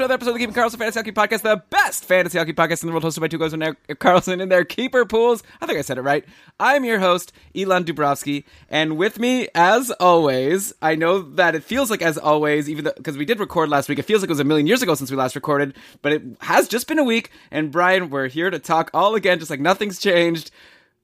to 0.00 0.04
another 0.04 0.14
episode 0.14 0.30
of 0.30 0.34
the 0.34 0.46
Keeping 0.46 0.54
Karlsson 0.54 0.78
Fantasy 0.78 0.98
Hockey 0.98 1.12
Podcast, 1.12 1.42
the 1.42 1.62
best 1.68 2.06
fantasy 2.06 2.38
hockey 2.38 2.54
podcast 2.54 2.82
in 2.82 2.86
the 2.86 2.92
world, 2.92 3.04
hosted 3.04 3.20
by 3.20 3.28
two 3.28 3.36
guys 3.36 3.52
named 3.52 3.76
Carlson 3.98 4.40
in 4.40 4.48
their 4.48 4.64
keeper 4.64 5.04
pools. 5.04 5.42
I 5.60 5.66
think 5.66 5.78
I 5.78 5.82
said 5.82 5.98
it 5.98 6.00
right. 6.00 6.24
I'm 6.58 6.86
your 6.86 7.00
host, 7.00 7.34
Elon 7.54 7.84
Dubrovsky, 7.84 8.44
and 8.70 8.96
with 8.96 9.18
me, 9.18 9.48
as 9.54 9.90
always, 10.00 10.72
I 10.80 10.94
know 10.94 11.20
that 11.20 11.54
it 11.54 11.64
feels 11.64 11.90
like 11.90 12.00
as 12.00 12.16
always, 12.16 12.70
even 12.70 12.90
because 12.96 13.18
we 13.18 13.26
did 13.26 13.40
record 13.40 13.68
last 13.68 13.90
week, 13.90 13.98
it 13.98 14.06
feels 14.06 14.22
like 14.22 14.30
it 14.30 14.32
was 14.32 14.40
a 14.40 14.44
million 14.44 14.66
years 14.66 14.80
ago 14.80 14.94
since 14.94 15.10
we 15.10 15.18
last 15.18 15.34
recorded, 15.34 15.74
but 16.00 16.12
it 16.12 16.22
has 16.40 16.66
just 16.66 16.88
been 16.88 16.98
a 16.98 17.04
week. 17.04 17.30
And 17.50 17.70
Brian, 17.70 18.08
we're 18.08 18.28
here 18.28 18.48
to 18.48 18.58
talk 18.58 18.90
all 18.94 19.14
again, 19.14 19.38
just 19.38 19.50
like 19.50 19.60
nothing's 19.60 19.98
changed. 19.98 20.50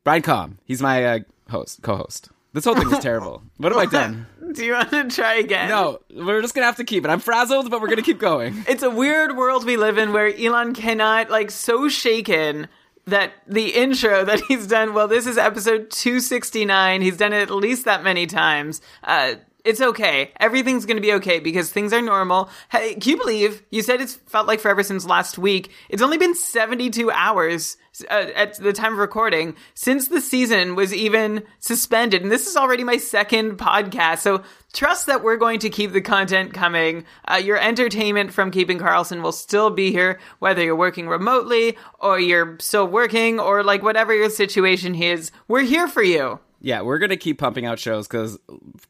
Brian 0.05 0.23
Com, 0.23 0.57
he's 0.65 0.81
my 0.81 1.05
uh, 1.05 1.19
host, 1.51 1.83
co-host. 1.83 2.31
This 2.57 2.65
whole 2.65 2.75
thing 2.75 2.91
is 2.91 3.01
terrible. 3.01 3.43
What 3.59 3.71
have 3.73 3.79
I 3.79 3.85
done? 3.85 4.27
Do 4.55 4.65
you 4.65 4.73
want 4.73 4.89
to 4.89 5.11
try 5.11 5.35
again? 5.35 5.69
No, 5.69 6.01
we're 6.11 6.41
just 6.41 6.55
gonna 6.55 6.65
have 6.65 6.77
to 6.77 6.85
keep 6.85 7.05
it. 7.05 7.11
I'm 7.11 7.21
frazzled, 7.21 7.71
but 7.71 7.83
we're 7.83 7.89
gonna 7.89 8.01
keep 8.01 8.19
going. 8.19 8.65
It's 8.67 8.83
a 8.83 8.89
weird 8.89 9.37
world 9.37 9.67
we 9.67 9.77
live 9.77 9.99
in 9.99 10.15
where 10.15 10.35
Elon 10.35 10.73
cannot, 10.73 11.29
like, 11.29 11.51
so 11.51 11.91
shaken 11.91 12.69
that 13.05 13.33
the 13.47 13.75
intro 13.75 14.25
that 14.25 14.41
he's 14.49 14.67
done, 14.67 14.95
well, 14.95 15.07
this 15.07 15.27
is 15.27 15.37
episode 15.37 15.91
269. 15.91 17.03
He's 17.03 17.19
done 17.19 17.35
it 17.35 17.43
at 17.43 17.51
least 17.51 17.85
that 17.85 18.03
many 18.03 18.27
times. 18.27 18.81
Uh, 19.05 19.35
it's 19.67 19.81
okay. 19.81 20.31
Everything's 20.39 20.87
going 20.87 20.97
to 20.97 21.03
be 21.03 21.15
okay 21.15 21.41
because 21.41 21.71
things 21.71 21.93
are 21.93 22.01
normal. 22.01 22.49
Hey, 22.71 22.95
can 22.95 23.11
you 23.11 23.17
believe 23.17 23.63
you 23.71 23.83
said 23.83 24.01
it's 24.01 24.15
felt 24.15 24.47
like 24.47 24.61
forever 24.61 24.83
since 24.83 25.05
last 25.05 25.39
week? 25.39 25.73
It's 25.89 26.03
only 26.03 26.19
been 26.19 26.35
72 26.35 27.11
hours 27.11 27.77
uh, 28.09 28.27
at 28.35 28.57
the 28.59 28.73
time 28.73 28.93
of 28.93 28.99
recording 28.99 29.57
since 29.75 30.07
the 30.09 30.21
season 30.21 30.77
was 30.77 30.95
even 30.95 31.43
suspended. 31.59 32.23
And 32.23 32.31
this 32.31 32.47
is 32.47 32.57
already 32.57 32.85
my 32.85 32.97
second 32.99 33.59
podcast. 33.59 34.19
So 34.19 34.45
trust 34.73 35.07
that 35.07 35.25
we're 35.25 35.37
going 35.37 35.59
to 35.61 35.71
keep 35.71 35.93
the 35.93 36.01
content 36.01 36.55
coming. 36.55 37.05
Uh, 37.27 37.37
your 37.37 37.59
entertainment 37.59 38.33
from 38.33 38.53
Keeping 38.53 38.79
Karlsson 38.79 39.21
will 39.21 39.33
still 39.33 39.71
be 39.71 39.91
here, 39.91 40.21
whether 40.39 40.63
you're 40.63 40.77
working 40.77 41.09
remotely 41.09 41.77
or 41.99 42.21
you're 42.21 42.57
still 42.61 42.87
working 42.87 43.41
or 43.41 43.65
like 43.65 43.83
whatever 43.83 44.15
your 44.15 44.31
situation 44.31 44.95
is. 44.95 45.33
We're 45.49 45.63
here 45.63 45.89
for 45.89 46.05
you. 46.05 46.39
Yeah, 46.67 46.83
we're 46.83 46.99
going 46.99 47.11
to 47.11 47.17
keep 47.17 47.39
pumping 47.39 47.65
out 47.65 47.79
shows 47.79 48.09
because, 48.09 48.37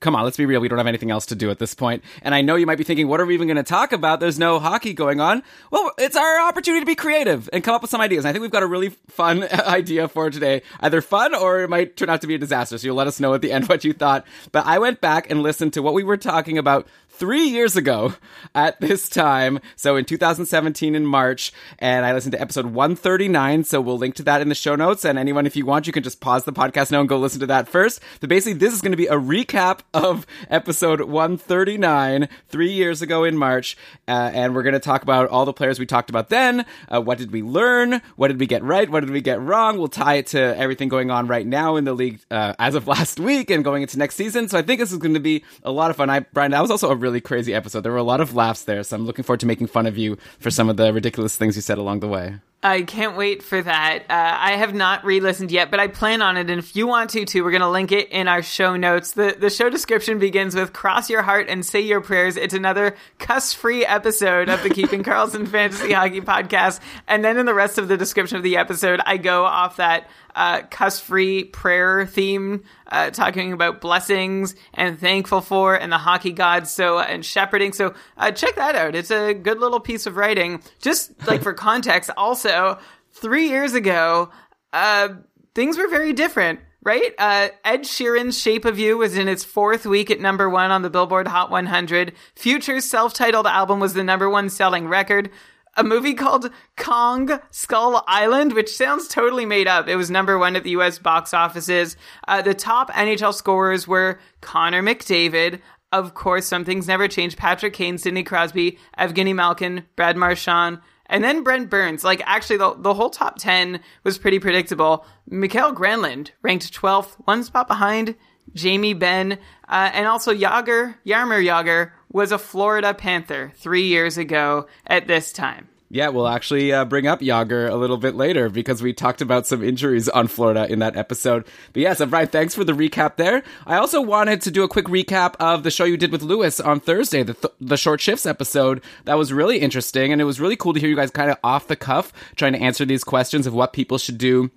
come 0.01 0.17
on, 0.17 0.25
let's 0.25 0.39
be 0.39 0.47
real. 0.47 0.63
We 0.63 0.69
don't 0.69 0.79
have 0.79 0.87
anything 0.87 1.11
else 1.11 1.27
to 1.27 1.35
do 1.35 1.51
at 1.51 1.59
this 1.59 1.75
point. 1.75 2.03
And 2.23 2.35
I 2.35 2.41
know 2.41 2.57
you 2.57 2.65
might 2.65 2.79
be 2.79 2.85
thinking, 2.85 3.07
what 3.07 3.21
are 3.21 3.27
we 3.27 3.35
even 3.35 3.49
going 3.49 3.59
to 3.59 3.63
talk 3.63 3.93
about? 3.93 4.19
There's 4.19 4.39
no 4.39 4.59
hockey 4.59 4.95
going 4.95 5.21
on. 5.21 5.43
Well, 5.71 5.93
it's 5.99 6.17
our 6.17 6.49
opportunity 6.49 6.81
to 6.81 6.87
be 6.87 6.95
creative 6.95 7.51
and 7.53 7.63
come 7.63 7.75
up 7.75 7.83
with 7.83 7.91
some 7.91 8.01
ideas. 8.01 8.25
And 8.25 8.31
I 8.31 8.33
think 8.33 8.41
we've 8.41 8.51
got 8.51 8.63
a 8.63 8.67
really 8.67 8.89
fun 9.09 9.43
idea 9.53 10.09
for 10.09 10.31
today. 10.31 10.63
Either 10.81 11.03
fun 11.03 11.35
or 11.35 11.65
it 11.65 11.69
might 11.69 11.99
turn 11.99 12.09
out 12.09 12.23
to 12.23 12.27
be 12.27 12.35
a 12.35 12.39
disaster. 12.39 12.79
So 12.79 12.87
you'll 12.87 12.97
let 12.97 13.09
us 13.09 13.21
know 13.21 13.35
at 13.35 13.43
the 13.43 13.53
end 13.53 13.69
what 13.69 13.85
you 13.85 13.93
thought. 13.93 14.27
But 14.53 14.65
I 14.65 14.79
went 14.79 15.03
back 15.03 15.31
and 15.31 15.43
listened 15.43 15.75
to 15.75 15.83
what 15.83 15.93
we 15.93 16.03
were 16.03 16.17
talking 16.17 16.57
about 16.57 16.89
three 17.19 17.49
years 17.49 17.77
ago 17.77 18.15
at 18.55 18.81
this 18.81 19.09
time. 19.09 19.59
So 19.75 19.97
in 19.97 20.05
2017 20.05 20.95
in 20.95 21.07
March, 21.07 21.53
and 21.79 22.05
I 22.05 22.13
listened 22.13 22.33
to 22.33 22.41
episode 22.41 22.67
139. 22.67 23.65
So 23.65 23.81
we'll 23.81 23.99
link 23.99 24.15
to 24.17 24.23
that 24.25 24.41
in 24.41 24.49
the 24.49 24.55
show 24.55 24.77
notes. 24.77 25.05
And 25.05 25.19
anyone, 25.19 25.47
if 25.47 25.57
you 25.57 25.65
want, 25.65 25.87
you 25.87 25.93
can 25.93 26.03
just 26.03 26.21
pause 26.21 26.45
the 26.45 26.53
podcast 26.53 26.91
now 26.91 27.01
and 27.01 27.09
go 27.09 27.19
listen 27.19 27.41
to 27.41 27.47
that 27.47 27.69
first. 27.69 28.01
But 28.21 28.29
basically, 28.29 28.59
this 28.59 28.75
is 28.75 28.81
going 28.81 28.93
to 28.93 28.97
be 28.97 29.07
a 29.07 29.15
recap 29.15 29.81
of 29.95 30.27
episode 30.51 31.01
139, 31.01 32.29
three 32.49 32.73
years 32.73 33.03
ago 33.03 33.25
in 33.25 33.37
March. 33.37 33.77
Uh, 34.07 34.31
and 34.33 34.55
we're 34.55 34.63
going 34.63 34.75
to 34.75 34.81
talk 34.81 35.03
about 35.03 35.29
all 35.29 35.45
the 35.45 35.53
players 35.53 35.79
we 35.79 35.87
talked 35.87 36.11
about 36.11 36.29
then. 36.29 36.67
Uh, 36.89 37.01
what 37.01 37.19
did 37.19 37.31
we 37.31 37.43
learn? 37.43 38.03
What 38.17 38.29
did 38.29 38.41
we 38.41 38.47
get 38.47 38.63
right? 38.63 38.89
What 38.91 39.01
did 39.01 39.11
we 39.11 39.21
get 39.21 39.41
wrong? 39.41 39.79
We'll 39.79 39.89
tie 39.89 40.15
it 40.15 40.29
to 40.29 40.39
everything 40.59 40.89
going 40.89 41.11
on 41.11 41.27
right 41.27 41.47
now 41.47 41.77
in 41.77 41.85
the 41.85 41.95
league 41.95 42.21
uh, 42.31 42.55
as 42.59 42.75
of 42.75 42.87
last 42.97 43.19
week 43.19 43.51
and 43.51 43.65
going 43.65 43.83
into 43.83 43.99
next 43.99 44.17
season. 44.17 44.49
So 44.49 44.59
I 44.59 44.63
think 44.63 44.81
this 44.81 44.93
is 44.93 44.99
going 44.99 45.15
to 45.15 45.21
be 45.21 45.45
a 45.63 45.71
lot 45.71 45.91
of 45.91 45.97
fun. 45.97 46.11
I, 46.11 46.21
Brian, 46.21 46.51
that 46.51 46.61
was 46.61 46.71
also 46.71 46.91
a 46.91 46.95
really 46.95 47.06
crazy 47.21 47.55
episode. 47.55 47.81
There 47.81 47.93
were 47.93 47.99
a 47.99 48.03
lot 48.03 48.21
of 48.21 48.35
laughs 48.35 48.65
there, 48.65 48.83
so 48.83 48.97
I'm 48.97 49.07
looking 49.07 49.25
forward 49.25 49.41
to 49.41 49.47
making 49.47 49.69
fun 49.69 49.87
of 49.87 49.97
you 49.99 50.17
for 50.39 50.51
some 50.51 50.69
of 50.69 50.77
the 50.77 50.93
ridiculous 50.93 51.37
things 51.37 51.57
you 51.57 51.63
said 51.63 51.79
along 51.79 52.01
the 52.01 52.09
way. 52.09 52.37
I 52.63 52.83
can't 52.83 53.17
wait 53.17 53.43
for 53.43 53.63
that. 53.63 54.05
Uh, 54.11 54.37
I 54.41 54.53
have 54.53 54.75
not 54.75 55.05
re-listened 55.05 55.53
yet, 55.53 55.71
but 55.71 55.79
I 55.79 55.87
plan 55.87 56.21
on 56.21 56.37
it. 56.37 56.51
And 56.51 56.59
if 56.59 56.75
you 56.75 56.87
want 56.87 57.11
to, 57.11 57.25
too, 57.25 57.45
we're 57.45 57.51
going 57.51 57.61
to 57.61 57.69
link 57.69 57.93
it 57.93 58.09
in 58.11 58.29
our 58.29 58.43
show 58.43 58.77
notes. 58.77 59.13
The 59.13 59.37
the 59.39 59.51
show 59.51 59.71
description 59.71 60.19
begins 60.19 60.57
with 60.57 60.73
"Cross 60.73 61.09
your 61.11 61.23
heart 61.23 61.49
and 61.49 61.65
say 61.65 61.81
your 61.81 62.01
prayers." 62.01 62.37
It's 62.37 62.55
another 62.55 62.97
cuss-free 63.19 63.85
episode 63.85 64.49
of 64.49 64.63
the 64.63 64.71
Keeping 64.71 65.03
Karlsson 65.05 65.47
Fantasy 65.47 65.93
Hockey 65.93 66.23
Podcast. 66.23 66.81
And 67.07 67.25
then 67.25 67.37
in 67.37 67.47
the 67.47 67.55
rest 67.55 67.79
of 67.79 67.89
the 67.89 67.97
description 67.97 68.37
of 68.37 68.43
the 68.43 68.57
episode, 68.57 69.01
I 69.05 69.19
go 69.19 69.45
off 69.45 69.77
that 69.77 70.09
uh, 70.35 70.63
cuss-free 70.63 71.45
prayer 71.45 72.07
theme, 72.07 72.65
uh, 72.89 73.11
talking 73.11 73.53
about 73.53 73.81
blessings 73.81 74.55
and 74.75 74.99
thankful 74.99 75.41
for 75.41 75.75
and 75.75 75.93
the 75.93 75.99
hockey 75.99 76.33
gods. 76.33 76.71
So 76.71 76.99
and 76.99 77.25
shepherding. 77.25 77.73
So 77.73 77.95
uh, 78.17 78.31
check 78.33 78.57
that 78.57 78.75
out. 78.75 78.95
It's 78.95 79.11
a 79.11 79.35
good 79.35 79.59
little 79.59 79.81
piece 79.81 80.07
of 80.07 80.17
writing. 80.17 80.63
Just 80.81 81.27
like 81.27 81.43
for 81.43 81.55
context, 81.55 82.11
also 82.17 82.79
three 83.13 83.49
years 83.49 83.75
ago, 83.75 84.31
uh, 84.73 85.09
things 85.55 85.79
were 85.79 85.89
very 85.89 86.13
different. 86.13 86.61
Right? 86.83 87.13
Uh, 87.19 87.49
Ed 87.65 87.81
Sheeran's 87.81 88.41
Shape 88.41 88.65
of 88.65 88.79
You 88.79 88.97
was 88.97 89.19
in 89.19 89.27
its 89.27 89.43
fourth 89.43 89.87
week 89.87 90.09
at 90.09 90.21
number 90.21 90.49
one 90.49 90.71
on 90.71 90.83
the 90.83 90.91
Billboard 90.91 91.27
Hot 91.27 91.51
100. 91.51 92.13
Future's 92.37 92.85
self-titled 92.85 93.45
album 93.45 93.81
was 93.81 93.95
the 93.95 94.05
number 94.05 94.31
one 94.31 94.49
selling 94.49 94.87
record 94.87 95.33
a 95.77 95.85
movie 95.85 96.15
called 96.15 96.51
Kong 96.77 97.39
Skull 97.51 98.03
Island, 98.07 98.53
which 98.55 98.75
sounds 98.75 99.09
totally 99.09 99.47
made 99.47 99.69
up. 99.69 99.89
It 99.89 99.97
was 99.97 100.11
number 100.11 100.39
one 100.39 100.57
at 100.57 100.65
the 100.65 100.71
US 100.71 100.99
box 100.99 101.35
offices. 101.35 101.97
Uh, 102.27 102.43
the 102.43 102.55
top 102.55 102.91
NHL 102.93 103.35
scorers 103.35 103.87
were 103.87 104.19
Connor 104.41 104.83
McDavid, 104.83 105.61
of 105.93 106.15
course, 106.15 106.47
some 106.47 106.65
things 106.65 106.89
never 106.89 107.09
change. 107.09 107.37
Patrick 107.37 107.73
Kane, 107.73 107.99
Sidney 107.99 108.23
Crosby, 108.23 108.79
Evgeny 108.99 109.35
Malkin, 109.35 109.85
Brad 109.95 110.17
Marchand, 110.17 110.81
and 111.07 111.23
then 111.23 111.43
Brent 111.45 111.71
Burns. 111.71 112.03
Like, 112.03 112.23
actually, 112.27 112.57
the, 112.57 112.75
the 112.77 112.95
whole 112.95 113.11
top 113.11 113.39
10 113.39 113.81
was 114.03 114.19
pretty 114.19 114.39
predictable. 114.39 115.07
Mikael 115.29 115.73
Granlund 115.73 116.31
ranked 116.43 116.73
12th, 116.73 117.15
one 117.25 117.45
spot 117.45 117.69
behind 117.69 118.17
Jamie 118.53 118.95
Benn, 118.95 119.39
uh, 119.69 119.91
and 119.93 120.07
also 120.07 120.35
Jagr, 120.35 120.97
Jaromir 121.07 121.45
Jagr 121.45 121.93
was 122.11 122.33
a 122.33 122.39
Florida 122.39 122.95
Panther 122.95 123.53
three 123.57 123.87
years 123.87 124.19
ago 124.19 124.67
at 124.87 125.07
this 125.07 125.33
time. 125.33 125.69
Yeah, 125.89 126.09
we'll 126.09 126.27
actually 126.27 126.73
uh, 126.73 126.85
bring 126.85 127.07
up 127.07 127.21
Jagr 127.21 127.71
a 127.71 127.77
little 127.77 127.97
bit 127.97 128.17
later 128.17 128.49
because 128.49 128.83
we 128.83 128.93
talked 128.93 129.21
about 129.21 129.47
some 129.47 129.63
injuries 129.63 130.09
on 130.09 130.27
Florida 130.27 130.71
in 130.71 130.81
that 130.81 130.97
episode. 130.97 131.47
But 131.73 131.83
yes, 131.83 131.91
yeah, 131.91 131.95
so 131.95 132.07
Brian, 132.07 132.27
thanks 132.27 132.57
for 132.57 132.65
the 132.65 132.73
recap 132.73 133.17
there. 133.17 133.45
I 133.67 133.77
also 133.77 134.01
wanted 134.01 134.41
to 134.43 134.51
do 134.51 134.65
a 134.65 134.69
quick 134.69 134.87
recap 134.87 135.37
of 135.39 135.63
the 135.63 135.71
show 135.71 135.85
you 135.85 135.97
did 135.97 136.11
with 136.11 136.23
Lewis 136.23 136.59
on 136.59 136.81
Thursday, 136.81 137.23
the, 137.23 137.35
th- 137.35 137.55
the 137.61 137.77
short 137.77 138.01
shifts 138.01 138.27
episode. 138.27 138.83
That 139.05 139.17
was 139.17 139.33
really 139.33 139.59
interesting, 139.59 140.11
and 140.11 140.21
it 140.21 140.25
was 140.25 140.41
really 140.41 140.57
cool 140.57 140.75
to 140.75 140.81
hear 140.81 140.89
you 140.89 140.97
guys 140.97 141.13
kind 141.13 141.31
of 141.31 141.39
off 141.45 141.69
the 141.69 141.77
cuff 141.77 142.13
trying 142.35 142.55
to 142.55 142.61
answer 142.61 142.85
these 142.85 143.05
questions 143.05 143.47
of 143.47 143.55
what 143.55 143.73
people 143.73 143.99
should 143.99 144.19
do 144.19 144.51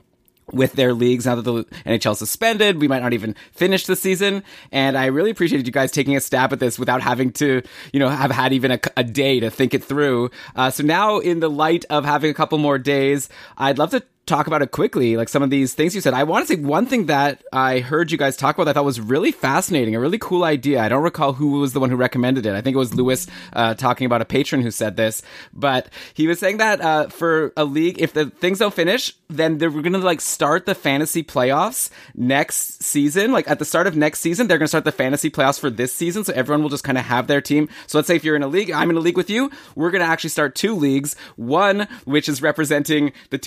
with 0.51 0.73
their 0.73 0.93
leagues 0.93 1.25
now 1.25 1.35
that 1.35 1.43
the 1.43 1.63
NHL 1.85 2.15
suspended. 2.15 2.79
We 2.79 2.87
might 2.87 3.01
not 3.01 3.13
even 3.13 3.35
finish 3.51 3.85
the 3.85 3.95
season. 3.95 4.43
And 4.71 4.97
I 4.97 5.07
really 5.07 5.31
appreciated 5.31 5.67
you 5.67 5.73
guys 5.73 5.91
taking 5.91 6.15
a 6.15 6.21
stab 6.21 6.53
at 6.53 6.59
this 6.59 6.79
without 6.79 7.01
having 7.01 7.31
to, 7.33 7.61
you 7.93 7.99
know, 7.99 8.09
have 8.09 8.31
had 8.31 8.53
even 8.53 8.71
a, 8.71 8.79
a 8.97 9.03
day 9.03 9.39
to 9.39 9.49
think 9.49 9.73
it 9.73 9.83
through. 9.83 10.31
Uh, 10.55 10.69
so 10.69 10.83
now 10.83 11.19
in 11.19 11.39
the 11.39 11.49
light 11.49 11.85
of 11.89 12.05
having 12.05 12.31
a 12.31 12.33
couple 12.33 12.57
more 12.57 12.77
days, 12.77 13.29
I'd 13.57 13.77
love 13.77 13.91
to 13.91 14.03
talk 14.29 14.47
about 14.47 14.61
it 14.61 14.71
quickly, 14.71 15.17
like 15.17 15.27
some 15.27 15.43
of 15.43 15.49
these 15.49 15.73
things 15.73 15.95
you 15.95 16.01
said. 16.01 16.13
I 16.13 16.23
want 16.23 16.47
to 16.47 16.53
say 16.53 16.61
one 16.61 16.85
thing 16.85 17.07
that 17.07 17.43
I 17.51 17.79
heard 17.79 18.11
you 18.11 18.17
guys 18.17 18.37
talk 18.37 18.55
about 18.55 18.65
that 18.65 18.71
I 18.71 18.73
thought 18.75 18.85
was 18.85 19.01
really 19.01 19.31
fascinating, 19.31 19.95
a 19.95 19.99
really 19.99 20.19
cool 20.19 20.43
idea. 20.43 20.81
I 20.81 20.87
don't 20.87 21.03
recall 21.03 21.33
who 21.33 21.59
was 21.59 21.73
the 21.73 21.79
one 21.79 21.89
who 21.89 21.95
recommended 21.95 22.45
it. 22.45 22.53
I 22.53 22.61
think 22.61 22.75
it 22.75 22.77
was 22.77 22.93
Lewis 22.93 23.27
uh, 23.53 23.73
talking 23.73 24.05
about 24.05 24.21
a 24.21 24.25
patron 24.25 24.61
who 24.61 24.71
said 24.71 24.95
this, 24.95 25.21
but 25.51 25.89
he 26.13 26.27
was 26.27 26.39
saying 26.39 26.57
that 26.57 26.79
uh, 26.79 27.07
for 27.09 27.51
a 27.57 27.65
league, 27.65 27.99
if 27.99 28.13
the 28.13 28.27
things 28.27 28.59
don't 28.59 28.73
finish, 28.73 29.13
then 29.29 29.57
they're 29.57 29.69
going 29.69 29.93
to 29.93 29.99
like 29.99 30.21
start 30.21 30.65
the 30.65 30.75
fantasy 30.75 31.23
playoffs 31.23 31.89
next 32.15 32.83
season. 32.83 33.31
Like 33.31 33.49
at 33.49 33.59
the 33.59 33.65
start 33.65 33.87
of 33.87 33.95
next 33.95 34.19
season, 34.19 34.47
they're 34.47 34.57
going 34.57 34.65
to 34.65 34.69
start 34.69 34.85
the 34.85 34.91
fantasy 34.91 35.29
playoffs 35.29 35.59
for 35.59 35.69
this 35.69 35.93
season. 35.93 36.23
So 36.23 36.33
everyone 36.33 36.61
will 36.61 36.69
just 36.69 36.83
kind 36.83 36.97
of 36.97 37.05
have 37.05 37.27
their 37.27 37.41
team. 37.41 37.69
So 37.87 37.97
let's 37.97 38.07
say 38.07 38.15
if 38.15 38.23
you're 38.23 38.35
in 38.35 38.43
a 38.43 38.47
league, 38.47 38.71
I'm 38.71 38.89
in 38.89 38.97
a 38.97 39.01
league 39.01 39.17
with 39.17 39.29
you. 39.29 39.51
We're 39.75 39.91
going 39.91 40.01
to 40.01 40.07
actually 40.07 40.31
start 40.31 40.55
two 40.55 40.75
leagues. 40.75 41.15
One, 41.35 41.87
which 42.05 42.29
is 42.29 42.41
representing 42.41 43.11
the 43.29 43.37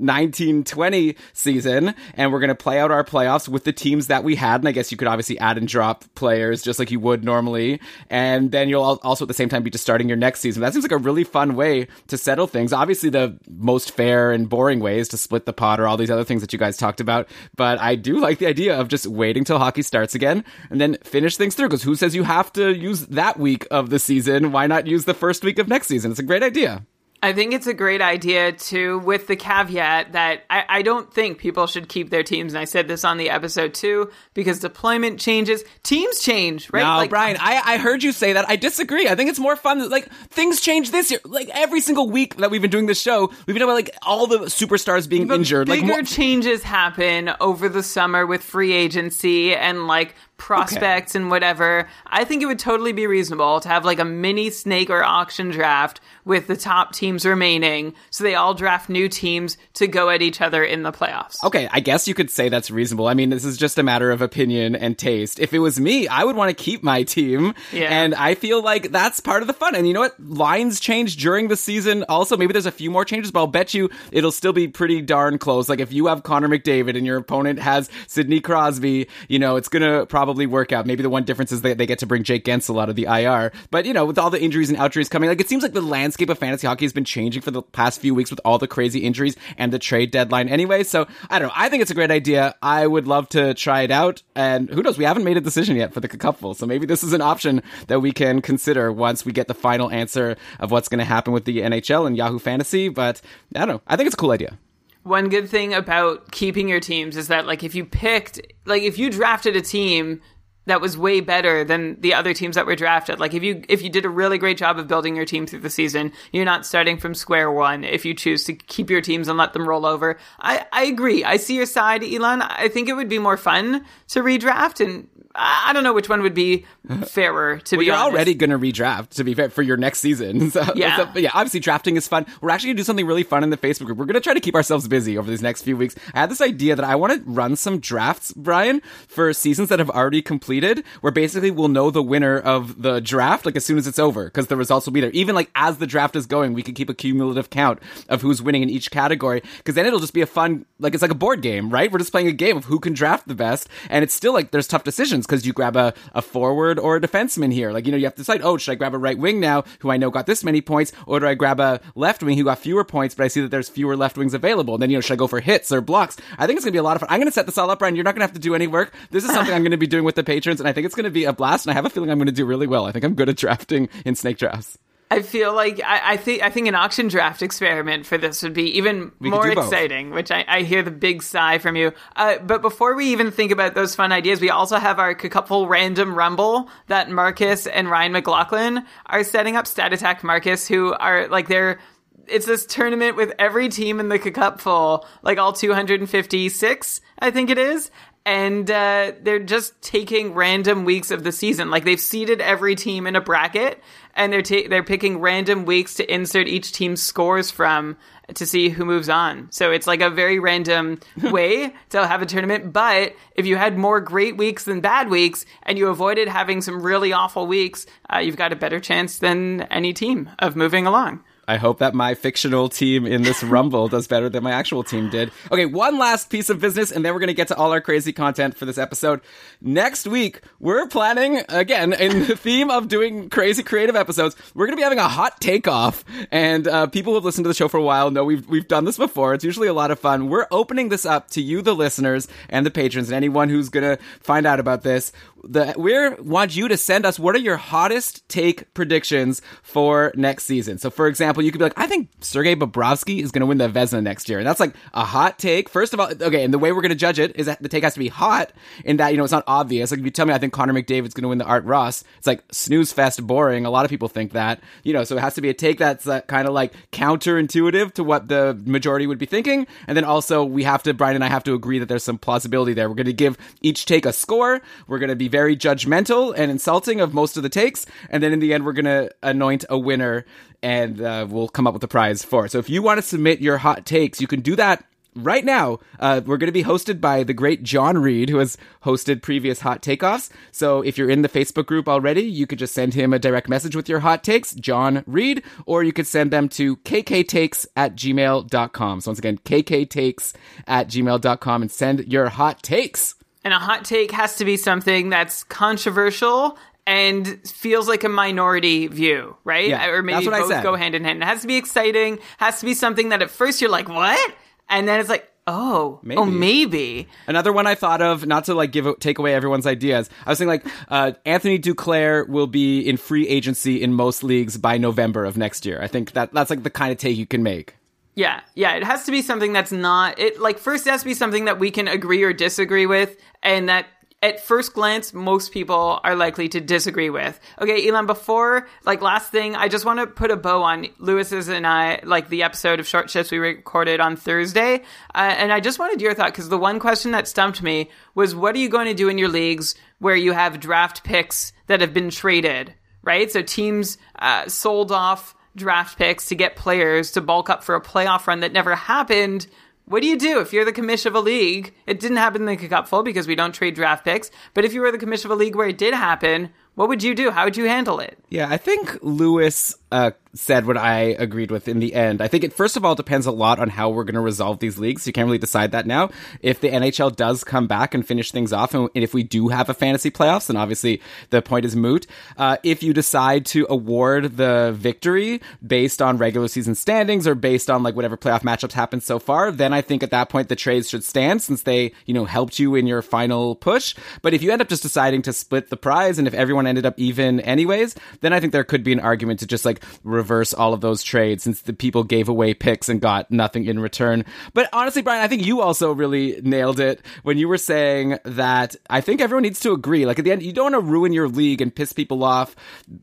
2019-20 0.00 1.16
season. 1.32 1.94
And 2.14 2.32
we're 2.32 2.40
going 2.40 2.48
to 2.48 2.54
play 2.54 2.78
out 2.78 2.90
our 2.90 3.04
playoffs 3.04 3.48
with 3.48 3.64
the 3.64 3.72
teams 3.72 4.06
that 4.08 4.24
we 4.24 4.36
had. 4.36 4.60
And 4.60 4.68
I 4.68 4.72
guess 4.72 4.90
you 4.90 4.96
could 4.96 5.08
obviously 5.08 5.38
add 5.38 5.58
and 5.58 5.68
drop 5.68 6.04
players 6.14 6.62
just 6.62 6.78
like 6.78 6.90
you 6.90 7.00
would 7.00 7.24
normally. 7.24 7.80
And 8.08 8.52
then 8.52 8.68
you'll 8.68 8.82
also 9.02 9.24
at 9.24 9.28
the 9.28 9.34
same 9.34 9.48
time 9.48 9.62
be 9.62 9.70
just 9.70 9.82
starting 9.82 10.08
your 10.08 10.16
next 10.16 10.40
season. 10.40 10.62
That 10.62 10.72
seems 10.72 10.84
like 10.84 10.92
a 10.92 10.98
really 10.98 11.24
fun 11.24 11.54
way 11.54 11.86
to 12.08 12.16
settle 12.16 12.46
things. 12.46 12.72
Obviously 12.72 13.10
the 13.10 13.38
most 13.48 13.92
fair 13.92 14.32
and 14.32 14.48
boring 14.48 14.80
way 14.80 14.98
is 14.98 15.08
to 15.08 15.16
split 15.16 15.46
the 15.46 15.52
pot 15.52 15.80
or 15.80 15.86
all 15.86 15.96
these 15.96 16.10
other 16.10 16.24
things 16.24 16.40
that 16.40 16.52
you 16.52 16.58
guys 16.58 16.76
talked 16.76 17.00
about. 17.00 17.28
But 17.56 17.80
I 17.80 17.94
do 17.94 18.18
like 18.18 18.38
the 18.38 18.46
idea 18.46 18.78
of 18.78 18.88
just 18.88 19.06
waiting 19.06 19.44
till 19.44 19.58
hockey 19.58 19.82
starts 19.82 20.14
again 20.14 20.44
and 20.70 20.80
then 20.80 20.96
finish 21.04 21.36
things 21.36 21.54
through. 21.54 21.68
Because 21.68 21.82
who 21.82 21.94
says 21.94 22.14
you 22.14 22.24
have 22.24 22.52
to 22.54 22.74
use 22.74 23.06
that 23.06 23.38
week 23.38 23.66
of 23.70 23.90
the 23.90 23.98
season? 23.98 24.52
Why 24.52 24.66
not 24.66 24.86
use 24.86 25.04
the 25.04 25.14
first 25.14 25.44
week 25.44 25.58
of 25.58 25.68
next 25.68 25.86
season? 25.86 26.10
It's 26.10 26.20
a 26.20 26.24
great 26.24 26.42
idea. 26.42 26.84
I 27.22 27.34
think 27.34 27.52
it's 27.52 27.66
a 27.66 27.74
great 27.74 28.00
idea 28.00 28.52
too, 28.52 28.98
with 29.00 29.26
the 29.26 29.36
caveat 29.36 30.12
that 30.12 30.44
I, 30.48 30.64
I 30.68 30.82
don't 30.82 31.12
think 31.12 31.38
people 31.38 31.66
should 31.66 31.88
keep 31.88 32.08
their 32.08 32.22
teams. 32.22 32.54
And 32.54 32.60
I 32.60 32.64
said 32.64 32.88
this 32.88 33.04
on 33.04 33.18
the 33.18 33.28
episode 33.28 33.74
too, 33.74 34.10
because 34.32 34.58
deployment 34.60 35.20
changes, 35.20 35.62
teams 35.82 36.20
change, 36.20 36.70
right? 36.72 36.82
No, 36.82 36.96
Like, 36.96 37.10
Brian, 37.10 37.36
I, 37.38 37.74
I 37.74 37.76
heard 37.78 38.02
you 38.02 38.12
say 38.12 38.32
that. 38.32 38.48
I 38.48 38.56
disagree. 38.56 39.06
I 39.06 39.14
think 39.16 39.28
it's 39.28 39.38
more 39.38 39.56
fun. 39.56 39.90
Like 39.90 40.10
things 40.30 40.60
change 40.60 40.92
this 40.92 41.10
year. 41.10 41.20
Like 41.24 41.50
every 41.52 41.80
single 41.80 42.08
week 42.08 42.36
that 42.36 42.50
we've 42.50 42.62
been 42.62 42.70
doing 42.70 42.86
this 42.86 43.00
show, 43.00 43.26
we've 43.26 43.46
been 43.46 43.56
talking 43.56 43.64
about 43.64 43.74
like 43.74 43.96
all 44.02 44.26
the 44.26 44.38
superstars 44.46 45.08
being 45.08 45.30
injured. 45.30 45.68
Like 45.68 45.80
bigger 45.80 45.92
more, 45.92 46.02
changes 46.02 46.62
happen 46.62 47.30
over 47.40 47.68
the 47.68 47.82
summer 47.82 48.24
with 48.24 48.42
free 48.42 48.72
agency 48.72 49.54
and 49.54 49.86
like 49.86 50.14
prospects 50.40 51.14
and 51.14 51.30
whatever. 51.30 51.86
I 52.06 52.24
think 52.24 52.42
it 52.42 52.46
would 52.46 52.58
totally 52.58 52.92
be 52.92 53.06
reasonable 53.06 53.60
to 53.60 53.68
have 53.68 53.84
like 53.84 54.00
a 54.00 54.04
mini 54.04 54.50
snake 54.50 54.90
or 54.90 55.04
auction 55.04 55.50
draft 55.50 56.00
with 56.24 56.46
the 56.46 56.56
top 56.56 56.92
teams 56.92 57.24
remaining, 57.24 57.94
so 58.10 58.24
they 58.24 58.34
all 58.34 58.54
draft 58.54 58.88
new 58.88 59.08
teams 59.08 59.58
to 59.74 59.86
go 59.86 60.10
at 60.10 60.22
each 60.22 60.40
other 60.40 60.64
in 60.64 60.82
the 60.82 60.92
playoffs. 60.92 61.36
Okay, 61.44 61.68
I 61.70 61.80
guess 61.80 62.08
you 62.08 62.14
could 62.14 62.30
say 62.30 62.48
that's 62.48 62.70
reasonable. 62.70 63.06
I 63.06 63.14
mean, 63.14 63.30
this 63.30 63.44
is 63.44 63.56
just 63.56 63.78
a 63.78 63.82
matter 63.82 64.10
of 64.10 64.22
opinion 64.22 64.74
and 64.74 64.96
taste. 64.98 65.38
If 65.38 65.52
it 65.52 65.58
was 65.58 65.78
me, 65.78 66.08
I 66.08 66.24
would 66.24 66.36
want 66.36 66.56
to 66.56 66.64
keep 66.64 66.82
my 66.82 67.02
team. 67.02 67.54
Yeah. 67.72 67.88
And 67.90 68.14
I 68.14 68.34
feel 68.34 68.62
like 68.62 68.90
that's 68.90 69.20
part 69.20 69.42
of 69.42 69.46
the 69.46 69.52
fun. 69.54 69.74
And 69.74 69.86
you 69.86 69.92
know 69.92 70.00
what? 70.00 70.18
Lines 70.18 70.80
change 70.80 71.16
during 71.16 71.48
the 71.48 71.56
season. 71.56 72.04
Also, 72.08 72.36
maybe 72.36 72.52
there's 72.52 72.66
a 72.66 72.72
few 72.72 72.90
more 72.90 73.04
changes, 73.04 73.30
but 73.30 73.40
I'll 73.40 73.46
bet 73.46 73.74
you 73.74 73.90
it'll 74.10 74.32
still 74.32 74.52
be 74.52 74.68
pretty 74.68 75.02
darn 75.02 75.38
close. 75.38 75.68
Like 75.68 75.80
if 75.80 75.92
you 75.92 76.06
have 76.06 76.22
Connor 76.22 76.48
McDavid 76.48 76.96
and 76.96 77.04
your 77.04 77.18
opponent 77.18 77.58
has 77.58 77.90
Sidney 78.06 78.40
Crosby, 78.40 79.08
you 79.28 79.38
know, 79.38 79.56
it's 79.56 79.68
going 79.68 79.82
to 79.82 80.06
probably 80.06 80.29
work 80.34 80.72
out. 80.72 80.86
Maybe 80.86 81.02
the 81.02 81.10
one 81.10 81.24
difference 81.24 81.52
is 81.52 81.62
that 81.62 81.78
they 81.78 81.86
get 81.86 81.98
to 82.00 82.06
bring 82.06 82.22
Jake 82.22 82.44
Guentzel 82.44 82.80
out 82.80 82.88
of 82.88 82.96
the 82.96 83.04
IR. 83.04 83.52
But, 83.70 83.84
you 83.84 83.92
know, 83.92 84.04
with 84.04 84.18
all 84.18 84.30
the 84.30 84.40
injuries 84.40 84.70
and 84.70 84.78
outjuries 84.78 85.10
coming, 85.10 85.28
like 85.28 85.40
it 85.40 85.48
seems 85.48 85.62
like 85.62 85.72
the 85.72 85.80
landscape 85.80 86.28
of 86.28 86.38
fantasy 86.38 86.66
hockey 86.66 86.84
has 86.84 86.92
been 86.92 87.04
changing 87.04 87.42
for 87.42 87.50
the 87.50 87.62
past 87.62 88.00
few 88.00 88.14
weeks 88.14 88.30
with 88.30 88.40
all 88.44 88.58
the 88.58 88.68
crazy 88.68 89.00
injuries 89.00 89.36
and 89.58 89.72
the 89.72 89.78
trade 89.78 90.10
deadline 90.10 90.48
anyway. 90.48 90.82
So 90.82 91.06
I 91.28 91.38
don't 91.38 91.48
know. 91.48 91.54
I 91.56 91.68
think 91.68 91.82
it's 91.82 91.90
a 91.90 91.94
great 91.94 92.10
idea. 92.10 92.54
I 92.62 92.86
would 92.86 93.06
love 93.06 93.28
to 93.30 93.54
try 93.54 93.82
it 93.82 93.90
out. 93.90 94.22
And 94.34 94.68
who 94.70 94.82
knows? 94.82 94.98
We 94.98 95.04
haven't 95.04 95.24
made 95.24 95.36
a 95.36 95.40
decision 95.40 95.76
yet 95.76 95.92
for 95.92 96.00
the 96.00 96.08
cupful. 96.08 96.54
So 96.54 96.66
maybe 96.66 96.86
this 96.86 97.02
is 97.02 97.12
an 97.12 97.22
option 97.22 97.62
that 97.88 98.00
we 98.00 98.12
can 98.12 98.40
consider 98.40 98.92
once 98.92 99.24
we 99.24 99.32
get 99.32 99.48
the 99.48 99.54
final 99.54 99.90
answer 99.90 100.36
of 100.58 100.70
what's 100.70 100.88
going 100.88 100.98
to 100.98 101.04
happen 101.04 101.32
with 101.32 101.44
the 101.44 101.58
NHL 101.58 102.06
and 102.06 102.16
Yahoo 102.16 102.38
Fantasy. 102.38 102.88
But 102.88 103.20
I 103.54 103.60
don't 103.60 103.68
know. 103.68 103.82
I 103.86 103.96
think 103.96 104.06
it's 104.06 104.14
a 104.14 104.18
cool 104.18 104.30
idea. 104.30 104.58
One 105.02 105.28
good 105.28 105.48
thing 105.48 105.72
about 105.74 106.30
keeping 106.30 106.68
your 106.68 106.80
teams 106.80 107.16
is 107.16 107.28
that 107.28 107.46
like 107.46 107.64
if 107.64 107.74
you 107.74 107.84
picked 107.84 108.40
like 108.66 108.82
if 108.82 108.98
you 108.98 109.10
drafted 109.10 109.56
a 109.56 109.62
team 109.62 110.20
that 110.66 110.80
was 110.80 110.96
way 110.96 111.20
better 111.20 111.64
than 111.64 112.00
the 112.00 112.14
other 112.14 112.34
teams 112.34 112.54
that 112.54 112.66
were 112.66 112.76
drafted. 112.76 113.18
Like 113.18 113.34
if 113.34 113.42
you 113.42 113.64
if 113.68 113.82
you 113.82 113.90
did 113.90 114.04
a 114.04 114.08
really 114.08 114.38
great 114.38 114.58
job 114.58 114.78
of 114.78 114.86
building 114.86 115.16
your 115.16 115.24
team 115.24 115.46
through 115.46 115.60
the 115.60 115.70
season, 115.70 116.12
you're 116.32 116.44
not 116.44 116.66
starting 116.66 116.98
from 116.98 117.14
square 117.14 117.50
one 117.50 117.82
if 117.82 118.04
you 118.04 118.14
choose 118.14 118.44
to 118.44 118.54
keep 118.54 118.90
your 118.90 119.00
teams 119.00 119.28
and 119.28 119.38
let 119.38 119.52
them 119.52 119.68
roll 119.68 119.86
over. 119.86 120.18
I, 120.38 120.66
I 120.72 120.84
agree. 120.84 121.24
I 121.24 121.38
see 121.38 121.56
your 121.56 121.66
side, 121.66 122.04
Elon. 122.04 122.42
I 122.42 122.68
think 122.68 122.88
it 122.88 122.94
would 122.94 123.08
be 123.08 123.18
more 123.18 123.36
fun 123.36 123.84
to 124.08 124.20
redraft 124.20 124.84
and 124.84 125.08
I 125.34 125.72
don't 125.72 125.84
know 125.84 125.92
which 125.92 126.08
one 126.08 126.22
would 126.22 126.34
be 126.34 126.64
fairer 127.06 127.58
to 127.58 127.76
Well, 127.76 127.80
be 127.80 127.86
you're 127.86 127.94
honest. 127.94 128.12
already 128.14 128.34
going 128.34 128.50
to 128.50 128.58
redraft, 128.58 129.10
to 129.10 129.24
be 129.24 129.32
fair, 129.34 129.48
for 129.48 129.62
your 129.62 129.76
next 129.76 130.00
season. 130.00 130.50
So, 130.50 130.64
Yeah. 130.74 130.96
so- 131.12 131.18
yeah, 131.20 131.30
obviously 131.32 131.60
drafting 131.60 131.96
is 131.96 132.08
fun. 132.08 132.26
We're 132.40 132.50
actually 132.50 132.68
going 132.68 132.76
to 132.78 132.80
do 132.80 132.84
something 132.84 133.06
really 133.06 133.22
fun 133.22 133.44
in 133.44 133.50
the 133.50 133.56
Facebook 133.56 133.86
group. 133.86 133.98
We're 133.98 134.06
going 134.06 134.14
to 134.14 134.20
try 134.20 134.34
to 134.34 134.40
keep 134.40 134.54
ourselves 134.56 134.88
busy 134.88 135.16
over 135.16 135.30
these 135.30 135.42
next 135.42 135.62
few 135.62 135.76
weeks. 135.76 135.94
I 136.14 136.20
had 136.20 136.30
this 136.30 136.40
idea 136.40 136.74
that 136.74 136.84
I 136.84 136.96
want 136.96 137.12
to 137.12 137.30
run 137.30 137.54
some 137.54 137.78
drafts, 137.78 138.32
Brian, 138.32 138.82
for 139.06 139.32
seasons 139.32 139.68
that 139.68 139.78
have 139.78 139.90
already 139.90 140.20
completed, 140.22 140.82
where 141.00 141.12
basically 141.12 141.52
we'll 141.52 141.68
know 141.68 141.90
the 141.92 142.02
winner 142.02 142.38
of 142.38 142.82
the 142.82 143.00
draft, 143.00 143.46
like 143.46 143.54
as 143.56 143.64
soon 143.64 143.78
as 143.78 143.86
it's 143.86 143.98
over, 144.00 144.24
because 144.24 144.48
the 144.48 144.56
results 144.56 144.86
will 144.86 144.92
be 144.92 145.00
there. 145.00 145.10
Even 145.10 145.36
like 145.36 145.50
as 145.54 145.78
the 145.78 145.86
draft 145.86 146.16
is 146.16 146.26
going, 146.26 146.52
we 146.54 146.62
can 146.62 146.74
keep 146.74 146.88
a 146.90 146.94
cumulative 146.94 147.50
count 147.50 147.78
of 148.08 148.22
who's 148.22 148.42
winning 148.42 148.62
in 148.62 148.70
each 148.70 148.90
category, 148.90 149.42
because 149.58 149.76
then 149.76 149.86
it'll 149.86 150.00
just 150.00 150.14
be 150.14 150.22
a 150.22 150.26
fun, 150.26 150.64
like 150.80 150.94
it's 150.94 151.02
like 151.02 151.10
a 151.12 151.14
board 151.14 151.40
game, 151.42 151.70
right? 151.70 151.92
We're 151.92 151.98
just 152.00 152.10
playing 152.12 152.26
a 152.26 152.32
game 152.32 152.56
of 152.56 152.64
who 152.64 152.80
can 152.80 152.92
draft 152.94 153.28
the 153.28 153.34
best, 153.36 153.68
and 153.88 154.02
it's 154.02 154.14
still 154.14 154.32
like 154.32 154.50
there's 154.50 154.66
tough 154.66 154.82
decisions 154.84 155.19
because 155.26 155.46
you 155.46 155.52
grab 155.52 155.76
a, 155.76 155.94
a 156.14 156.22
forward 156.22 156.78
or 156.78 156.96
a 156.96 157.00
defenseman 157.00 157.52
here. 157.52 157.72
Like, 157.72 157.86
you 157.86 157.92
know, 157.92 157.98
you 157.98 158.04
have 158.04 158.14
to 158.14 158.20
decide, 158.20 158.42
oh, 158.42 158.56
should 158.56 158.72
I 158.72 158.74
grab 158.74 158.94
a 158.94 158.98
right 158.98 159.18
wing 159.18 159.40
now 159.40 159.64
who 159.80 159.90
I 159.90 159.96
know 159.96 160.10
got 160.10 160.26
this 160.26 160.44
many 160.44 160.60
points, 160.60 160.92
or 161.06 161.20
do 161.20 161.26
I 161.26 161.34
grab 161.34 161.60
a 161.60 161.80
left 161.94 162.22
wing 162.22 162.36
who 162.36 162.44
got 162.44 162.58
fewer 162.58 162.84
points, 162.84 163.14
but 163.14 163.24
I 163.24 163.28
see 163.28 163.40
that 163.40 163.50
there's 163.50 163.68
fewer 163.68 163.96
left 163.96 164.16
wings 164.16 164.34
available? 164.34 164.74
And 164.74 164.82
then, 164.82 164.90
you 164.90 164.96
know, 164.96 165.00
should 165.00 165.14
I 165.14 165.16
go 165.16 165.26
for 165.26 165.40
hits 165.40 165.72
or 165.72 165.80
blocks? 165.80 166.16
I 166.38 166.46
think 166.46 166.56
it's 166.56 166.64
gonna 166.64 166.72
be 166.72 166.78
a 166.78 166.82
lot 166.82 166.96
of 166.96 167.00
fun. 167.00 167.08
I'm 167.10 167.20
gonna 167.20 167.32
set 167.32 167.46
this 167.46 167.58
all 167.58 167.70
up, 167.70 167.78
Brian. 167.78 167.96
You're 167.96 168.04
not 168.04 168.14
gonna 168.14 168.24
have 168.24 168.34
to 168.34 168.40
do 168.40 168.54
any 168.54 168.66
work. 168.66 168.92
This 169.10 169.24
is 169.24 169.30
something 169.32 169.54
I'm 169.54 169.62
gonna 169.62 169.76
be 169.76 169.86
doing 169.86 170.04
with 170.04 170.14
the 170.14 170.24
patrons, 170.24 170.60
and 170.60 170.68
I 170.68 170.72
think 170.72 170.86
it's 170.86 170.94
gonna 170.94 171.10
be 171.10 171.24
a 171.24 171.32
blast, 171.32 171.66
and 171.66 171.70
I 171.70 171.74
have 171.74 171.84
a 171.84 171.90
feeling 171.90 172.10
I'm 172.10 172.18
gonna 172.18 172.32
do 172.32 172.44
really 172.44 172.66
well. 172.66 172.86
I 172.86 172.92
think 172.92 173.04
I'm 173.04 173.14
good 173.14 173.28
at 173.28 173.36
drafting 173.40 173.88
in 174.04 174.14
snake 174.14 174.38
drafts. 174.38 174.78
I 175.10 175.22
feel 175.22 175.52
like 175.52 175.80
I, 175.84 176.12
I 176.12 176.16
think 176.16 176.42
I 176.42 176.50
think 176.50 176.68
an 176.68 176.76
auction 176.76 177.08
draft 177.08 177.42
experiment 177.42 178.06
for 178.06 178.16
this 178.16 178.44
would 178.44 178.54
be 178.54 178.76
even 178.78 179.10
could 179.10 179.30
more 179.30 179.50
exciting. 179.50 180.10
Which 180.10 180.30
I, 180.30 180.44
I 180.46 180.62
hear 180.62 180.82
the 180.84 180.92
big 180.92 181.22
sigh 181.22 181.58
from 181.58 181.74
you. 181.74 181.92
Uh, 182.14 182.38
but 182.38 182.62
before 182.62 182.94
we 182.94 183.06
even 183.06 183.32
think 183.32 183.50
about 183.50 183.74
those 183.74 183.96
fun 183.96 184.12
ideas, 184.12 184.40
we 184.40 184.50
also 184.50 184.76
have 184.76 185.00
our 185.00 185.14
couple 185.14 185.66
random 185.66 186.14
rumble 186.14 186.68
that 186.86 187.10
Marcus 187.10 187.66
and 187.66 187.90
Ryan 187.90 188.12
McLaughlin 188.12 188.86
are 189.06 189.24
setting 189.24 189.56
up. 189.56 189.66
Stat 189.66 189.92
Attack 189.92 190.22
Marcus, 190.22 190.68
who 190.68 190.92
are 190.92 191.26
like 191.28 191.48
they're. 191.48 191.80
It's 192.28 192.46
this 192.46 192.64
tournament 192.64 193.16
with 193.16 193.32
every 193.40 193.68
team 193.68 193.98
in 193.98 194.08
the 194.08 194.18
cup 194.18 194.60
full, 194.60 195.04
like 195.22 195.38
all 195.38 195.52
256, 195.52 197.00
I 197.18 197.30
think 197.32 197.50
it 197.50 197.58
is. 197.58 197.90
And 198.26 198.70
uh, 198.70 199.12
they're 199.22 199.38
just 199.38 199.80
taking 199.80 200.34
random 200.34 200.84
weeks 200.84 201.10
of 201.10 201.24
the 201.24 201.32
season. 201.32 201.70
Like 201.70 201.84
they've 201.84 202.00
seeded 202.00 202.40
every 202.40 202.74
team 202.76 203.06
in 203.06 203.16
a 203.16 203.20
bracket, 203.20 203.82
and 204.14 204.32
they're 204.32 204.42
ta- 204.42 204.68
they're 204.68 204.84
picking 204.84 205.20
random 205.20 205.64
weeks 205.64 205.94
to 205.94 206.12
insert 206.12 206.46
each 206.46 206.72
team's 206.72 207.02
scores 207.02 207.50
from 207.50 207.96
to 208.34 208.46
see 208.46 208.68
who 208.68 208.84
moves 208.84 209.08
on. 209.08 209.48
So 209.50 209.72
it's 209.72 209.86
like 209.86 210.00
a 210.00 210.10
very 210.10 210.38
random 210.38 211.00
way 211.22 211.74
to 211.90 212.06
have 212.06 212.22
a 212.22 212.26
tournament. 212.26 212.72
But 212.72 213.14
if 213.34 213.46
you 213.46 213.56
had 213.56 213.76
more 213.76 214.00
great 214.00 214.36
weeks 214.36 214.64
than 214.64 214.80
bad 214.80 215.08
weeks, 215.08 215.46
and 215.62 215.78
you 215.78 215.88
avoided 215.88 216.28
having 216.28 216.60
some 216.60 216.82
really 216.82 217.12
awful 217.12 217.46
weeks, 217.46 217.86
uh, 218.12 218.18
you've 218.18 218.36
got 218.36 218.52
a 218.52 218.56
better 218.56 218.80
chance 218.80 219.18
than 219.18 219.62
any 219.62 219.92
team 219.92 220.30
of 220.38 220.56
moving 220.56 220.86
along. 220.86 221.24
I 221.50 221.56
hope 221.56 221.80
that 221.80 221.94
my 221.94 222.14
fictional 222.14 222.68
team 222.68 223.04
in 223.04 223.22
this 223.22 223.42
Rumble 223.42 223.88
does 223.88 224.06
better 224.06 224.28
than 224.28 224.44
my 224.44 224.52
actual 224.52 224.84
team 224.84 225.10
did. 225.10 225.32
Okay, 225.50 225.66
one 225.66 225.98
last 225.98 226.30
piece 226.30 226.48
of 226.48 226.60
business, 226.60 226.92
and 226.92 227.04
then 227.04 227.12
we're 227.12 227.18
going 227.18 227.26
to 227.26 227.34
get 227.34 227.48
to 227.48 227.56
all 227.56 227.72
our 227.72 227.80
crazy 227.80 228.12
content 228.12 228.56
for 228.56 228.66
this 228.66 228.78
episode. 228.78 229.20
Next 229.60 230.06
week, 230.06 230.42
we're 230.60 230.86
planning, 230.86 231.42
again, 231.48 231.92
in 231.92 232.28
the 232.28 232.36
theme 232.36 232.70
of 232.70 232.86
doing 232.86 233.30
crazy 233.30 233.64
creative 233.64 233.96
episodes, 233.96 234.36
we're 234.54 234.66
going 234.66 234.76
to 234.76 234.80
be 234.80 234.84
having 234.84 235.00
a 235.00 235.08
hot 235.08 235.40
takeoff. 235.40 236.04
And 236.30 236.68
uh, 236.68 236.86
people 236.86 237.14
who 237.14 237.16
have 237.16 237.24
listened 237.24 237.46
to 237.46 237.48
the 237.48 237.54
show 237.54 237.66
for 237.66 237.78
a 237.78 237.82
while 237.82 238.12
know 238.12 238.24
we've, 238.24 238.46
we've 238.46 238.68
done 238.68 238.84
this 238.84 238.96
before. 238.96 239.34
It's 239.34 239.44
usually 239.44 239.66
a 239.66 239.74
lot 239.74 239.90
of 239.90 239.98
fun. 239.98 240.28
We're 240.28 240.46
opening 240.52 240.88
this 240.88 241.04
up 241.04 241.30
to 241.30 241.42
you, 241.42 241.62
the 241.62 241.74
listeners, 241.74 242.28
and 242.48 242.64
the 242.64 242.70
patrons, 242.70 243.08
and 243.08 243.16
anyone 243.16 243.48
who's 243.48 243.70
going 243.70 243.96
to 243.96 244.00
find 244.20 244.46
out 244.46 244.60
about 244.60 244.82
this. 244.82 245.10
The, 245.44 245.74
we 245.78 246.08
want 246.22 246.54
you 246.54 246.68
to 246.68 246.76
send 246.76 247.06
us 247.06 247.18
what 247.18 247.34
are 247.34 247.38
your 247.38 247.56
hottest 247.56 248.28
take 248.28 248.72
predictions 248.74 249.40
for 249.62 250.12
next 250.14 250.44
season. 250.44 250.78
So, 250.78 250.90
for 250.90 251.06
example, 251.06 251.42
you 251.42 251.50
could 251.50 251.58
be 251.58 251.64
like, 251.64 251.78
I 251.78 251.86
think 251.86 252.08
Sergei 252.20 252.54
Bobrovsky 252.54 253.22
is 253.22 253.30
going 253.30 253.40
to 253.40 253.46
win 253.46 253.58
the 253.58 253.68
Vezina 253.68 254.02
next 254.02 254.28
year. 254.28 254.38
And 254.38 254.46
that's 254.46 254.60
like 254.60 254.74
a 254.92 255.04
hot 255.04 255.38
take. 255.38 255.68
First 255.68 255.94
of 255.94 256.00
all, 256.00 256.08
okay, 256.08 256.44
and 256.44 256.52
the 256.52 256.58
way 256.58 256.72
we're 256.72 256.82
going 256.82 256.90
to 256.90 256.96
judge 256.96 257.18
it 257.18 257.36
is 257.36 257.46
that 257.46 257.62
the 257.62 257.68
take 257.68 257.84
has 257.84 257.94
to 257.94 257.98
be 257.98 258.08
hot 258.08 258.52
in 258.84 258.98
that, 258.98 259.12
you 259.12 259.16
know, 259.16 259.24
it's 259.24 259.32
not 259.32 259.44
obvious. 259.46 259.90
Like 259.90 260.00
if 260.00 260.04
you 260.04 260.10
tell 260.10 260.26
me 260.26 260.34
I 260.34 260.38
think 260.38 260.52
Connor 260.52 260.74
McDavid's 260.74 261.14
going 261.14 261.22
to 261.22 261.28
win 261.28 261.38
the 261.38 261.44
Art 261.44 261.64
Ross, 261.64 262.04
it's 262.18 262.26
like 262.26 262.42
snooze 262.52 262.92
fest 262.92 263.26
boring. 263.26 263.64
A 263.64 263.70
lot 263.70 263.84
of 263.84 263.90
people 263.90 264.08
think 264.08 264.32
that, 264.32 264.60
you 264.84 264.92
know, 264.92 265.04
so 265.04 265.16
it 265.16 265.20
has 265.20 265.34
to 265.34 265.40
be 265.40 265.48
a 265.48 265.54
take 265.54 265.78
that's 265.78 266.06
uh, 266.06 266.20
kind 266.22 266.46
of 266.46 266.54
like 266.54 266.74
counterintuitive 266.92 267.94
to 267.94 268.04
what 268.04 268.28
the 268.28 268.60
majority 268.66 269.06
would 269.06 269.18
be 269.18 269.26
thinking. 269.26 269.66
And 269.86 269.96
then 269.96 270.04
also 270.04 270.44
we 270.44 270.64
have 270.64 270.82
to, 270.82 270.92
Brian 270.92 271.14
and 271.14 271.24
I 271.24 271.28
have 271.28 271.44
to 271.44 271.54
agree 271.54 271.78
that 271.78 271.86
there's 271.86 272.04
some 272.04 272.18
plausibility 272.18 272.74
there. 272.74 272.88
We're 272.88 272.94
going 272.94 273.06
to 273.06 273.12
give 273.12 273.38
each 273.62 273.86
take 273.86 274.04
a 274.04 274.12
score. 274.12 274.60
We're 274.86 274.98
going 274.98 275.08
to 275.08 275.16
be 275.16 275.29
very 275.30 275.56
judgmental 275.56 276.34
and 276.36 276.50
insulting 276.50 277.00
of 277.00 277.14
most 277.14 277.36
of 277.36 277.42
the 277.42 277.48
takes. 277.48 277.86
And 278.08 278.22
then 278.22 278.32
in 278.32 278.40
the 278.40 278.52
end, 278.52 278.64
we're 278.64 278.72
going 278.72 278.84
to 278.84 279.10
anoint 279.22 279.64
a 279.70 279.78
winner 279.78 280.24
and 280.62 281.00
uh, 281.00 281.26
we'll 281.28 281.48
come 281.48 281.66
up 281.66 281.74
with 281.74 281.84
a 281.84 281.88
prize 281.88 282.22
for 282.22 282.46
it. 282.46 282.50
So 282.50 282.58
if 282.58 282.68
you 282.68 282.82
want 282.82 282.98
to 282.98 283.02
submit 283.02 283.40
your 283.40 283.58
hot 283.58 283.86
takes, 283.86 284.20
you 284.20 284.26
can 284.26 284.40
do 284.40 284.56
that 284.56 284.84
right 285.14 285.44
now. 285.44 285.78
Uh, 285.98 286.20
we're 286.24 286.36
going 286.36 286.48
to 286.48 286.52
be 286.52 286.64
hosted 286.64 287.00
by 287.00 287.22
the 287.24 287.32
great 287.32 287.62
John 287.62 287.98
Reed, 287.98 288.28
who 288.28 288.38
has 288.38 288.56
hosted 288.84 289.22
previous 289.22 289.60
hot 289.60 289.82
takeoffs. 289.82 290.30
So 290.52 290.82
if 290.82 290.98
you're 290.98 291.10
in 291.10 291.22
the 291.22 291.28
Facebook 291.28 291.66
group 291.66 291.88
already, 291.88 292.22
you 292.22 292.46
could 292.46 292.58
just 292.58 292.74
send 292.74 292.94
him 292.94 293.12
a 293.12 293.18
direct 293.18 293.48
message 293.48 293.76
with 293.76 293.88
your 293.88 294.00
hot 294.00 294.22
takes, 294.22 294.54
John 294.54 295.02
Reed, 295.06 295.42
or 295.66 295.82
you 295.82 295.92
could 295.92 296.06
send 296.06 296.30
them 296.30 296.48
to 296.50 296.76
kktakes 296.78 297.66
at 297.76 297.96
gmail.com. 297.96 299.00
So 299.00 299.10
once 299.10 299.18
again, 299.18 299.38
kktakes 299.38 300.34
at 300.66 300.88
gmail.com 300.88 301.62
and 301.62 301.70
send 301.70 302.12
your 302.12 302.28
hot 302.28 302.62
takes. 302.62 303.14
And 303.42 303.54
a 303.54 303.58
hot 303.58 303.84
take 303.84 304.10
has 304.10 304.36
to 304.36 304.44
be 304.44 304.56
something 304.56 305.08
that's 305.08 305.44
controversial 305.44 306.58
and 306.86 307.40
feels 307.48 307.88
like 307.88 308.04
a 308.04 308.08
minority 308.08 308.86
view, 308.86 309.36
right? 309.44 309.68
Yeah, 309.68 309.86
or 309.88 310.02
maybe 310.02 310.24
that's 310.24 310.26
what 310.26 310.34
I 310.34 310.40
both 310.40 310.62
go 310.62 310.76
hand 310.76 310.94
in 310.94 311.04
hand. 311.04 311.22
It 311.22 311.26
has 311.26 311.42
to 311.42 311.46
be 311.46 311.56
exciting, 311.56 312.18
has 312.38 312.60
to 312.60 312.66
be 312.66 312.74
something 312.74 313.10
that 313.10 313.22
at 313.22 313.30
first 313.30 313.60
you're 313.60 313.70
like, 313.70 313.88
what? 313.88 314.34
And 314.68 314.86
then 314.88 315.00
it's 315.00 315.08
like, 315.08 315.30
oh, 315.46 316.00
Maybe. 316.02 316.18
oh, 316.18 316.24
maybe. 316.24 317.08
Another 317.26 317.52
one 317.52 317.66
I 317.66 317.74
thought 317.74 318.02
of, 318.02 318.26
not 318.26 318.44
to 318.46 318.54
like 318.54 318.72
give 318.72 318.86
take 318.98 319.18
away 319.18 319.34
everyone's 319.34 319.66
ideas. 319.66 320.08
I 320.26 320.30
was 320.30 320.38
thinking 320.38 320.48
like 320.48 320.66
uh, 320.88 321.12
Anthony 321.24 321.58
Duclair 321.58 322.28
will 322.28 322.46
be 322.46 322.80
in 322.80 322.96
free 322.96 323.26
agency 323.28 323.82
in 323.82 323.92
most 323.94 324.22
leagues 324.22 324.58
by 324.58 324.78
November 324.78 325.24
of 325.24 325.36
next 325.36 325.66
year. 325.66 325.80
I 325.82 325.86
think 325.86 326.12
that 326.12 326.32
that's 326.32 326.50
like 326.50 326.62
the 326.62 326.70
kind 326.70 326.92
of 326.92 326.98
take 326.98 327.16
you 327.16 327.26
can 327.26 327.42
make. 327.42 327.76
Yeah, 328.20 328.42
yeah. 328.54 328.74
It 328.74 328.84
has 328.84 329.04
to 329.04 329.12
be 329.12 329.22
something 329.22 329.54
that's 329.54 329.72
not 329.72 330.18
it. 330.18 330.38
Like 330.38 330.58
first, 330.58 330.86
it 330.86 330.90
has 330.90 331.00
to 331.00 331.06
be 331.06 331.14
something 331.14 331.46
that 331.46 331.58
we 331.58 331.70
can 331.70 331.88
agree 331.88 332.22
or 332.22 332.34
disagree 332.34 332.84
with, 332.84 333.16
and 333.42 333.70
that 333.70 333.86
at 334.22 334.44
first 334.44 334.74
glance, 334.74 335.14
most 335.14 335.52
people 335.52 335.98
are 336.04 336.14
likely 336.14 336.46
to 336.50 336.60
disagree 336.60 337.08
with. 337.08 337.40
Okay, 337.62 337.88
Elon. 337.88 338.04
Before 338.04 338.68
like 338.84 339.00
last 339.00 339.32
thing, 339.32 339.56
I 339.56 339.68
just 339.68 339.86
want 339.86 340.00
to 340.00 340.06
put 340.06 340.30
a 340.30 340.36
bow 340.36 340.62
on 340.62 340.88
Lewis's 340.98 341.48
and 341.48 341.66
I 341.66 342.00
like 342.04 342.28
the 342.28 342.42
episode 342.42 342.78
of 342.78 342.86
Short 342.86 343.08
Shifts 343.08 343.32
we 343.32 343.38
recorded 343.38 344.00
on 344.00 344.16
Thursday, 344.16 344.82
uh, 345.14 345.34
and 345.38 345.50
I 345.50 345.60
just 345.60 345.78
wanted 345.78 346.02
your 346.02 346.12
thought 346.12 346.32
because 346.32 346.50
the 346.50 346.58
one 346.58 346.78
question 346.78 347.12
that 347.12 347.26
stumped 347.26 347.62
me 347.62 347.88
was, 348.14 348.34
what 348.34 348.54
are 348.54 348.58
you 348.58 348.68
going 348.68 348.88
to 348.88 348.92
do 348.92 349.08
in 349.08 349.16
your 349.16 349.30
leagues 349.30 349.74
where 349.98 350.14
you 350.14 350.32
have 350.32 350.60
draft 350.60 351.04
picks 351.04 351.54
that 351.68 351.80
have 351.80 351.94
been 351.94 352.10
traded? 352.10 352.74
Right, 353.02 353.32
so 353.32 353.40
teams 353.40 353.96
uh, 354.18 354.46
sold 354.46 354.92
off 354.92 355.34
draft 355.56 355.98
picks 355.98 356.26
to 356.28 356.34
get 356.34 356.56
players 356.56 357.12
to 357.12 357.20
bulk 357.20 357.50
up 357.50 357.62
for 357.62 357.74
a 357.74 357.80
playoff 357.80 358.26
run 358.26 358.40
that 358.40 358.52
never 358.52 358.74
happened. 358.74 359.46
What 359.86 360.02
do 360.02 360.08
you 360.08 360.16
do 360.16 360.40
if 360.40 360.52
you're 360.52 360.64
the 360.64 360.72
commish 360.72 361.04
of 361.04 361.16
a 361.16 361.20
league? 361.20 361.74
It 361.86 361.98
didn't 361.98 362.18
happen 362.18 362.48
in 362.48 362.58
the 362.58 362.68
cupful 362.68 363.02
because 363.02 363.26
we 363.26 363.34
don't 363.34 363.52
trade 363.52 363.74
draft 363.74 364.04
picks. 364.04 364.30
But 364.54 364.64
if 364.64 364.72
you 364.72 364.82
were 364.82 364.92
the 364.92 364.98
commish 364.98 365.24
of 365.24 365.32
a 365.32 365.34
league 365.34 365.56
where 365.56 365.66
it 365.66 365.78
did 365.78 365.94
happen, 365.94 366.50
what 366.76 366.88
would 366.88 367.02
you 367.02 367.14
do? 367.14 367.30
How 367.32 367.44
would 367.44 367.56
you 367.56 367.64
handle 367.64 367.98
it? 367.98 368.16
Yeah, 368.28 368.48
I 368.48 368.56
think 368.56 368.98
Lewis 369.02 369.74
uh, 369.90 370.12
said 370.34 370.66
what 370.66 370.76
I 370.76 371.00
agreed 371.18 371.50
with 371.50 371.66
in 371.66 371.80
the 371.80 371.94
end. 371.94 372.20
I 372.20 372.28
think 372.28 372.44
it 372.44 372.52
first 372.52 372.76
of 372.76 372.84
all 372.84 372.94
depends 372.94 373.26
a 373.26 373.32
lot 373.32 373.58
on 373.58 373.68
how 373.68 373.90
we're 373.90 374.04
going 374.04 374.14
to 374.14 374.20
resolve 374.20 374.60
these 374.60 374.78
leagues. 374.78 375.06
You 375.06 375.12
can't 375.12 375.26
really 375.26 375.38
decide 375.38 375.72
that 375.72 375.86
now. 375.86 376.10
If 376.40 376.60
the 376.60 376.68
NHL 376.68 377.16
does 377.16 377.42
come 377.42 377.66
back 377.66 377.94
and 377.94 378.06
finish 378.06 378.30
things 378.30 378.52
off, 378.52 378.74
and 378.74 378.88
if 378.94 379.12
we 379.12 379.22
do 379.22 379.48
have 379.48 379.68
a 379.68 379.74
fantasy 379.74 380.10
playoffs, 380.10 380.46
then 380.46 380.56
obviously 380.56 381.00
the 381.30 381.42
point 381.42 381.64
is 381.64 381.74
moot. 381.74 382.06
Uh, 382.36 382.56
if 382.62 382.82
you 382.82 382.92
decide 382.92 383.44
to 383.46 383.66
award 383.68 384.36
the 384.36 384.72
victory 384.76 385.40
based 385.66 386.00
on 386.00 386.18
regular 386.18 386.48
season 386.48 386.74
standings 386.74 387.26
or 387.26 387.34
based 387.34 387.68
on 387.68 387.82
like 387.82 387.96
whatever 387.96 388.16
playoff 388.16 388.42
matchups 388.42 388.72
happened 388.72 389.02
so 389.02 389.18
far, 389.18 389.50
then 389.50 389.72
I 389.72 389.82
think 389.82 390.02
at 390.02 390.10
that 390.10 390.28
point 390.28 390.48
the 390.48 390.56
trades 390.56 390.88
should 390.88 391.04
stand 391.04 391.42
since 391.42 391.62
they 391.62 391.92
you 392.06 392.14
know 392.14 392.24
helped 392.24 392.58
you 392.58 392.74
in 392.74 392.86
your 392.86 393.02
final 393.02 393.56
push. 393.56 393.94
But 394.22 394.34
if 394.34 394.42
you 394.42 394.52
end 394.52 394.62
up 394.62 394.68
just 394.68 394.82
deciding 394.82 395.22
to 395.22 395.32
split 395.32 395.70
the 395.70 395.76
prize, 395.76 396.18
and 396.18 396.28
if 396.28 396.34
everyone 396.34 396.66
ended 396.66 396.86
up 396.86 396.94
even 396.98 397.40
anyways, 397.40 397.96
then 398.20 398.32
I 398.32 398.40
think 398.40 398.52
there 398.52 398.64
could 398.64 398.84
be 398.84 398.92
an 398.92 399.00
argument 399.00 399.40
to 399.40 399.46
just 399.46 399.64
like 399.64 399.82
reverse 400.20 400.52
all 400.52 400.74
of 400.74 400.80
those 400.80 401.02
trades 401.02 401.42
since 401.42 401.62
the 401.62 401.72
people 401.72 402.04
gave 402.04 402.28
away 402.28 402.52
picks 402.52 402.88
and 402.88 403.00
got 403.00 403.30
nothing 403.30 403.64
in 403.64 403.80
return. 403.80 404.24
But 404.52 404.68
honestly, 404.72 405.02
Brian, 405.02 405.22
I 405.22 405.28
think 405.28 405.44
you 405.46 405.62
also 405.62 405.92
really 405.92 406.40
nailed 406.42 406.78
it 406.78 407.00
when 407.22 407.38
you 407.38 407.48
were 407.48 407.58
saying 407.58 408.18
that 408.24 408.76
I 408.88 409.00
think 409.00 409.20
everyone 409.20 409.42
needs 409.42 409.60
to 409.60 409.72
agree. 409.72 410.04
Like 410.04 410.18
at 410.18 410.24
the 410.24 410.32
end, 410.32 410.42
you 410.42 410.52
don't 410.52 410.72
want 410.72 410.84
to 410.84 410.90
ruin 410.92 411.12
your 411.12 411.28
league 411.28 411.60
and 411.62 411.74
piss 411.74 411.92
people 411.92 412.22
off 412.22 412.54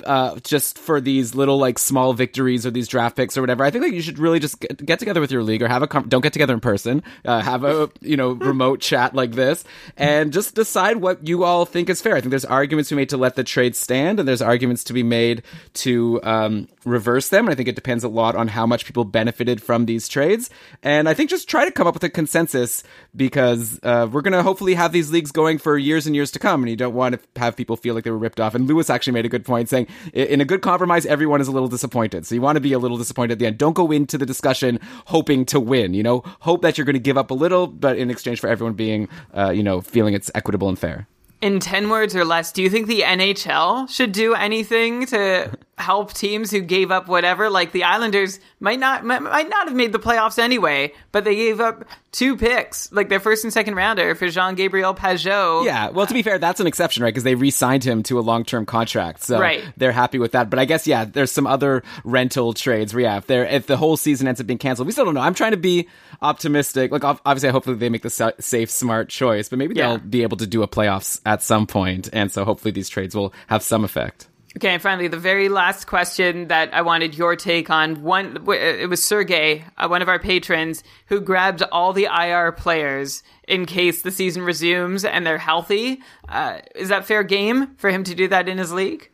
uh, 0.06 0.40
just 0.44 0.78
for 0.78 1.02
these 1.02 1.34
little 1.34 1.58
like 1.58 1.80
small 1.80 2.14
victories 2.14 2.66
or 2.66 2.72
these 2.72 2.88
draft 2.88 3.16
picks 3.16 3.38
or 3.38 3.42
whatever. 3.42 3.64
I 3.64 3.72
think 3.72 3.84
like 3.84 3.94
you 3.94 4.02
should 4.02 4.20
really 4.20 4.40
just 4.40 4.60
get, 4.60 4.86
get 4.86 5.00
together 5.00 5.22
with 5.22 5.32
your 5.32 5.44
league 5.44 5.64
or 5.64 5.68
have 5.68 5.82
a 5.82 5.88
com- 5.88 6.08
don't 6.08 6.22
get 6.22 6.34
together 6.34 6.54
in 6.54 6.60
person, 6.60 7.04
uh, 7.26 7.42
have 7.42 7.64
a 7.64 7.90
you 8.02 8.18
know 8.18 8.32
remote 8.48 8.80
chat 8.80 9.16
like 9.16 9.32
this 9.32 9.64
and 9.98 10.32
just 10.32 10.56
decide 10.56 10.98
what 10.98 11.28
you 11.28 11.44
all 11.44 11.66
think 11.66 11.90
is 11.90 12.02
fair. 12.02 12.16
I 12.16 12.22
think 12.22 12.30
there's 12.30 12.46
arguments 12.46 12.90
to 12.90 12.96
be 12.96 13.02
made 13.02 13.10
to 13.10 13.18
let 13.18 13.36
the 13.36 13.44
trade 13.44 13.76
stand 13.76 14.20
and 14.20 14.28
there's 14.28 14.42
arguments 14.42 14.84
to 14.86 14.94
be 14.94 15.04
made 15.04 15.44
to 15.74 16.20
um, 16.24 16.68
reverse 16.86 17.07
them. 17.16 17.46
And 17.46 17.52
I 17.52 17.56
think 17.56 17.68
it 17.68 17.76
depends 17.76 18.04
a 18.04 18.10
lot 18.10 18.36
on 18.36 18.50
how 18.50 18.66
much 18.66 18.86
people 18.86 19.06
benefited 19.06 19.62
from 19.62 19.86
these 19.86 20.08
trades. 20.08 20.50
And 20.84 21.08
I 21.08 21.14
think 21.14 21.30
just 21.30 21.48
try 21.48 21.66
to 21.66 21.72
come 21.72 21.88
up 21.88 21.94
with 21.94 22.04
a 22.04 22.10
consensus 22.10 22.84
because 23.16 23.80
uh, 23.84 24.08
we're 24.12 24.22
going 24.22 24.34
to 24.34 24.44
hopefully 24.44 24.74
have 24.76 24.92
these 24.92 25.12
leagues 25.12 25.32
going 25.32 25.58
for 25.58 25.78
years 25.78 26.06
and 26.06 26.16
years 26.16 26.32
to 26.32 26.40
come. 26.40 26.62
And 26.62 26.70
you 26.70 26.76
don't 26.76 26.94
want 26.94 27.16
to 27.16 27.40
have 27.40 27.56
people 27.56 27.78
feel 27.78 27.96
like 27.96 28.04
they 28.04 28.12
were 28.12 28.18
ripped 28.18 28.40
off. 28.40 28.56
And 28.56 28.68
Lewis 28.68 28.90
actually 28.90 29.14
made 29.14 29.26
a 29.26 29.30
good 29.30 29.46
point 29.46 29.70
saying 29.70 29.88
in 30.14 30.42
a 30.42 30.46
good 30.46 30.62
compromise, 30.62 31.06
everyone 31.06 31.42
is 31.42 31.48
a 31.48 31.52
little 31.52 31.70
disappointed. 31.70 32.26
So 32.26 32.36
you 32.36 32.42
want 32.42 32.58
to 32.58 32.62
be 32.62 32.74
a 32.74 32.80
little 32.80 32.98
disappointed 32.98 33.34
at 33.34 33.40
the 33.40 33.48
end. 33.48 33.58
Don't 33.58 33.74
go 33.74 33.92
into 33.92 34.18
the 34.18 34.26
discussion 34.26 34.80
hoping 35.06 35.46
to 35.46 35.60
win, 35.60 35.94
you 35.94 36.04
know, 36.04 36.24
hope 36.42 36.62
that 36.62 36.78
you're 36.78 36.86
going 36.86 36.94
to 36.94 37.00
give 37.00 37.18
up 37.18 37.32
a 37.32 37.34
little, 37.34 37.68
but 37.68 37.98
in 37.98 38.10
exchange 38.10 38.40
for 38.40 38.48
everyone 38.50 38.74
being, 38.74 39.08
uh, 39.34 39.52
you 39.52 39.64
know, 39.64 39.82
feeling 39.82 40.14
it's 40.14 40.30
equitable 40.36 40.70
and 40.70 40.78
fair. 40.78 41.08
In 41.40 41.60
10 41.60 41.90
words 41.90 42.16
or 42.16 42.26
less, 42.26 42.52
do 42.52 42.64
you 42.64 42.70
think 42.70 42.88
the 42.88 43.02
NHL 43.02 43.88
should 43.90 44.12
do 44.12 44.34
anything 44.34 45.06
to 45.08 45.52
help 45.78 46.14
teams 46.14 46.50
who 46.50 46.62
gave 46.62 46.90
up 46.90 47.08
whatever? 47.08 47.50
Like 47.50 47.72
the 47.72 47.84
Islanders 47.84 48.40
might 48.60 48.80
not 48.80 49.06
might, 49.06 49.22
might 49.22 49.50
not 49.50 49.68
have 49.68 49.76
made 49.76 49.92
the 49.92 50.00
playoffs 50.00 50.40
anyway, 50.40 50.94
but 51.12 51.26
they 51.26 51.36
gave 51.36 51.60
up 51.60 51.86
two 52.18 52.36
picks, 52.36 52.92
like 52.92 53.10
their 53.10 53.20
first 53.20 53.44
and 53.44 53.54
second 53.54 53.76
rounder 53.76 54.16
for 54.16 54.28
Jean 54.30 54.56
Gabriel 54.56 54.96
Pageau. 54.96 55.64
Yeah, 55.64 55.90
well, 55.90 56.08
to 56.08 56.14
be 56.14 56.24
fair, 56.24 56.40
that's 56.40 56.60
an 56.60 56.66
exception, 56.66 57.04
right? 57.04 57.10
Because 57.14 57.24
they 57.24 57.36
re-signed 57.36 57.84
him 57.84 58.02
to 58.04 58.18
a 58.18 58.22
long-term 58.22 58.66
contract, 58.66 59.24
so 59.24 59.40
Right. 59.40 59.64
they're 59.78 59.92
happy 59.92 60.18
with 60.18 60.32
that. 60.32 60.50
But 60.50 60.58
I 60.58 60.66
guess, 60.66 60.88
yeah, 60.88 61.06
there's 61.06 61.32
some 61.32 61.46
other 61.46 61.84
rental 62.04 62.54
trades 62.54 62.94
where, 62.94 63.04
yeah, 63.04 63.18
if 63.18 63.28
they're 63.28 63.46
if 63.46 63.68
the 63.68 63.78
whole 63.78 63.98
season 63.98 64.28
ends 64.28 64.42
up 64.42 64.48
being 64.48 64.58
canceled, 64.58 64.88
we 64.88 64.92
still 64.92 65.06
don't 65.06 65.14
know. 65.14 65.22
I'm 65.22 65.36
trying 65.36 65.52
to 65.52 65.58
be 65.58 65.88
optimistic. 66.22 66.92
Like, 66.92 67.04
obviously, 67.04 67.50
hopefully 67.50 67.76
they 67.78 67.90
make 67.90 68.02
the 68.02 68.34
safe, 68.40 68.72
smart 68.72 69.10
choice, 69.10 69.48
but 69.50 69.60
maybe 69.60 69.76
Yeah. 69.76 69.90
they'll 69.90 69.98
be 70.00 70.24
able 70.24 70.38
to 70.38 70.48
do 70.48 70.64
a 70.64 70.68
playoffs 70.68 71.22
at 71.26 71.44
some 71.44 71.68
point, 71.68 72.10
and 72.14 72.32
so 72.32 72.44
hopefully 72.46 72.72
these 72.72 72.90
trades 72.90 73.16
will 73.16 73.34
have 73.48 73.62
some 73.62 73.84
effect. 73.84 74.28
Okay, 74.56 74.70
and 74.70 74.82
finally, 74.82 75.08
the 75.08 75.18
very 75.18 75.50
last 75.50 75.86
question 75.86 76.48
that 76.48 76.74
I 76.74 76.82
wanted 76.82 77.16
your 77.16 77.36
take 77.36 77.70
on 77.70 78.02
one 78.02 78.38
it 78.48 78.90
was 78.90 79.04
Sergey, 79.04 79.66
uh, 79.78 79.88
one 79.88 80.02
of 80.02 80.08
our 80.08 80.20
patrons, 80.20 80.84
who 81.08 81.20
grabbed 81.20 81.62
all 81.64 81.94
the 81.94 82.06
IR 82.06 82.54
players 82.54 83.24
in 83.48 83.66
case 83.66 84.02
the 84.02 84.10
season 84.10 84.42
resumes 84.42 85.06
and 85.06 85.28
they're 85.28 85.38
healthy. 85.38 86.02
Uh, 86.28 86.60
is 86.76 86.90
that 86.90 87.06
fair 87.06 87.24
game 87.24 87.76
for 87.76 87.90
him 87.90 88.04
to 88.06 88.16
do 88.16 88.28
that 88.30 88.48
in 88.48 88.58
his 88.58 88.72
league? 88.72 89.12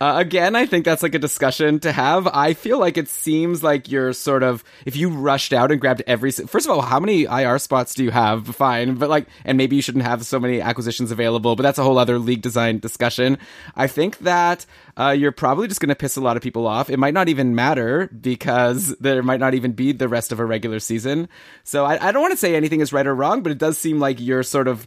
Uh, 0.00 0.14
again, 0.16 0.56
I 0.56 0.64
think 0.64 0.86
that's 0.86 1.02
like 1.02 1.14
a 1.14 1.18
discussion 1.18 1.78
to 1.80 1.92
have. 1.92 2.26
I 2.26 2.54
feel 2.54 2.78
like 2.78 2.96
it 2.96 3.06
seems 3.06 3.62
like 3.62 3.90
you're 3.90 4.14
sort 4.14 4.42
of 4.42 4.64
if 4.86 4.96
you 4.96 5.10
rushed 5.10 5.52
out 5.52 5.70
and 5.70 5.78
grabbed 5.78 6.02
every. 6.06 6.30
First 6.30 6.64
of 6.64 6.72
all, 6.72 6.80
how 6.80 6.98
many 6.98 7.24
IR 7.24 7.58
spots 7.58 7.92
do 7.92 8.02
you 8.02 8.10
have? 8.10 8.46
Fine, 8.56 8.94
but 8.94 9.10
like, 9.10 9.26
and 9.44 9.58
maybe 9.58 9.76
you 9.76 9.82
shouldn't 9.82 10.04
have 10.04 10.24
so 10.24 10.40
many 10.40 10.62
acquisitions 10.62 11.10
available. 11.10 11.54
But 11.54 11.64
that's 11.64 11.78
a 11.78 11.82
whole 11.82 11.98
other 11.98 12.18
league 12.18 12.40
design 12.40 12.78
discussion. 12.78 13.36
I 13.76 13.88
think 13.88 14.18
that 14.20 14.64
uh, 14.96 15.10
you're 15.10 15.32
probably 15.32 15.68
just 15.68 15.80
going 15.80 15.90
to 15.90 15.94
piss 15.94 16.16
a 16.16 16.22
lot 16.22 16.38
of 16.38 16.42
people 16.42 16.66
off. 16.66 16.88
It 16.88 16.98
might 16.98 17.12
not 17.12 17.28
even 17.28 17.54
matter 17.54 18.08
because 18.08 18.96
there 19.00 19.22
might 19.22 19.40
not 19.40 19.52
even 19.52 19.72
be 19.72 19.92
the 19.92 20.08
rest 20.08 20.32
of 20.32 20.40
a 20.40 20.46
regular 20.46 20.80
season. 20.80 21.28
So 21.62 21.84
I, 21.84 22.08
I 22.08 22.10
don't 22.12 22.22
want 22.22 22.32
to 22.32 22.38
say 22.38 22.56
anything 22.56 22.80
is 22.80 22.94
right 22.94 23.06
or 23.06 23.14
wrong, 23.14 23.42
but 23.42 23.52
it 23.52 23.58
does 23.58 23.76
seem 23.76 24.00
like 24.00 24.18
you're 24.18 24.44
sort 24.44 24.66
of 24.66 24.86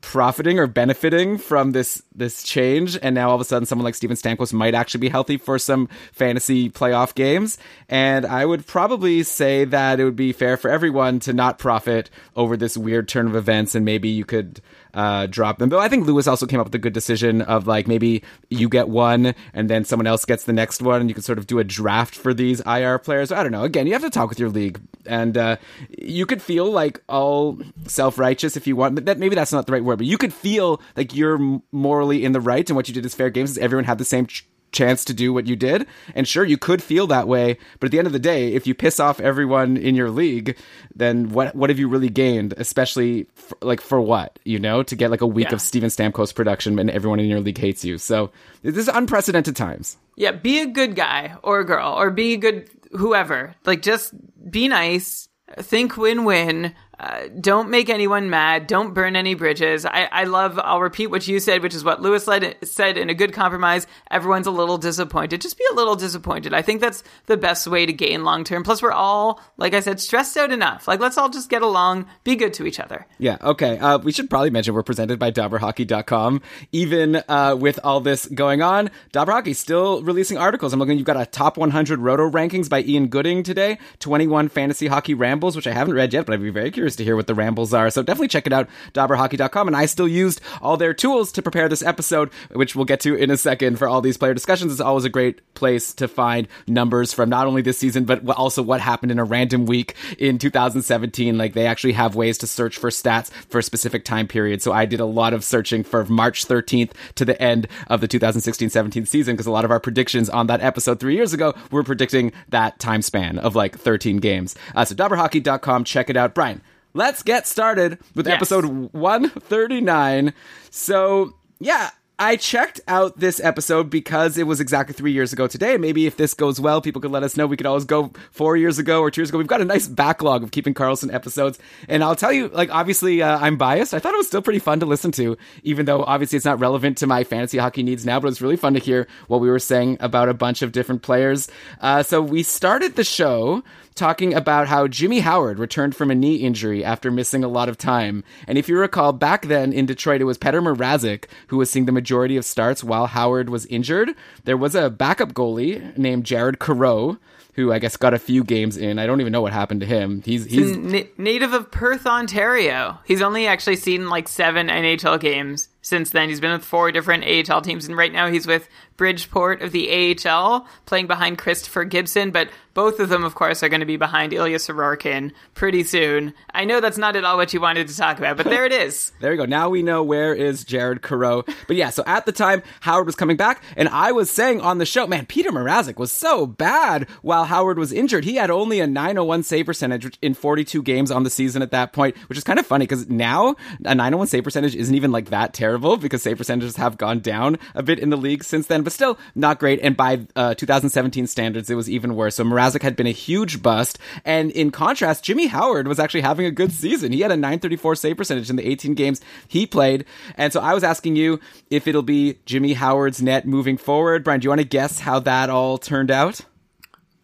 profiting 0.00 0.58
or 0.58 0.66
benefiting 0.66 1.38
from 1.38 1.72
this 1.72 2.02
this 2.14 2.42
change. 2.42 2.98
And 3.02 3.14
now 3.14 3.30
all 3.30 3.34
of 3.34 3.40
a 3.40 3.44
sudden 3.44 3.66
someone 3.66 3.84
like 3.84 3.94
Steven 3.94 4.16
Stamkos 4.16 4.52
might 4.52 4.74
actually 4.74 5.00
be 5.00 5.08
healthy 5.08 5.36
for 5.36 5.58
some 5.58 5.88
fantasy 6.12 6.70
playoff 6.70 7.14
games. 7.14 7.58
And 7.88 8.24
I 8.24 8.46
would 8.46 8.66
probably 8.66 9.22
say 9.22 9.64
that 9.64 10.00
it 10.00 10.04
would 10.04 10.16
be 10.16 10.32
fair 10.32 10.56
for 10.56 10.70
everyone 10.70 11.20
to 11.20 11.32
not 11.32 11.58
profit 11.58 12.10
over 12.36 12.56
this 12.56 12.76
weird 12.76 13.08
turn 13.08 13.26
of 13.26 13.36
events. 13.36 13.74
And 13.74 13.84
maybe 13.84 14.08
you 14.08 14.24
could 14.24 14.60
uh, 14.94 15.26
drop 15.26 15.58
them. 15.58 15.68
Though 15.68 15.78
I 15.78 15.88
think 15.88 16.06
Lewis 16.06 16.26
also 16.26 16.46
came 16.46 16.60
up 16.60 16.66
with 16.66 16.74
a 16.74 16.78
good 16.78 16.92
decision 16.92 17.42
of 17.42 17.66
like 17.66 17.86
maybe 17.86 18.22
you 18.50 18.68
get 18.68 18.88
one 18.88 19.34
and 19.54 19.68
then 19.68 19.84
someone 19.84 20.06
else 20.06 20.24
gets 20.24 20.44
the 20.44 20.52
next 20.52 20.82
one, 20.82 21.00
and 21.00 21.10
you 21.10 21.14
can 21.14 21.22
sort 21.22 21.38
of 21.38 21.46
do 21.46 21.58
a 21.58 21.64
draft 21.64 22.14
for 22.14 22.34
these 22.34 22.60
IR 22.60 22.98
players. 22.98 23.32
I 23.32 23.42
don't 23.42 23.52
know. 23.52 23.64
Again, 23.64 23.86
you 23.86 23.92
have 23.92 24.02
to 24.02 24.10
talk 24.10 24.28
with 24.28 24.38
your 24.38 24.48
league, 24.50 24.80
and 25.06 25.36
uh, 25.36 25.56
you 25.98 26.26
could 26.26 26.42
feel 26.42 26.70
like 26.70 27.02
all 27.08 27.58
self 27.86 28.18
righteous 28.18 28.56
if 28.56 28.66
you 28.66 28.76
want. 28.76 28.94
But 28.94 29.06
that 29.06 29.18
maybe 29.18 29.34
that's 29.34 29.52
not 29.52 29.66
the 29.66 29.72
right 29.72 29.84
word, 29.84 29.98
but 29.98 30.06
you 30.06 30.18
could 30.18 30.32
feel 30.32 30.80
like 30.96 31.14
you're 31.14 31.60
morally 31.72 32.24
in 32.24 32.32
the 32.32 32.40
right, 32.40 32.68
and 32.68 32.76
what 32.76 32.88
you 32.88 32.94
did 32.94 33.06
is 33.06 33.14
fair 33.14 33.30
games. 33.30 33.50
Is 33.50 33.58
everyone 33.58 33.84
had 33.84 33.98
the 33.98 34.04
same. 34.04 34.26
Ch- 34.26 34.46
chance 34.72 35.04
to 35.04 35.14
do 35.14 35.32
what 35.32 35.46
you 35.46 35.56
did 35.56 35.86
and 36.14 36.28
sure 36.28 36.44
you 36.44 36.58
could 36.58 36.82
feel 36.82 37.06
that 37.06 37.26
way 37.26 37.56
but 37.80 37.86
at 37.86 37.90
the 37.90 37.98
end 37.98 38.06
of 38.06 38.12
the 38.12 38.18
day 38.18 38.52
if 38.54 38.66
you 38.66 38.74
piss 38.74 39.00
off 39.00 39.18
everyone 39.20 39.76
in 39.76 39.94
your 39.94 40.10
league 40.10 40.56
then 40.94 41.30
what 41.30 41.54
what 41.54 41.70
have 41.70 41.78
you 41.78 41.88
really 41.88 42.08
gained 42.10 42.52
especially 42.58 43.26
f 43.36 43.52
like 43.62 43.80
for 43.80 44.00
what 44.00 44.38
you 44.44 44.58
know 44.58 44.82
to 44.82 44.94
get 44.94 45.10
like 45.10 45.20
a 45.22 45.26
week 45.26 45.48
Yeah. 45.48 45.54
of 45.54 45.60
Steven 45.60 45.88
Stamkos 45.88 46.34
production 46.34 46.78
and 46.78 46.90
everyone 46.90 47.20
in 47.20 47.26
your 47.26 47.40
league 47.40 47.58
hates 47.58 47.84
you 47.84 47.98
so 47.98 48.30
this 48.62 48.76
is 48.76 48.88
unprecedented 48.88 49.56
times 49.56 49.96
Yeah, 50.16 50.32
be 50.32 50.60
a 50.60 50.66
good 50.66 50.94
guy 50.96 51.36
or 51.42 51.60
a 51.60 51.64
girl 51.64 51.94
or 51.94 52.10
be 52.10 52.34
a 52.34 52.36
good 52.36 52.68
whoever. 52.92 53.54
Like 53.64 53.82
just 53.82 54.12
be 54.50 54.66
nice. 54.68 55.28
Think 55.58 55.96
win-win. 55.96 56.74
Uh, 56.98 57.28
don't 57.40 57.70
make 57.70 57.88
anyone 57.88 58.28
mad. 58.28 58.66
Don't 58.66 58.92
burn 58.92 59.14
any 59.14 59.34
bridges. 59.34 59.86
I, 59.86 60.08
I 60.10 60.24
love, 60.24 60.58
I'll 60.62 60.80
repeat 60.80 61.08
what 61.08 61.28
you 61.28 61.38
said, 61.38 61.62
which 61.62 61.74
is 61.74 61.84
what 61.84 62.02
Lewis 62.02 62.26
led, 62.26 62.56
said 62.64 62.98
in 62.98 63.08
a 63.08 63.14
good 63.14 63.32
compromise. 63.32 63.86
Everyone's 64.10 64.48
a 64.48 64.50
little 64.50 64.78
disappointed. 64.78 65.40
Just 65.40 65.58
be 65.58 65.64
a 65.70 65.74
little 65.74 65.94
disappointed. 65.94 66.52
I 66.52 66.62
think 66.62 66.80
that's 66.80 67.04
the 67.26 67.36
best 67.36 67.66
way 67.68 67.86
to 67.86 67.92
gain 67.92 68.24
long 68.24 68.42
term. 68.42 68.64
Plus, 68.64 68.82
we're 68.82 68.90
all, 68.90 69.40
like 69.56 69.74
I 69.74 69.80
said, 69.80 70.00
stressed 70.00 70.36
out 70.36 70.50
enough. 70.50 70.88
Like, 70.88 70.98
let's 70.98 71.16
all 71.16 71.28
just 71.28 71.48
get 71.48 71.62
along, 71.62 72.06
be 72.24 72.34
good 72.34 72.52
to 72.54 72.66
each 72.66 72.80
other. 72.80 73.06
Yeah, 73.18 73.38
okay. 73.42 73.78
Uh, 73.78 73.98
we 73.98 74.10
should 74.10 74.28
probably 74.28 74.50
mention 74.50 74.74
we're 74.74 74.82
presented 74.82 75.20
by 75.20 75.30
DobberHockey.com. 75.30 76.42
Even 76.72 77.22
uh, 77.28 77.56
with 77.58 77.78
all 77.84 78.00
this 78.00 78.26
going 78.26 78.60
on, 78.60 78.90
Dobber 79.12 79.32
Hockey 79.32 79.52
still 79.52 80.02
releasing 80.02 80.36
articles. 80.36 80.72
I'm 80.72 80.80
looking, 80.80 80.98
you've 80.98 81.06
got 81.06 81.20
a 81.20 81.26
top 81.26 81.56
100 81.56 82.00
roto 82.00 82.28
rankings 82.28 82.68
by 82.68 82.82
Ian 82.82 83.06
Gooding 83.06 83.44
today, 83.44 83.78
21 84.00 84.48
fantasy 84.48 84.88
hockey 84.88 85.14
rambles, 85.14 85.54
which 85.54 85.66
I 85.66 85.72
haven't 85.72 85.94
read 85.94 86.12
yet, 86.12 86.26
but 86.26 86.32
I'd 86.32 86.42
be 86.42 86.50
very 86.50 86.72
curious 86.72 86.87
to 86.96 87.04
hear 87.04 87.16
what 87.16 87.26
the 87.26 87.34
rambles 87.34 87.74
are. 87.74 87.90
So 87.90 88.02
definitely 88.02 88.28
check 88.28 88.46
it 88.46 88.52
out, 88.52 88.68
DobberHockey.com. 88.94 89.68
And 89.68 89.76
I 89.76 89.86
still 89.86 90.08
used 90.08 90.40
all 90.60 90.76
their 90.76 90.94
tools 90.94 91.32
to 91.32 91.42
prepare 91.42 91.68
this 91.68 91.82
episode, 91.82 92.30
which 92.52 92.74
we'll 92.74 92.84
get 92.84 93.00
to 93.00 93.14
in 93.14 93.30
a 93.30 93.36
second 93.36 93.78
for 93.78 93.88
all 93.88 94.00
these 94.00 94.16
player 94.16 94.34
discussions. 94.34 94.72
It's 94.72 94.80
always 94.80 95.04
a 95.04 95.10
great 95.10 95.54
place 95.54 95.92
to 95.94 96.08
find 96.08 96.48
numbers 96.66 97.12
from 97.12 97.28
not 97.28 97.46
only 97.46 97.62
this 97.62 97.78
season, 97.78 98.04
but 98.04 98.26
also 98.30 98.62
what 98.62 98.80
happened 98.80 99.12
in 99.12 99.18
a 99.18 99.24
random 99.24 99.66
week 99.66 99.94
in 100.18 100.38
2017. 100.38 101.38
Like 101.38 101.54
they 101.54 101.66
actually 101.66 101.92
have 101.92 102.14
ways 102.14 102.38
to 102.38 102.46
search 102.46 102.76
for 102.76 102.90
stats 102.90 103.30
for 103.30 103.58
a 103.58 103.62
specific 103.62 104.04
time 104.04 104.26
period. 104.26 104.62
So 104.62 104.72
I 104.72 104.86
did 104.86 105.00
a 105.00 105.04
lot 105.04 105.32
of 105.32 105.44
searching 105.44 105.84
for 105.84 106.04
March 106.04 106.46
13th 106.46 106.92
to 107.16 107.24
the 107.24 107.40
end 107.40 107.68
of 107.88 108.00
the 108.00 108.08
2016-17 108.08 109.06
season 109.06 109.34
because 109.34 109.46
a 109.46 109.50
lot 109.50 109.64
of 109.64 109.70
our 109.70 109.80
predictions 109.80 110.28
on 110.28 110.46
that 110.46 110.60
episode 110.60 111.00
three 111.00 111.14
years 111.14 111.32
ago 111.32 111.54
were 111.70 111.82
predicting 111.82 112.32
that 112.48 112.78
time 112.78 113.02
span 113.02 113.38
of 113.38 113.54
like 113.54 113.78
13 113.78 114.18
games. 114.18 114.54
Uh, 114.74 114.84
so 114.84 114.94
dobberhockey.com, 114.94 115.84
check 115.84 116.10
it 116.10 116.16
out. 116.16 116.34
Brian, 116.34 116.60
let's 116.98 117.22
get 117.22 117.46
started 117.46 117.98
with 118.16 118.26
Yes. 118.26 118.34
episode 118.36 118.64
139. 118.92 120.32
So 120.70 121.32
yeah, 121.60 121.90
I 122.20 122.34
checked 122.34 122.80
out 122.88 123.20
this 123.20 123.38
episode 123.38 123.90
because 123.90 124.36
it 124.38 124.42
was 124.44 124.60
exactly 124.60 124.92
three 124.92 125.12
years 125.12 125.32
ago 125.32 125.46
today. 125.46 125.76
Maybe 125.76 126.04
if 126.06 126.16
this 126.16 126.34
goes 126.34 126.60
well, 126.60 126.80
people 126.80 127.00
could 127.00 127.12
let 127.12 127.22
us 127.22 127.36
know. 127.36 127.46
We 127.46 127.56
could 127.56 127.66
always 127.66 127.84
go 127.84 128.12
four 128.32 128.56
years 128.56 128.80
ago 128.80 129.00
or 129.00 129.10
two 129.12 129.20
years 129.20 129.28
ago. 129.28 129.38
We've 129.38 129.46
got 129.46 129.60
a 129.60 129.64
nice 129.64 129.86
backlog 129.86 130.42
of 130.42 130.50
keeping 130.50 130.74
Karlsson 130.74 131.14
episodes. 131.14 131.60
And 131.88 132.02
I'll 132.02 132.16
tell 132.16 132.32
you, 132.32 132.48
like, 132.48 132.70
obviously, 132.74 133.22
uh, 133.22 133.38
I'm 133.38 133.56
biased. 133.56 133.94
I 133.94 134.00
thought 134.00 134.14
it 134.14 134.18
was 134.18 134.26
still 134.26 134.42
pretty 134.42 134.58
fun 134.58 134.80
to 134.80 134.86
listen 134.86 135.12
to, 135.12 135.36
even 135.62 135.86
though 135.86 136.02
obviously 136.02 136.34
it's 136.36 136.44
not 136.44 136.58
relevant 136.58 136.98
to 136.98 137.06
my 137.06 137.22
fantasy 137.22 137.58
hockey 137.58 137.84
needs 137.84 138.04
now, 138.04 138.18
but 138.18 138.26
it 138.26 138.30
was 138.30 138.42
really 138.42 138.56
fun 138.56 138.74
to 138.74 138.80
hear 138.80 139.06
what 139.28 139.40
we 139.40 139.48
were 139.48 139.60
saying 139.60 139.96
about 140.00 140.28
a 140.28 140.34
bunch 140.34 140.62
of 140.62 140.72
different 140.72 141.02
players. 141.02 141.48
Uh, 141.80 142.02
so 142.02 142.20
we 142.20 142.42
started 142.42 142.96
the 142.96 143.04
show 143.04 143.62
talking 143.98 144.32
about 144.32 144.68
how 144.68 144.88
Jimmy 144.88 145.20
Howard 145.20 145.58
returned 145.58 145.94
from 145.94 146.10
a 146.10 146.14
knee 146.14 146.36
injury 146.36 146.84
after 146.84 147.10
missing 147.10 147.44
a 147.44 147.48
lot 147.48 147.68
of 147.68 147.76
time. 147.76 148.24
And 148.46 148.56
if 148.56 148.68
you 148.68 148.78
recall, 148.78 149.12
back 149.12 149.46
then 149.46 149.72
in 149.72 149.84
Detroit, 149.86 150.20
it 150.20 150.24
was 150.24 150.38
Petr 150.38 150.62
Mrazek 150.62 151.24
who 151.48 151.58
was 151.58 151.70
seeing 151.70 151.86
the 151.86 151.92
majority 151.92 152.36
of 152.36 152.44
starts 152.44 152.82
while 152.82 153.06
Howard 153.08 153.50
was 153.50 153.66
injured. 153.66 154.10
There 154.44 154.56
was 154.56 154.74
a 154.74 154.88
backup 154.88 155.32
goalie 155.34 155.96
named 155.98 156.24
Jared 156.24 156.58
Coreau, 156.58 157.18
who 157.54 157.72
I 157.72 157.80
guess 157.80 157.96
got 157.96 158.14
a 158.14 158.20
few 158.20 158.44
games 158.44 158.76
in. 158.76 159.00
I 159.00 159.06
don't 159.06 159.20
even 159.20 159.32
know 159.32 159.42
what 159.42 159.52
happened 159.52 159.80
to 159.80 159.86
him. 159.86 160.22
He's 160.24 160.44
he's 160.44 160.76
Na- 160.76 161.00
native 161.16 161.52
of 161.52 161.72
Perth, 161.72 162.06
Ontario. 162.06 163.00
He's 163.04 163.20
only 163.20 163.48
actually 163.48 163.74
seen 163.76 164.08
like 164.08 164.28
seven 164.28 164.68
NHL 164.68 165.18
games 165.18 165.68
since 165.82 166.10
then. 166.10 166.28
He's 166.28 166.38
been 166.40 166.52
with 166.52 166.64
four 166.64 166.92
different 166.92 167.24
AHL 167.24 167.62
teams, 167.62 167.86
and 167.86 167.96
right 167.96 168.12
now 168.12 168.28
he's 168.28 168.46
with 168.46 168.68
Bridgeport 168.98 169.62
of 169.62 169.72
the 169.72 170.14
AHL, 170.26 170.66
playing 170.84 171.06
behind 171.06 171.38
Christopher 171.38 171.84
Gibson. 171.84 172.30
But 172.30 172.50
both 172.74 173.00
of 173.00 173.08
them, 173.08 173.24
of 173.24 173.34
course, 173.34 173.62
are 173.62 173.68
going 173.68 173.80
to 173.80 173.86
be 173.86 173.96
behind 173.96 174.32
Ilya 174.32 174.58
Sorokin 174.58 175.32
pretty 175.54 175.82
soon. 175.82 176.34
I 176.52 176.64
know 176.64 176.80
that's 176.80 176.98
not 176.98 177.16
at 177.16 177.24
all 177.24 177.36
what 177.36 177.52
you 177.52 177.60
wanted 177.60 177.88
to 177.88 177.96
talk 177.96 178.18
about, 178.18 178.36
but 178.36 178.46
there 178.46 178.66
it 178.66 178.72
is. 178.72 179.10
There 179.20 179.32
you 179.32 179.38
go. 179.38 179.46
Now 179.46 179.68
we 179.68 179.82
know 179.82 180.04
where 180.04 180.32
is 180.32 180.64
Jared 180.64 181.02
Coreau. 181.02 181.44
But 181.66 181.76
yeah, 181.76 181.90
so 181.90 182.04
at 182.06 182.24
the 182.24 182.30
time, 182.30 182.62
Howard 182.80 183.06
was 183.06 183.16
coming 183.16 183.36
back, 183.36 183.62
and 183.76 183.88
I 183.88 184.12
was 184.12 184.30
saying 184.30 184.60
on 184.60 184.78
the 184.78 184.86
show, 184.86 185.06
man, 185.06 185.26
Petr 185.26 185.48
Mrazek 185.48 185.96
was 185.96 186.12
so 186.12 186.46
bad 186.46 187.08
while 187.22 187.44
Howard 187.44 187.78
was 187.78 187.92
injured. 187.92 188.24
He 188.24 188.36
had 188.36 188.50
only 188.50 188.80
a 188.80 188.86
901 188.86 189.42
save 189.42 189.66
percentage 189.66 190.16
in 190.22 190.34
42 190.34 190.82
games 190.82 191.10
on 191.10 191.24
the 191.24 191.30
season 191.30 191.62
at 191.62 191.72
that 191.72 191.92
point, 191.92 192.16
which 192.28 192.38
is 192.38 192.44
kind 192.44 192.58
of 192.58 192.66
funny 192.66 192.84
because 192.84 193.08
now 193.08 193.56
a 193.84 193.94
901 193.94 194.28
save 194.28 194.44
percentage 194.44 194.76
isn't 194.76 194.94
even 194.94 195.10
like 195.10 195.30
that 195.30 195.52
terrible 195.52 195.96
because 195.96 196.22
save 196.22 196.38
percentages 196.38 196.76
have 196.76 196.96
gone 196.96 197.18
down 197.18 197.58
a 197.74 197.82
bit 197.82 197.98
in 197.98 198.10
the 198.10 198.16
league 198.16 198.44
since 198.44 198.66
then, 198.68 198.84
but 198.88 198.94
still 198.94 199.18
not 199.34 199.58
great. 199.58 199.80
And 199.82 199.94
by 199.94 200.26
uh, 200.34 200.54
2017 200.54 201.26
standards, 201.26 201.68
it 201.68 201.74
was 201.74 201.90
even 201.90 202.16
worse. 202.16 202.36
So 202.36 202.44
Mrazek 202.44 202.80
had 202.80 202.96
been 202.96 203.06
a 203.06 203.10
huge 203.10 203.60
bust. 203.60 203.98
And 204.24 204.50
in 204.52 204.70
contrast, 204.70 205.22
Jimmy 205.22 205.48
Howard 205.48 205.86
was 205.86 205.98
actually 205.98 206.22
having 206.22 206.46
a 206.46 206.50
good 206.50 206.72
season. 206.72 207.12
He 207.12 207.20
had 207.20 207.30
a 207.30 207.36
934 207.36 207.96
save 207.96 208.16
percentage 208.16 208.48
in 208.48 208.56
the 208.56 208.66
18 208.66 208.94
games 208.94 209.20
he 209.46 209.66
played. 209.66 210.06
And 210.38 210.54
so 210.54 210.60
I 210.60 210.72
was 210.72 210.82
asking 210.82 211.16
you 211.16 211.38
if 211.68 211.86
it'll 211.86 212.00
be 212.00 212.38
Jimmy 212.46 212.72
Howard's 212.72 213.20
net 213.20 213.46
moving 213.46 213.76
forward. 213.76 214.24
Brian, 214.24 214.40
do 214.40 214.46
you 214.46 214.50
want 214.50 214.62
to 214.62 214.66
guess 214.66 215.00
how 215.00 215.18
that 215.20 215.50
all 215.50 215.76
turned 215.76 216.10
out? 216.10 216.40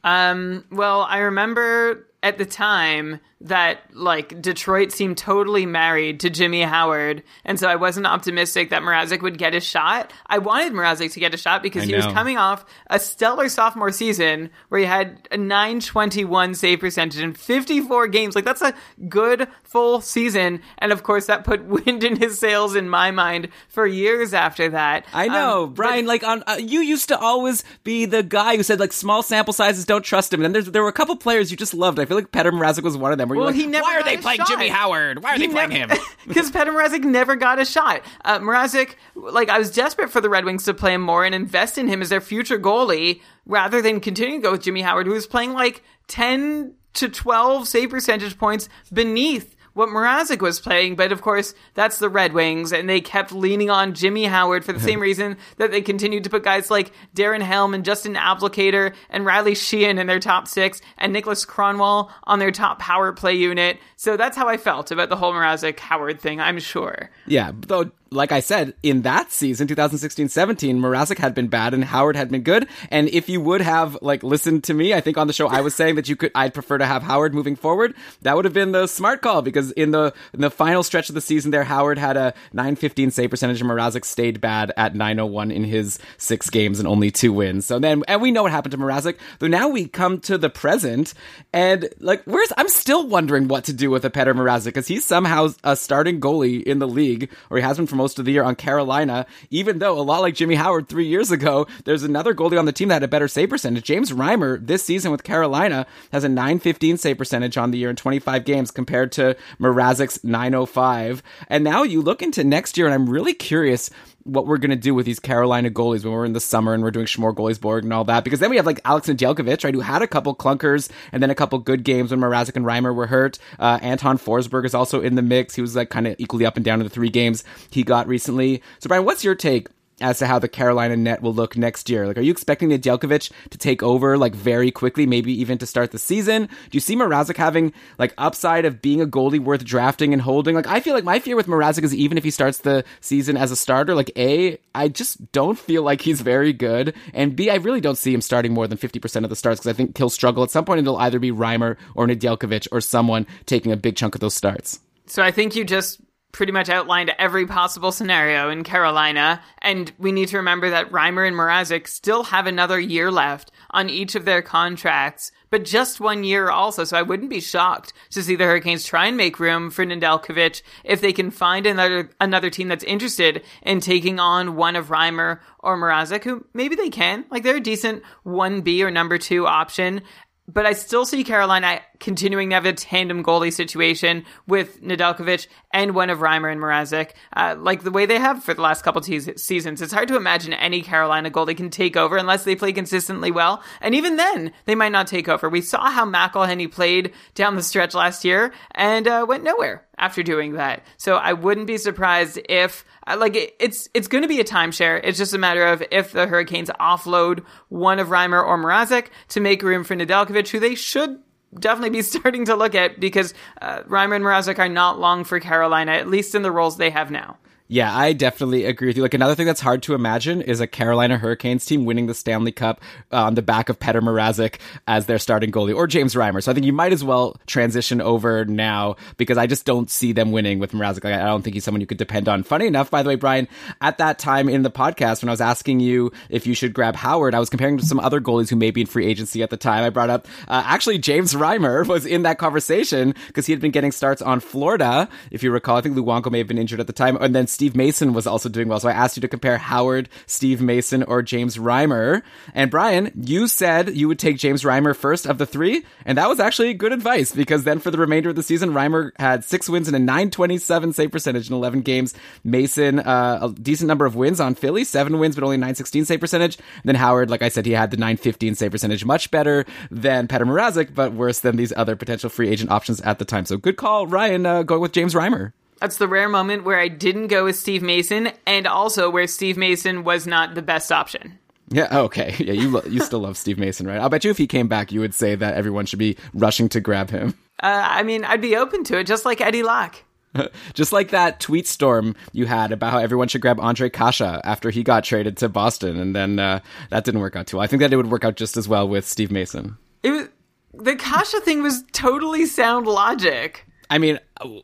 Um, 0.03 0.66
well, 0.70 1.07
I 1.09 1.20
remember 1.20 2.07
at 2.22 2.37
the 2.37 2.44
time 2.44 3.20
that 3.44 3.80
like 3.92 4.40
Detroit 4.42 4.90
seemed 4.90 5.18
totally 5.18 5.66
married 5.66 6.20
to 6.20 6.30
Jimmy 6.30 6.62
Howard, 6.62 7.22
and 7.44 7.61
so 7.61 7.68
I 7.68 7.76
wasn't 7.76 8.07
optimistic 8.07 8.70
that 8.70 8.83
Mrazek 8.83 9.22
would 9.22 9.38
get 9.38 9.54
a 9.54 9.61
shot. 9.61 10.12
I 10.26 10.38
wanted 10.38 10.72
Mrazek 10.72 11.12
to 11.12 11.20
get 11.20 11.35
a 11.35 11.37
shot 11.37 11.62
because 11.62 11.83
I 11.85 11.87
he 11.87 11.94
was 11.94 12.07
coming 12.07 12.38
off 12.38 12.64
a 12.88 12.98
stellar 12.98 13.48
sophomore 13.48 13.92
season 13.92 14.50
where 14.70 14.80
he 14.80 14.87
had 14.87 15.28
a 15.30 15.37
921 15.37 16.54
save 16.54 16.80
percentage 16.80 17.20
in 17.20 17.35
54 17.35 18.09
games. 18.09 18.35
Like 18.35 18.44
that's 18.44 18.62
a 18.62 18.74
good 19.09 19.48
full 19.62 20.00
season, 20.00 20.61
and 20.78 20.90
of 20.92 21.02
course 21.02 21.26
that 21.26 21.44
put 21.44 21.64
wind 21.66 22.02
in 22.04 22.16
his 22.16 22.38
sails 22.38 22.74
in 22.74 22.88
my 22.88 23.11
mind 23.11 23.48
for 23.68 23.87
years 23.87 24.33
after 24.33 24.70
that. 24.70 25.04
I 25.12 25.28
know, 25.28 25.64
Um, 25.64 25.68
but- 25.70 25.74
Brian. 25.76 26.07
Like 26.07 26.22
on, 26.24 26.42
uh, 26.46 26.57
you 26.59 26.80
used 26.80 27.09
to 27.09 27.18
always 27.18 27.64
be 27.83 28.04
the 28.04 28.22
guy 28.22 28.57
who 28.57 28.62
said 28.62 28.78
like 28.80 28.92
small 28.92 29.22
sample 29.22 29.52
sizes 29.52 29.85
don't 29.85 30.02
trust 30.04 30.33
him. 30.33 30.40
And 30.40 30.44
then 30.44 30.52
there's, 30.52 30.70
there 30.72 30.83
were 30.83 30.88
a 30.88 30.92
couple 30.92 31.16
players 31.16 31.50
you 31.50 31.57
just 31.57 31.74
loved. 31.74 31.98
I 31.98 32.04
feel 32.04 32.16
like 32.16 32.30
Petr 32.30 32.52
Mrazek 32.52 32.83
was 32.83 32.96
one 32.96 33.12
of 33.12 33.18
them. 33.18 33.34
Where 33.35 33.47
Well, 33.47 33.55
you're 33.55 33.64
like, 33.64 33.66
he 33.66 33.70
never 33.70 33.83
why 33.83 33.97
are 33.99 34.03
they 34.03 34.16
playing 34.16 34.38
shot. 34.38 34.49
Jimmy 34.49 34.68
Howard? 34.68 35.23
Why 35.23 35.35
are 35.35 35.38
they 35.38 35.49
playing 35.49 35.70
him? 35.70 35.90
Because 36.27 36.51
Petr 36.51 36.68
Mrazek 36.68 37.05
never 37.05 37.37
got 37.37 37.59
a 37.59 37.64
shot. 37.66 38.03
Uh, 38.25 38.38
Mrazek, 38.38 38.94
like, 39.14 39.51
I 39.51 39.59
was 39.59 39.70
desperate 39.70 40.11
for 40.11 40.23
the 40.23 40.31
Red 40.31 40.47
Wings 40.47 40.64
to 40.64 40.73
play 40.73 40.94
him 40.94 41.03
more 41.03 41.25
and 41.25 41.35
invest 41.35 41.77
in 41.77 41.87
him 41.87 42.01
as 42.01 42.09
their 42.09 42.23
future 42.23 42.59
goalie 42.59 43.20
rather 43.44 43.83
than 43.83 44.01
continuing 44.01 44.40
to 44.40 44.47
go 44.47 44.53
with 44.53 44.62
Jimmy 44.62 44.81
Howard, 44.81 45.07
who 45.07 45.12
was 45.12 45.27
playing 45.27 45.53
like 45.53 45.83
10 46.09 46.73
to 46.94 47.09
12 47.09 47.68
save 47.68 47.90
percentage 47.90 48.38
points 48.38 48.68
beneath 48.92 49.53
what 49.74 49.88
Mrazek 49.90 50.40
was 50.40 50.60
playing. 50.60 50.96
But 50.96 51.12
of 51.12 51.22
course, 51.22 51.54
that's 51.74 51.98
the 51.98 52.08
Red 52.08 52.32
Wings, 52.32 52.72
and 52.72 52.88
they 52.88 53.00
kept 53.00 53.32
leaning 53.32 53.70
on 53.70 53.94
Jimmy 53.94 54.24
Howard 54.24 54.64
for 54.64 54.72
the 54.72 54.80
same 54.80 55.00
reason 55.08 55.37
that 55.58 55.70
they 55.70 55.82
continued 55.82 56.24
to 56.24 56.30
put 56.30 56.42
guys 56.42 56.70
like 56.70 56.92
Darren 57.14 57.42
Helm 57.42 57.74
and 57.74 57.84
Justin 57.84 58.14
Abdelkader 58.14 58.94
and 59.10 59.26
Riley 59.26 59.52
Sheahan 59.52 60.00
in 60.00 60.06
their 60.06 60.20
top 60.20 60.48
six 60.48 60.80
and 60.96 61.14
Niklas 61.14 61.46
Kronwall 61.46 62.10
on 62.24 62.38
their 62.38 62.52
top 62.52 62.78
power 62.78 63.12
play 63.12 63.34
unit. 63.34 63.78
So 63.96 64.16
that's 64.16 64.37
how 64.37 64.48
I 64.48 64.56
felt 64.56 64.90
about 64.90 65.08
the 65.08 65.16
whole 65.16 65.32
Mrazek 65.32 65.78
Howard 65.78 66.20
thing, 66.20 66.40
I'm 66.40 66.58
sure. 66.58 67.10
Yeah, 67.26 67.52
though 67.54 67.90
like 68.14 68.33
I 68.33 68.40
said, 68.40 68.74
in 68.83 69.03
that 69.03 69.33
season, 69.33 69.66
2016-17, 69.68 70.77
Mrazek 70.77 71.18
had 71.18 71.35
been 71.35 71.48
bad 71.48 71.74
and 71.74 71.85
Howard 71.85 72.16
had 72.16 72.31
been 72.31 72.42
good. 72.42 72.68
And 72.90 73.09
if 73.09 73.29
you 73.29 73.40
would 73.40 73.61
have 73.61 73.98
like 74.00 74.22
listened 74.22 74.64
to 74.64 74.74
me, 74.74 74.94
I 74.94 75.00
think 75.00 75.18
on 75.18 75.27
the 75.27 75.33
show 75.33 75.48
I 75.48 75.61
was 75.61 75.74
saying 75.74 75.96
that 75.96 76.09
you 76.09 76.16
could, 76.16 76.31
I'd 76.35 76.55
prefer 76.55 76.79
to 76.79 76.87
have 76.87 77.03
Howard 77.03 77.35
moving 77.35 77.57
forward. 77.57 77.94
That 78.22 78.37
would 78.37 78.44
have 78.44 78.55
been 78.55 78.72
the 78.72 78.87
smart 78.87 79.22
call 79.22 79.42
because 79.42 79.72
in 79.72 79.90
the 79.90 80.14
in 80.33 80.40
the 80.40 80.50
final 80.50 80.83
stretch 80.83 81.09
of 81.09 81.14
the 81.14 81.20
season, 81.20 81.50
there 81.50 81.64
Howard 81.64 81.98
had 81.98 82.16
a 82.16 82.35
915 82.53 83.11
save 83.11 83.31
percentage 83.31 83.61
and 83.61 83.70
Mrazek 83.70 84.05
stayed 84.05 84.40
bad 84.40 84.72
at 84.77 84.94
901 84.94 85.50
in 85.50 85.64
his 85.64 85.98
six 86.16 86.50
games 86.50 86.79
and 86.79 86.88
only 86.88 87.11
two 87.11 87.33
wins. 87.33 87.66
So 87.66 87.79
then, 87.79 88.03
and 88.09 88.22
we 88.22 88.31
know 88.31 88.44
what 88.44 88.53
happened 88.53 88.72
to 88.72 88.79
Mrazek. 88.79 89.18
Though 89.38 89.46
now 89.46 89.68
we 89.68 89.87
come 89.87 90.20
to 90.20 90.38
the 90.38 90.50
present, 90.50 91.14
and 91.53 91.88
like, 91.98 92.22
where's 92.24 92.53
I'm 92.57 92.68
still 92.68 93.07
wondering 93.09 93.48
what 93.48 93.64
to 93.64 93.72
do 93.72 93.90
with 93.90 94.05
a 94.05 94.11
Petr 94.11 94.35
Mrazek 94.35 94.66
because 94.66 94.87
he's 94.87 95.05
somehow 95.05 95.48
a 95.62 95.77
starting 95.77 96.20
goalie 96.20 96.62
in 96.62 96.79
the 96.79 96.88
league, 96.88 97.31
or 97.50 97.57
he 97.57 97.62
has 97.62 97.77
been 97.77 97.87
for 97.87 97.96
most 97.96 98.03
of 98.18 98.24
the 98.24 98.32
year 98.32 98.44
on 98.44 98.54
Carolina. 98.54 99.26
Even 99.50 99.78
though 99.78 99.98
a 99.98 100.02
lot 100.02 100.20
like 100.20 100.34
Jimmy 100.34 100.54
Howard 100.54 100.88
three 100.88 101.06
years 101.06 101.30
ago, 101.30 101.66
there's 101.84 102.02
another 102.02 102.34
goalie 102.34 102.58
on 102.58 102.66
the 102.66 102.72
team 102.72 102.88
that 102.88 102.94
had 102.94 103.02
a 103.02 103.08
better 103.08 103.28
save 103.28 103.50
percentage. 103.50 103.84
James 103.84 104.12
Reimer 104.12 104.64
this 104.64 104.84
season 104.84 105.10
with 105.10 105.24
Carolina 105.24 105.86
has 106.12 106.24
a 106.24 106.28
915 106.28 106.98
save 106.98 107.18
percentage 107.18 107.56
on 107.56 107.70
the 107.70 107.78
year 107.78 107.90
in 107.90 107.96
25 107.96 108.44
games 108.44 108.70
compared 108.70 109.10
to 109.12 109.36
Mrazek's 109.58 110.22
905. 110.22 111.22
And 111.48 111.64
now 111.64 111.82
you 111.82 112.02
look 112.02 112.22
into 112.22 112.44
next 112.44 112.76
year, 112.76 112.86
and 112.86 112.94
I'm 112.94 113.08
really 113.08 113.34
curious 113.34 113.90
what 114.24 114.46
we're 114.46 114.58
going 114.58 114.70
to 114.70 114.76
do 114.76 114.94
with 114.94 115.06
these 115.06 115.20
Carolina 115.20 115.70
goalies 115.70 116.04
when 116.04 116.12
we're 116.12 116.24
in 116.24 116.32
the 116.32 116.40
summer 116.40 116.74
and 116.74 116.82
we're 116.82 116.90
doing 116.90 117.06
Schmore 117.06 117.34
Goalies 117.34 117.60
Borg 117.60 117.84
and 117.84 117.92
all 117.92 118.04
that. 118.04 118.24
Because 118.24 118.40
then 118.40 118.50
we 118.50 118.56
have 118.56 118.66
like 118.66 118.80
Alex 118.84 119.08
Nedeljkovic, 119.08 119.64
right, 119.64 119.74
who 119.74 119.80
had 119.80 120.02
a 120.02 120.06
couple 120.06 120.34
clunkers 120.34 120.90
and 121.12 121.22
then 121.22 121.30
a 121.30 121.34
couple 121.34 121.58
good 121.58 121.84
games 121.84 122.10
when 122.10 122.20
Mrazek 122.20 122.56
and 122.56 122.64
Reimer 122.64 122.94
were 122.94 123.06
hurt. 123.06 123.38
Uh, 123.58 123.78
Anton 123.82 124.18
Forsberg 124.18 124.64
is 124.64 124.74
also 124.74 125.00
in 125.00 125.14
the 125.14 125.22
mix. 125.22 125.54
He 125.54 125.62
was 125.62 125.76
like 125.76 125.90
kind 125.90 126.06
of 126.06 126.16
equally 126.18 126.46
up 126.46 126.56
and 126.56 126.64
down 126.64 126.80
in 126.80 126.84
the 126.84 126.90
three 126.90 127.10
games 127.10 127.44
he 127.70 127.82
got 127.82 128.08
recently. 128.08 128.62
So 128.78 128.88
Brian, 128.88 129.04
what's 129.04 129.24
your 129.24 129.34
take 129.34 129.68
as 130.00 130.18
to 130.18 130.26
how 130.26 130.38
the 130.38 130.48
Carolina 130.48 130.96
net 130.96 131.22
will 131.22 131.35
look 131.35 131.57
next 131.57 131.88
year. 131.88 132.07
Like, 132.07 132.18
are 132.18 132.22
you 132.22 132.33
expecting 132.33 132.70
Nedeljkovic 132.70 133.30
to 133.50 133.59
take 133.59 133.83
over 133.83 134.18
like 134.18 134.35
very 134.35 134.70
quickly, 134.70 135.07
maybe 135.07 135.33
even 135.40 135.59
to 135.59 135.66
start 135.66 135.92
the 135.92 135.98
season? 135.98 136.46
Do 136.46 136.70
you 136.72 136.80
see 136.80 136.96
Mrazek 136.96 137.37
having 137.37 137.72
like 137.98 138.12
upside 138.18 138.64
of 138.64 138.83
being 138.83 139.00
a 139.00 139.07
goalie 139.07 139.38
worth 139.38 139.64
drafting 139.64 140.12
and 140.12 140.20
holding? 140.20 140.54
Like, 140.54 140.66
I 140.66 140.80
feel 140.80 140.94
like 140.94 141.04
my 141.04 141.18
fear 141.20 141.37
with 141.37 141.46
Mrazek 141.46 141.85
is 141.85 141.94
even 141.94 142.18
if 142.18 142.24
he 142.24 142.30
starts 142.30 142.59
the 142.59 142.85
season 143.00 143.37
as 143.37 143.50
a 143.50 143.57
starter, 143.57 143.94
like 143.94 144.11
A, 144.16 144.59
I 144.74 144.88
just 144.88 145.30
don't 145.33 145.59
feel 145.59 145.83
like 145.83 146.00
he's 146.00 146.20
very 146.20 146.52
good, 146.52 146.94
and 147.12 147.37
B, 147.37 147.48
I 147.50 147.57
really 147.57 147.80
don't 147.80 147.98
see 147.98 148.12
him 148.12 148.20
starting 148.20 148.52
more 148.52 148.66
than 148.66 148.78
fifty 148.78 148.98
percent 148.98 149.24
of 149.24 149.30
the 149.30 149.37
starts 149.37 149.61
because 149.61 149.72
I 149.72 149.76
think 149.76 149.96
he'll 149.96 150.11
struggle 150.11 150.42
at 150.42 150.50
some 150.50 150.64
point, 150.64 150.80
it'll 150.80 150.96
either 150.96 151.18
be 151.18 151.30
Reimer 151.30 151.76
or 151.94 152.07
Nedeljkovic 152.07 152.68
or 152.72 152.80
someone 152.80 153.26
taking 153.46 153.70
a 153.70 153.76
big 153.76 153.96
chunk 153.96 154.14
of 154.14 154.20
those 154.20 154.35
starts. 154.35 154.80
So 155.07 155.22
I 155.22 155.30
think 155.30 155.54
you 155.54 155.64
just 155.64 156.00
pretty 156.35 156.53
much 156.53 156.68
outlined 156.68 157.14
every 157.16 157.47
possible 157.47 157.92
scenario 157.92 158.51
in 158.51 158.64
Carolina, 158.64 159.40
and 159.62 159.92
we 159.99 160.11
need 160.11 160.29
to 160.29 160.37
remember 160.37 160.68
that 160.68 160.90
Reimer 160.90 161.27
and 161.27 161.37
Mrazek 161.37 161.87
still 161.87 162.25
have 162.25 162.47
another 162.47 162.79
year 162.79 163.11
left 163.11 163.53
on 163.70 163.88
each 163.88 164.16
of 164.16 164.25
their 164.25 164.42
contracts, 164.42 165.31
but 165.49 165.64
just 165.64 166.01
one 166.01 166.25
year 166.25 166.51
also, 166.51 166.83
so 166.83 166.99
I 166.99 167.03
wouldn't 167.03 167.31
be 167.31 167.40
shocked 167.40 167.92
to 168.11 168.23
see 168.23 168.35
the 168.35 168.44
Hurricanes 168.44 168.85
try 168.85 169.07
and 169.07 169.16
make 169.16 169.38
room 169.38 169.70
for 169.70 169.87
Nedeljkovic 169.87 170.62
if 170.83 171.01
they 171.01 171.12
can 171.12 171.31
find 171.31 171.66
another 171.66 172.11
another 172.20 172.51
team 172.51 172.66
that's 172.66 172.83
interested 172.85 173.44
in 173.62 173.79
taking 173.79 174.18
on 174.18 174.57
one 174.57 174.75
of 174.75 174.88
Reimer 174.88 175.38
or 175.61 175.79
Mrazek, 175.79 176.25
who 176.25 176.44
maybe 176.53 176.75
they 176.75 176.90
can. 176.90 177.25
Like 177.31 177.44
they're 177.44 177.57
a 177.57 177.61
decent 177.61 178.03
1B 178.27 178.81
or 178.81 178.90
number 178.90 179.18
2 179.18 179.47
option, 179.47 180.03
but 180.46 180.66
I 180.66 180.72
still 180.72 181.07
see 181.07 181.24
Carolina 181.24 181.80
continuing 182.00 182.50
to 182.50 182.54
have 182.54 182.66
a 182.66 182.72
tandem 182.72 183.24
goalie 183.24 183.52
situation 183.52 184.24
with 184.46 184.83
Nedeljkovic 184.83 185.46
and 185.72 185.94
one 185.94 186.11
of 186.11 186.18
Reimer 186.18 186.52
and 186.52 186.61
Mrazek, 186.61 187.12
uh, 187.35 187.57
like 187.59 187.83
the 187.83 187.90
way 187.90 188.07
they 188.07 188.18
have 188.18 188.44
for 188.44 188.52
the 188.52 188.61
last 188.61 188.83
couple 188.83 189.00
te- 189.00 189.37
seasons. 189.38 189.80
It's 189.80 189.92
hard 189.92 190.09
to 190.09 190.16
imagine 190.16 190.52
any 190.52 190.83
Carolina 190.83 191.30
goalie 191.30 191.57
can 191.57 191.70
take 191.70 191.96
over 191.96 192.16
unless 192.16 192.44
they 192.44 192.57
play 192.57 192.72
consistently 192.72 193.30
well, 193.30 193.62
and 193.80 193.94
even 193.94 194.16
then, 194.16 194.52
they 194.66 194.74
might 194.74 194.92
not 194.92 195.07
take 195.07 195.28
over. 195.28 195.48
We 195.48 195.62
saw 195.62 195.90
how 195.90 196.04
McElhinney 196.04 196.70
played 196.70 197.12
down 197.35 197.57
the 197.57 197.62
stretch 197.62 197.94
last 197.94 198.24
year 198.24 198.52
and 198.72 199.09
uh, 199.09 199.24
went 199.26 199.44
nowhere 199.44 199.84
after 199.98 200.22
doing 200.22 200.54
that. 200.54 200.85
So 200.96 201.16
I 201.16 201.33
wouldn't 201.33 201.66
be 201.66 201.78
surprised 201.78 202.38
if 202.48 202.85
like 203.07 203.37
it, 203.37 203.54
it's 203.59 203.88
it's 203.94 204.09
going 204.09 204.22
to 204.22 204.28
be 204.28 204.40
a 204.40 204.44
timeshare. 204.44 205.00
It's 205.02 205.18
just 205.18 205.35
a 205.35 205.38
matter 205.38 205.66
of 205.66 205.83
if 205.90 206.12
the 206.12 206.26
Hurricanes 206.26 206.70
offload 206.80 207.44
one 207.68 207.98
of 207.98 208.09
Reimer 208.09 208.44
or 208.44 208.59
Mrazek 208.59 209.09
to 209.28 209.40
make 209.40 209.62
room 209.62 209.85
for 209.85 209.94
Nedeljkovic, 209.94 210.48
who 210.48 210.61
they 210.61 210.74
should 210.74 211.20
definitely 211.59 211.90
be 211.90 212.02
starting 212.02 212.44
to 212.46 212.57
look 212.57 212.74
at 212.74 213.00
because 213.00 213.35
uh, 213.61 213.83
Reimer 213.83 214.16
and 214.16 214.24
Mrazek 214.24 214.59
are 214.59 214.68
not 214.68 214.98
long 214.98 215.24
for 215.24 215.40
Carolina, 215.40 215.92
at 215.92 216.09
least 216.09 216.35
in 216.35 216.42
the 216.42 216.52
roles 216.52 216.76
they 216.76 216.90
have 216.90 217.11
now. 217.11 217.38
Yeah, 217.66 217.96
I 217.96 218.12
definitely 218.12 218.66
agree 218.66 218.88
with 218.88 218.98
you. 218.98 219.03
Like 219.03 219.14
another 219.14 219.35
thing 219.35 219.46
that's 219.46 219.61
hard 219.62 219.83
to 219.85 219.94
imagine 219.94 220.42
is 220.42 220.61
a 220.61 220.66
Carolina 220.66 221.16
Hurricanes 221.16 221.64
team 221.64 221.87
winning 221.87 222.07
the 222.07 222.12
Stanley 222.14 222.53
Cup 222.53 222.83
uh, 223.11 223.24
on 223.24 223.37
the 223.37 223.42
back 223.42 223.70
of 223.70 223.79
Petr 223.79 224.03
Mrazek 224.03 224.57
as 224.87 225.07
their 225.07 225.18
starting 225.18 225.50
goalie 225.50 225.74
or 225.74 225.87
James 225.87 226.14
Reimer. 226.14 226.42
So 226.42 226.50
I 226.50 226.55
think 226.55 226.66
you 226.66 226.74
might 226.74 226.92
as 226.92 227.03
well 227.03 227.40
transition 227.46 228.03
over 228.03 228.44
now 228.44 228.96
because 229.16 229.38
I 229.38 229.46
just 229.46 229.64
don't 229.64 229.90
see 229.90 230.12
them 230.12 230.31
winning 230.31 230.59
with 230.59 230.72
Mrazek. 230.72 231.05
Like, 231.05 231.14
I 231.14 231.24
don't 231.24 231.40
think 231.40 231.55
he's 231.55 231.64
someone 231.64 231.81
you 231.81 231.87
could 231.87 231.96
depend 231.96 232.29
on. 232.29 232.42
Funny 232.42 232.66
enough, 232.66 232.90
by 232.90 233.03
the 233.03 233.09
way, 233.09 233.14
Brian, 233.14 233.48
at 233.81 233.96
that 233.96 234.18
time 234.18 234.50
in 234.50 234.61
the 234.61 234.70
podcast 234.70 235.22
when 235.22 235.31
I 235.31 235.33
was 235.33 235.40
asking 235.40 235.81
you 235.81 236.12
if 236.29 236.46
you 236.46 236.55
should 236.55 236.74
grab 236.74 236.96
Howard, 236.96 237.35
I 237.35 237.38
was 237.38 237.48
comparing 237.48 237.79
to 237.79 237.87
some 237.87 237.98
other 237.98 238.20
goalies 238.20 238.50
who 238.50 238.57
may 238.57 238.72
be 238.72 238.83
in 238.83 238.87
free 238.87 239.07
agency 239.07 239.42
at 239.42 239.48
the 239.48 239.57
time. 239.57 239.85
I 239.85 239.88
brought 239.88 240.11
up 240.11 240.29
uh, 240.48 240.62
actually 240.66 240.98
James 240.98 241.33
Reimer 241.33 241.87
was 241.88 242.05
in 242.05 242.24
that 242.24 242.37
conversation 242.37 243.14
because 243.29 243.46
he 243.46 243.55
had 243.55 243.61
been 243.62 243.70
getting 243.70 243.90
starts 243.90 244.20
on 244.20 244.40
Florida. 244.40 245.09
If 245.31 245.42
you 245.42 245.50
recall, 245.50 245.79
I 245.79 245.81
think 245.81 245.96
Luongo 245.96 246.31
may 246.31 246.38
have 246.38 246.46
been 246.46 246.59
injured 246.59 246.79
at 246.79 246.87
the 246.87 246.92
time, 246.92 247.16
and 247.22 247.35
then 247.35 247.46
Steve 247.54 247.76
Mason 247.76 248.12
was 248.12 248.26
also 248.26 248.48
doing 248.48 248.68
well. 248.68 248.80
So 248.80 248.88
I 248.88 248.92
asked 248.92 249.16
you 249.16 249.20
to 249.20 249.28
compare 249.28 249.58
Howard, 249.58 250.08
Steve 250.26 250.60
Mason, 250.60 251.04
or 251.04 251.22
James 251.22 251.56
Reimer. 251.56 252.22
And 252.52 252.70
Brian, 252.70 253.12
you 253.14 253.46
said 253.46 253.96
you 253.96 254.08
would 254.08 254.18
take 254.18 254.38
James 254.38 254.64
Reimer 254.64 254.94
first 254.94 255.24
of 255.24 255.38
the 255.38 255.46
three, 255.46 255.84
and 256.04 256.18
that 256.18 256.28
was 256.28 256.40
actually 256.40 256.74
good 256.74 256.92
advice 256.92 257.32
because 257.32 257.64
then 257.64 257.78
for 257.78 257.90
the 257.90 257.98
remainder 257.98 258.30
of 258.30 258.36
the 258.36 258.42
season, 258.42 258.70
Reimer 258.70 259.12
had 259.18 259.44
six 259.44 259.68
wins 259.68 259.86
and 259.86 259.96
a 259.96 260.00
927 260.00 260.92
save 260.92 261.12
percentage 261.12 261.48
in 261.48 261.54
11 261.54 261.82
games. 261.82 262.12
Mason, 262.42 262.98
uh, 262.98 263.38
a 263.42 263.52
decent 263.52 263.88
number 263.88 264.04
of 264.04 264.16
wins 264.16 264.40
on 264.40 264.54
Philly, 264.54 264.84
seven 264.84 265.18
wins, 265.18 265.36
but 265.36 265.44
only 265.44 265.56
916 265.56 266.04
save 266.06 266.20
percentage. 266.20 266.56
And 266.56 266.84
then 266.84 266.96
Howard, 266.96 267.30
like 267.30 267.42
I 267.42 267.48
said, 267.48 267.66
he 267.66 267.72
had 267.72 267.92
the 267.92 267.96
915 267.96 268.56
save 268.56 268.72
percentage, 268.72 269.04
much 269.04 269.30
better 269.30 269.64
than 269.90 270.26
Petr 270.26 270.42
Mrazek, 270.42 270.94
but 270.94 271.12
worse 271.12 271.40
than 271.40 271.56
these 271.56 271.72
other 271.76 271.94
potential 271.94 272.30
free 272.30 272.48
agent 272.48 272.70
options 272.70 273.00
at 273.02 273.20
the 273.20 273.24
time. 273.24 273.46
So 273.46 273.56
good 273.56 273.76
call, 273.76 274.06
Ryan, 274.08 274.44
uh, 274.44 274.62
going 274.64 274.80
with 274.80 274.92
James 274.92 275.14
Reimer. 275.14 275.52
That's 275.80 275.98
the 275.98 276.08
rare 276.08 276.28
moment 276.28 276.64
where 276.64 276.78
I 276.78 276.88
didn't 276.88 277.26
go 277.28 277.44
with 277.44 277.56
Steve 277.56 277.82
Mason, 277.82 278.30
and 278.46 278.66
also 278.66 279.10
where 279.10 279.26
Steve 279.26 279.56
Mason 279.56 280.04
was 280.04 280.26
not 280.26 280.54
the 280.54 280.62
best 280.62 280.90
option. 280.92 281.38
Yeah. 281.68 281.88
Okay. 282.00 282.34
Yeah. 282.44 282.52
You 282.52 282.70
lo- 282.70 282.82
you 282.88 283.00
still 283.00 283.20
love 283.20 283.37
Steve 283.37 283.58
Mason, 283.58 283.87
right? 283.87 283.98
I'll 283.98 284.08
bet 284.08 284.24
you 284.24 284.30
if 284.30 284.38
he 284.38 284.46
came 284.46 284.68
back, 284.68 284.92
you 284.92 285.00
would 285.00 285.14
say 285.14 285.34
that 285.34 285.54
everyone 285.54 285.87
should 285.87 285.98
be 285.98 286.16
rushing 286.34 286.68
to 286.70 286.80
grab 286.80 287.10
him. 287.10 287.34
Uh, 287.62 287.82
I 287.90 288.02
mean, 288.02 288.24
I'd 288.24 288.40
be 288.42 288.56
open 288.56 288.84
to 288.84 288.98
it, 288.98 289.06
just 289.06 289.24
like 289.24 289.40
Eddie 289.40 289.62
Lack. 289.62 290.04
Just 290.74 290.92
like 290.92 291.10
that 291.10 291.38
tweet 291.38 291.66
storm 291.68 292.16
you 292.32 292.44
had 292.46 292.72
about 292.72 292.92
how 292.92 292.98
everyone 292.98 293.28
should 293.28 293.40
grab 293.40 293.58
Ondrej 293.58 293.92
Kase 293.92 294.20
after 294.44 294.70
he 294.70 294.82
got 294.82 295.04
traded 295.04 295.37
to 295.37 295.48
Boston, 295.48 295.96
and 295.96 296.12
then 296.14 296.40
uh, 296.40 296.58
that 296.90 297.04
didn't 297.04 297.20
work 297.20 297.37
out 297.37 297.46
too 297.46 297.56
well. 297.56 297.64
I 297.64 297.68
think 297.68 297.80
that 297.80 297.92
it 297.92 297.96
would 297.96 298.10
work 298.10 298.24
out 298.24 298.34
just 298.34 298.56
as 298.56 298.66
well 298.68 298.88
with 298.88 299.06
Steve 299.06 299.30
Mason. 299.30 299.76
It 300.02 300.10
was 300.10 300.28
the 300.74 300.96
Kase 300.96 301.38
thing 301.44 301.62
was 301.62 301.84
totally 301.92 302.46
sound 302.46 302.88
logic. 302.88 303.64
I 303.90 303.99
mean, 303.99 304.18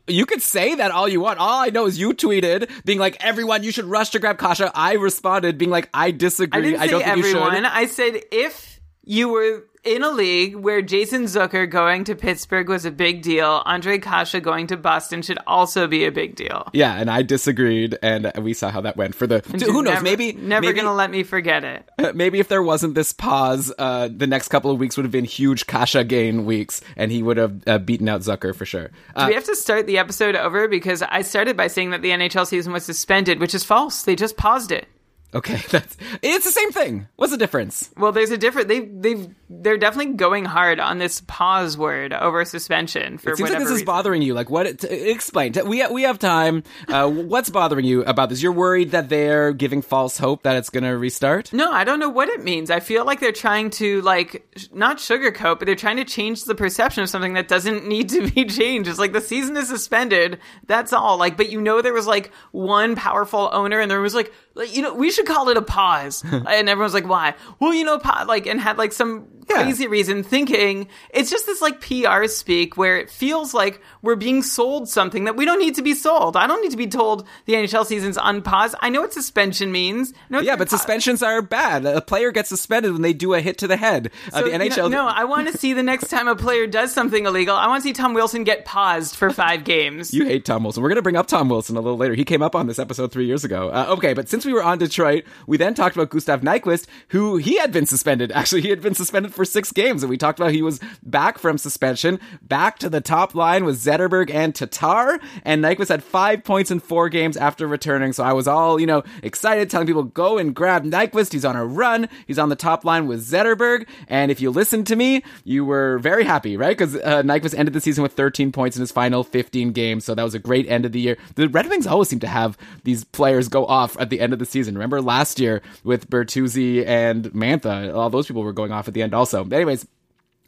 you 0.07 0.25
could 0.25 0.41
say 0.41 0.75
that 0.75 0.91
all 0.91 1.07
you 1.07 1.21
want. 1.21 1.39
All 1.39 1.59
I 1.61 1.69
know 1.69 1.85
is 1.85 1.99
you 1.99 2.13
tweeted 2.13 2.69
being 2.85 2.99
like, 2.99 3.17
"Everyone, 3.23 3.63
you 3.63 3.71
should 3.71 3.85
rush 3.85 4.09
to 4.11 4.19
grab 4.19 4.39
Kase." 4.39 4.61
I 4.73 4.93
responded 4.93 5.57
being 5.57 5.71
like, 5.71 5.89
"I 5.93 6.11
disagree. 6.11 6.75
I 6.75 6.85
say 6.85 6.91
don't 6.91 7.03
think 7.03 7.17
everyone. 7.17 7.53
you 7.53 7.57
should." 7.57 7.65
I 7.65 7.85
said 7.85 8.21
if 8.31 8.79
you 9.03 9.29
were 9.29 9.65
in 9.83 10.03
a 10.03 10.09
league 10.11 10.55
where 10.55 10.81
Jason 10.81 11.23
Zucker 11.23 11.67
going 11.69 12.03
to 12.03 12.15
Pittsburgh 12.15 12.69
was 12.69 12.85
a 12.85 12.91
big 12.91 13.21
deal, 13.23 13.63
Ondrej 13.65 14.03
Kase 14.03 14.39
going 14.41 14.67
to 14.67 14.77
Boston 14.77 15.21
should 15.23 15.39
also 15.47 15.87
be 15.87 16.05
a 16.05 16.11
big 16.11 16.35
deal. 16.35 16.67
Yeah, 16.73 16.93
and 16.95 17.09
I 17.09 17.23
disagreed, 17.23 17.97
and 18.03 18.31
we 18.39 18.53
saw 18.53 18.69
how 18.69 18.81
that 18.81 18.95
went 18.97 19.15
for 19.15 19.25
the. 19.25 19.39
Who 19.39 19.81
knows? 19.81 19.93
never- 19.95 20.03
maybe 20.03 20.33
never 20.33 20.67
maybe, 20.67 20.77
gonna 20.77 20.93
let 20.93 21.09
me 21.09 21.23
forget 21.23 21.63
it. 21.63 22.15
maybe 22.15 22.39
if 22.39 22.47
there 22.47 22.61
wasn't 22.61 22.93
this 22.95 23.11
pause, 23.11 23.73
uh, 23.79 24.07
the 24.15 24.27
next 24.27 24.49
couple 24.49 24.69
of 24.71 24.79
weeks 24.79 24.97
would 24.97 25.03
have 25.05 25.11
been 25.11 25.25
huge 25.25 25.65
Kase 25.65 25.95
gain 26.07 26.45
weeks, 26.45 26.81
and 26.95 27.11
he 27.11 27.23
would 27.23 27.37
have 27.37 27.63
uh, 27.67 27.77
beaten 27.79 28.07
out 28.07 28.21
Zucker 28.21 28.55
for 28.55 28.65
sure. 28.65 28.91
Uh, 29.15 29.25
Do 29.25 29.29
we 29.29 29.33
have 29.35 29.45
to 29.45 29.55
start 29.55 29.87
the 29.87 29.97
episode 29.97 30.35
over 30.35 30.67
because 30.67 31.01
I 31.01 31.23
started 31.23 31.57
by 31.57 31.67
saying 31.67 31.89
that 31.89 32.01
the 32.03 32.11
NHL 32.11 32.45
season 32.45 32.71
was 32.71 32.85
suspended, 32.85 33.39
which 33.39 33.55
is 33.55 33.63
false. 33.63 34.03
They 34.03 34.15
just 34.15 34.37
paused 34.37 34.71
it. 34.71 34.87
Okay, 35.33 35.61
that's 35.69 35.97
it's 36.21 36.45
the 36.45 36.51
same 36.51 36.71
thing. 36.71 37.07
What's 37.15 37.31
the 37.31 37.37
difference? 37.37 37.89
Well, 37.97 38.11
there's 38.11 38.31
a 38.31 38.37
different. 38.37 38.67
They 38.67 38.81
they've 38.81 39.27
they're 39.59 39.77
definitely 39.77 40.13
going 40.13 40.45
hard 40.45 40.79
on 40.79 40.97
this 40.97 41.21
pause 41.27 41.77
word 41.77 42.13
over 42.13 42.45
suspension 42.45 43.17
for 43.17 43.31
It 43.31 43.37
seems 43.37 43.49
like 43.49 43.59
this 43.59 43.67
is 43.67 43.71
reason. 43.73 43.85
bothering 43.85 44.21
you. 44.21 44.33
Like, 44.33 44.49
what? 44.49 44.79
T- 44.79 44.87
explain. 44.87 45.51
T- 45.53 45.61
we 45.63 45.85
we 45.87 46.03
have 46.03 46.17
time. 46.19 46.63
Uh, 46.87 47.09
what's 47.09 47.49
bothering 47.49 47.85
you 47.85 48.03
about 48.03 48.29
this? 48.29 48.41
You're 48.41 48.51
worried 48.53 48.91
that 48.91 49.09
they're 49.09 49.51
giving 49.51 49.81
false 49.81 50.17
hope 50.17 50.43
that 50.43 50.55
it's 50.55 50.69
going 50.69 50.83
to 50.85 50.97
restart. 50.97 51.51
No, 51.51 51.71
I 51.71 51.83
don't 51.83 51.99
know 51.99 52.09
what 52.09 52.29
it 52.29 52.43
means. 52.43 52.71
I 52.71 52.79
feel 52.79 53.03
like 53.05 53.19
they're 53.19 53.31
trying 53.31 53.69
to 53.71 54.01
like 54.01 54.45
sh- 54.55 54.67
not 54.73 54.97
sugarcoat, 54.97 55.59
but 55.59 55.65
they're 55.65 55.75
trying 55.75 55.97
to 55.97 56.05
change 56.05 56.45
the 56.45 56.55
perception 56.55 57.03
of 57.03 57.09
something 57.09 57.33
that 57.33 57.47
doesn't 57.47 57.85
need 57.87 58.09
to 58.09 58.29
be 58.31 58.45
changed. 58.45 58.89
It's 58.89 58.99
like 58.99 59.13
the 59.13 59.21
season 59.21 59.57
is 59.57 59.67
suspended. 59.67 60.39
That's 60.67 60.93
all. 60.93 61.17
Like, 61.17 61.35
but 61.35 61.49
you 61.51 61.59
know 61.59 61.81
there 61.81 61.93
was 61.93 62.07
like 62.07 62.31
one 62.51 62.95
powerful 62.95 63.49
owner, 63.51 63.79
and 63.79 63.91
there 63.91 63.99
was 64.01 64.15
like, 64.15 64.31
like 64.55 64.75
you 64.75 64.81
know 64.81 64.93
we 64.93 65.11
should 65.11 65.25
call 65.25 65.49
it 65.49 65.57
a 65.57 65.61
pause, 65.61 66.23
and 66.31 66.69
everyone's 66.69 66.93
like, 66.93 67.07
why? 67.07 67.35
Well, 67.59 67.73
you 67.73 67.83
know, 67.83 67.97
pa-, 67.99 68.25
like 68.27 68.47
and 68.47 68.59
had 68.61 68.77
like 68.77 68.93
some 68.93 69.27
Yeah. 69.51 69.63
crazy 69.63 69.87
reason 69.87 70.23
thinking 70.23 70.87
it's 71.11 71.29
just 71.29 71.45
this 71.45 71.61
like 71.61 71.81
PR 71.81 72.25
speak 72.27 72.77
where 72.77 72.97
it 72.97 73.09
feels 73.09 73.53
like 73.53 73.81
we're 74.01 74.15
being 74.15 74.41
sold 74.43 74.89
something 74.89 75.25
that 75.25 75.35
we 75.35 75.45
don't 75.45 75.59
need 75.59 75.75
to 75.75 75.81
be 75.81 75.93
sold. 75.93 76.35
I 76.37 76.47
don't 76.47 76.61
need 76.61 76.71
to 76.71 76.77
be 76.77 76.87
told 76.87 77.27
the 77.45 77.53
NHL 77.53 77.85
season's 77.85 78.17
on 78.17 78.41
pause. 78.41 78.75
I 78.79 78.89
know 78.89 79.01
what 79.01 79.13
suspension 79.13 79.71
means. 79.71 80.13
Yeah, 80.29 80.55
but 80.55 80.69
suspensions 80.69 81.21
are 81.21 81.41
bad. 81.41 81.85
A 81.85 82.01
player 82.01 82.31
gets 82.31 82.49
suspended 82.49 82.93
when 82.93 83.01
they 83.01 83.13
do 83.13 83.33
a 83.33 83.41
hit 83.41 83.57
to 83.59 83.67
the 83.67 83.77
head. 83.77 84.11
Uh, 84.33 84.39
So, 84.39 84.45
the 84.45 84.51
you 84.51 84.57
know- 84.57 84.65
NHL. 84.65 84.89
no, 84.91 85.05
I 85.07 85.25
want 85.25 85.47
to 85.51 85.57
see 85.57 85.73
the 85.73 85.83
next 85.83 86.09
time 86.09 86.27
a 86.27 86.35
player 86.35 86.67
does 86.67 86.93
something 86.93 87.25
illegal. 87.25 87.55
I 87.55 87.67
want 87.67 87.83
to 87.83 87.87
see 87.89 87.93
Tom 87.93 88.13
Wilson 88.13 88.43
get 88.43 88.65
paused 88.65 89.15
for 89.15 89.29
five 89.29 89.63
games. 89.63 90.13
You 90.21 90.25
hate 90.25 90.45
Tom 90.45 90.63
Wilson. 90.63 90.83
We're 90.83 90.89
going 90.89 90.97
to 90.97 91.01
bring 91.01 91.15
up 91.15 91.27
Tom 91.27 91.49
Wilson 91.49 91.75
a 91.77 91.81
little 91.81 91.97
later. 91.97 92.13
He 92.13 92.23
came 92.25 92.41
up 92.41 92.55
on 92.55 92.67
this 92.67 92.77
episode 92.79 93.11
three 93.11 93.25
years 93.25 93.43
ago. 93.43 93.69
Uh, 93.69 93.85
okay, 93.89 94.13
but 94.13 94.29
since 94.29 94.45
we 94.45 94.53
were 94.53 94.61
on 94.63 94.77
Detroit, 94.77 95.23
we 95.47 95.57
then 95.57 95.73
talked 95.73 95.95
about 95.95 96.09
Gustav 96.09 96.41
Nyquist, 96.41 96.85
who 97.09 97.37
he 97.37 97.57
had 97.57 97.71
been 97.71 97.85
suspended. 97.85 98.31
Actually, 98.35 98.61
he 98.61 98.69
had 98.69 98.81
been 98.81 98.93
suspended 98.93 99.33
for 99.33 99.40
six 99.45 99.71
games, 99.71 100.03
and 100.03 100.09
we 100.09 100.17
talked 100.17 100.39
about 100.39 100.51
he 100.51 100.61
was 100.61 100.79
back 101.03 101.37
from 101.37 101.57
suspension, 101.57 102.19
back 102.41 102.79
to 102.79 102.89
the 102.89 103.01
top 103.01 103.35
line 103.35 103.65
with 103.65 103.77
Zetterberg 103.77 104.33
and 104.33 104.53
Tatar, 104.53 105.19
and 105.43 105.63
Nyquist 105.63 105.89
had 105.89 106.03
five 106.03 106.43
points 106.43 106.71
in 106.71 106.79
four 106.79 107.09
games 107.09 107.37
after 107.37 107.67
returning. 107.67 108.13
So 108.13 108.23
I 108.23 108.33
was 108.33 108.47
all, 108.47 108.79
you 108.79 108.87
know, 108.87 109.03
excited, 109.23 109.69
telling 109.69 109.87
people 109.87 110.03
go 110.03 110.37
and 110.37 110.55
grab 110.55 110.83
Nyquist. 110.85 111.33
He's 111.33 111.45
on 111.45 111.55
a 111.55 111.65
run. 111.65 112.09
He's 112.27 112.39
on 112.39 112.49
the 112.49 112.55
top 112.55 112.85
line 112.85 113.07
with 113.07 113.25
Zetterberg, 113.25 113.87
and 114.07 114.31
if 114.31 114.41
you 114.41 114.51
listened 114.51 114.87
to 114.87 114.95
me, 114.95 115.23
you 115.43 115.65
were 115.65 115.99
very 115.99 116.23
happy, 116.23 116.57
right? 116.57 116.77
Because 116.77 116.95
uh, 116.95 117.21
Nyquist 117.23 117.57
ended 117.57 117.73
the 117.73 117.81
season 117.81 118.03
with 118.03 118.13
13 118.13 118.51
points 118.51 118.75
in 118.77 118.81
his 118.81 118.91
final 118.91 119.23
15 119.23 119.71
games, 119.71 120.05
so 120.05 120.15
that 120.15 120.23
was 120.23 120.33
a 120.35 120.39
great 120.39 120.67
end 120.69 120.85
of 120.85 120.91
the 120.91 120.99
year. 120.99 121.17
The 121.35 121.47
Red 121.47 121.67
Wings 121.67 121.87
always 121.87 122.09
seem 122.09 122.19
to 122.19 122.27
have 122.27 122.57
these 122.83 123.03
players 123.03 123.47
go 123.47 123.65
off 123.65 123.99
at 123.99 124.09
the 124.09 124.19
end 124.19 124.33
of 124.33 124.39
the 124.39 124.45
season. 124.45 124.75
Remember 124.75 125.01
last 125.01 125.39
year 125.39 125.61
with 125.83 126.09
Bertuzzi 126.09 126.85
and 126.85 127.25
Mantha, 127.33 127.93
all 127.93 128.09
those 128.09 128.27
people 128.27 128.43
were 128.43 128.53
going 128.53 128.71
off 128.71 128.87
at 128.87 128.93
the 128.93 129.01
end 129.01 129.13
also. 129.21 129.45
Anyways, 129.45 129.85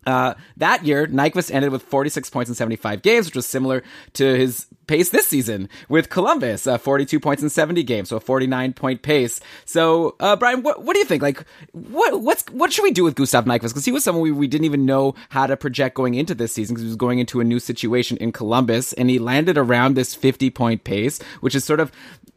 uh, 0.06 0.34
that 0.58 0.84
year, 0.84 1.08
Nyquist 1.08 1.54
ended 1.54 1.72
with 1.72 1.84
46 1.84 2.30
points 2.30 2.50
in 2.50 2.56
75 2.56 3.02
games, 3.02 3.28
which 3.28 3.36
was 3.36 3.46
similar 3.46 3.84
to 4.14 4.36
his 4.36 4.66
pace 4.88 5.10
this 5.10 5.28
season 5.28 5.70
with 5.88 6.10
Columbus, 6.10 6.68
uh, 6.68 6.78
42 6.78 7.20
points 7.20 7.42
in 7.42 7.50
70 7.50 7.84
games, 7.84 8.10
so 8.10 8.18
a 8.18 8.20
49 8.20 8.74
point 8.74 9.02
pace. 9.02 9.40
So, 9.66 10.16
uh, 10.20 10.36
Brian, 10.36 10.64
what, 10.64 10.84
what 10.84 10.94
do 10.94 11.00
you 11.00 11.06
think? 11.06 11.22
Like, 11.22 11.46
what, 11.72 12.22
what's, 12.22 12.44
what 12.52 12.74
should 12.74 12.84
we 12.84 12.92
do 12.92 13.04
with 13.04 13.16
Gustav 13.16 13.46
Nyquist? 13.46 13.70
Because 13.70 13.86
he 13.86 13.92
was 13.92 14.04
someone 14.04 14.24
we, 14.24 14.32
we 14.32 14.48
didn't 14.48 14.66
even 14.66 14.86
know 14.86 15.16
how 15.30 15.48
to 15.48 15.56
project 15.56 15.96
going 15.96 16.16
into 16.16 16.36
this 16.36 16.52
season 16.52 16.74
because 16.74 16.84
he 16.84 16.90
was 16.90 16.98
going 16.98 17.20
into 17.20 17.40
a 17.40 17.46
new 17.46 17.60
situation 17.60 18.18
in 18.18 18.32
Columbus 18.34 18.94
and 18.94 19.10
he 19.10 19.20
landed 19.20 19.58
around 19.58 19.94
this 19.96 20.16
50 20.16 20.50
point 20.50 20.84
pace, 20.84 21.22
which 21.40 21.56
is 21.56 21.64
sort 21.64 21.80
of 21.80 21.92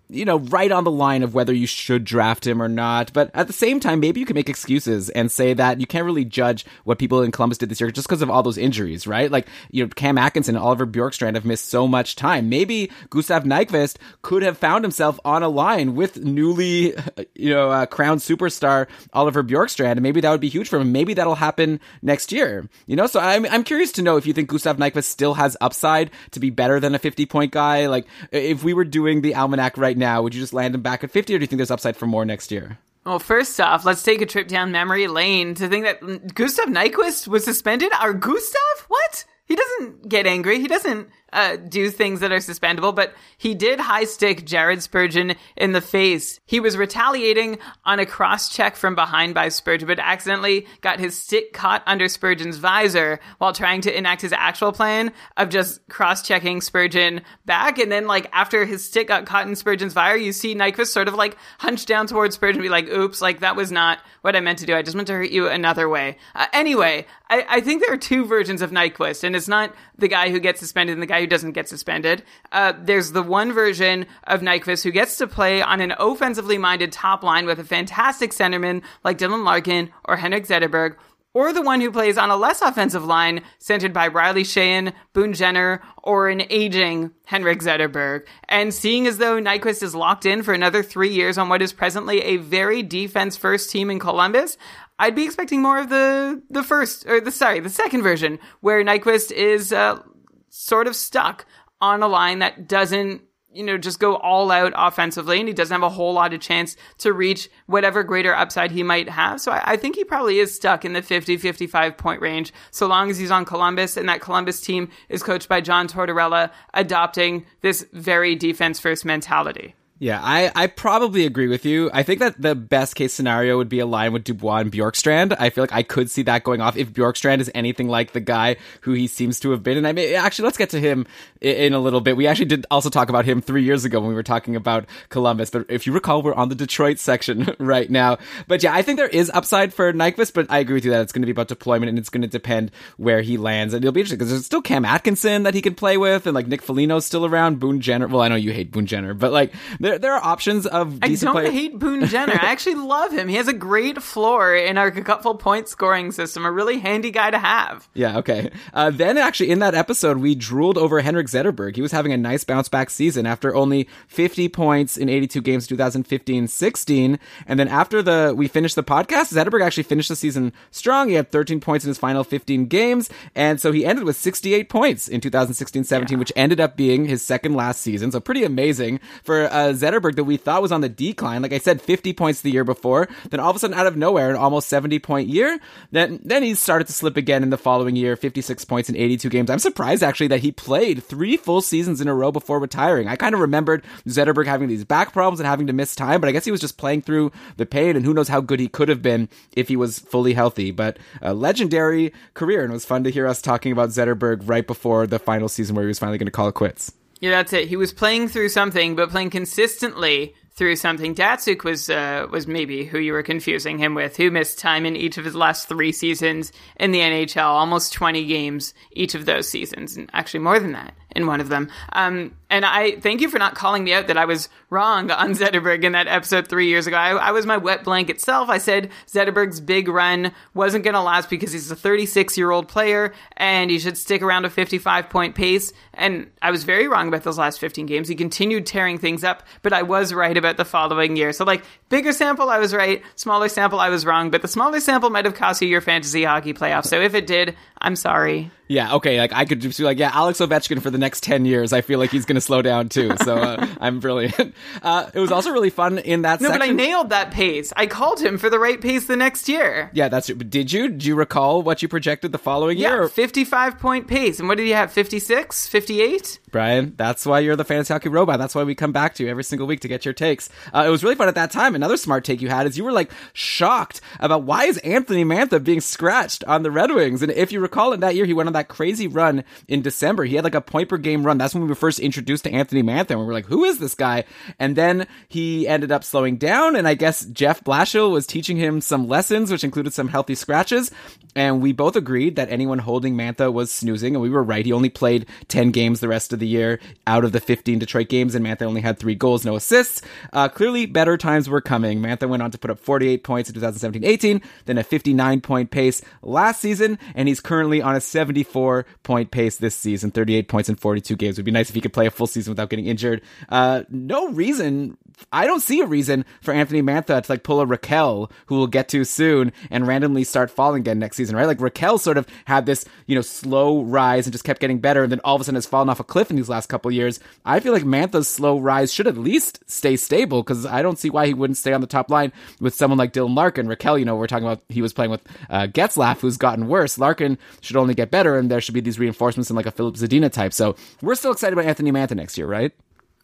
you 0.09 0.25
know, 0.25 0.39
right 0.39 0.71
on 0.71 0.85
the 0.85 0.91
line 0.91 1.23
of 1.23 1.35
whether 1.35 1.53
you 1.53 1.67
should 1.67 2.05
draft 2.05 2.47
him 2.47 2.63
or 2.63 2.69
not. 2.69 3.13
But 3.13 3.31
at 3.35 3.47
the 3.47 3.53
same 3.53 3.81
time, 3.81 3.99
maybe 4.01 4.21
you 4.21 4.27
can 4.27 4.35
make 4.35 4.49
excuses 4.49 5.11
and 5.11 5.31
say 5.31 5.53
that 5.55 5.81
you 5.81 5.87
can't 5.87 6.05
really 6.05 6.25
judge 6.25 6.65
what 6.85 6.99
people 6.99 7.23
in 7.23 7.33
Columbus 7.33 7.59
did 7.59 7.69
this 7.69 7.81
year 7.81 7.91
just 7.91 8.07
because 8.07 8.23
of 8.23 8.31
all 8.31 8.43
those 8.43 8.59
injuries, 8.59 9.07
right? 9.07 9.31
Like, 9.31 9.49
you 9.71 9.85
know, 9.85 9.91
Cam 9.95 10.17
Atkinson 10.17 10.55
and 10.55 10.65
Oliver 10.65 10.87
Bjorkstrand 10.87 11.35
have 11.35 11.45
missed 11.45 11.69
so 11.69 11.89
much 11.89 12.15
time. 12.15 12.49
Maybe 12.49 12.91
Gustav 13.11 13.45
Nyquist 13.45 13.97
could 14.23 14.43
have 14.43 14.59
found 14.59 14.85
himself 14.85 15.19
on 15.25 15.43
a 15.43 15.49
line 15.49 15.97
with 15.97 16.19
newly, 16.19 16.95
you 17.35 17.51
know, 17.51 17.71
uh, 17.71 17.87
crowned 17.87 18.21
superstar 18.21 18.87
Oliver 19.13 19.43
Bjorkstrand, 19.43 19.93
and 19.93 20.03
maybe 20.03 20.21
that 20.21 20.31
would 20.31 20.41
be 20.41 20.49
huge 20.49 20.69
for 20.69 20.79
him. 20.79 20.93
Maybe 20.93 21.15
that'll 21.15 21.35
happen 21.35 21.81
next 22.03 22.31
year, 22.31 22.69
you 22.87 22.95
know? 22.95 23.07
So 23.07 23.19
I'm, 23.19 23.45
I'm 23.47 23.65
curious 23.65 23.91
to 23.93 24.03
know 24.03 24.17
if 24.17 24.27
you 24.27 24.33
think 24.33 24.49
Gustav 24.49 24.77
Nyquist 24.77 25.05
still 25.05 25.35
has 25.35 25.57
upside 25.61 26.11
to 26.31 26.41
be 26.41 26.51
better 26.51 26.79
than 26.79 26.95
a 26.95 26.99
50 26.99 27.27
point 27.27 27.51
guy. 27.51 27.87
Like, 27.87 28.07
if 28.31 28.63
we 28.63 28.73
were 28.73 28.85
doing 28.85 29.23
the 29.23 29.35
almanac 29.35 29.77
right 29.77 29.96
now, 29.97 30.23
would 30.23 30.35
you 30.35 30.41
just 30.41 30.53
land 30.53 30.75
him 30.75 30.83
back 30.83 31.03
at 31.03 31.11
50 31.11 31.35
or 31.35 31.39
do 31.39 31.43
you 31.43 31.47
think 31.47 31.59
there's 31.59 31.71
upside 31.71 31.97
for 31.97 32.07
more 32.07 32.25
next 32.25 32.51
year? 32.51 32.79
Well, 33.05 33.19
first 33.19 33.61
off, 33.61 33.85
let's 33.85 34.03
take 34.03 34.21
a 34.21 34.27
trip 34.27 34.49
down 34.49 34.73
memory 34.73 35.07
lane 35.07 35.55
to 35.55 35.69
think 35.69 35.85
that 35.85 36.35
Gustav 36.35 36.67
Nyquist 36.67 37.29
was 37.29 37.45
suspended. 37.45 37.93
Our 38.01 38.13
Gustav? 38.13 38.87
What? 38.89 39.25
He 39.45 39.55
doesn't 39.55 40.09
get 40.09 40.27
angry. 40.27 40.61
He 40.61 40.67
doesn't 40.67 41.09
uh, 41.37 41.57
do 41.57 41.91
things 41.91 42.21
that 42.21 42.33
are 42.33 42.39
suspendable, 42.39 42.95
but 42.95 43.15
he 43.37 43.55
did 43.55 43.79
high 43.79 44.05
stick 44.05 44.47
Jared 44.47 44.83
Spurgeon 44.83 45.35
in 45.55 45.73
the 45.73 45.83
face. 45.83 46.41
He 46.47 46.61
was 46.61 46.79
retaliating 46.79 47.59
on 47.85 48.01
a 48.01 48.07
cross 48.07 48.49
check 48.49 48.75
from 48.75 48.95
behind 48.95 49.35
by 49.35 49.51
Spurgeon, 49.51 49.87
but 49.87 49.99
accidentally 49.99 50.67
got 50.81 50.99
his 50.99 51.15
stick 51.15 51.53
caught 51.53 51.83
under 51.87 52.09
Spurgeon's 52.09 52.57
visor 52.57 53.21
while 53.37 53.53
trying 53.53 53.83
to 53.83 53.97
enact 53.97 54.23
his 54.23 54.33
actual 54.33 54.73
plan 54.73 55.13
of 55.37 55.51
just 55.51 55.87
cross 55.89 56.27
checking 56.27 56.63
Spurgeon 56.63 57.21
back. 57.45 57.79
And 57.79 57.93
then, 57.93 58.07
like, 58.07 58.31
after 58.33 58.65
his 58.65 58.87
stick 58.87 59.09
got 59.09 59.27
caught 59.27 59.47
in 59.47 59.55
Spurgeon's 59.57 59.93
visor, 59.93 60.17
you 60.17 60.33
see 60.33 60.55
Nyquist 60.55 60.87
sort 60.87 61.07
of 61.07 61.15
like 61.15 61.37
hunch 61.59 61.85
down 61.85 62.07
towards 62.07 62.37
Spurgeon 62.37 62.61
and 62.61 62.65
be 62.65 62.71
like, 62.71 62.89
oops, 62.89 63.21
like, 63.21 63.41
that 63.41 63.57
was 63.57 63.71
not 63.71 63.99
what 64.27 64.37
I 64.37 64.41
meant 64.41 64.59
to 64.59 64.67
do. 64.67 64.75
I 64.75 64.83
just 64.83 64.97
meant 64.97 65.07
to 65.07 65.15
hurt 65.15 65.31
you 65.31 65.49
another 65.49 65.89
way. 65.89 66.19
Uh, 66.35 66.47
anyway, 66.53 67.07
I, 67.31 67.47
I 67.49 67.61
think 67.61 67.81
there 67.81 67.95
are 67.95 67.97
two 67.97 68.27
versions 68.27 68.61
of 68.61 68.73
Nyquist, 68.73 69.23
and 69.23 69.37
it's 69.37 69.47
not 69.47 69.73
the 69.97 70.09
guy 70.09 70.31
who 70.31 70.41
gets 70.41 70.59
suspended 70.59 70.95
and 70.95 71.03
the 71.03 71.07
guy 71.07 71.21
who 71.21 71.29
doesn't 71.29 71.53
get 71.53 71.69
suspended. 71.69 72.25
Uh, 72.51 72.73
there's 72.77 73.13
the 73.13 73.23
one 73.23 73.53
version 73.53 74.05
of 74.25 74.41
Nyquist 74.41 74.83
who 74.83 74.91
gets 74.91 75.17
to 75.19 75.29
play 75.29 75.63
on 75.63 75.81
an 75.81 75.95
offensively 75.99 76.59
minded 76.59 76.91
top 76.91 77.23
line 77.23 77.47
with 77.47 77.61
a 77.61 77.65
fantastic 77.65 78.33
centerman 78.33 78.83
like 79.05 79.17
Dylan 79.17 79.45
Larkin 79.45 79.91
or 80.05 80.17
Henrik 80.17 80.47
Zetterberg, 80.47 80.97
or 81.37 81.53
the 81.53 81.61
one 81.61 81.83
who 81.83 81.93
plays 81.93 82.17
on 82.17 82.31
a 82.31 82.37
less 82.37 82.63
offensive 82.63 83.05
line 83.05 83.43
centered 83.59 83.93
by 83.93 84.09
Riley 84.09 84.43
Sheahan, 84.43 84.95
Boone 85.13 85.35
Jenner, 85.35 85.83
or 86.03 86.31
an 86.31 86.45
aging 86.49 87.11
Henrik 87.27 87.59
Zetterberg. 87.59 88.23
And 88.49 88.73
seeing 88.73 89.07
as 89.07 89.19
though 89.19 89.39
Nyquist 89.39 89.83
is 89.83 89.95
locked 89.95 90.25
in 90.25 90.43
for 90.43 90.55
another 90.55 90.83
three 90.83 91.11
years 91.11 91.37
on 91.37 91.51
what 91.51 91.61
is 91.61 91.75
presently 91.75 92.23
a 92.23 92.39
very 92.39 92.83
defense 92.83 93.37
first 93.37 93.71
team 93.71 93.91
in 93.91 93.99
Columbus, 93.99 94.57
I'd 94.99 95.15
be 95.15 95.27
expecting 95.27 95.61
more 95.61 95.79
of 95.79 95.91
the 95.91 96.43
the 96.49 96.63
first 96.63 97.07
or 97.07 97.21
the 97.21 97.31
sorry 97.31 97.61
the 97.61 97.69
second 97.69 98.03
version 98.03 98.39
where 98.63 98.83
Nyquist 98.83 99.31
is 99.31 99.75
uh, 99.75 100.01
sort 100.49 100.87
of 100.87 100.97
stuck 100.97 101.45
on 101.83 102.03
a 102.03 102.09
line 102.09 102.39
that 102.39 102.67
doesn't 102.67 103.21
you 103.57 103.63
know 103.63 103.79
just 103.79 104.01
go 104.01 104.17
all 104.17 104.51
out 104.51 104.73
offensively 104.77 105.39
and 105.39 105.49
he 105.49 105.55
doesn't 105.55 105.75
have 105.75 105.83
a 105.83 105.95
whole 105.95 106.13
lot 106.13 106.35
of 106.35 106.41
chance 106.41 106.77
to 106.99 107.13
reach 107.13 107.49
whatever 107.67 108.03
greater 108.03 108.35
upside 108.35 108.71
he 108.71 108.83
might 108.83 109.09
have. 109.09 109.41
So 109.41 109.53
I, 109.53 109.63
I 109.73 109.77
think 109.77 109.97
he 109.97 110.05
probably 110.05 110.41
is 110.41 110.55
stuck 110.55 110.85
in 110.85 110.93
the 110.93 111.03
50 111.03 111.37
55 111.37 111.97
point 111.97 112.21
range 112.21 112.53
so 112.71 112.87
long 112.87 113.11
as 113.11 113.19
he's 113.19 113.31
on 113.31 113.45
Columbus 113.45 113.97
and 113.97 114.09
that 114.09 114.21
Columbus 114.21 114.61
team 114.61 114.91
is 115.09 115.23
coached 115.23 115.49
by 115.49 115.61
John 115.61 115.89
Tortorella 115.89 116.51
adopting 116.75 117.47
this 117.61 117.87
very 117.93 118.35
defense 118.35 118.81
first 118.81 119.05
mentality 119.05 119.76
Yeah, 119.99 120.21
I, 120.23 120.53
I 120.55 120.67
probably 120.67 121.25
agree 121.25 121.49
with 121.49 121.65
you. 121.65 121.89
I 121.91 122.03
think 122.03 122.21
that 122.21 122.41
the 122.41 122.55
best 122.55 122.97
case 122.97 123.15
scenario 123.15 123.57
would 123.57 123.71
be 123.71 123.79
a 123.79 123.87
line 123.87 124.13
with 124.13 124.25
Dubois 124.25 124.59
and 124.59 124.71
Bjorkstrand. 124.71 125.35
I 125.39 125.49
feel 125.49 125.63
like 125.63 125.73
I 125.73 125.83
could 125.83 126.11
see 126.11 126.21
that 126.25 126.45
going 126.45 126.61
off 126.61 126.77
if 126.77 126.93
Bjorkstrand 126.93 127.41
is 127.41 127.51
anything 127.55 127.89
like 127.89 128.13
the 128.13 128.21
guy 128.21 128.57
who 128.83 128.93
he 128.93 129.07
seems 129.07 129.41
to 129.41 129.53
have 129.53 129.63
been. 129.63 129.79
And 129.79 129.87
I 129.87 129.93
mean, 129.93 130.15
actually, 130.15 130.45
let's 130.45 130.59
get 130.59 130.69
to 130.71 130.81
him 130.81 131.07
in, 131.41 131.57
in 131.57 131.73
a 131.73 131.79
little 131.79 132.03
bit. 132.03 132.15
We 132.15 132.27
actually 132.27 132.45
did 132.45 132.67
also 132.71 132.91
talk 132.91 133.09
about 133.09 133.25
him 133.25 133.41
three 133.41 133.63
years 133.63 133.87
ago 133.87 134.01
when 134.01 134.11
we 134.11 134.15
were 134.15 134.23
talking 134.23 134.55
about 134.55 134.85
Columbus. 135.09 135.49
But 135.49 135.65
if 135.71 135.87
you 135.87 135.95
recall, 135.95 136.21
we're 136.21 136.35
on 136.35 136.51
the 136.51 136.55
Detroit 136.55 136.99
section 136.99 137.55
right 137.59 137.91
now. 137.91 138.19
But 138.49 138.63
yeah, 138.63 138.75
I 138.75 138.83
think 138.83 138.99
there 138.99 139.09
is 139.09 139.31
upside 139.33 139.73
for 139.73 139.95
Nyquist, 139.95 140.35
but 140.35 140.47
I 140.51 140.59
agree 140.59 140.75
with 140.75 140.85
you 140.85 140.91
that 140.91 141.01
it's 141.01 141.13
going 141.13 141.23
to 141.23 141.27
be 141.27 141.33
about 141.33 141.49
deployment 141.49 141.89
and 141.89 141.99
it's 141.99 142.11
going 142.11 142.21
to 142.21 142.29
depend 142.29 142.71
where 142.99 143.23
he 143.23 143.39
lands. 143.39 143.73
And 143.73 143.83
it'll 143.83 143.95
be 143.95 144.01
interesting 144.01 144.19
because 144.19 144.31
there's 144.31 144.45
still 144.45 144.61
Cam 144.61 144.85
Atkinson 144.85 145.45
that 145.45 145.55
he 145.55 145.63
can 145.63 145.75
play 145.75 145.97
with, 145.97 146.27
and 146.27 146.35
like 146.35 146.49
Nick 146.49 146.61
Foligno's 146.61 147.07
still 147.07 147.25
around. 147.25 147.61
Boone 147.61 147.81
Jenner. 147.81 148.09
Well, 148.09 148.21
I 148.21 148.29
know 148.29 148.35
you 148.35 148.53
hate 148.53 148.71
Boone 148.71 148.85
Jenner, 148.85 149.15
but 149.15 149.33
like 149.33 149.55
there 149.87 149.99
there 149.99 150.13
are 150.15 150.25
options 150.25 150.67
of 150.67 150.99
I 151.01 151.15
don't 151.15 151.33
players. 151.33 151.53
hate 151.53 151.79
Boone 151.79 152.07
Jenner. 152.07 152.33
I 152.33 152.47
actually 152.47 152.75
love 152.97 153.13
him. 153.13 153.29
He 153.29 153.37
has 153.37 153.47
a 153.47 153.53
great 153.53 154.03
floor 154.03 154.55
in 154.55 154.77
our 154.79 154.91
cupful 154.91 155.37
point 155.37 155.69
scoring 155.69 156.11
system. 156.11 156.45
A 156.45 156.51
really 156.51 156.79
handy 156.81 157.13
guy 157.13 157.31
to 157.31 157.39
have. 157.39 157.89
Yeah, 157.95 158.19
okay. 158.19 158.51
Uh, 158.75 158.91
then 158.91 159.17
actually 159.17 159.51
in 159.51 159.61
that 159.61 159.75
episode, 159.75 160.19
we 160.19 160.35
drooled 160.35 160.77
over 160.77 161.01
Henrik 161.01 161.29
Zetterberg. 161.29 161.77
He 161.77 161.83
was 161.83 161.93
having 161.93 162.13
a 162.13 162.17
nice 162.17 162.43
bounce 162.43 162.69
back 162.69 162.91
season 162.91 163.27
after 163.27 163.55
only 163.55 163.89
50 164.09 164.49
points 164.49 164.97
in 164.97 165.09
82 165.09 165.41
games 165.43 165.69
2015-16. 165.69 167.19
And 167.47 167.61
then 167.61 167.69
after 167.69 168.03
the 168.03 168.35
we 168.37 168.49
finished 168.49 168.75
the 168.75 168.83
podcast, 168.83 169.33
Zetterberg 169.33 169.63
actually 169.65 169.85
finished 169.85 170.09
the 170.09 170.17
season 170.17 170.53
strong. 170.71 171.09
He 171.09 171.15
had 171.15 171.31
13 171.31 171.61
points 171.61 171.85
in 171.85 171.89
his 171.89 171.99
final 171.99 172.25
15 172.25 172.67
games. 172.67 173.09
And 173.35 173.61
so 173.61 173.71
he 173.73 173.85
ended 173.87 174.05
with 174.05 174.17
68 174.17 174.69
points 174.69 175.09
in 175.09 175.21
2016-17, 175.21 176.19
which 176.19 176.33
ended 176.35 176.61
up 176.61 176.77
being 176.77 177.05
his 177.05 177.23
second 177.23 177.55
last 177.55 177.81
season. 177.81 178.11
So 178.11 178.21
pretty 178.21 178.43
amazing 178.45 179.01
for 179.23 179.45
a 179.45 179.75
Zetterberg 179.77 180.17
that 180.17 180.25
we 180.25 180.37
thought 180.37 180.63
was 180.63 180.73
on 180.73 180.81
the 180.81 180.89
decline. 180.89 181.43
Like 181.43 181.53
I 181.53 181.59
said, 181.59 181.81
50 181.81 182.13
points 182.13 182.41
the 182.41 182.51
year 182.51 182.65
before. 182.65 183.09
Then 183.31 183.41
all 183.41 183.51
of 183.51 183.57
a 183.57 183.59
sudden, 183.59 183.77
out 183.77 183.87
of 183.87 183.97
nowhere, 183.97 184.31
an 184.31 184.37
almost 184.37 184.69
70 184.69 184.99
point 185.01 185.29
year. 185.29 185.59
Then 185.91 186.21
then 186.25 186.43
he 186.43 186.55
started 186.55 186.87
to 186.87 186.93
slip 186.93 187.17
again 187.17 187.43
in 187.43 187.51
the 187.51 187.59
following 187.59 187.97
year, 187.97 188.17
56 188.17 188.65
points 188.65 188.89
in 188.89 188.97
82 188.97 189.29
games. 189.29 189.51
I'm 189.51 189.59
surprised 189.59 190.03
actually 190.03 190.29
that 190.29 190.41
he 190.41 190.53
played 190.53 191.03
three 191.03 191.37
full 191.37 191.61
seasons 191.61 192.01
in 192.01 192.09
a 192.09 192.15
row 192.15 192.33
before 192.33 192.59
retiring. 192.59 193.09
I 193.09 193.17
kind 193.17 193.35
of 193.35 193.41
remembered 193.41 193.85
Zetterberg 194.07 194.47
having 194.47 194.69
these 194.69 194.85
back 194.85 195.13
problems 195.13 195.41
and 195.41 195.47
having 195.47 195.67
to 195.67 195.73
miss 195.73 195.95
time, 195.95 196.21
but 196.21 196.29
I 196.29 196.33
guess 196.33 196.45
he 196.45 196.51
was 196.51 196.61
just 196.61 196.79
playing 196.79 197.03
through 197.03 197.33
the 197.57 197.67
pain, 197.67 197.97
and 197.97 198.05
who 198.05 198.15
knows 198.15 198.29
how 198.29 198.41
good 198.41 198.61
he 198.61 198.69
could 198.69 198.89
have 198.89 199.03
been 199.03 199.29
if 199.53 199.69
he 199.69 199.77
was 199.77 199.99
fully 199.99 200.35
healthy. 200.35 200.71
But 200.71 200.99
a 201.23 201.35
legendary 201.35 202.13
career, 202.35 202.63
and 202.63 202.73
it 202.73 202.75
was 202.75 202.85
fun 202.85 203.05
to 203.05 203.11
hear 203.11 203.27
us 203.27 203.43
talking 203.43 203.73
about 203.73 203.91
Zetterberg 203.91 204.43
right 204.45 204.67
before 204.67 205.07
the 205.07 205.19
final 205.19 205.49
season 205.49 205.77
where 205.77 205.85
he 205.85 205.89
was 205.89 205.99
finally 205.99 206.19
going 206.19 206.27
to 206.27 206.33
call 206.33 206.49
it 206.49 206.55
quits. 206.55 206.93
Yeah, 207.21 207.31
that's 207.31 207.53
it. 207.53 207.69
He 207.69 207.77
was 207.77 207.93
playing 207.93 208.29
through 208.29 208.51
something, 208.51 208.95
but 208.95 209.11
playing 209.11 209.31
consistently 209.31 210.35
through 210.53 210.77
something. 210.77 211.15
Datsyuk 211.15 211.65
was 211.65 211.89
uh, 211.89 212.27
was 212.31 212.47
maybe 212.47 212.85
who 212.85 212.99
you 212.99 213.13
were 213.13 213.23
confusing 213.23 213.79
him 213.79 213.95
with, 213.95 214.17
who 214.17 214.31
missed 214.31 214.59
time 214.59 214.85
in 214.87 214.97
each 214.97 215.19
of 215.19 215.25
his 215.25 215.35
last 215.35 215.69
three 215.69 215.93
seasons 215.93 216.53
in 216.77 216.93
the 216.93 217.01
NHL, 217.01 217.45
almost 217.45 217.93
twenty 217.93 218.25
games 218.27 218.75
each 218.93 219.15
of 219.15 219.25
those 219.27 219.49
seasons, 219.49 219.97
and 219.97 220.11
actually 220.13 220.41
more 220.41 220.59
than 220.59 220.73
that 220.73 220.95
in 221.17 221.27
one 221.27 221.41
of 221.41 221.49
them. 221.49 221.71
Um, 221.93 222.37
and 222.49 222.65
I 222.65 223.01
thank 223.01 223.21
you 223.21 223.29
for 223.29 223.39
not 223.39 223.55
calling 223.55 223.83
me 223.83 223.93
out 223.93 224.07
that 224.07 224.17
I 224.17 224.25
was 224.25 224.49
wrong 224.71 225.11
on 225.11 225.33
Zetterberg 225.33 225.83
in 225.83 225.93
that 225.93 226.07
episode 226.07 226.47
three 226.47 226.69
years 226.69 226.87
ago. 226.87 226.97
I, 226.97 227.11
I 227.11 227.31
was 227.33 227.47
my 227.47 227.57
wet 227.57 227.83
blanket 227.83 228.21
self. 228.21 228.49
I 228.49 228.59
said 228.59 228.91
Zetterberg's 229.09 229.61
big 229.61 229.89
run 229.89 230.33
wasn't 230.55 230.85
going 230.85 230.95
to 230.95 231.01
last 231.01 231.29
because 231.29 231.53
he's 231.53 231.71
a 231.71 231.77
36 231.77 232.39
year 232.39 232.51
old 232.51 232.69
player 232.69 233.13
and 233.37 233.71
he 233.71 233.79
should 233.79 233.97
stick 233.99 234.23
around 234.23 234.45
a 234.45 234.51
55 234.51 235.11
point 235.11 235.35
pace. 235.35 235.73
And 235.95 236.31
I 236.41 236.51
was 236.51 236.65
very 236.65 236.87
wrong 236.87 237.09
about 237.09 237.25
those 237.25 237.39
last 237.39 237.59
15 237.59 237.87
games. 237.87 238.07
He 238.07 238.15
continued 238.15 238.67
tearing 238.67 238.99
things 238.99 239.25
up, 239.25 239.43
but 239.63 239.73
I 239.73 239.83
was 239.83 240.13
right 240.13 240.37
about 240.37 240.57
the 240.57 240.65
following 240.65 241.17
year. 241.17 241.33
So, 241.33 241.45
like, 241.45 241.65
bigger 241.89 242.13
sample, 242.13 242.51
I 242.51 242.59
was 242.59 242.75
right. 242.75 243.03
Smaller 243.17 243.49
sample, 243.49 243.81
I 243.81 243.89
was 243.89 244.05
wrong. 244.05 244.31
But 244.31 244.43
the 244.43 244.49
smaller 244.49 244.79
sample 244.81 245.11
might 245.11 245.25
have 245.25 245.35
cost 245.35 245.63
you 245.63 245.69
your 245.69 245.81
fantasy 245.81 246.25
hockey 246.25 246.53
playoff. 246.53 246.85
So, 246.85 247.01
if 247.01 247.15
it 247.15 247.27
did, 247.27 247.57
I'm 247.87 247.95
sorry. 247.95 248.51
Yeah, 248.69 248.95
okay. 248.97 249.21
Like 249.21 249.33
I 249.33 249.45
could 249.45 249.61
just 249.61 249.79
be 249.79 249.85
like, 249.85 249.97
yeah, 249.97 250.11
Alex 250.13 250.41
Ovechkin 250.41 250.83
for 250.83 250.91
the 250.91 250.99
next 250.99 251.23
ten 251.23 251.45
years. 251.47 251.73
I 251.73 251.83
feel 251.83 252.01
like 252.01 252.11
he's 252.11 252.25
going 252.25 252.35
to 252.35 252.41
slow 252.41 252.63
down 252.63 252.89
too. 252.89 253.17
So 253.23 253.37
uh, 253.37 253.65
I'm 253.81 254.01
brilliant. 254.01 254.55
Uh, 254.83 255.09
it 255.15 255.21
was 255.21 255.33
also 255.33 255.51
really 255.51 255.71
fun 255.71 255.99
in 255.99 256.23
that. 256.23 256.41
No, 256.41 256.49
section. 256.49 256.61
but 256.61 256.69
I 256.69 256.73
nailed 256.73 257.11
that 257.11 257.31
pace. 257.31 257.73
I 257.77 257.87
called 257.87 258.21
him 258.21 258.37
for 258.39 258.51
the 258.51 258.59
right 258.59 258.81
pace 258.81 259.07
the 259.07 259.17
next 259.17 259.49
year. 259.49 259.91
Yeah, 259.95 260.09
that's. 260.09 260.27
Did 260.27 260.73
you? 260.73 260.89
Do 260.89 261.07
you 261.07 261.15
recall 261.15 261.63
what 261.63 261.83
you 261.83 261.89
projected 261.89 262.33
the 262.33 262.39
following 262.39 262.79
year? 262.79 263.03
Yeah, 263.03 263.09
55 263.09 263.79
point 263.79 264.07
pace. 264.07 264.39
And 264.39 264.49
what 264.49 264.59
did 264.59 264.65
he 264.65 264.73
have? 264.73 264.93
56? 264.93 265.67
58? 265.69 266.41
Brian, 266.51 266.95
that's 266.97 267.27
why 267.27 267.41
you're 267.41 267.57
the 267.57 267.65
fantasy 267.65 267.93
hockey 267.93 268.09
robot. 268.09 268.39
That's 268.39 268.55
why 268.55 268.65
we 268.65 268.75
come 268.75 268.93
back 268.93 269.15
to 269.17 269.25
you 269.25 269.29
every 269.31 269.45
single 269.45 269.67
week 269.67 269.81
to 269.81 269.89
get 269.89 270.05
your 270.05 270.15
takes. 270.15 270.49
Uh, 270.73 270.85
it 270.87 270.91
was 270.91 271.03
really 271.03 271.17
fun 271.17 271.29
at 271.29 271.35
that 271.35 271.51
time. 271.51 271.75
Another 271.75 271.97
smart 271.97 272.25
take 272.25 272.41
you 272.41 272.49
had 272.49 272.67
is 272.67 272.79
you 272.79 272.85
were 272.85 272.93
like 272.93 273.11
shocked 273.33 274.01
about 274.21 274.45
why 274.45 274.65
is 274.65 274.79
Anthony 274.79 275.25
Mantha 275.25 275.63
being 275.63 275.81
scratched 275.81 276.45
on 276.45 276.63
the 276.63 276.71
Red 276.71 276.93
Wings. 276.93 277.23
And 277.23 277.31
if 277.33 277.53
you 277.53 277.61
recall, 277.61 277.76
in 277.93 278.01
that 278.01 278.15
year 278.15 278.25
he 278.25 278.33
went 278.33 278.49
on 278.49 278.53
that 278.55 278.69
crazy 278.69 279.07
run 279.07 279.45
in 279.69 279.83
December. 279.83 280.25
He 280.25 280.37
had 280.37 280.45
like 280.45 280.55
a 280.55 280.61
point 280.61 280.89
per 280.89 280.97
game 280.97 281.25
run. 281.25 281.39
That's 281.39 281.55
when 281.55 281.63
we 281.63 281.69
were 281.69 281.75
first 281.75 281.99
introduced 281.99 282.45
to 282.45 282.53
Anthony 282.53 282.83
Mantha, 282.83 283.11
and 283.11 283.21
we 283.21 283.27
were 283.27 283.33
like, 283.33 283.47
who 283.47 283.65
is 283.65 283.79
this 283.79 283.95
guy? 283.95 284.25
And 284.59 284.77
then 284.77 285.07
he 285.29 285.69
ended 285.69 285.93
up 285.93 286.05
slowing 286.05 286.37
down, 286.37 286.77
and 286.77 286.89
I 286.89 286.95
guess 286.95 287.25
Jeff 287.27 287.63
Blashill 287.63 288.11
was 288.11 288.27
teaching 288.27 288.57
him 288.57 288.81
some 288.81 289.09
lessons, 289.09 289.51
which 289.51 289.65
included 289.65 289.93
some 289.93 290.09
healthy 290.09 290.35
scratches. 290.35 290.91
And 291.35 291.61
we 291.61 291.73
both 291.73 291.97
agreed 291.97 292.37
that 292.37 292.51
anyone 292.51 292.79
holding 292.79 293.15
Mantha 293.15 293.53
was 293.53 293.71
snoozing, 293.71 294.15
and 294.15 294.23
we 294.23 294.31
were 294.31 294.43
right. 294.43 294.65
He 294.65 294.73
only 294.73 294.89
played 294.89 295.27
10 295.49 295.71
games 295.71 296.01
the 296.01 296.09
rest 296.09 296.33
of 296.33 296.39
the 296.39 296.47
year 296.47 296.81
out 297.07 297.25
of 297.25 297.33
the 297.33 297.41
15 297.41 297.79
Detroit 297.79 298.09
games, 298.09 298.35
and 298.35 298.45
Mantha 298.45 298.63
only 298.63 298.81
had 298.81 298.99
three 298.99 299.15
goals, 299.15 299.45
no 299.45 299.57
assists. 299.57 300.03
Uh, 300.33 300.49
clearly, 300.49 300.87
better 300.87 301.17
times 301.17 301.49
were 301.49 301.61
coming. 301.61 302.01
Mantha 302.01 302.29
went 302.29 302.43
on 302.43 302.51
to 302.51 302.59
put 302.59 302.71
up 302.71 302.79
48 302.79 303.23
points 303.23 303.51
in 303.51 303.55
2017 303.55 304.05
18, 304.05 304.41
then 304.65 304.79
a 304.79 304.85
59 304.85 305.41
point 305.41 305.71
pace 305.71 306.03
last 306.23 306.61
season, 306.61 306.99
and 307.15 307.29
he's 307.29 307.41
currently 307.41 307.56
on 307.65 307.97
a 307.97 308.01
74 308.01 308.87
point 309.03 309.31
pace 309.31 309.57
this 309.57 309.75
season 309.75 310.11
38 310.11 310.49
points 310.49 310.69
in 310.69 310.77
42 310.77 311.17
games. 311.17 311.39
It 311.39 311.43
Would 311.43 311.47
be 311.47 311.51
nice 311.53 311.69
if 311.69 311.75
he 311.75 311.81
could 311.81 311.93
play 311.93 312.07
a 312.07 312.11
full 312.11 312.27
season 312.27 312.51
without 312.51 312.71
getting 312.71 312.87
injured. 312.87 313.23
Uh, 313.49 313.83
no 313.89 314.29
reason 314.31 314.97
I 315.33 315.47
don't 315.47 315.61
see 315.61 315.81
a 315.81 315.87
reason 315.87 316.25
for 316.41 316.53
Anthony 316.53 316.83
Mantha 316.83 317.23
to 317.23 317.33
like 317.33 317.43
pull 317.43 317.61
a 317.61 317.67
Rakell, 317.67 318.31
who 318.47 318.57
we'll 318.57 318.67
get 318.67 318.89
to 318.91 319.05
soon, 319.05 319.53
and 319.71 319.87
randomly 319.87 320.25
start 320.25 320.51
falling 320.51 320.81
again 320.81 320.99
next 320.99 321.17
season, 321.17 321.37
right? 321.37 321.47
Like 321.47 321.59
Rakell 321.59 321.99
sort 321.99 322.19
of 322.19 322.27
had 322.45 322.67
this, 322.67 322.85
you 323.07 323.15
know, 323.15 323.23
slow 323.23 323.83
rise 323.83 324.27
and 324.27 324.33
just 324.33 324.45
kept 324.45 324.61
getting 324.61 324.79
better, 324.79 325.03
and 325.03 325.13
then 325.13 325.21
all 325.25 325.35
of 325.35 325.41
a 325.41 325.45
sudden 325.45 325.57
has 325.57 325.67
fallen 325.67 325.89
off 325.89 326.01
a 326.01 326.05
cliff 326.05 326.31
in 326.31 326.37
these 326.37 326.49
last 326.49 326.69
couple 326.69 326.91
years. 326.91 327.19
I 327.45 327.61
feel 327.61 327.73
like 327.73 327.85
Mantha's 327.85 328.29
slow 328.29 328.59
rise 328.59 328.93
should 328.93 329.07
at 329.07 329.17
least 329.17 329.61
stay 329.67 329.97
stable 329.97 330.43
because 330.43 330.67
I 330.67 330.83
don't 330.83 330.99
see 330.99 331.11
why 331.11 331.27
he 331.27 331.35
wouldn't 331.35 331.57
stay 331.57 331.73
on 331.73 331.81
the 331.81 331.87
top 331.87 332.11
line 332.11 332.33
with 332.61 332.75
someone 332.75 332.99
like 332.99 333.13
Dylan 333.13 333.35
Larkin. 333.35 333.67
Rakell, 333.67 333.99
you 333.99 334.05
know, 334.05 334.17
we're 334.17 334.27
talking 334.27 334.47
about 334.47 334.63
he 334.69 334.83
was 334.83 334.93
playing 334.93 335.11
with 335.11 335.23
uh, 335.51 335.67
Getzlaf, 335.67 336.21
who's 336.21 336.37
gotten 336.37 336.69
worse. 336.69 336.99
Larkin 336.99 337.39
should 337.61 337.77
only 337.77 337.95
get 337.95 338.11
better, 338.11 338.39
and 338.39 338.51
there 338.51 338.61
should 338.61 338.75
be 338.75 338.81
these 338.81 338.99
reinforcements 338.99 339.51
in 339.51 339.57
like 339.57 339.67
a 339.67 339.71
Filip 339.71 339.97
Zadina 339.97 340.31
type. 340.31 340.53
So 340.53 340.77
we're 341.03 341.15
still 341.15 341.33
excited 341.33 341.53
about 341.53 341.67
Anthony 341.67 341.91
Mantha 341.91 342.15
next 342.15 342.37
year, 342.37 342.47
right? 342.47 342.73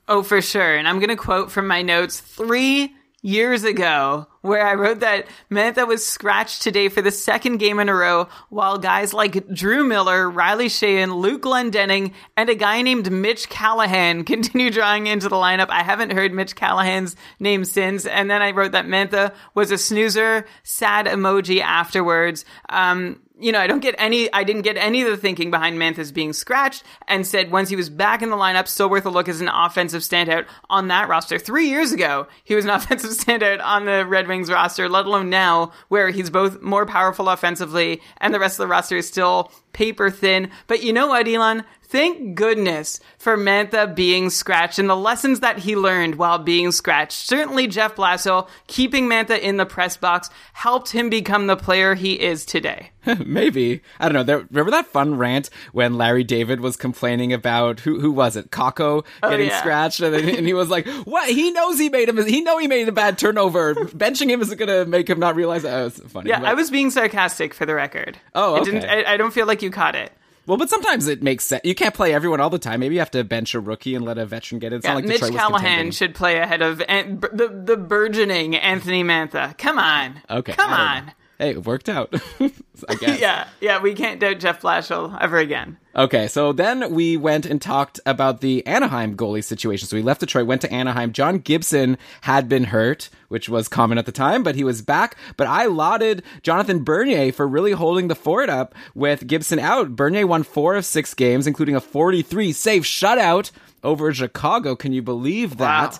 Oh, 0.09 0.23
for 0.23 0.43
sure. 0.43 0.77
And 0.77 0.89
I'm 0.89 0.99
going 0.99 1.11
to 1.11 1.17
quote 1.17 1.51
from 1.51 1.67
my 1.67 1.83
notes 1.83 2.21
three 2.21 2.95
years 3.23 3.63
ago 3.63 4.27
where 4.41 4.67
I 4.67 4.75
wrote 4.75 5.01
that 5.01 5.27
Mantha 5.49 5.87
was 5.87 6.05
scratched 6.05 6.63
today 6.63 6.89
for 6.89 7.01
the 7.01 7.13
second 7.13 7.59
game 7.59 7.79
in 7.79 7.89
a 7.89 7.95
row 7.95 8.29
while 8.49 8.79
guys 8.79 9.15
like 9.15 9.49
Drew 9.49 9.85
Miller, 9.85 10.29
Riley 10.29 10.67
Sheahan, 10.67 11.15
Luke 11.15 11.43
Glendening, 11.43 12.13
and 12.37 12.51
a 12.51 12.57
guy 12.57 12.83
named 12.83 13.13
Mitch 13.13 13.49
Callahan 13.49 14.25
continue 14.27 14.71
drawing 14.71 15.07
into 15.07 15.29
the 15.29 15.37
lineup. 15.37 15.71
I 15.71 15.85
haven't 15.85 16.11
heard 16.11 16.33
Mitch 16.35 16.57
Callahan's 16.57 17.15
name 17.39 17.65
since. 17.65 18.05
And 18.05 18.29
then 18.29 18.43
I 18.43 18.51
wrote 18.51 18.73
that 18.73 18.87
Mantha 18.87 19.33
was 19.55 19.71
a 19.71 19.79
snoozer, 19.79 20.45
sad 20.65 21.07
emoji 21.07 21.61
afterwards. 21.61 22.45
Um, 22.69 23.21
you 23.43 23.53
know, 23.53 23.61
I 23.61 23.67
don't 23.67 23.81
get 23.81 23.95
any, 23.99 24.33
I 24.33 24.45
didn't 24.45 24.63
get 24.63 24.77
any 24.77 25.03
of 25.03 25.11
the 25.11 25.17
thinking 25.17 25.51
behind 25.51 25.79
Mantha's 25.79 26.13
being 26.13 26.33
scratched 26.33 26.85
and 27.09 27.27
said 27.27 27.51
once 27.51 27.69
he 27.69 27.77
was 27.77 27.91
back 27.91 28.23
in 28.23 28.31
the 28.31 28.37
lineup, 28.37 28.69
still 28.69 28.89
worth 28.89 29.05
a 29.05 29.11
look 29.11 29.29
as 29.29 29.41
an 29.41 29.49
offensive 29.49 30.03
standout 30.03 30.47
on 30.71 30.89
that 30.89 31.09
roster. 31.09 31.39
Three 31.39 31.69
years 31.69 31.93
ago, 31.93 32.29
he 32.45 32.55
was 32.55 32.65
an 32.65 32.71
offensive 32.73 33.11
standout 33.11 33.63
on 33.63 33.85
the 33.85 34.07
Red 34.07 34.29
Wings 34.29 34.51
roster, 34.51 34.89
let 34.89 35.07
alone 35.07 35.29
now 35.29 35.73
where 35.89 36.11
he's 36.11 36.31
both 36.31 36.63
more 36.63 36.87
powerful 36.87 37.29
offensively 37.29 38.01
and 38.19 38.33
the 38.33 38.41
rest 38.41 38.59
of 38.59 38.65
the 38.65 38.69
roster 38.69 38.97
is 38.97 39.09
still 39.09 39.51
paper 39.73 40.11
thin. 40.11 40.51
But 40.67 40.83
you 40.83 40.93
know 40.93 41.09
what, 41.09 41.27
Elon? 41.27 41.65
Thank 41.93 42.37
goodness 42.37 43.01
for 43.19 43.37
Mantha 43.37 43.95
being 43.95 44.31
scratched 44.31 44.79
and 44.79 44.89
the 44.89 44.97
lessons 44.97 45.41
that 45.41 45.59
he 45.59 45.77
learned 45.77 46.15
while 46.15 46.39
being 46.39 46.73
scratched. 46.73 47.13
Certainly 47.13 47.67
Jeff 47.67 47.97
Blashill 47.97 48.49
keeping 48.67 49.07
Mantha 49.07 49.39
in 49.39 49.59
the 49.59 49.67
press 49.67 49.99
box 49.99 50.31
helped 50.55 50.89
him 50.93 51.11
become 51.11 51.49
the 51.49 51.57
player 51.57 51.95
he 51.95 52.19
is 52.19 52.47
today. 52.47 52.93
Maybe 53.27 53.83
I 54.01 54.09
don't 54.09 54.15
know. 54.15 54.23
There, 54.23 54.39
remember 54.51 54.71
that 54.71 54.87
fun 54.87 55.19
rant 55.19 55.51
when 55.73 55.99
Larry 55.99 56.25
David 56.25 56.61
was 56.61 56.79
complaining 56.79 57.35
about 57.35 57.81
who 57.81 58.01
who 58.01 58.11
was 58.11 58.37
it, 58.37 58.51
Kakko 58.51 59.05
oh, 59.23 59.31
getting 59.31 59.49
yeah. 59.49 59.59
scratched, 59.61 60.01
and, 60.01 60.15
then- 60.15 60.35
and 60.35 60.47
he 60.47 60.55
was 60.55 60.71
like, 60.71 60.87
"What? 61.05 61.29
He 61.29 61.51
knows 61.51 61.79
he 61.79 61.91
made 61.91 62.09
him. 62.09 62.25
He 62.27 62.41
know 62.41 62.57
he 62.57 62.69
made 62.69 62.89
a 62.89 62.93
bad 62.93 63.19
turnover. 63.19 63.75
Benching 63.75 64.31
him 64.31 64.41
isn't 64.41 64.57
gonna 64.57 64.87
make 64.87 65.11
him 65.11 65.19
not 65.19 65.37
realize 65.37 65.65
that." 65.65 65.75
Oh, 65.75 65.87
it's 65.89 66.01
funny. 66.11 66.31
Yeah, 66.31 66.41
But- 66.41 66.49
I 66.49 66.55
was 66.55 66.71
being 66.71 66.91
sarcastic 66.91 67.53
for 67.53 67.67
the 67.67 67.75
record. 67.75 68.17
Oh, 68.35 68.55
I 68.55 68.65
didn't. 68.65 68.85
okay. 68.85 69.05
I, 69.05 69.13
I 69.13 69.17
don't 69.19 69.33
feel 69.35 69.47
like 69.47 69.61
you 69.61 69.71
caught 69.71 69.95
it. 69.95 70.11
Well, 70.47 70.57
but 70.59 70.69
sometimes 70.71 71.07
it 71.09 71.23
makes 71.23 71.45
sense. 71.45 71.63
You 71.65 71.75
can't 71.75 71.95
play 71.95 72.13
everyone 72.15 72.41
all 72.41 72.51
the 72.51 72.59
time. 72.59 72.81
Maybe 72.81 72.95
you 72.95 73.01
have 73.01 73.11
to 73.13 73.25
bench 73.25 73.55
a 73.55 73.61
rookie 73.61 73.95
and 73.95 74.05
let 74.05 74.19
a 74.19 74.27
veteran 74.27 74.59
get 74.59 74.73
it. 74.73 74.77
It's 74.77 74.85
Yeah, 74.85 74.93
not 74.93 74.97
like 74.97 75.05
Mitch 75.07 75.21
Detroit 75.21 75.39
Callahan 75.39 75.91
should 75.93 76.15
play 76.15 76.39
ahead 76.39 76.63
of 76.63 76.83
an- 76.89 77.21
the 77.21 77.63
the 77.65 77.77
burgeoning 77.77 78.57
Anthony 78.57 79.05
Mantha. 79.05 79.57
Come 79.59 79.79
on. 79.79 80.21
Okay, 80.31 80.53
Come 80.53 80.71
on. 80.73 81.07
know. 81.07 81.13
Hey, 81.43 81.51
it 81.51 81.67
worked 81.67 81.89
out. 81.89 82.15
I 82.89 82.95
guess. 82.95 83.21
Yeah, 83.21 83.49
yeah, 83.61 83.83
we 83.83 83.95
can't 83.95 84.21
doubt 84.21 84.39
Jeff 84.39 84.63
Blashill 84.63 85.19
ever 85.21 85.39
again. 85.39 85.77
Okay, 85.97 86.29
so 86.29 86.53
then 86.53 86.95
we 86.95 87.17
went 87.17 87.47
and 87.47 87.61
talked 87.61 87.99
about 88.07 88.41
the 88.41 88.65
Anaheim 88.65 89.17
goalie 89.17 89.43
situation. 89.43 89.89
So 89.89 89.97
we 89.97 90.05
left 90.05 90.21
Detroit, 90.21 90.47
went 90.47 90.61
to 90.61 90.73
Anaheim. 90.73 91.13
John 91.13 91.39
Gibson 91.39 91.99
had 92.21 92.49
been 92.49 92.63
hurt, 92.63 93.11
which 93.27 93.49
was 93.49 93.67
common 93.67 93.99
at 93.99 94.07
the 94.07 94.13
time, 94.13 94.45
but 94.45 94.55
he 94.55 94.63
was 94.63 94.83
back. 94.83 95.17
But 95.37 95.49
I 95.49 95.67
lauded 95.67 96.23
Jonathan 96.43 96.85
Bernier 96.85 97.33
for 97.33 97.49
really 97.49 97.73
holding 97.73 98.07
the 98.07 98.15
fort 98.15 98.49
up 98.49 98.73
with 98.95 99.27
Gibson 99.27 99.59
out. 99.59 99.97
Bernier 99.97 100.29
won 100.29 100.45
four 100.45 100.77
of 100.77 100.85
six 100.85 101.13
games, 101.13 101.49
including 101.49 101.75
a 101.75 101.81
43 101.81 102.53
save 102.53 102.83
shutout 102.85 103.51
over 103.83 104.15
Chicago. 104.15 104.77
Can 104.77 104.93
you 104.93 105.03
believe 105.03 105.57
that? 105.57 105.95
Wow. 105.95 105.99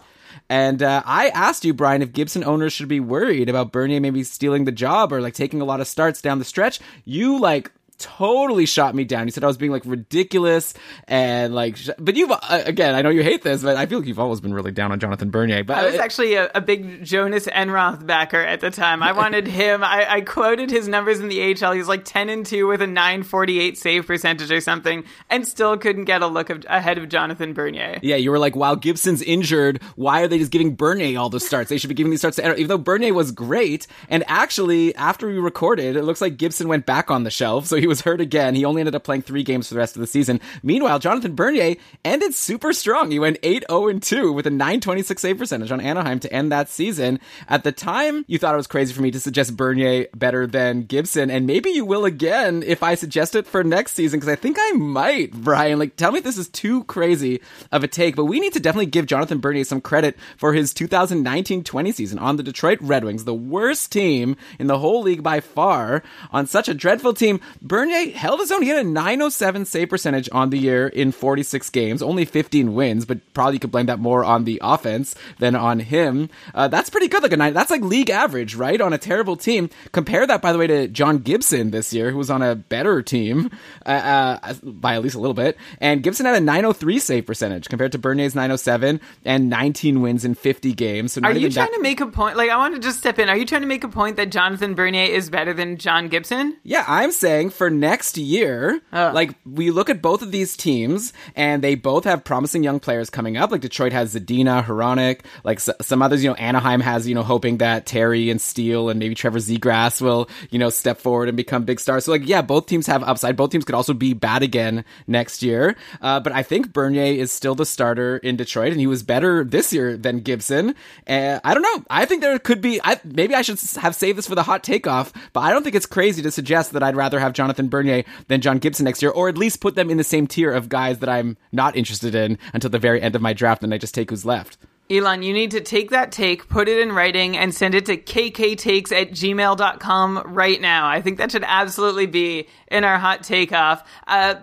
And 0.53 0.83
uh, 0.83 1.03
I 1.07 1.31
asked 1.31 1.65
you, 1.65 1.73
Brian, 1.73 2.03
if 2.03 2.13
Gibson 2.13 2.45
owners 2.45 2.75
should 2.75 2.87
be 2.87 3.01
worried 3.01 3.49
about 3.49 3.73
Bernier 3.73 4.03
maybe 4.03 4.23
stealing 4.23 4.67
the 4.67 4.71
job 4.71 5.11
or 5.11 5.23
like 5.23 5.33
taking 5.33 5.63
a 5.63 5.65
lot 5.65 5.81
of 5.81 5.89
starts 5.89 6.21
down 6.21 6.39
the 6.39 6.45
stretch. 6.45 6.79
You 7.07 7.41
like 7.41 7.73
totally 8.03 8.67
shot 8.67 8.95
me 8.95 9.05
down. 9.05 9.27
He 9.27 9.31
said 9.31 9.45
I 9.45 9.47
was 9.47 9.57
being 9.57 9.73
like 9.73 9.85
ridiculous 9.87 10.75
and 11.07 11.55
like, 11.55 11.77
sh- 11.77 11.91
but 11.99 12.17
you've, 12.17 12.31
uh, 12.31 12.39
again, 12.65 12.95
I 12.95 13.03
know 13.03 13.11
you 13.11 13.23
hate 13.23 13.43
this, 13.43 13.63
but 13.63 13.77
I 13.77 13.87
feel 13.87 14.01
like 14.01 14.09
you've 14.09 14.19
always 14.19 14.41
been 14.41 14.53
really 14.53 14.73
down 14.73 14.93
on 14.93 14.99
Jonathan 15.01 15.31
Bernier. 15.31 15.65
But 15.65 15.79
I 15.79 15.87
was 15.87 15.95
actually 15.95 16.35
a, 16.35 16.51
a 16.55 16.61
big 16.61 17.03
Jhonas 17.03 17.49
Enroth 17.49 18.07
backer 18.07 18.41
at 18.41 18.61
the 18.61 18.71
time. 18.71 19.03
I 19.03 19.13
wanted 19.13 19.47
him. 19.47 19.85
I, 19.85 20.07
I 20.09 20.21
quoted 20.21 20.71
his 20.71 20.89
numbers 20.89 21.21
in 21.21 21.29
the 21.29 21.55
AHL. 21.65 21.73
He's 21.73 21.89
like 21.89 22.05
ten 22.05 22.29
and 22.29 22.45
two 22.45 22.67
with 22.67 22.83
a 22.83 22.87
nine 22.87 23.23
forty 23.23 23.61
eight 23.61 23.79
save 23.79 24.07
percentage 24.07 24.51
or 24.51 24.61
something, 24.61 25.05
and 25.31 25.47
still 25.47 25.77
couldn't 25.77 26.05
get 26.05 26.23
a 26.23 26.27
look 26.27 26.51
of, 26.51 26.65
ahead 26.69 26.99
of 26.99 27.09
Jonathan 27.09 27.53
Bernier. 27.53 27.99
Yeah, 28.03 28.17
you 28.17 28.31
were 28.31 28.39
like, 28.39 28.57
while 28.57 28.77
Gibson's 28.77 29.23
injured, 29.23 29.83
why 29.97 30.23
are 30.23 30.29
they 30.29 30.39
just 30.39 30.51
giving 30.51 30.75
Bernier 30.75 31.19
all 31.19 31.31
the 31.31 31.41
starts? 31.41 31.71
They 31.71 31.79
should 31.79 31.89
be 31.89 31.95
giving 31.95 32.11
these 32.11 32.21
starts 32.21 32.37
to 32.37 32.43
Enroth, 32.43 32.59
even 32.59 32.69
though 32.69 32.79
Bernier 32.79 33.15
was 33.15 33.31
great. 33.33 33.87
And 34.09 34.25
actually, 34.27 34.95
after 34.97 35.27
we 35.27 35.39
recorded, 35.39 35.97
it 35.97 36.03
looks 36.03 36.21
like 36.21 36.37
Gibson 36.37 36.69
went 36.69 36.87
back 36.87 37.11
on 37.11 37.25
the 37.25 37.31
shelf, 37.31 37.67
so 37.67 37.77
he 37.77 37.87
was 37.93 38.01
hurt 38.01 38.23
again. 38.23 38.55
He 38.55 38.65
only 38.65 38.81
ended 38.81 38.95
up 38.95 39.05
playing 39.05 39.21
three 39.21 39.43
games 39.43 39.69
for 39.69 39.75
the 39.75 39.81
rest 39.81 39.97
of 39.97 40.01
the 40.01 40.07
season. 40.07 40.41
Meanwhile, 40.63 40.99
Jonathan 40.99 41.35
Bernier 41.35 41.77
ended 42.07 42.33
super 42.33 42.73
strong. 42.73 43.11
He 43.11 43.19
went 43.19 43.37
8 43.43 43.65
0 43.71 43.99
2 43.99 44.33
with 44.33 44.47
a 44.47 44.51
926 44.51 45.21
save 45.21 45.37
percentage 45.37 45.71
on 45.71 45.79
Anaheim 45.79 46.19
to 46.21 46.33
end 46.33 46.51
that 46.51 46.71
season. 46.71 47.21
At 47.51 47.65
the 47.65 47.73
time, 47.73 48.25
you 48.29 48.39
thought 48.39 48.55
it 48.55 48.57
was 48.57 48.67
crazy 48.67 48.95
for 48.95 49.03
me 49.03 49.11
to 49.11 49.21
suggest 49.21 49.59
Bernier 49.59 50.07
better 50.15 50.47
than 50.47 50.85
Gibson, 50.85 51.31
and 51.31 51.47
maybe 51.47 51.69
you 51.69 51.85
will 51.85 52.07
again 52.07 52.63
if 52.67 52.83
I 52.83 52.95
suggest 52.95 53.35
it 53.35 53.47
for 53.47 53.63
next 53.63 53.93
season, 53.93 54.21
because 54.21 54.33
I 54.33 54.37
think 54.37 54.57
I 54.59 54.73
might, 54.73 55.33
Brian. 55.33 55.79
Like, 55.79 55.97
tell 55.97 56.13
me 56.13 56.21
if 56.21 56.25
this 56.25 56.39
is 56.39 56.49
too 56.49 56.85
crazy 56.85 57.43
of 57.71 57.85
a 57.85 57.89
take, 57.89 58.17
but 58.17 58.25
we 58.25 58.41
need 58.41 58.55
to 58.55 58.61
definitely 58.61 58.87
give 58.87 59.05
Jonathan 59.05 59.41
Bernier 59.41 59.65
some 59.65 59.83
credit 59.83 60.17
for 60.39 60.55
his 60.55 60.73
2019 60.73 61.63
20 61.63 61.93
season 61.93 62.19
on 62.19 62.37
the 62.37 62.43
Detroit 62.43 62.79
Red 62.81 63.05
Wings, 63.05 63.25
the 63.25 63.35
worst 63.35 63.93
team 63.93 64.39
in 64.59 64.67
the 64.67 64.79
whole 64.79 65.03
league 65.03 65.23
by 65.23 65.41
far, 65.41 66.03
on 66.31 66.47
such 66.47 66.71
a 66.71 66.75
dreadful 66.75 67.13
team. 67.13 67.39
Bernier 67.61 67.82
held 67.91 68.41
his 68.41 68.51
own. 68.53 68.63
He 68.63 68.69
had 68.69 68.85
a 68.85 68.89
907 68.89 69.65
save 69.65 69.89
percentage 69.89 70.29
on 70.33 70.51
the 70.51 70.59
year 70.59 70.89
in 70.89 71.13
46 71.13 71.71
games, 71.71 72.03
only 72.03 72.25
15 72.25 72.75
wins, 72.75 73.05
but 73.05 73.19
probably 73.35 73.55
you 73.55 73.61
could 73.61 73.71
blame 73.71 73.87
that 73.87 73.99
more 73.99 74.25
on 74.25 74.45
the 74.45 74.59
offense 74.63 75.15
than 75.39 75.55
on 75.55 75.81
him. 75.81 76.29
Uh, 76.55 76.69
that's 76.69 76.91
pretty 76.91 77.09
good. 77.09 77.23
Like 77.23 77.33
a 77.33 77.37
nine, 77.37 77.55
that's 77.55 77.71
like 77.71 77.83
league 77.83 78.11
average, 78.11 78.55
right? 78.55 78.81
On 78.81 78.93
a 78.93 78.99
terrible 78.99 79.37
team. 79.37 79.71
Compare 79.93 80.27
that, 80.27 80.43
by 80.43 80.53
the 80.53 80.59
way, 80.59 80.67
to 80.67 80.89
John 80.89 81.19
Gibson 81.19 81.71
this 81.71 81.93
year, 81.93 82.11
who 82.11 82.19
was 82.19 82.31
on 82.31 82.43
a 82.43 82.55
better 82.55 83.03
team 83.03 83.51
uh, 83.87 84.39
uh, 84.43 84.55
by 84.63 84.95
at 84.95 85.03
least 85.03 85.15
a 85.15 85.21
little 85.21 85.35
bit. 85.35 85.57
And 85.81 86.03
Gibson 86.03 86.27
had 86.27 86.35
a 86.37 86.41
903 86.41 86.99
save 86.99 87.27
percentage 87.27 87.69
compared 87.69 87.93
to 87.93 87.99
Bernier's 87.99 88.35
907 88.35 89.01
and 89.25 89.49
19 89.51 90.01
wins 90.03 90.25
in 90.25 90.35
50 90.35 90.73
games. 90.75 91.13
So 91.13 91.21
Are 91.23 91.33
you 91.33 91.51
trying 91.51 91.67
that- 91.71 91.77
to 91.77 91.83
make 91.83 92.01
a 92.01 92.07
point? 92.07 92.37
Like, 92.37 92.51
I 92.51 92.57
want 92.57 92.75
to 92.75 92.81
just 92.81 92.99
step 92.99 93.19
in. 93.19 93.29
Are 93.29 93.37
you 93.37 93.47
trying 93.47 93.63
to 93.63 93.67
make 93.67 93.85
a 93.85 93.89
point 93.89 94.17
that 94.17 94.31
Jonathan 94.31 94.75
Bernier 94.75 95.05
is 95.07 95.31
better 95.31 95.53
than 95.53 95.77
John 95.77 96.09
Gibson? 96.09 96.57
Yeah, 96.65 96.85
I'm 96.89 97.13
saying 97.13 97.51
for 97.63 97.71
next 97.71 98.19
year, 98.19 98.81
Uh. 98.93 99.13
like 99.15 99.37
we 99.47 99.71
look 99.71 99.89
at 99.89 100.03
both 100.03 100.21
of 100.21 100.33
these 100.33 100.57
teams 100.57 101.13
and 101.37 101.63
they 101.63 101.77
both 101.77 102.03
have 102.03 102.25
promising 102.25 102.65
young 102.65 102.81
players 102.81 103.09
coming 103.09 103.37
up. 103.37 103.53
Like 103.53 103.61
Detroit 103.61 103.93
has 103.93 104.17
Zadina, 104.17 104.65
Hronek, 104.65 105.21
like 105.45 105.59
s- 105.59 105.71
some 105.81 106.03
others, 106.03 106.25
you 106.25 106.31
know, 106.31 106.35
Anaheim 106.35 106.81
has, 106.81 107.07
you 107.07 107.15
know, 107.15 107.23
hoping 107.23 107.59
that 107.59 107.87
Terry 107.87 108.31
and 108.31 108.41
Steele 108.41 108.89
and 108.89 108.99
maybe 108.99 109.15
Trevor 109.15 109.39
Zegras 109.39 110.01
will, 110.03 110.29
you 110.51 110.59
know, 110.59 110.71
step 110.71 110.99
forward 110.99 111.29
and 111.29 111.37
become 111.37 111.63
big 111.65 111.79
stars. 111.79 112.05
So 112.07 112.11
like, 112.11 112.27
yeah, 112.27 112.43
both 112.43 112.67
teams 112.67 112.89
have 112.89 113.05
upside. 113.05 113.37
Both 113.37 113.51
teams 113.53 113.65
could 113.65 113.77
also 113.77 113.95
be 113.95 114.13
bad 114.13 114.43
again 114.43 114.85
next 115.07 115.41
year. 115.45 115.77
Uh, 116.01 116.19
but 116.19 116.33
I 116.33 116.43
think 116.43 116.73
Bernier 116.73 117.15
is 117.15 117.31
still 117.31 117.55
the 117.55 117.65
starter 117.65 118.17
in 118.17 118.35
Detroit 118.37 118.73
and 118.73 118.81
he 118.81 118.89
was 118.89 119.05
better 119.05 119.45
this 119.45 119.73
year 119.73 119.97
than 119.97 120.19
Gibson. 120.19 120.75
Uh, 121.09 121.39
I 121.45 121.55
don't 121.55 121.63
know. 121.63 121.85
I 121.89 122.07
think 122.07 122.23
there 122.23 122.37
could 122.41 122.61
be, 122.61 122.81
I, 122.83 122.99
maybe 123.05 123.37
I 123.37 123.43
should 123.43 123.61
have 123.81 123.95
saved 123.95 124.19
this 124.19 124.27
for 124.27 124.35
the 124.35 124.43
hot 124.43 124.65
takeoff, 124.65 125.13
but 125.33 125.41
I 125.43 125.53
don't 125.53 125.63
think 125.63 125.77
it's 125.77 125.87
crazy 125.87 126.23
to 126.23 126.31
suggest 126.33 126.73
that 126.73 126.83
I'd 126.83 126.97
rather 126.97 127.21
have 127.21 127.35
Jonathan 127.35 127.52
Bernier 127.69 128.05
than 128.29 128.41
John 128.41 128.59
Gibson 128.59 128.85
next 128.85 129.03
year, 129.03 129.11
or 129.11 129.29
at 129.29 129.39
least 129.39 129.61
put 129.61 129.75
them 129.75 129.91
in 129.91 129.97
the 129.97 130.05
same 130.05 130.27
tier 130.27 130.53
of 130.53 130.69
guys 130.69 130.99
that 130.99 131.09
I'm 131.09 131.37
not 131.53 131.77
interested 131.77 132.15
in 132.15 132.39
until 132.53 132.71
the 132.71 132.79
very 132.79 133.01
end 133.01 133.15
of 133.15 133.23
my 133.23 133.33
draft 133.33 133.63
and 133.63 133.73
I 133.73 133.79
just 133.79 133.95
take 133.95 134.11
who's 134.11 134.25
left. 134.25 134.59
Elon, 134.91 135.23
you 135.23 135.33
need 135.33 135.53
to 135.53 135.61
take 135.61 135.91
that 135.91 136.13
take, 136.13 136.49
put 136.49 136.69
it 136.69 136.79
in 136.79 136.93
writing, 136.93 137.37
and 137.37 137.55
send 137.55 137.75
it 137.75 137.87
to 137.87 137.97
kktakes 137.97 138.93
at 138.93 139.13
gmail.com 139.13 140.23
right 140.27 140.61
now. 140.61 140.87
I 140.87 141.01
think 141.01 141.19
that 141.19 141.33
should 141.33 141.45
absolutely 141.47 142.07
be 142.07 142.47
in 142.69 142.85
our 142.85 142.99
hot 142.99 143.23
takeoff. 143.23 143.89
Uh, 144.07 144.35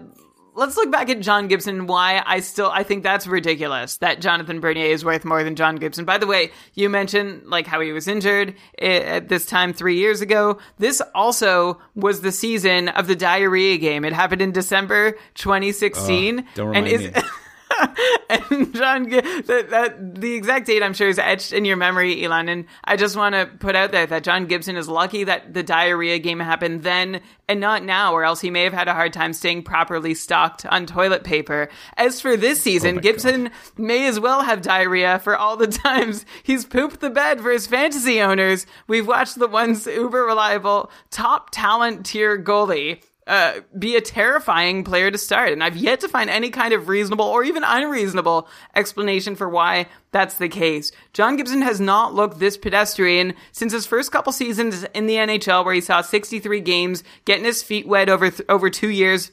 let's 0.60 0.78
look 0.78 0.92
back 0.92 1.10
at 1.10 1.22
John 1.22 1.48
Gibson. 1.48 1.88
Why 1.88 2.22
I 2.26 2.42
still 2.42 2.70
I 2.70 2.84
think 2.84 3.04
that's 3.04 3.26
ridiculous 3.26 3.98
that 3.98 4.22
Jonathan 4.22 4.60
Bernier 4.60 4.86
is 4.86 5.04
worth 5.04 5.26
more 5.26 5.44
than 5.44 5.56
John 5.56 5.78
Gibson. 5.78 6.06
By 6.06 6.18
the 6.18 6.28
way, 6.28 6.52
you 6.74 6.90
mentioned 6.90 7.48
like 7.48 7.66
how 7.66 7.80
he 7.80 7.92
was 7.92 8.08
injured 8.08 8.54
eh, 8.78 9.00
at 9.00 9.30
this 9.30 9.46
time 9.46 9.74
three 9.74 9.98
years 9.98 10.22
ago. 10.22 10.60
This 10.78 11.02
also 11.16 11.80
was 11.96 12.22
the 12.22 12.32
season 12.32 12.90
of 12.90 13.08
the 13.08 13.16
diarrhea 13.16 13.78
game. 13.78 14.06
It 14.06 14.14
happened 14.14 14.42
in 14.42 14.52
December 14.52 15.18
2016, 15.36 16.46
don't 16.56 16.76
and 16.76 16.86
remind 16.86 17.16
is. 17.16 17.16
me. 17.16 17.22
and 18.30 18.74
John, 18.74 19.10
that, 19.10 19.68
that 19.70 20.16
the 20.16 20.34
exact 20.34 20.68
date 20.68 20.84
I'm 20.84 20.94
sure 20.94 21.10
is 21.10 21.20
etched 21.20 21.54
in 21.54 21.66
your 21.66 21.78
memory, 21.78 22.24
Elon. 22.24 22.50
And 22.50 22.66
I 22.84 22.96
just 22.96 23.16
want 23.16 23.36
to 23.36 23.46
put 23.46 23.76
out 23.76 23.92
there 23.92 24.06
that 24.06 24.24
John 24.24 24.46
Gibson 24.46 24.76
is 24.76 24.88
lucky 24.88 25.24
that 25.24 25.54
the 25.54 25.64
diarrhea 25.64 26.20
game 26.20 26.40
happened 26.40 26.84
then 26.84 27.22
and 27.48 27.60
not 27.60 27.84
now, 27.84 28.14
or 28.14 28.24
else 28.24 28.42
he 28.42 28.52
may 28.52 28.64
have 28.64 28.74
had 28.74 28.88
a 28.88 28.94
hard 28.94 29.12
time 29.14 29.34
staying 29.34 29.64
properly 29.64 30.14
stocked 30.14 30.66
on 30.68 30.86
toilet 30.86 31.24
paper. 31.24 31.70
As 31.98 32.22
for 32.22 32.38
this 32.38 32.60
oh 32.60 32.62
season, 32.62 32.98
Gibson 32.98 33.52
may 33.78 34.08
as 34.08 34.20
well 34.20 34.44
have 34.44 34.62
diarrhea 34.62 35.20
for 35.20 35.36
all 35.36 35.58
the 35.58 35.68
times 35.68 36.26
he's 36.44 36.66
pooped 36.66 37.00
the 37.00 37.10
bed 37.10 37.42
for 37.42 37.52
his 37.52 37.68
fantasy 37.68 38.22
owners. 38.22 38.66
We've 38.88 39.08
watched 39.08 39.40
the 39.40 39.48
once 39.48 39.88
uber 39.88 40.24
reliable 40.24 40.92
top 41.10 41.50
talent 41.52 42.06
tier 42.06 42.42
goalie 42.42 43.02
uh, 43.30 43.62
be 43.78 43.96
a 43.96 44.02
terrifying 44.02 44.84
player 44.84 45.12
to 45.12 45.18
start. 45.18 45.54
And 45.54 45.64
I've 45.64 45.78
yet 45.78 46.00
to 46.00 46.10
find 46.10 46.32
any 46.32 46.50
kind 46.50 46.74
of 46.74 46.88
reasonable 46.88 47.26
or 47.26 47.44
even 47.44 47.64
unreasonable 47.64 48.48
explanation 48.76 49.36
for 49.36 49.48
why 49.48 49.88
that's 50.12 50.36
the 50.36 50.50
case. 50.50 50.92
John 51.14 51.38
Gibson 51.38 51.62
has 51.62 51.80
not 51.80 52.16
looked 52.16 52.40
this 52.40 52.58
pedestrian 52.58 53.36
since 53.52 53.72
his 53.72 53.86
first 53.86 54.12
couple 54.12 54.34
seasons 54.34 54.84
in 54.96 55.06
the 55.06 55.16
NHL, 55.16 55.64
where 55.64 55.76
he 55.76 55.82
saw 55.82 56.02
63 56.02 56.60
games, 56.62 57.04
getting 57.26 57.46
his 57.46 57.62
feet 57.62 57.88
wet 57.88 58.10
over 58.10 58.32
th- 58.32 58.50
over 58.50 58.72
two 58.72 58.90
years. 58.90 59.32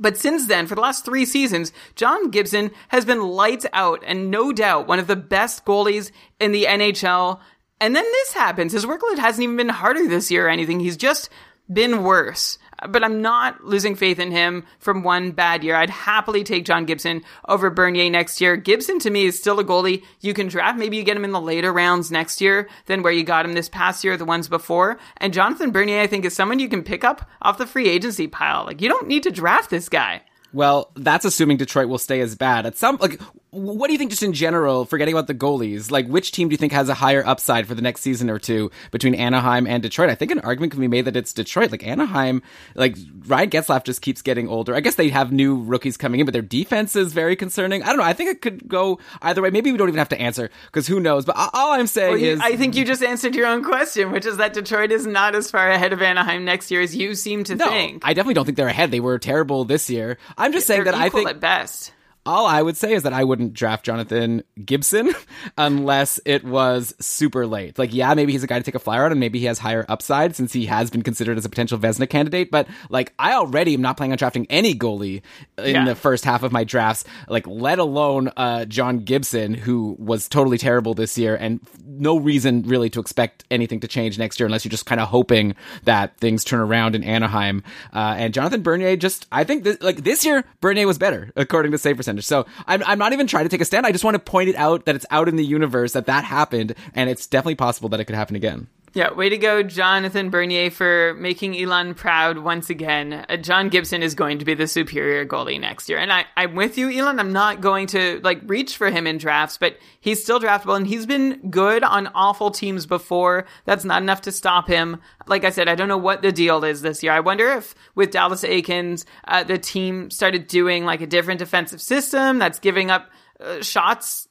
But 0.00 0.16
since 0.16 0.48
then, 0.48 0.66
for 0.66 0.74
the 0.74 0.80
last 0.80 1.04
three 1.04 1.24
seasons, 1.24 1.72
John 1.94 2.30
Gibson 2.30 2.72
has 2.88 3.04
been 3.04 3.22
lights 3.22 3.66
out 3.72 4.02
and 4.04 4.32
no 4.32 4.52
doubt 4.52 4.88
one 4.88 4.98
of 4.98 5.06
the 5.06 5.16
best 5.16 5.64
goalies 5.64 6.10
in 6.40 6.50
the 6.50 6.64
NHL. 6.64 7.40
And 7.80 7.94
then 7.94 8.04
this 8.04 8.32
happens. 8.32 8.72
His 8.72 8.84
workload 8.84 9.18
hasn't 9.18 9.44
even 9.44 9.56
been 9.56 9.68
harder 9.68 10.06
this 10.08 10.30
year 10.30 10.46
or 10.46 10.50
anything. 10.50 10.80
He's 10.80 10.96
just 10.96 11.30
been 11.72 12.02
worse. 12.02 12.58
But 12.86 13.02
I'm 13.02 13.20
not 13.22 13.64
losing 13.64 13.96
faith 13.96 14.18
in 14.18 14.30
him 14.30 14.64
from 14.78 15.02
one 15.02 15.32
bad 15.32 15.64
year. 15.64 15.74
I'd 15.74 15.90
happily 15.90 16.44
take 16.44 16.64
John 16.64 16.84
Gibson 16.84 17.22
over 17.48 17.70
Bernier 17.70 18.10
next 18.10 18.40
year. 18.40 18.56
Gibson 18.56 18.98
to 19.00 19.10
me 19.10 19.24
is 19.24 19.38
still 19.38 19.58
a 19.58 19.64
goalie 19.64 20.04
you 20.20 20.32
can 20.34 20.46
draft. 20.46 20.78
Maybe 20.78 20.96
you 20.96 21.02
get 21.02 21.16
him 21.16 21.24
in 21.24 21.32
the 21.32 21.40
later 21.40 21.72
rounds 21.72 22.10
next 22.10 22.40
year 22.40 22.68
than 22.86 23.02
where 23.02 23.12
you 23.12 23.24
got 23.24 23.44
him 23.44 23.54
this 23.54 23.68
past 23.68 24.04
year, 24.04 24.16
the 24.16 24.24
ones 24.24 24.48
before. 24.48 24.98
And 25.16 25.34
Jonathan 25.34 25.72
Bernier, 25.72 26.00
I 26.00 26.06
think, 26.06 26.24
is 26.24 26.36
someone 26.36 26.60
you 26.60 26.68
can 26.68 26.84
pick 26.84 27.02
up 27.02 27.28
off 27.42 27.58
the 27.58 27.66
free 27.66 27.88
agency 27.88 28.28
pile. 28.28 28.64
Like, 28.64 28.80
you 28.80 28.88
don't 28.88 29.08
need 29.08 29.24
to 29.24 29.30
draft 29.30 29.70
this 29.70 29.88
guy. 29.88 30.22
Well, 30.52 30.90
that's 30.94 31.24
assuming 31.24 31.58
Detroit 31.58 31.88
will 31.88 31.98
stay 31.98 32.20
as 32.20 32.34
bad. 32.34 32.64
At 32.64 32.76
some 32.78 32.96
like 33.00 33.20
what 33.58 33.86
do 33.88 33.92
you 33.92 33.98
think 33.98 34.10
just 34.10 34.22
in 34.22 34.32
general, 34.32 34.84
forgetting 34.84 35.14
about 35.14 35.26
the 35.26 35.34
goalies, 35.34 35.90
like 35.90 36.06
which 36.06 36.32
team 36.32 36.48
do 36.48 36.52
you 36.52 36.56
think 36.56 36.72
has 36.72 36.88
a 36.88 36.94
higher 36.94 37.26
upside 37.26 37.66
for 37.66 37.74
the 37.74 37.82
next 37.82 38.00
season 38.00 38.30
or 38.30 38.38
two 38.38 38.70
between 38.90 39.14
Anaheim 39.14 39.66
and 39.66 39.82
Detroit? 39.82 40.10
I 40.10 40.14
think 40.14 40.30
an 40.30 40.40
argument 40.40 40.72
can 40.72 40.80
be 40.80 40.88
made 40.88 41.04
that 41.06 41.16
it's 41.16 41.32
Detroit. 41.32 41.70
Like 41.70 41.86
Anaheim, 41.86 42.42
like 42.74 42.96
Ryan 43.26 43.50
Getzlaf 43.50 43.84
just 43.84 44.02
keeps 44.02 44.22
getting 44.22 44.48
older. 44.48 44.74
I 44.74 44.80
guess 44.80 44.94
they 44.94 45.08
have 45.10 45.32
new 45.32 45.56
rookies 45.62 45.96
coming 45.96 46.20
in, 46.20 46.26
but 46.26 46.32
their 46.32 46.42
defense 46.42 46.96
is 46.96 47.12
very 47.12 47.36
concerning. 47.36 47.82
I 47.82 47.86
don't 47.88 47.98
know. 47.98 48.04
I 48.04 48.12
think 48.12 48.30
it 48.30 48.40
could 48.42 48.68
go 48.68 48.98
either 49.22 49.42
way. 49.42 49.50
Maybe 49.50 49.70
we 49.72 49.78
don't 49.78 49.88
even 49.88 49.98
have 49.98 50.08
to 50.10 50.20
answer 50.20 50.50
because 50.66 50.86
who 50.86 51.00
knows? 51.00 51.24
But 51.24 51.36
all 51.52 51.72
I'm 51.72 51.86
saying 51.86 52.10
Well, 52.12 52.20
you- 52.20 52.32
is 52.32 52.40
I 52.40 52.56
think 52.56 52.76
you 52.76 52.84
just 52.84 53.02
answered 53.02 53.34
your 53.34 53.46
own 53.46 53.62
question, 53.64 54.12
which 54.12 54.26
is 54.26 54.36
that 54.38 54.52
Detroit 54.52 54.92
is 54.92 55.06
not 55.06 55.34
as 55.34 55.50
far 55.50 55.70
ahead 55.70 55.92
of 55.92 56.02
Anaheim 56.02 56.44
next 56.44 56.70
year 56.70 56.80
as 56.80 56.94
you 56.94 57.14
seem 57.14 57.44
to 57.44 57.54
no, 57.56 57.68
think. 57.68 58.02
I 58.04 58.14
definitely 58.14 58.34
don't 58.34 58.44
think 58.44 58.56
they're 58.56 58.68
ahead. 58.68 58.90
They 58.90 59.00
were 59.00 59.18
terrible 59.18 59.64
this 59.64 59.90
year. 59.90 60.18
I'm 60.36 60.52
just 60.52 60.66
saying 60.66 60.84
They're 60.84 60.92
that 60.92 61.00
I 61.00 61.08
think 61.08 61.28
at 61.28 61.40
best. 61.40 61.92
All 62.28 62.46
I 62.46 62.60
would 62.60 62.76
say 62.76 62.92
is 62.92 63.04
that 63.04 63.14
I 63.14 63.24
wouldn't 63.24 63.54
draft 63.54 63.86
Jonathan 63.86 64.42
Gibson 64.62 65.14
unless 65.56 66.20
it 66.26 66.44
was 66.44 66.94
super 67.00 67.46
late. 67.46 67.78
Like, 67.78 67.94
yeah, 67.94 68.12
maybe 68.12 68.32
he's 68.32 68.42
a 68.44 68.46
guy 68.46 68.58
to 68.58 68.62
take 68.62 68.74
a 68.74 68.78
flyer 68.78 69.06
on, 69.06 69.12
and 69.12 69.18
maybe 69.18 69.38
he 69.38 69.46
has 69.46 69.58
higher 69.58 69.86
upside 69.88 70.36
since 70.36 70.52
he 70.52 70.66
has 70.66 70.90
been 70.90 71.00
considered 71.02 71.38
as 71.38 71.46
a 71.46 71.48
potential 71.48 71.78
Vezina 71.78 72.06
candidate. 72.08 72.50
But 72.50 72.68
like, 72.90 73.14
I 73.18 73.32
already 73.32 73.72
am 73.72 73.80
not 73.80 73.96
planning 73.96 74.12
on 74.12 74.18
drafting 74.18 74.46
any 74.50 74.74
goalie 74.74 75.22
in 75.56 75.74
Yeah. 75.74 75.84
the 75.86 75.94
first 75.94 76.26
half 76.26 76.42
of 76.42 76.52
my 76.52 76.64
drafts. 76.64 77.04
Like, 77.28 77.46
let 77.46 77.78
alone 77.78 78.30
uh, 78.36 78.66
John 78.66 78.98
Gibson, 78.98 79.54
who 79.54 79.96
was 79.98 80.28
totally 80.28 80.58
terrible 80.58 80.92
this 80.92 81.16
year, 81.16 81.34
and 81.34 81.60
no 81.86 82.18
reason 82.18 82.62
really 82.64 82.90
to 82.90 83.00
expect 83.00 83.44
anything 83.50 83.80
to 83.80 83.88
change 83.88 84.18
next 84.18 84.38
year 84.38 84.46
unless 84.46 84.66
you're 84.66 84.70
just 84.70 84.84
kind 84.84 85.00
of 85.00 85.08
hoping 85.08 85.54
that 85.84 86.18
things 86.18 86.44
turn 86.44 86.60
around 86.60 86.94
in 86.94 87.02
Anaheim. 87.04 87.62
Uh, 87.94 88.16
and 88.18 88.34
Jonathan 88.34 88.60
Bernier 88.62 88.96
just, 88.96 89.26
I 89.32 89.44
think 89.44 89.64
this, 89.64 89.80
like 89.80 90.04
this 90.04 90.26
year, 90.26 90.44
Bernier 90.60 90.86
was 90.86 90.98
better 90.98 91.32
according 91.34 91.72
to 91.72 91.78
save 91.78 91.96
percentage. 91.96 92.17
So 92.26 92.46
I'm, 92.66 92.82
I'm 92.84 92.98
not 92.98 93.12
even 93.12 93.26
trying 93.26 93.44
to 93.44 93.48
take 93.48 93.60
a 93.60 93.64
stand. 93.64 93.86
I 93.86 93.92
just 93.92 94.04
want 94.04 94.14
to 94.14 94.18
point 94.18 94.48
it 94.48 94.56
out 94.56 94.84
that 94.86 94.94
it's 94.94 95.06
out 95.10 95.28
in 95.28 95.36
the 95.36 95.44
universe 95.44 95.92
that 95.92 96.06
that 96.06 96.24
happened 96.24 96.74
and 96.94 97.10
it's 97.10 97.26
definitely 97.26 97.56
possible 97.56 97.88
that 97.90 98.00
it 98.00 98.04
could 98.04 98.16
happen 98.16 98.36
again. 98.36 98.68
Yeah, 98.98 99.12
way 99.12 99.28
to 99.28 99.38
go, 99.38 99.62
Jonathan 99.62 100.28
Bernier, 100.28 100.72
for 100.72 101.14
making 101.14 101.56
Elon 101.56 101.94
proud 101.94 102.38
once 102.38 102.68
again. 102.68 103.24
Uh, 103.28 103.36
John 103.36 103.68
Gibson 103.68 104.02
is 104.02 104.16
going 104.16 104.40
to 104.40 104.44
be 104.44 104.54
the 104.54 104.66
superior 104.66 105.24
goalie 105.24 105.60
next 105.60 105.88
year. 105.88 105.98
And 105.98 106.12
I, 106.12 106.24
I'm 106.36 106.56
with 106.56 106.76
you, 106.76 106.90
Elon. 106.90 107.20
I'm 107.20 107.32
not 107.32 107.60
going 107.60 107.86
to 107.88 108.18
like 108.24 108.40
reach 108.46 108.76
for 108.76 108.90
him 108.90 109.06
in 109.06 109.16
drafts, 109.16 109.56
but 109.56 109.78
he's 110.00 110.20
still 110.20 110.40
draftable 110.40 110.76
and 110.76 110.84
he's 110.84 111.06
been 111.06 111.48
good 111.48 111.84
on 111.84 112.08
awful 112.08 112.50
teams 112.50 112.86
before. 112.86 113.46
That's 113.66 113.84
not 113.84 114.02
enough 114.02 114.22
to 114.22 114.32
stop 114.32 114.66
him. 114.66 115.00
Like 115.28 115.44
I 115.44 115.50
said, 115.50 115.68
I 115.68 115.76
don't 115.76 115.86
know 115.86 115.96
what 115.96 116.22
the 116.22 116.32
deal 116.32 116.64
is 116.64 116.82
this 116.82 117.00
year. 117.00 117.12
I 117.12 117.20
wonder 117.20 117.52
if 117.52 117.76
with 117.94 118.10
Dallas 118.10 118.42
Eakins, 118.42 119.04
uh, 119.28 119.44
the 119.44 119.58
team 119.58 120.10
started 120.10 120.48
doing 120.48 120.84
like 120.84 121.02
a 121.02 121.06
different 121.06 121.38
defensive 121.38 121.80
system 121.80 122.40
that's 122.40 122.58
giving 122.58 122.90
up 122.90 123.08
uh, 123.38 123.62
shots 123.62 124.26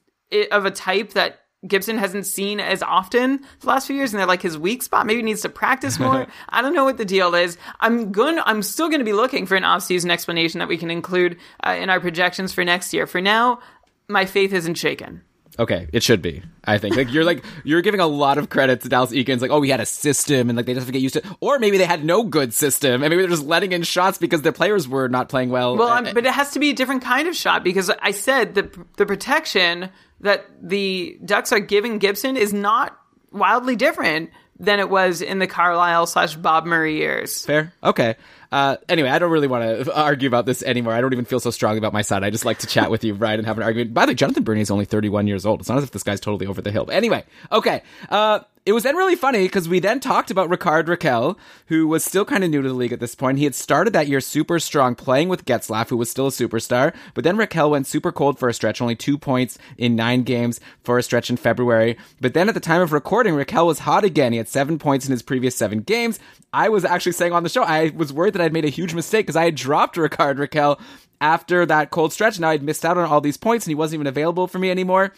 of 0.51 0.65
a 0.65 0.71
type 0.71 1.13
that 1.13 1.46
Gibson 1.65 1.97
hasn't 1.97 2.25
seen 2.25 2.59
as 2.59 2.83
often 2.83 3.41
the 3.61 3.67
last 3.67 3.87
few 3.87 3.95
years, 3.95 4.13
and 4.13 4.19
they're 4.19 4.27
like 4.27 4.41
his 4.41 4.57
weak 4.57 4.83
spot. 4.83 5.05
Maybe 5.05 5.17
he 5.17 5.23
needs 5.23 5.41
to 5.41 5.49
practice 5.49 5.99
more. 5.99 6.27
I 6.49 6.61
don't 6.61 6.73
know 6.73 6.83
what 6.83 6.97
the 6.97 7.05
deal 7.05 7.33
is. 7.33 7.57
I'm 7.79 8.11
going. 8.11 8.39
I'm 8.45 8.61
still 8.61 8.89
going 8.89 8.99
to 8.99 9.05
be 9.05 9.13
looking 9.13 9.45
for 9.45 9.55
an 9.55 9.63
off-season 9.63 10.11
explanation 10.11 10.59
that 10.59 10.67
we 10.67 10.77
can 10.77 10.91
include 10.91 11.37
uh, 11.65 11.71
in 11.71 11.89
our 11.89 11.99
projections 11.99 12.53
for 12.53 12.63
next 12.63 12.93
year. 12.93 13.07
For 13.07 13.21
now, 13.21 13.59
my 14.07 14.25
faith 14.25 14.53
isn't 14.53 14.75
shaken. 14.75 15.23
Okay, 15.59 15.87
it 15.91 16.03
should 16.03 16.21
be. 16.21 16.43
I 16.63 16.77
think 16.77 16.95
like 16.95 17.11
you're 17.11 17.23
like 17.23 17.43
you're 17.63 17.81
giving 17.81 17.99
a 17.99 18.05
lot 18.07 18.37
of 18.37 18.49
credit 18.49 18.81
to 18.81 18.89
Dallas 18.89 19.11
Eakins. 19.11 19.41
Like, 19.41 19.49
oh, 19.51 19.59
we 19.59 19.69
had 19.69 19.79
a 19.79 19.85
system, 19.85 20.49
and 20.49 20.57
like 20.57 20.65
they 20.67 20.73
just 20.73 20.85
have 20.85 20.87
to 20.87 20.93
get 20.93 21.01
used 21.01 21.15
to, 21.15 21.23
or 21.39 21.57
maybe 21.59 21.77
they 21.77 21.85
had 21.85 22.05
no 22.05 22.23
good 22.23 22.53
system, 22.53 23.01
and 23.03 23.09
maybe 23.09 23.17
they're 23.17 23.27
just 23.29 23.45
letting 23.45 23.71
in 23.71 23.83
shots 23.83 24.17
because 24.17 24.43
their 24.43 24.51
players 24.51 24.87
were 24.87 25.07
not 25.09 25.29
playing 25.29 25.49
well. 25.49 25.75
Well, 25.75 25.87
Uh, 25.87 25.93
I'm, 26.01 26.13
but 26.13 26.25
it 26.25 26.33
has 26.33 26.51
to 26.51 26.59
be 26.59 26.69
a 26.69 26.73
different 26.73 27.01
kind 27.01 27.27
of 27.27 27.35
shot 27.35 27.63
because 27.63 27.89
I 27.89 28.11
said 28.11 28.53
the 28.55 28.69
the 28.97 29.05
protection 29.05 29.89
that 30.21 30.45
the 30.61 31.17
Ducks 31.25 31.51
are 31.51 31.59
giving 31.59 31.97
Gibson 31.97 32.37
is 32.37 32.53
not 32.53 32.97
wildly 33.31 33.75
different 33.75 34.29
than 34.59 34.79
it 34.79 34.89
was 34.89 35.21
in 35.21 35.39
the 35.39 35.47
Carlyle 35.47 36.07
slash 36.07 36.35
Bob 36.35 36.65
Murray 36.65 36.97
years. 36.97 37.45
Fair. 37.45 37.73
Okay. 37.83 38.15
Uh, 38.51 38.77
anyway, 38.87 39.09
I 39.09 39.19
don't 39.19 39.31
really 39.31 39.47
want 39.47 39.85
to 39.85 39.93
argue 40.01 40.27
about 40.27 40.45
this 40.45 40.63
anymore. 40.63 40.93
I 40.93 41.01
don't 41.01 41.13
even 41.13 41.25
feel 41.25 41.39
so 41.39 41.51
strong 41.51 41.77
about 41.77 41.93
my 41.93 42.01
side. 42.01 42.23
I 42.23 42.29
just 42.29 42.45
like 42.45 42.59
to 42.59 42.67
chat 42.67 42.89
with 42.89 43.03
you, 43.03 43.13
Brian, 43.15 43.39
and 43.39 43.47
have 43.47 43.57
an 43.57 43.63
argument. 43.63 43.93
By 43.93 44.05
the 44.05 44.11
way, 44.11 44.15
Jonathan 44.15 44.43
Bernier 44.43 44.61
is 44.61 44.71
only 44.71 44.85
31 44.85 45.27
years 45.27 45.45
old. 45.45 45.59
It's 45.59 45.69
not 45.69 45.77
as 45.77 45.83
if 45.83 45.91
this 45.91 46.03
guy's 46.03 46.19
totally 46.19 46.47
over 46.47 46.61
the 46.61 46.71
hill. 46.71 46.85
But 46.85 46.95
anyway, 46.95 47.23
okay. 47.51 47.83
Uh, 48.09 48.39
it 48.67 48.73
was 48.73 48.83
then 48.83 48.97
really 48.97 49.15
funny 49.15 49.43
because 49.43 49.69
we 49.69 49.79
then 49.79 50.01
talked 50.01 50.29
about 50.29 50.49
Rickard 50.49 50.87
Rakell, 50.87 51.37
who 51.67 51.87
was 51.87 52.03
still 52.03 52.25
kind 52.25 52.43
of 52.43 52.49
new 52.49 52.61
to 52.61 52.67
the 52.67 52.73
league 52.73 52.91
at 52.91 52.99
this 52.99 53.15
point. 53.15 53.37
He 53.37 53.45
had 53.45 53.55
started 53.55 53.93
that 53.93 54.09
year 54.09 54.19
super 54.19 54.59
strong 54.59 54.93
playing 54.93 55.29
with 55.29 55.45
Getzlaf, 55.45 55.87
who 55.87 55.95
was 55.95 56.11
still 56.11 56.27
a 56.27 56.31
superstar. 56.31 56.93
But 57.13 57.23
then 57.23 57.37
Rakell 57.37 57.69
went 57.69 57.87
super 57.87 58.11
cold 58.11 58.37
for 58.37 58.49
a 58.49 58.53
stretch, 58.53 58.81
only 58.81 58.97
two 58.97 59.17
points 59.17 59.57
in 59.77 59.95
nine 59.95 60.23
games 60.23 60.59
for 60.83 60.97
a 60.97 61.03
stretch 61.03 61.29
in 61.29 61.37
February. 61.37 61.97
But 62.19 62.33
then 62.33 62.49
at 62.49 62.55
the 62.55 62.59
time 62.59 62.81
of 62.81 62.91
recording, 62.91 63.35
Rakell 63.35 63.67
was 63.67 63.79
hot 63.79 64.03
again. 64.03 64.33
He 64.33 64.37
had 64.37 64.49
seven 64.49 64.77
points 64.77 65.05
in 65.05 65.11
his 65.11 65.21
previous 65.21 65.55
seven 65.55 65.79
games. 65.79 66.19
I 66.51 66.67
was 66.67 66.83
actually 66.83 67.13
saying 67.13 67.31
on 67.31 67.43
the 67.43 67.49
show, 67.49 67.63
I 67.63 67.93
was 67.95 68.11
worried 68.11 68.33
that 68.33 68.41
I'd 68.41 68.51
made 68.51 68.65
a 68.65 68.69
huge 68.69 68.93
mistake 68.93 69.27
because 69.27 69.37
I 69.37 69.45
had 69.45 69.55
dropped 69.55 69.95
Rickard 69.95 70.39
Rakell 70.39 70.77
after 71.21 71.65
that 71.65 71.89
cold 71.89 72.11
stretch. 72.11 72.37
Now 72.37 72.49
I'd 72.49 72.63
missed 72.63 72.83
out 72.83 72.97
on 72.97 73.05
all 73.05 73.21
these 73.21 73.37
points 73.37 73.65
and 73.65 73.71
he 73.71 73.75
wasn't 73.75 73.99
even 74.01 74.07
available 74.07 74.45
for 74.45 74.59
me 74.59 74.69
anymore. 74.69 75.13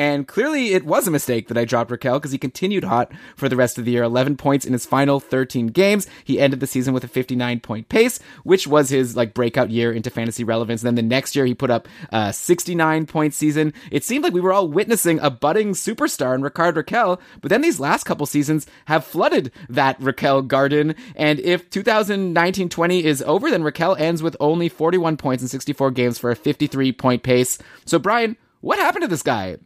And 0.00 0.26
clearly, 0.26 0.72
it 0.72 0.86
was 0.86 1.06
a 1.06 1.10
mistake 1.10 1.48
that 1.48 1.58
I 1.58 1.66
dropped 1.66 1.90
Rakell 1.90 2.14
because 2.14 2.32
he 2.32 2.38
continued 2.38 2.84
hot 2.84 3.12
for 3.36 3.50
the 3.50 3.56
rest 3.56 3.76
of 3.76 3.84
the 3.84 3.90
year. 3.90 4.02
11 4.02 4.38
points 4.38 4.64
in 4.64 4.72
his 4.72 4.86
final 4.86 5.20
13 5.20 5.66
games. 5.66 6.06
He 6.24 6.40
ended 6.40 6.60
the 6.60 6.66
season 6.66 6.94
with 6.94 7.04
a 7.04 7.08
59 7.08 7.60
point 7.60 7.90
pace, 7.90 8.18
which 8.42 8.66
was 8.66 8.88
his 8.88 9.14
like 9.14 9.34
breakout 9.34 9.68
year 9.68 9.92
into 9.92 10.08
fantasy 10.08 10.42
relevance. 10.42 10.80
And 10.80 10.86
then 10.86 10.94
the 10.94 11.14
next 11.14 11.36
year, 11.36 11.44
he 11.44 11.52
put 11.52 11.70
up 11.70 11.86
a 12.08 12.32
69 12.32 13.04
point 13.04 13.34
season. 13.34 13.74
It 13.90 14.02
seemed 14.02 14.24
like 14.24 14.32
we 14.32 14.40
were 14.40 14.54
all 14.54 14.68
witnessing 14.68 15.20
a 15.20 15.28
budding 15.28 15.72
superstar 15.72 16.34
in 16.34 16.40
Rickard 16.40 16.76
Rakell. 16.76 17.20
But 17.42 17.50
then 17.50 17.60
these 17.60 17.78
last 17.78 18.04
couple 18.04 18.24
seasons 18.24 18.66
have 18.86 19.04
flooded 19.04 19.52
that 19.68 20.00
Rakell 20.00 20.48
garden. 20.48 20.94
And 21.14 21.40
if 21.40 21.68
2019-20 21.68 23.02
is 23.02 23.20
over, 23.26 23.50
then 23.50 23.62
Rakell 23.62 24.00
ends 24.00 24.22
with 24.22 24.34
only 24.40 24.70
41 24.70 25.18
points 25.18 25.42
in 25.42 25.48
64 25.50 25.90
games 25.90 26.18
for 26.18 26.30
a 26.30 26.36
53 26.36 26.90
point 26.92 27.22
pace. 27.22 27.58
So 27.84 27.98
Brian, 27.98 28.38
what 28.62 28.78
happened 28.78 29.02
to 29.02 29.08
this 29.08 29.22
guy? 29.22 29.58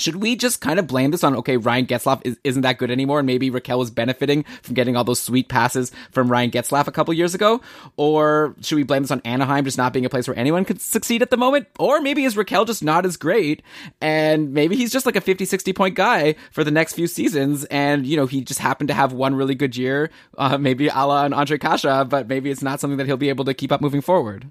Should 0.00 0.16
we 0.16 0.34
just 0.34 0.62
kind 0.62 0.78
of 0.78 0.86
blame 0.86 1.10
this 1.10 1.22
on, 1.22 1.36
okay, 1.36 1.58
Ryan 1.58 1.84
Getzlaf 1.84 2.22
is, 2.24 2.38
isn't 2.42 2.62
that 2.62 2.78
good 2.78 2.90
anymore, 2.90 3.18
and 3.18 3.26
maybe 3.26 3.50
Rakell 3.50 3.78
was 3.78 3.90
benefiting 3.90 4.44
from 4.62 4.74
getting 4.74 4.96
all 4.96 5.04
those 5.04 5.20
sweet 5.20 5.48
passes 5.50 5.92
from 6.10 6.30
Ryan 6.30 6.50
Getzlaf 6.50 6.86
a 6.86 6.90
couple 6.90 7.12
years 7.12 7.34
ago? 7.34 7.60
Or 7.98 8.54
should 8.62 8.76
we 8.76 8.82
blame 8.82 9.02
this 9.02 9.10
on 9.10 9.20
Anaheim 9.26 9.64
just 9.64 9.76
not 9.76 9.92
being 9.92 10.06
a 10.06 10.08
place 10.08 10.26
where 10.26 10.38
anyone 10.38 10.64
could 10.64 10.80
succeed 10.80 11.20
at 11.20 11.28
the 11.28 11.36
moment? 11.36 11.66
Or 11.78 12.00
maybe 12.00 12.24
is 12.24 12.34
Rakell 12.34 12.66
just 12.66 12.82
not 12.82 13.04
as 13.04 13.18
great, 13.18 13.62
and 14.00 14.54
maybe 14.54 14.74
he's 14.74 14.90
just 14.90 15.04
like 15.04 15.16
a 15.16 15.20
50, 15.20 15.44
60 15.44 15.72
point 15.74 15.96
guy 15.96 16.34
for 16.50 16.64
the 16.64 16.70
next 16.70 16.94
few 16.94 17.06
seasons, 17.06 17.64
and, 17.66 18.06
you 18.06 18.16
know, 18.16 18.24
he 18.24 18.40
just 18.40 18.60
happened 18.60 18.88
to 18.88 18.94
have 18.94 19.12
one 19.12 19.34
really 19.34 19.54
good 19.54 19.76
year, 19.76 20.10
uh, 20.38 20.56
maybe 20.56 20.88
a 20.88 20.94
la 20.94 21.26
an 21.26 21.32
Ondrej 21.32 21.60
Kase, 21.60 22.08
but 22.08 22.26
maybe 22.26 22.50
it's 22.50 22.62
not 22.62 22.80
something 22.80 22.96
that 22.96 23.06
he'll 23.06 23.18
be 23.18 23.28
able 23.28 23.44
to 23.44 23.52
keep 23.52 23.70
up 23.70 23.82
moving 23.82 24.00
forward. 24.00 24.50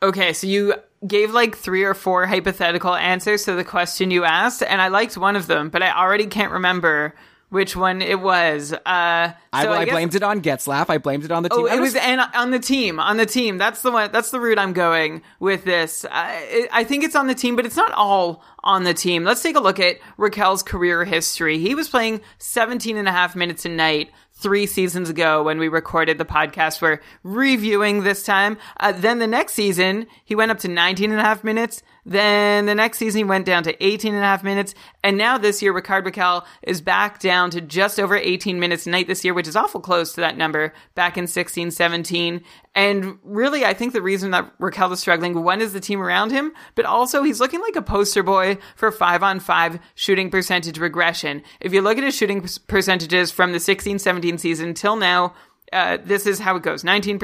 Okay, 0.00 0.32
so 0.32 0.46
you 0.46 0.74
gave 1.06 1.32
like 1.32 1.56
three 1.56 1.84
or 1.84 1.94
four 1.94 2.26
hypothetical 2.26 2.94
answers 2.94 3.44
to 3.44 3.54
the 3.54 3.64
question 3.64 4.10
you 4.10 4.24
asked, 4.24 4.62
and 4.62 4.80
I 4.80 4.88
liked 4.88 5.16
one 5.16 5.36
of 5.36 5.46
them, 5.46 5.70
but 5.70 5.82
I 5.82 5.92
already 5.92 6.26
can't 6.26 6.52
remember 6.52 7.14
which 7.50 7.74
one 7.74 8.02
it 8.02 8.20
was. 8.20 8.72
Uh, 8.72 8.78
I, 8.84 9.32
so 9.62 9.72
I, 9.72 9.84
guess- 9.84 9.94
blamed 9.94 10.14
it 10.14 10.22
on 10.22 10.42
Getzlaf. 10.42 10.90
I 10.90 10.98
blamed 10.98 11.24
it 11.24 11.30
on 11.30 11.42
the 11.42 11.48
team. 11.48 11.60
Oh, 11.60 11.66
I 11.66 11.76
it 11.76 11.80
was 11.80 11.94
and 11.94 12.20
on 12.34 12.50
the 12.50 12.58
team. 12.58 13.00
On 13.00 13.16
the 13.16 13.26
team. 13.26 13.58
That's 13.58 13.82
the 13.82 13.90
one. 13.90 14.10
That's 14.12 14.30
the 14.30 14.40
route 14.40 14.58
I'm 14.58 14.72
going 14.72 15.22
with 15.40 15.64
this. 15.64 16.04
I, 16.10 16.68
I 16.72 16.84
think 16.84 17.04
it's 17.04 17.16
on 17.16 17.26
the 17.26 17.34
team, 17.34 17.56
but 17.56 17.64
it's 17.64 17.76
not 17.76 17.92
all 17.92 18.44
on 18.62 18.84
the 18.84 18.94
team. 18.94 19.24
Let's 19.24 19.42
take 19.42 19.56
a 19.56 19.60
look 19.60 19.80
at 19.80 19.98
Rakell's 20.18 20.62
career 20.62 21.04
history. 21.04 21.58
He 21.58 21.74
was 21.74 21.88
playing 21.88 22.20
17 22.38 22.96
and 22.96 23.08
a 23.08 23.12
half 23.12 23.34
minutes 23.34 23.64
a 23.64 23.70
night 23.70 24.10
three 24.38 24.66
seasons 24.66 25.10
ago 25.10 25.42
when 25.42 25.58
we 25.58 25.68
recorded 25.68 26.16
the 26.16 26.24
podcast. 26.24 26.80
We're 26.80 27.00
reviewing 27.24 28.04
this 28.04 28.22
time. 28.22 28.56
Uh, 28.78 28.92
then 28.92 29.18
the 29.18 29.26
next 29.26 29.54
season, 29.54 30.06
he 30.24 30.34
went 30.34 30.50
up 30.50 30.58
to 30.60 30.68
19 30.68 31.10
and 31.10 31.20
a 31.20 31.24
half 31.24 31.42
minutes. 31.42 31.82
Then 32.08 32.64
the 32.64 32.74
next 32.74 32.96
season, 32.96 33.18
he 33.18 33.24
went 33.24 33.44
down 33.44 33.64
to 33.64 33.84
18 33.84 34.14
and 34.14 34.24
a 34.24 34.26
half 34.26 34.42
minutes. 34.42 34.74
And 35.04 35.18
now 35.18 35.36
this 35.36 35.60
year, 35.60 35.74
Rickard 35.74 36.06
Rakell 36.06 36.46
is 36.62 36.80
back 36.80 37.18
down 37.18 37.50
to 37.50 37.60
just 37.60 38.00
over 38.00 38.16
18 38.16 38.58
minutes 38.58 38.86
a 38.86 38.90
night 38.90 39.06
this 39.06 39.26
year, 39.26 39.34
which 39.34 39.46
is 39.46 39.54
awful 39.54 39.82
close 39.82 40.14
to 40.14 40.22
that 40.22 40.38
number 40.38 40.72
back 40.94 41.18
in 41.18 41.26
16, 41.26 41.70
17. 41.70 42.42
And 42.74 43.18
really, 43.22 43.66
I 43.66 43.74
think 43.74 43.92
the 43.92 44.00
reason 44.00 44.30
that 44.30 44.58
Rakell 44.58 44.90
is 44.90 45.00
struggling, 45.00 45.44
one 45.44 45.60
is 45.60 45.74
the 45.74 45.80
team 45.80 46.00
around 46.00 46.32
him, 46.32 46.52
but 46.76 46.86
also 46.86 47.22
he's 47.22 47.40
looking 47.40 47.60
like 47.60 47.76
a 47.76 47.82
poster 47.82 48.22
boy 48.22 48.56
for 48.74 48.90
five 48.90 49.22
on 49.22 49.38
five 49.38 49.78
shooting 49.94 50.30
percentage 50.30 50.78
regression. 50.78 51.42
If 51.60 51.74
you 51.74 51.82
look 51.82 51.98
at 51.98 52.04
his 52.04 52.16
shooting 52.16 52.48
percentages 52.68 53.30
from 53.30 53.52
the 53.52 53.60
16, 53.60 53.98
17 53.98 54.38
season 54.38 54.72
till 54.72 54.96
now, 54.96 55.34
uh, 55.74 55.98
this 56.02 56.24
is 56.26 56.38
how 56.38 56.56
it 56.56 56.62
goes 56.62 56.84
19%, 56.84 57.18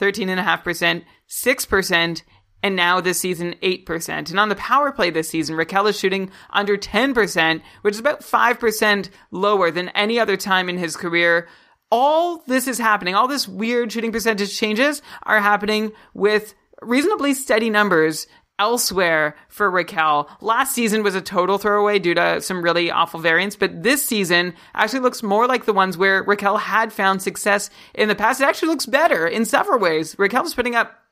13.5%, 0.00 1.04
6%, 1.28 2.22
and 2.66 2.74
now 2.74 3.00
this 3.00 3.20
season 3.20 3.54
8%. 3.62 4.30
And 4.30 4.40
on 4.40 4.48
the 4.48 4.56
power 4.56 4.90
play 4.90 5.10
this 5.10 5.28
season, 5.28 5.56
Rakell 5.56 5.88
is 5.88 5.96
shooting 5.96 6.30
under 6.50 6.76
10%, 6.76 7.62
which 7.82 7.94
is 7.94 8.00
about 8.00 8.22
5% 8.22 9.08
lower 9.30 9.70
than 9.70 9.88
any 9.90 10.18
other 10.18 10.36
time 10.36 10.68
in 10.68 10.76
his 10.76 10.96
career. 10.96 11.46
All 11.92 12.38
this 12.48 12.66
is 12.66 12.78
happening, 12.78 13.14
all 13.14 13.28
this 13.28 13.46
weird 13.46 13.92
shooting 13.92 14.10
percentage 14.10 14.58
changes 14.58 15.00
are 15.22 15.40
happening 15.40 15.92
with 16.12 16.54
reasonably 16.82 17.34
steady 17.34 17.70
numbers 17.70 18.26
elsewhere 18.58 19.36
for 19.48 19.70
Rakell. 19.70 20.28
Last 20.40 20.74
season 20.74 21.04
was 21.04 21.14
a 21.14 21.20
total 21.20 21.58
throwaway 21.58 22.00
due 22.00 22.14
to 22.14 22.40
some 22.40 22.62
really 22.62 22.90
awful 22.90 23.20
variants, 23.20 23.54
but 23.54 23.84
this 23.84 24.04
season 24.04 24.54
actually 24.74 25.00
looks 25.00 25.22
more 25.22 25.46
like 25.46 25.66
the 25.66 25.72
ones 25.72 25.96
where 25.96 26.24
Rakell 26.24 26.58
had 26.58 26.92
found 26.92 27.22
success 27.22 27.70
in 27.94 28.08
the 28.08 28.16
past. 28.16 28.40
It 28.40 28.48
actually 28.48 28.70
looks 28.70 28.86
better 28.86 29.24
in 29.24 29.44
several 29.44 29.78
ways. 29.78 30.16
Rakell 30.16 30.46
is 30.46 30.54
putting 30.54 30.74
up 30.74 31.05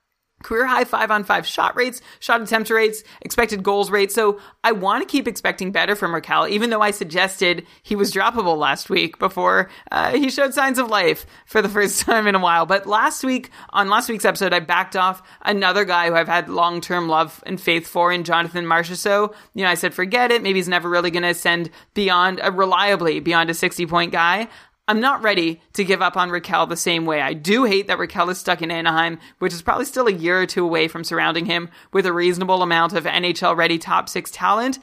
career 0.45 0.67
high 0.67 0.85
five 0.85 1.11
on 1.11 1.25
five 1.25 1.47
shot 1.47 1.75
rates, 1.75 2.01
shot 2.21 2.41
attempt 2.41 2.71
rates, 2.71 3.03
expected 3.23 3.65
goals 3.65 3.91
rates. 3.91 4.15
So 4.15 4.39
I 4.63 4.71
want 4.71 5.03
to 5.03 5.11
keep 5.11 5.27
expecting 5.27 5.73
better 5.73 5.97
from 5.97 6.13
Rakell, 6.13 6.49
even 6.49 6.71
though 6.71 6.83
I 6.83 6.93
suggested 6.93 7.67
he 7.83 7.97
was 7.97 8.13
droppable 8.13 8.57
last 8.57 8.89
week 8.89 9.19
before 9.19 9.71
uh, 9.91 10.13
he 10.13 10.31
showed 10.31 10.55
signs 10.55 10.79
of 10.79 10.89
life 10.89 11.27
for 11.47 11.61
the 11.61 11.69
first 11.69 12.01
time 12.07 12.27
in 12.27 12.35
a 12.35 12.39
while. 12.39 12.67
But 12.67 12.87
last 12.87 13.25
week, 13.25 13.51
on 13.71 13.89
last 13.89 14.09
week's 14.09 14.25
episode, 14.25 14.53
I 14.53 14.61
backed 14.61 14.95
off 14.95 15.23
another 15.43 15.85
guy 15.85 16.09
who 16.09 16.15
I've 16.15 16.29
had 16.29 16.49
long 16.49 16.81
term 16.81 17.09
love 17.09 17.43
and 17.47 17.61
faith 17.61 17.87
for 17.87 18.13
in 18.13 18.25
Jonathan 18.25 18.67
Marchessault. 18.67 19.35
You 19.55 19.65
know, 19.65 19.71
I 19.71 19.75
said, 19.75 19.95
forget 19.95 20.31
it. 20.31 20.43
Maybe 20.43 20.59
he's 20.59 20.69
never 20.69 20.89
really 20.89 21.11
going 21.11 21.23
to 21.23 21.31
ascend 21.31 21.71
beyond, 21.95 22.41
uh, 22.41 22.53
reliably 22.53 23.21
beyond 23.21 23.51
a 23.51 23.55
60 23.55 23.87
point 23.87 24.13
guy. 24.13 24.49
I'm 24.87 25.01
not 25.01 25.23
ready 25.23 25.63
to 25.73 25.85
give 25.85 26.03
up 26.03 26.17
on 26.17 26.29
Rakell 26.29 26.69
the 26.69 26.77
same 26.77 27.07
way. 27.07 27.23
I 27.23 27.33
do 27.33 27.65
hate 27.65 27.87
that 27.87 27.99
Rakell 27.99 28.31
is 28.31 28.39
stuck 28.39 28.61
in 28.61 28.71
Anaheim, 28.71 29.19
which 29.39 29.55
is 29.55 29.63
probably 29.63 29.87
still 29.87 30.07
a 30.07 30.13
year 30.13 30.41
or 30.41 30.47
two 30.47 30.65
away 30.65 30.89
from 30.89 31.05
surrounding 31.05 31.47
him 31.47 31.71
with 31.93 32.05
a 32.05 32.13
reasonable 32.13 32.63
amount 32.63 32.93
of 32.93 33.05
NHL 33.05 33.57
ready 33.57 33.79
top 33.79 34.11
six 34.11 34.31
talent. 34.31 34.79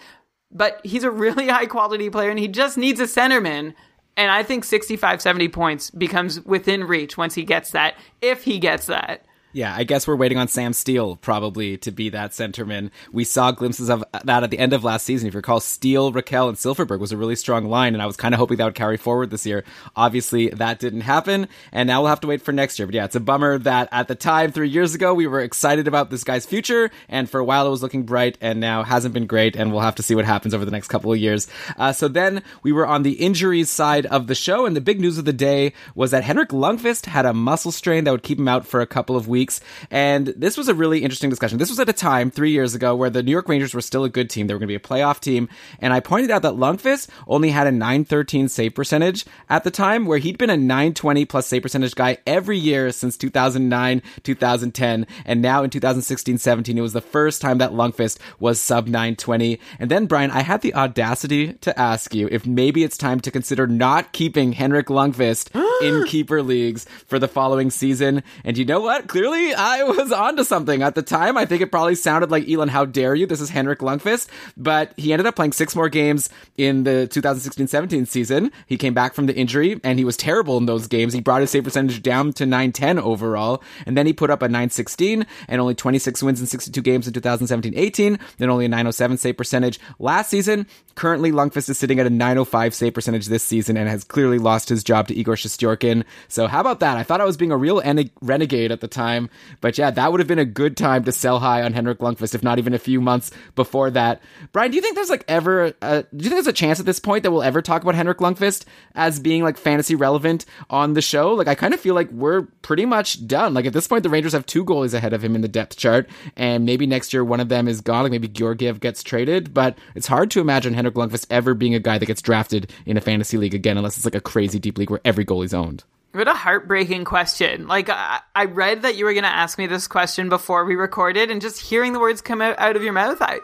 But 0.52 0.82
he's 0.84 1.04
a 1.04 1.12
really 1.12 1.48
high 1.50 1.68
quality 1.68 2.10
player 2.10 2.32
and 2.32 2.40
he 2.40 2.48
just 2.48 2.78
needs 2.78 3.00
a 3.00 3.04
centerman. 3.04 3.76
And 4.18 4.32
I 4.32 4.42
think 4.44 4.64
65, 4.64 5.22
70 5.22 5.48
points 5.50 5.92
becomes 5.92 6.42
within 6.42 6.84
reach 6.84 7.16
once 7.16 7.36
he 7.36 7.44
gets 7.44 7.72
that, 7.72 7.96
if 8.22 8.44
he 8.44 8.58
gets 8.58 8.88
that. 8.88 9.24
Yeah, 9.54 9.76
I 9.76 9.84
guess 9.84 10.08
we're 10.08 10.16
waiting 10.16 10.38
on 10.38 10.48
Sam 10.48 10.72
Steele 10.72 11.18
probably 11.18 11.78
to 11.80 11.92
be 11.92 12.10
that 12.10 12.32
centerman. 12.32 12.90
We 13.12 13.26
saw 13.26 13.52
glimpses 13.52 13.90
of 13.90 14.04
that 14.24 14.44
at 14.44 14.50
the 14.50 14.60
end 14.60 14.72
of 14.72 14.86
last 14.86 15.06
season. 15.06 15.28
If 15.28 15.34
you 15.34 15.40
recall, 15.40 15.60
Steele, 15.60 16.14
Rakell, 16.14 16.48
and 16.48 16.58
Silfverberg 16.58 17.00
was 17.00 17.12
a 17.12 17.18
really 17.18 17.36
strong 17.36 17.66
line, 17.66 17.94
and 17.94 18.02
I 18.02 18.06
was 18.06 18.16
kind 18.16 18.34
of 18.34 18.40
hoping 18.40 18.58
that 18.58 18.66
would 18.66 18.76
carry 18.76 18.96
forward 18.96 19.30
this 19.30 19.46
year. 19.46 19.66
Obviously, 19.96 20.50
that 20.50 20.80
didn't 20.80 21.02
happen, 21.02 21.50
and 21.74 21.88
now 21.88 22.02
we'll 22.02 22.10
have 22.10 22.22
to 22.22 22.28
wait 22.28 22.42
for 22.42 22.54
next 22.54 22.80
year. 22.80 22.86
But 22.86 22.96
yeah, 22.96 23.06
it's 23.06 23.16
a 23.16 23.20
bummer 23.20 23.58
that 23.60 23.90
at 23.92 24.08
the 24.08 24.16
time, 24.16 24.52
three 24.54 24.70
years 24.70 24.96
ago, 24.96 25.14
we 25.14 25.28
were 25.28 25.42
excited 25.42 25.86
about 25.86 26.10
this 26.12 26.24
guy's 26.24 26.46
future, 26.46 26.90
and 27.10 27.30
for 27.30 27.40
a 27.40 27.46
while 27.46 27.68
it 27.68 27.72
was 27.72 27.84
looking 27.84 28.04
bright, 28.04 28.38
and 28.40 28.62
now 28.62 28.84
hasn't 28.84 29.14
been 29.14 29.28
great, 29.28 29.58
and 29.58 29.72
we'll 29.72 29.82
have 29.82 29.96
to 29.96 30.04
see 30.04 30.16
what 30.16 30.26
happens 30.26 30.54
over 30.54 30.64
the 30.64 30.72
next 30.72 30.88
couple 30.88 31.12
of 31.12 31.20
years. 31.20 31.50
Uh, 31.78 31.92
so 31.92 32.08
then 32.08 32.42
we 32.64 32.72
were 32.72 32.88
on 32.88 33.04
the 33.04 33.14
injuries 33.14 33.70
side 33.70 34.06
of 34.06 34.28
the 34.28 34.36
show, 34.36 34.66
and 34.66 34.78
the 34.78 34.82
big 34.82 35.02
news 35.02 35.18
of 35.18 35.26
the 35.26 35.34
day 35.34 35.74
was 35.94 36.12
that 36.12 36.24
Henrik 36.24 36.50
Lundqvist 36.50 37.08
had 37.08 37.26
a 37.26 37.34
muscle 37.34 37.74
strain 37.74 38.06
that 38.06 38.12
would 38.12 38.24
keep 38.24 38.40
him 38.40 38.48
out 38.48 38.66
for 38.66 38.80
a 38.80 38.88
couple 38.88 39.18
of 39.18 39.28
weeks. 39.28 39.41
And 39.90 40.28
this 40.28 40.58
was 40.58 40.68
a 40.68 40.74
really 40.74 41.04
interesting 41.04 41.30
discussion. 41.30 41.58
This 41.58 41.70
was 41.70 41.80
at 41.80 41.90
a 41.90 41.94
time 41.94 42.30
three 42.32 42.52
years 42.52 42.76
ago 42.76 42.96
where 42.96 43.10
the 43.10 43.24
New 43.24 43.32
York 43.32 43.50
Rangers 43.50 43.74
were 43.74 43.82
still 43.82 44.04
a 44.04 44.10
good 44.10 44.30
team. 44.30 44.48
They 44.48 44.54
were 44.54 44.60
going 44.60 44.68
to 44.68 44.72
be 44.72 44.76
a 44.76 44.80
playoff 44.80 45.20
team. 45.20 45.50
And 45.80 45.94
I 45.94 46.00
pointed 46.00 46.32
out 46.32 46.42
that 46.44 46.54
Lundqvist 46.54 47.08
only 47.28 47.50
had 47.50 47.68
a 47.68 47.72
913 47.72 48.48
save 48.50 48.76
percentage 48.76 49.26
at 49.50 49.64
the 49.64 49.72
time, 49.72 50.06
where 50.06 50.18
he'd 50.18 50.38
been 50.38 50.50
a 50.50 50.58
920 50.58 51.26
plus 51.26 51.48
save 51.48 51.64
percentage 51.64 51.96
guy 51.96 52.18
every 52.26 52.58
year 52.58 52.92
since 52.92 53.18
2009, 53.18 54.02
2010. 54.24 55.08
And 55.26 55.42
now 55.42 55.64
in 55.64 55.70
2016, 55.70 56.38
17, 56.38 56.78
it 56.78 56.82
was 56.82 56.94
the 56.94 57.02
first 57.02 57.42
time 57.42 57.58
that 57.60 57.72
Lundqvist 57.72 58.18
was 58.40 58.62
sub 58.62 58.86
920. 58.88 59.60
And 59.80 59.90
then, 59.90 60.06
Brian, 60.06 60.32
I 60.32 60.42
had 60.42 60.62
the 60.62 60.76
audacity 60.76 61.54
to 61.54 61.78
ask 61.80 62.14
you 62.14 62.28
if 62.32 62.46
maybe 62.46 62.84
it's 62.84 62.98
time 62.98 63.20
to 63.22 63.32
consider 63.32 63.68
not 63.68 64.12
keeping 64.12 64.54
Henrik 64.54 64.88
Lundqvist 64.88 65.50
in 65.82 66.04
keeper 66.08 66.44
leagues 66.44 66.86
for 67.08 67.20
the 67.20 67.28
following 67.28 67.72
season. 67.72 68.24
And 68.44 68.58
you 68.58 68.66
know 68.66 68.82
what? 68.82 69.08
Clearly, 69.08 69.31
I 69.34 69.84
was 69.84 70.12
onto 70.12 70.44
something 70.44 70.82
at 70.84 70.96
the 70.96 71.02
time. 71.02 71.38
I 71.38 71.46
think 71.46 71.62
it 71.62 71.72
probably 71.72 71.96
sounded 71.96 72.32
like 72.32 72.50
Elon, 72.50 72.68
how 72.70 72.86
dare 72.86 73.16
you? 73.16 73.26
This 73.26 73.40
is 73.40 73.50
Henrik 73.50 73.80
Lundqvist, 73.80 74.28
but 74.58 74.94
he 74.98 75.14
ended 75.14 75.26
up 75.26 75.36
playing 75.36 75.54
six 75.54 75.76
more 75.76 75.90
games 75.90 76.30
in 76.58 76.84
the 76.84 77.08
2016-17 77.12 78.08
season. 78.08 78.52
He 78.68 78.78
came 78.78 78.94
back 78.94 79.14
from 79.14 79.26
the 79.28 79.36
injury 79.36 79.80
and 79.84 79.98
he 79.98 80.06
was 80.06 80.18
terrible 80.18 80.58
in 80.58 80.66
those 80.66 80.88
games. 80.88 81.14
He 81.14 81.22
brought 81.22 81.42
his 81.42 81.52
save 81.52 81.64
percentage 81.64 82.02
down 82.02 82.34
to 82.34 82.46
910 82.46 83.00
overall, 83.00 83.64
and 83.86 83.98
then 83.98 84.06
he 84.06 84.14
put 84.14 84.30
up 84.30 84.42
a 84.42 84.48
916 84.48 85.26
and 85.48 85.62
only 85.62 85.76
26 85.76 86.22
wins 86.24 86.42
in 86.42 86.48
62 86.48 86.82
games 86.82 87.08
in 87.08 87.14
2017-18. 87.14 88.20
Then 88.38 88.50
only 88.50 88.66
a 88.66 88.70
907 88.70 89.18
save 89.18 89.38
percentage 89.38 89.80
last 90.00 90.30
season. 90.30 90.68
Currently, 90.96 91.32
Lundqvist 91.32 91.70
is 91.70 91.78
sitting 91.78 92.00
at 92.00 92.06
a 92.06 92.10
905 92.10 92.74
save 92.74 92.94
percentage 92.94 93.28
this 93.28 93.44
season 93.44 93.78
and 93.78 93.88
has 93.88 94.04
clearly 94.04 94.38
lost 94.40 94.68
his 94.70 94.84
job 94.84 95.08
to 95.08 95.16
Igor 95.16 95.36
Shestyorkin. 95.36 96.04
So 96.28 96.48
how 96.48 96.60
about 96.60 96.82
that? 96.82 96.98
I 96.98 97.04
thought 97.04 97.22
I 97.22 97.26
was 97.26 97.38
being 97.38 97.52
a 97.52 97.58
real 97.58 97.82
en- 97.84 98.10
renegade 98.22 98.72
at 98.72 98.82
the 98.82 98.88
time, 98.88 99.21
but 99.60 99.78
yeah, 99.78 99.92
that 99.92 100.12
would 100.12 100.20
have 100.20 100.28
been 100.28 100.40
a 100.40 100.46
good 100.46 100.78
time 100.78 101.04
to 101.04 101.12
sell 101.12 101.40
high 101.40 101.62
on 101.64 101.74
Henrik 101.74 102.00
Lundqvist, 102.00 102.36
if 102.36 102.44
not 102.44 102.58
even 102.60 102.74
a 102.74 102.80
few 102.80 103.02
months 103.02 103.32
before 103.56 103.92
that. 103.92 104.22
Brian, 104.52 104.72
do 104.72 104.76
you 104.76 104.82
think 104.82 104.96
there's 104.96 105.10
like 105.10 105.26
ever, 105.28 105.74
uh, 105.82 106.02
do 106.02 106.24
you 106.24 106.30
think 106.30 106.36
there's 106.36 106.48
a 106.48 106.54
chance 106.54 106.80
at 106.80 106.86
this 106.86 107.00
point 107.00 107.24
that 107.24 107.32
we'll 107.32 107.44
ever 107.44 107.62
talk 107.62 107.82
about 107.82 107.96
Henrik 107.96 108.20
Lundqvist 108.20 108.66
as 108.96 109.20
being 109.20 109.44
like 109.44 109.58
fantasy 109.58 109.96
relevant 109.96 110.46
on 110.70 110.94
the 110.94 111.02
show? 111.02 111.34
Like, 111.34 111.48
I 111.48 111.56
kind 111.56 111.74
of 111.74 111.80
feel 111.80 111.96
like 111.96 112.12
we're 112.12 112.44
pretty 112.62 112.86
much 112.86 113.28
done. 113.28 113.54
Like 113.54 113.66
at 113.66 113.74
this 113.74 113.88
point, 113.88 114.04
the 114.04 114.10
Rangers 114.10 114.34
have 114.34 114.46
two 114.46 114.66
goalies 114.66 114.94
ahead 114.94 115.14
of 115.14 115.24
him 115.24 115.36
in 115.36 115.42
the 115.42 115.48
depth 115.48 115.78
chart, 115.78 116.10
and 116.36 116.66
maybe 116.66 116.86
next 116.86 117.14
year 117.14 117.24
one 117.24 117.40
of 117.40 117.50
them 117.50 117.68
is 117.68 117.82
gone. 117.82 118.04
Like 118.04 118.12
maybe 118.12 118.28
Georgiev 118.28 118.80
gets 118.80 119.04
traded, 119.04 119.54
but 119.54 119.78
it's 119.96 120.08
hard 120.08 120.32
to 120.32 120.42
imagine 120.42 120.74
Henrik 120.74 120.96
Lundqvist 120.96 121.28
ever 121.30 121.54
being 121.54 121.76
a 121.76 121.80
guy 121.80 121.98
that 121.98 122.06
gets 122.06 122.22
drafted 122.22 122.72
in 122.86 122.98
a 122.98 123.02
fantasy 123.02 123.38
league 123.38 123.54
again, 123.54 123.78
unless 123.78 123.98
it's 123.98 124.06
like 124.06 124.16
a 124.16 124.22
crazy 124.22 124.60
deep 124.60 124.78
league 124.78 124.90
where 124.90 125.02
every 125.06 125.26
goalie's 125.26 125.54
owned. 125.54 125.84
What 126.14 126.28
a 126.28 126.34
heartbreaking 126.34 127.06
question. 127.06 127.68
Like, 127.68 127.90
I, 127.90 128.20
I 128.36 128.46
read 128.46 128.82
that 128.82 128.96
you 128.96 129.06
were 129.06 129.14
going 129.14 129.24
to 129.24 129.30
ask 129.30 129.58
me 129.58 129.68
this 129.68 129.88
question 129.88 130.28
before 130.30 130.66
we 130.66 130.76
recorded, 130.76 131.32
and 131.32 131.42
just 131.42 131.60
hearing 131.62 131.94
the 131.94 132.00
words 132.00 132.22
come 132.22 132.42
out, 132.42 132.60
out 132.60 132.76
of 132.76 132.84
your 132.84 132.94
mouth, 132.94 133.18
I. 133.22 133.40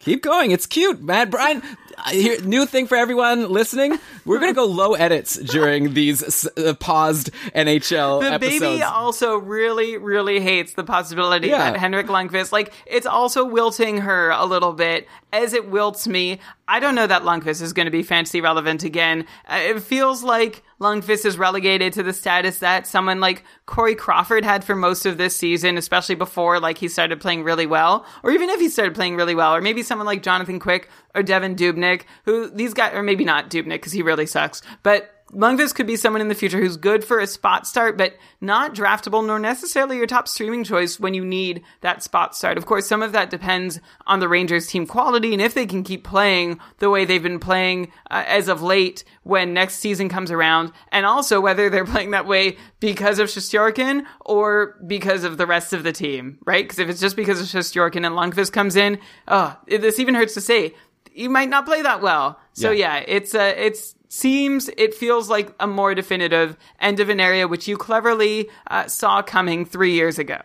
Keep 0.00 0.22
going. 0.22 0.50
It's 0.50 0.64
cute, 0.66 1.02
man. 1.02 1.28
Brian, 1.28 1.62
here, 2.10 2.40
new 2.40 2.64
thing 2.64 2.86
for 2.86 2.96
everyone 2.96 3.50
listening. 3.52 3.98
We're 4.24 4.38
going 4.38 4.50
to 4.50 4.54
go 4.56 4.64
low 4.64 4.94
edits 4.94 5.36
during 5.36 5.92
these 5.92 6.46
uh, 6.56 6.72
paused 6.80 7.30
NHL 7.54 8.22
The 8.22 8.32
episodes. 8.32 8.60
baby 8.60 8.82
also 8.82 9.36
really, 9.36 9.98
really 9.98 10.40
hates 10.40 10.72
the 10.72 10.84
possibility 10.84 11.48
Yeah. 11.48 11.70
that 11.72 11.78
Henrik 11.78 12.06
Lundqvist, 12.06 12.50
like, 12.50 12.72
it's 12.86 13.04
also 13.06 13.44
wilting 13.44 13.98
her 13.98 14.30
a 14.30 14.46
little 14.46 14.72
bit 14.72 15.06
as 15.34 15.52
it 15.52 15.68
wilts 15.68 16.08
me. 16.08 16.40
I 16.66 16.80
don't 16.80 16.94
know 16.94 17.06
that 17.06 17.22
Lundqvist 17.22 17.60
is 17.60 17.74
going 17.74 17.84
to 17.86 17.90
be 17.92 18.02
fantasy 18.02 18.40
relevant 18.40 18.82
again. 18.84 19.26
Uh, 19.46 19.60
it 19.60 19.82
feels 19.82 20.22
like 20.22 20.62
Lundqvist 20.80 21.26
is 21.26 21.36
relegated 21.36 21.92
to 21.92 22.02
the 22.02 22.12
status 22.12 22.58
that 22.60 22.86
someone 22.86 23.20
like 23.20 23.44
Corey 23.66 23.94
Crawford 23.94 24.44
had 24.44 24.64
for 24.64 24.74
most 24.74 25.04
of 25.04 25.18
this 25.18 25.36
season, 25.36 25.76
especially 25.76 26.14
before 26.14 26.58
like 26.58 26.78
he 26.78 26.88
started 26.88 27.20
playing 27.20 27.42
really 27.42 27.66
well, 27.66 28.06
or 28.22 28.30
even 28.30 28.48
if 28.48 28.60
he 28.60 28.68
started 28.68 28.94
playing 28.94 29.16
really 29.16 29.34
well, 29.34 29.54
or 29.54 29.60
maybe 29.60 29.82
someone 29.82 30.06
like 30.06 30.22
Jonathan 30.22 30.58
Quick 30.58 30.88
or 31.14 31.22
Devan 31.22 31.54
Dubnyk, 31.54 32.02
who 32.24 32.48
these 32.48 32.72
guys, 32.72 32.94
or 32.94 33.02
maybe 33.02 33.24
not 33.24 33.50
Dubnyk 33.50 33.72
because 33.72 33.92
he 33.92 34.02
really 34.02 34.26
sucks, 34.26 34.62
but 34.82 35.19
Lundqvist 35.34 35.74
could 35.76 35.86
be 35.86 35.96
someone 35.96 36.20
in 36.20 36.28
the 36.28 36.34
future 36.34 36.58
who's 36.58 36.76
good 36.76 37.04
for 37.04 37.20
a 37.20 37.26
spot 37.26 37.66
start, 37.66 37.96
but 37.96 38.14
not 38.40 38.74
draftable 38.74 39.24
nor 39.24 39.38
necessarily 39.38 39.96
your 39.96 40.06
top 40.06 40.26
streaming 40.26 40.64
choice 40.64 40.98
when 40.98 41.14
you 41.14 41.24
need 41.24 41.62
that 41.82 42.02
spot 42.02 42.34
start. 42.34 42.58
Of 42.58 42.66
course, 42.66 42.88
some 42.88 43.02
of 43.02 43.12
that 43.12 43.30
depends 43.30 43.80
on 44.06 44.18
the 44.20 44.28
Rangers 44.28 44.66
team 44.66 44.86
quality 44.86 45.32
and 45.32 45.40
if 45.40 45.54
they 45.54 45.66
can 45.66 45.84
keep 45.84 46.02
playing 46.02 46.58
the 46.78 46.90
way 46.90 47.04
they've 47.04 47.22
been 47.22 47.38
playing 47.38 47.92
uh, 48.10 48.24
as 48.26 48.48
of 48.48 48.60
late 48.60 49.04
when 49.22 49.54
next 49.54 49.76
season 49.78 50.08
comes 50.08 50.30
around, 50.30 50.72
and 50.90 51.06
also 51.06 51.40
whether 51.40 51.70
they're 51.70 51.84
playing 51.84 52.10
that 52.10 52.26
way 52.26 52.56
because 52.80 53.18
of 53.18 53.28
Shestyorkin 53.28 54.04
or 54.24 54.76
because 54.86 55.22
of 55.22 55.36
the 55.36 55.46
rest 55.46 55.72
of 55.72 55.84
the 55.84 55.92
team, 55.92 56.38
right? 56.44 56.64
Because 56.64 56.78
if 56.80 56.88
it's 56.88 57.00
just 57.00 57.16
because 57.16 57.40
of 57.40 57.46
Shestyorkin 57.46 58.04
and 58.04 58.16
Lundqvist 58.16 58.52
comes 58.52 58.74
in, 58.76 58.98
oh, 59.28 59.56
this 59.66 59.98
even 60.00 60.14
hurts 60.14 60.34
to 60.34 60.40
say, 60.40 60.74
you 61.12 61.30
might 61.30 61.48
not 61.48 61.66
play 61.66 61.82
that 61.82 62.00
well. 62.00 62.40
So 62.54 62.70
Yeah. 62.70 62.96
yeah, 62.98 63.04
it's 63.06 63.34
uh, 63.34 63.52
it's 63.56 63.94
seems 64.10 64.68
it 64.76 64.92
feels 64.92 65.30
like 65.30 65.54
a 65.58 65.66
more 65.66 65.94
definitive 65.94 66.58
end 66.80 67.00
of 67.00 67.08
an 67.08 67.20
area 67.20 67.48
which 67.48 67.66
you 67.66 67.78
cleverly 67.78 68.50
uh, 68.66 68.86
saw 68.86 69.22
coming 69.22 69.64
three 69.64 69.94
years 69.94 70.18
ago. 70.18 70.40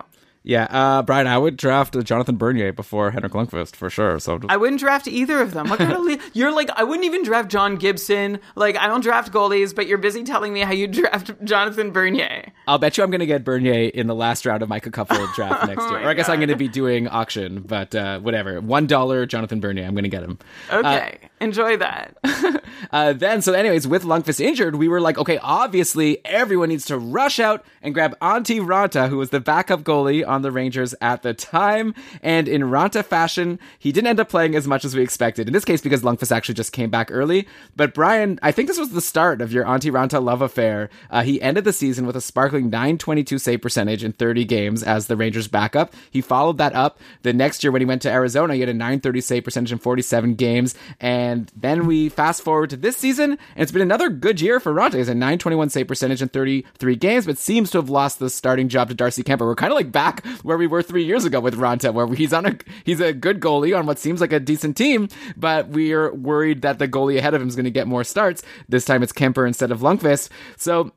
Yeah, 0.48 0.66
uh, 0.70 1.02
Brian, 1.02 1.26
I 1.26 1.40
would 1.40 1.58
draft 1.58 1.96
uh, 1.96 2.04
Jonathan 2.04 2.38
Bernier 2.38 2.72
before 2.72 3.10
Henrik 3.10 3.34
Lundqvist 3.34 3.76
for 3.76 3.90
sure. 3.90 4.20
So 4.20 4.40
I 4.48 4.58
wouldn't 4.58 4.80
draft 4.80 5.08
either 5.08 5.42
of 5.42 5.54
them. 5.56 5.70
What 5.70 5.80
kind 5.80 5.92
of 5.92 6.02
le- 6.04 6.20
you're 6.34 6.54
like? 6.54 6.70
I 6.76 6.84
wouldn't 6.84 7.04
even 7.04 7.24
draft 7.24 7.50
John 7.50 7.78
Gibson. 7.78 8.40
Like 8.54 8.78
I 8.78 8.86
don't 8.86 9.02
draft 9.02 9.34
goalies, 9.34 9.74
but 9.74 9.88
you're 9.88 9.98
busy 9.98 10.24
telling 10.24 10.54
me 10.54 10.60
how 10.60 10.72
you 10.72 10.88
draft 11.02 11.32
Jonathan 11.44 11.90
Bernier. 11.92 12.52
I'll 12.68 12.78
bet 12.78 12.96
you 12.96 13.04
I'm 13.04 13.10
going 13.10 13.22
to 13.22 13.26
get 13.26 13.44
Bernier 13.44 13.90
in 13.90 14.06
the 14.06 14.14
last 14.14 14.46
round 14.46 14.62
of 14.62 14.70
my 14.70 14.80
Cupful 14.80 15.28
draft 15.36 15.66
next 15.66 15.82
year. 15.82 15.94
my 15.94 16.04
Or 16.04 16.10
I 16.10 16.14
guess 16.14 16.30
I'm 16.30 16.38
going 16.38 16.50
to 16.50 16.56
be 16.56 16.68
doing 16.68 17.08
auction, 17.08 17.62
but 17.62 17.96
uh, 17.96 18.20
whatever. 18.20 18.62
One 18.62 18.86
dollar 18.86 19.26
Jonathan 19.26 19.60
Bernier. 19.60 19.86
I'm 19.86 19.96
going 19.96 20.04
to 20.04 20.10
get 20.10 20.22
him. 20.22 20.38
Okay, 20.72 21.18
enjoy 21.40 21.78
that. 21.78 22.18
Uh, 22.92 23.14
then, 23.14 23.42
so 23.42 23.54
anyways, 23.54 23.88
with 23.88 24.04
Lundqvist 24.04 24.40
injured, 24.40 24.76
we 24.76 24.88
were 24.88 25.02
like, 25.02 25.18
okay, 25.18 25.38
obviously 25.40 26.24
everyone 26.26 26.70
needs 26.70 26.86
to 26.86 26.98
rush 26.98 27.40
out 27.40 27.66
and 27.82 27.94
grab 27.94 28.18
Antti 28.20 28.60
Raanta, 28.60 29.10
who 29.10 29.18
was 29.18 29.32
the 29.32 29.40
backup 29.40 29.82
goalie 29.82 30.26
on 30.26 30.44
the 30.44 30.52
Rangers 30.52 30.96
at 31.02 31.22
the 31.22 31.34
time. 31.34 31.94
And 32.22 32.48
in 32.48 32.62
Raanta 32.64 33.04
fashion, 33.04 33.60
he 33.80 33.92
didn't 33.92 34.08
end 34.08 34.20
up 34.20 34.30
playing 34.30 34.56
as 34.56 34.68
much 34.68 34.86
as 34.86 34.96
we 34.96 35.02
expected. 35.02 35.48
In 35.48 35.54
this 35.54 35.66
case, 35.66 35.82
because 35.82 36.04
Lundqvist 36.04 36.32
actually 36.32 36.56
just 36.56 36.72
came 36.72 36.90
back 36.90 37.10
early. 37.12 37.48
But 37.76 37.94
Brian, 37.94 38.40
I 38.42 38.52
think 38.52 38.68
this 38.68 38.80
was 38.80 38.92
the 38.92 39.02
start 39.02 39.42
of 39.42 39.52
your 39.52 39.66
Antti 39.66 39.92
Raanta 39.92 40.24
love 40.24 40.42
affair. 40.42 40.90
Uh, 41.10 41.24
he 41.24 41.42
ended 41.42 41.66
the 41.66 41.74
season 41.74 42.06
with 42.06 42.16
a 42.16 42.22
sparkling 42.22 42.70
922 42.70 43.40
save 43.40 43.62
percentage 43.62 44.04
in 44.04 44.14
30 44.14 44.46
games 44.46 44.84
as 44.84 45.08
the 45.08 45.18
Rangers 45.18 45.48
backup. 45.48 45.94
He 46.12 46.22
followed 46.22 46.58
that 46.60 46.74
up 46.74 47.00
the 47.24 47.34
next 47.34 47.64
year 47.64 47.72
when 47.72 47.82
he 47.82 47.86
went 47.86 48.02
to 48.04 48.12
Arizona. 48.12 48.54
He 48.54 48.62
had 48.62 48.70
a 48.70 48.74
930 48.74 49.22
save 49.22 49.44
percentage 49.44 49.72
in 49.72 49.80
47 49.80 50.36
games. 50.36 50.76
And 51.00 51.35
then 51.56 51.86
we 51.86 52.10
fast 52.10 52.42
forward 52.42 52.70
to 52.72 52.78
this 52.78 52.98
season, 52.98 53.32
and 53.32 53.40
it's 53.58 53.72
been 53.72 53.82
another 53.82 54.10
good 54.10 54.42
year 54.42 54.60
for 54.60 54.74
Raanta. 54.74 54.96
He's 54.96 55.10
a 55.10 55.14
921 55.16 55.70
save 55.70 55.88
percentage 55.88 56.22
in 56.22 56.30
33 56.30 56.96
games, 56.96 57.26
but 57.26 57.38
seems 57.38 57.72
to 57.72 57.78
have 57.78 57.90
lost 57.90 58.20
the 58.20 58.30
starting 58.30 58.70
job 58.70 58.90
to 58.90 58.94
Darcy 58.96 59.24
Kuemper. 59.24 59.42
We're 59.42 59.56
kind 59.56 59.72
of 59.72 59.78
like 59.78 59.92
back 59.92 60.26
where 60.44 60.58
we 60.58 60.68
were 60.68 60.82
three 60.82 61.04
years 61.04 61.26
ago 61.26 61.40
with 61.40 61.56
Raanta, 61.58 61.94
where 61.94 62.08
he's 62.08 62.34
on 62.34 62.46
a 62.46 62.58
he's 62.84 63.00
a 63.00 63.14
good 63.14 63.40
goalie 63.40 63.78
on 63.78 63.86
what 63.86 64.00
seems 64.00 64.22
like 64.22 64.34
a 64.34 64.40
decent 64.40 64.78
team, 64.78 65.10
but 65.36 65.70
we're 65.70 66.14
worried 66.14 66.62
that 66.62 66.80
the 66.80 66.88
goalie 66.88 67.18
ahead 67.18 67.34
of 67.34 67.42
him 67.42 67.48
is 67.48 67.56
going 67.56 67.66
to 67.66 67.72
get 67.72 67.88
more 67.88 68.04
starts. 68.04 68.42
This 68.70 68.86
time 68.86 69.04
it's 69.04 69.14
Kuemper 69.14 69.48
instead 69.48 69.72
of 69.72 69.80
Lundqvist. 69.80 70.30
So 70.58 70.92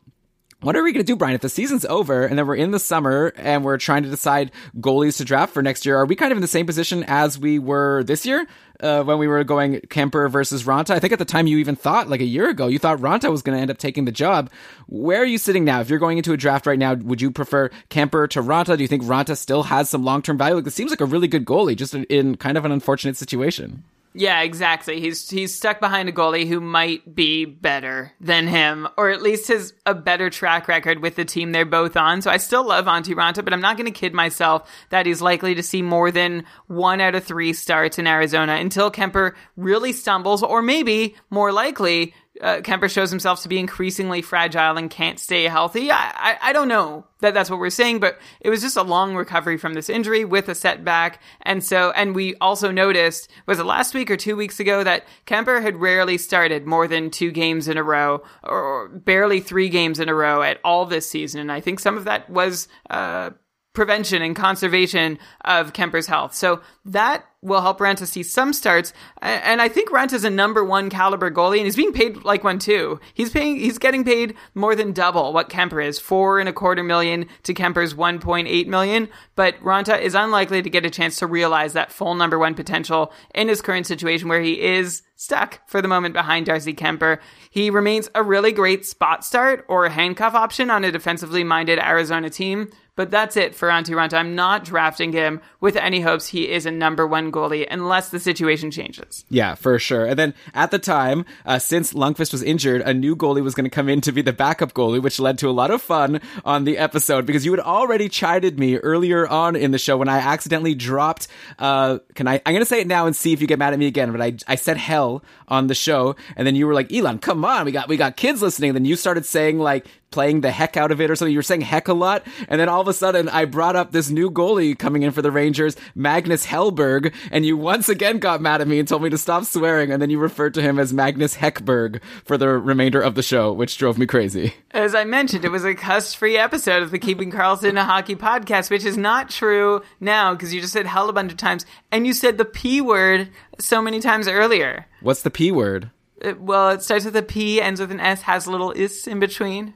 what 0.61 0.75
are 0.75 0.83
we 0.83 0.93
going 0.93 1.05
to 1.05 1.13
do, 1.13 1.15
Brian? 1.15 1.37
If 1.37 1.41
the 1.41 1.49
season's 1.49 1.85
over 1.85 2.27
and 2.27 2.37
then 2.37 2.47
we're 2.47 2.57
in 2.57 2.73
the 2.73 2.81
summer 2.81 3.33
and 3.37 3.65
we're 3.65 3.79
trying 3.79 4.03
to 4.03 4.11
decide 4.11 4.51
goalies 4.79 5.19
to 5.19 5.25
draft 5.25 5.55
for 5.55 5.63
next 5.63 5.87
year, 5.87 5.97
are 5.97 6.05
we 6.05 6.17
kind 6.17 6.33
of 6.33 6.39
in 6.39 6.43
the 6.43 6.49
same 6.49 6.67
position 6.67 7.05
as 7.07 7.39
we 7.39 7.61
were 7.61 8.03
this 8.03 8.27
year 8.27 8.45
uh, 8.81 9.05
when 9.05 9.19
we 9.19 9.29
were 9.29 9.45
going 9.45 9.75
Kuemper 9.83 10.29
versus 10.29 10.65
Raanta? 10.65 10.91
I 10.91 10.99
think 10.99 11.13
at 11.13 11.21
the 11.21 11.25
time 11.25 11.47
you 11.47 11.59
even 11.59 11.77
thought, 11.77 12.09
like 12.09 12.21
a 12.21 12.25
year 12.25 12.49
ago, 12.49 12.67
you 12.67 12.81
thought 12.81 12.99
Raanta 12.99 13.31
was 13.31 13.43
going 13.43 13.57
to 13.57 13.63
end 13.63 13.71
up 13.71 13.79
taking 13.79 14.05
the 14.05 14.11
job. 14.11 14.51
Where 14.89 15.23
are 15.23 15.25
you 15.25 15.39
sitting 15.39 15.65
now? 15.65 15.81
If 15.81 15.91
you're 15.91 16.01
going 16.01 16.19
into 16.19 16.33
a 16.33 16.37
draft 16.37 16.67
right 16.67 16.79
now, 16.79 16.95
would 16.95 17.23
you 17.23 17.31
prefer 17.31 17.71
Kuemper 17.91 18.29
to 18.31 18.43
Raanta? 18.43 18.77
Do 18.77 18.83
you 18.83 18.89
think 18.89 19.05
Raanta 19.05 19.37
still 19.37 19.63
has 19.65 19.89
some 19.89 20.03
long 20.03 20.23
term 20.23 20.39
value? 20.39 20.57
Like, 20.57 20.67
it 20.67 20.73
seems 20.73 20.91
like 20.91 21.01
a 21.01 21.07
really 21.07 21.29
good 21.29 21.45
goalie, 21.45 21.77
just 21.77 21.95
in 21.95 22.37
kind 22.37 22.59
of 22.59 22.65
an 22.65 22.73
unfortunate 22.73 23.17
situation. 23.17 23.85
Yeah, 24.15 24.41
exactly. 24.41 25.01
He's 25.01 25.29
he's 25.29 25.55
stuck 25.55 25.81
behind 25.81 26.09
a 26.09 26.13
goalie 26.13 26.49
who 26.49 26.61
might 26.61 27.15
be 27.15 27.45
better 27.45 28.13
than 28.21 28.49
him, 28.49 28.89
or 28.97 29.11
at 29.11 29.23
least 29.23 29.49
has 29.49 29.75
a 29.87 29.95
better 29.95 30.31
track 30.31 30.67
record 30.67 31.01
with 31.01 31.15
the 31.15 31.25
team 31.25 31.53
they're 31.53 31.65
both 31.65 31.97
on. 31.97 32.23
So 32.23 32.31
I 32.31 32.39
still 32.39 32.67
love 32.67 32.87
Antti 32.87 33.15
Raanta, 33.15 33.45
but 33.45 33.53
I'm 33.53 33.61
not 33.61 33.77
going 33.77 33.87
to 33.87 33.99
kid 33.99 34.15
myself 34.15 34.69
that 34.91 35.07
he's 35.07 35.23
likely 35.23 35.55
to 35.55 35.63
see 35.63 35.83
more 35.83 36.11
than 36.11 36.45
one 36.67 37.01
out 37.01 37.15
of 37.15 37.25
three 37.25 37.53
starts 37.53 37.99
in 37.99 38.07
Arizona 38.07 38.55
until 38.55 38.91
Kuemper 38.91 39.35
really 39.57 39.93
stumbles, 39.93 40.43
or 40.43 40.63
maybe 40.63 41.15
more 41.31 41.53
likely 41.53 42.15
uh, 42.41 42.61
Kuemper 42.61 42.91
shows 42.91 43.11
himself 43.11 43.43
to 43.43 43.49
be 43.49 43.59
increasingly 43.59 44.23
fragile 44.23 44.77
and 44.77 44.91
can't 44.91 45.19
stay 45.19 45.45
healthy. 45.45 45.91
I, 45.91 46.13
I, 46.15 46.39
I 46.43 46.53
don't 46.53 46.69
know 46.69 47.05
that 47.21 47.35
that's 47.35 47.51
what 47.51 47.59
we're 47.59 47.71
saying, 47.71 48.01
but 48.01 48.19
it 48.41 48.51
was 48.51 48.61
just 48.61 48.77
a 48.77 48.83
long 48.83 49.15
recovery 49.15 49.59
from 49.59 49.75
this 49.75 49.89
injury 49.89 50.25
with 50.25 50.49
a 50.49 50.55
setback. 50.55 51.21
And 51.43 51.65
so, 51.65 51.91
and 51.93 52.15
we 52.15 52.37
also 52.37 52.71
noticed, 52.71 53.31
was 53.47 53.59
it 53.59 53.65
last 53.65 53.95
week 53.95 54.11
or 54.11 54.17
two 54.17 54.37
weeks 54.37 54.61
ago 54.61 54.85
that 54.85 55.05
Kuemper 55.27 55.63
had 55.63 55.77
rarely 55.77 56.19
started 56.19 56.67
more 56.67 56.89
than 56.89 57.11
two 57.11 57.31
games 57.31 57.69
in 57.69 57.77
a 57.77 57.83
row 57.83 58.23
or 58.43 58.89
barely 58.89 59.41
three 59.41 59.69
games 59.69 60.01
in 60.01 60.09
a 60.09 60.15
row 60.15 60.43
at 60.43 60.59
all 60.65 60.87
this 60.87 61.09
season. 61.09 61.41
And 61.41 61.53
I 61.53 61.61
think 61.61 61.81
some 61.81 61.97
of 61.97 62.05
that 62.05 62.31
was, 62.31 62.69
uh, 62.91 63.31
prevention 63.75 64.23
and 64.23 64.35
conservation 64.35 65.19
of 65.45 65.73
Kuemper's 65.73 66.09
health. 66.09 66.35
So 66.35 66.63
that 66.87 67.25
will 67.41 67.61
help 67.61 67.79
Raanta 67.79 68.07
see 68.07 68.23
some 68.23 68.53
starts. 68.53 68.93
And 69.23 69.63
I 69.63 69.69
think 69.69 69.91
Raanta's 69.91 70.25
a 70.25 70.31
number 70.31 70.65
one 70.65 70.91
caliber 70.91 71.31
goalie 71.31 71.59
and 71.59 71.67
he's 71.67 71.77
being 71.77 71.93
paid 71.93 72.25
like 72.25 72.43
one 72.43 72.59
too. 72.59 72.99
He's 73.15 73.31
paying, 73.31 73.57
he's 73.57 73.79
getting 73.79 74.05
paid 74.05 74.35
more 74.55 74.75
than 74.75 74.93
double 74.93 75.33
what 75.33 75.49
Kuemper 75.49 75.85
is. 75.85 76.01
Four 76.01 76.41
and 76.41 76.49
a 76.49 76.53
quarter 76.53 76.83
million 76.83 77.27
to 77.45 77.55
Kuemper's 77.55 77.95
1.8 77.95 78.67
million. 78.67 79.09
But 79.37 79.59
Raanta 79.61 80.01
is 80.01 80.15
unlikely 80.15 80.63
to 80.63 80.71
get 80.71 80.85
a 80.85 80.91
chance 80.91 81.17
to 81.19 81.27
realize 81.27 81.75
that 81.75 81.93
full 81.93 82.15
number 82.15 82.39
one 82.39 82.55
potential 82.55 83.13
in 83.35 83.49
his 83.49 83.63
current 83.63 83.87
situation 83.87 84.29
where 84.29 84.41
he 84.41 84.61
is 84.61 85.03
stuck 85.15 85.69
for 85.69 85.83
the 85.83 85.89
moment 85.89 86.15
behind 86.15 86.47
Darcy 86.47 86.75
Kuemper. 86.75 87.19
He 87.51 87.71
remains 87.71 88.09
a 88.15 88.23
really 88.23 88.53
great 88.53 88.85
spot 88.87 89.25
start 89.25 89.65
or 89.69 89.89
handcuff 89.89 90.35
option 90.35 90.71
on 90.71 90.85
a 90.85 90.93
defensively 90.93 91.45
minded 91.45 91.79
Arizona 91.79 92.31
team. 92.31 92.71
But 92.99 93.13
that's 93.13 93.37
it 93.37 93.55
for 93.55 93.69
Antti 93.69 93.95
Raanta. 93.95 94.15
I'm 94.15 94.35
not 94.35 94.65
drafting 94.65 95.13
him 95.13 95.41
with 95.61 95.77
any 95.77 96.01
hopes 96.01 96.27
he 96.27 96.51
is 96.51 96.67
a 96.67 96.73
number 96.73 97.07
one 97.07 97.31
goalie 97.31 97.65
unless 97.71 98.09
the 98.09 98.19
situation 98.19 98.73
changes. 98.73 99.25
Yeah, 99.29 99.55
for 99.55 99.79
sure. 99.79 100.05
And 100.05 100.19
then 100.19 100.35
at 100.53 100.73
the 100.73 100.81
time, 100.81 101.25
uh, 101.47 101.61
since 101.61 101.93
Lundqvist 101.93 102.33
was 102.33 102.43
injured, 102.43 102.81
a 102.81 102.93
new 102.93 103.15
goalie 103.15 103.41
was 103.41 103.55
going 103.55 103.67
to 103.67 103.71
come 103.71 103.89
in 103.89 104.01
to 104.01 104.11
be 104.11 104.21
the 104.21 104.33
backup 104.33 104.75
goalie, 104.75 105.01
which 105.01 105.21
led 105.21 105.39
to 105.39 105.49
a 105.49 105.53
lot 105.53 105.71
of 105.71 105.81
fun 105.81 106.21
on 106.45 106.65
the 106.65 106.77
episode 106.77 107.25
because 107.25 107.45
you 107.45 107.53
had 107.53 107.61
already 107.61 108.09
chided 108.09 108.59
me 108.59 108.79
earlier 108.79 109.29
on 109.29 109.55
in 109.55 109.71
the 109.71 109.79
show 109.79 109.97
when 109.97 110.09
I 110.09 110.19
accidentally 110.19 110.75
dropped. 110.75 111.29
Uh, 111.57 112.01
can 112.17 112.27
I? 112.27 112.43
I'm 112.45 112.53
going 112.53 112.63
to 112.63 112.67
say 112.67 112.81
it 112.81 112.89
now 112.89 113.07
and 113.07 113.15
see 113.15 113.33
if 113.33 113.41
you 113.41 113.47
get 113.47 113.61
mad 113.61 113.73
at 113.73 113.79
me 113.79 113.87
again. 113.87 114.11
But 114.11 114.21
I 114.21 114.35
I 114.49 114.57
said 114.57 114.77
hell 114.77 115.23
on 115.47 115.69
the 115.69 115.75
show, 115.77 116.17
and 116.35 116.45
then 116.45 116.57
you 116.57 116.67
were 116.67 116.75
like, 116.75 116.93
Elon, 116.93 117.21
come 117.21 117.45
on, 117.45 117.65
we 117.65 117.71
got 117.71 117.89
we 117.89 117.97
got 117.97 118.17
kids 118.17 118.43
listening. 118.43 118.71
And 118.71 118.77
then 118.79 118.85
you 118.87 118.97
started 118.97 119.25
saying 119.25 119.61
like 119.61 119.87
playing 120.11 120.41
the 120.41 120.51
heck 120.51 120.77
out 120.77 120.91
of 120.91 121.01
it 121.01 121.11
or 121.11 121.17
something. 121.17 121.33
You 121.33 121.39
were 121.39 121.43
saying 121.43 121.61
heck 121.61 121.89
a 121.89 121.93
lot. 121.93 122.27
And 122.49 122.61
then 122.61 122.69
all 122.69 122.85
a 122.89 122.95
sudden 122.95 123.29
I 123.29 123.45
brought 123.45 123.77
up 123.77 123.93
this 123.93 124.11
new 124.11 124.31
goalie 124.31 124.79
coming 124.79 125.03
in 125.03 125.11
for 125.11 125.23
the 125.23 125.31
Rangers, 125.31 125.77
Magnus 125.95 126.47
Hellberg. 126.47 127.15
And 127.31 127.45
you 127.45 127.57
once 127.57 127.89
again 127.89 128.19
got 128.19 128.41
mad 128.41 128.61
at 128.61 128.69
me 128.69 128.79
and 128.79 128.89
told 128.89 129.03
me 129.03 129.11
to 129.11 129.19
stop 129.19 129.45
swearing. 129.45 129.91
And 129.91 130.01
then 130.01 130.11
you 130.11 130.19
referred 130.19 130.55
to 130.55 130.63
him 130.63 130.79
as 130.79 130.93
Magnus 130.93 131.35
Heckberg 131.35 132.03
for 132.25 132.37
the 132.37 132.49
remainder 132.49 133.01
of 133.01 133.15
the 133.15 133.23
show, 133.23 133.53
which 133.53 133.79
drove 133.79 133.99
me 133.99 134.07
crazy. 134.07 134.55
As 134.71 134.95
I 134.95 135.05
mentioned, 135.05 135.45
it 135.45 135.51
was 135.51 135.65
a 135.65 135.75
cuss 135.75 136.15
free 136.15 136.37
episode 136.37 136.83
of 136.83 136.91
the 136.91 136.99
Keeping 136.99 137.31
Karlsson 137.31 137.79
a 137.79 137.85
Hockey 137.85 138.17
podcast, 138.17 138.71
which 138.71 138.85
is 138.85 138.97
not 138.97 139.31
true 139.31 139.83
now 140.01 140.35
because 140.35 140.53
you 140.53 140.61
just 140.61 140.73
said 140.73 140.87
hell 140.87 141.09
a 141.09 141.13
bunch 141.13 141.33
of 141.33 141.39
times. 141.39 141.67
And 141.93 142.07
you 142.07 142.13
said 142.13 142.39
the 142.39 142.45
P 142.45 142.81
word 142.81 143.31
so 143.59 143.81
many 143.83 144.01
times 144.01 144.29
earlier. 144.29 144.87
What's 145.01 145.23
the 145.23 145.31
P 145.31 145.53
word? 145.53 145.91
It, 146.21 146.41
well, 146.41 146.71
it 146.71 146.83
starts 146.83 147.05
with 147.05 147.17
a 147.17 147.23
P, 147.23 147.61
ends 147.61 147.81
with 147.81 147.93
an 147.93 148.01
S, 148.01 148.23
has 148.23 148.47
a 148.47 148.51
little 148.51 148.73
is 148.73 149.07
in 149.07 149.21
between. 149.21 149.75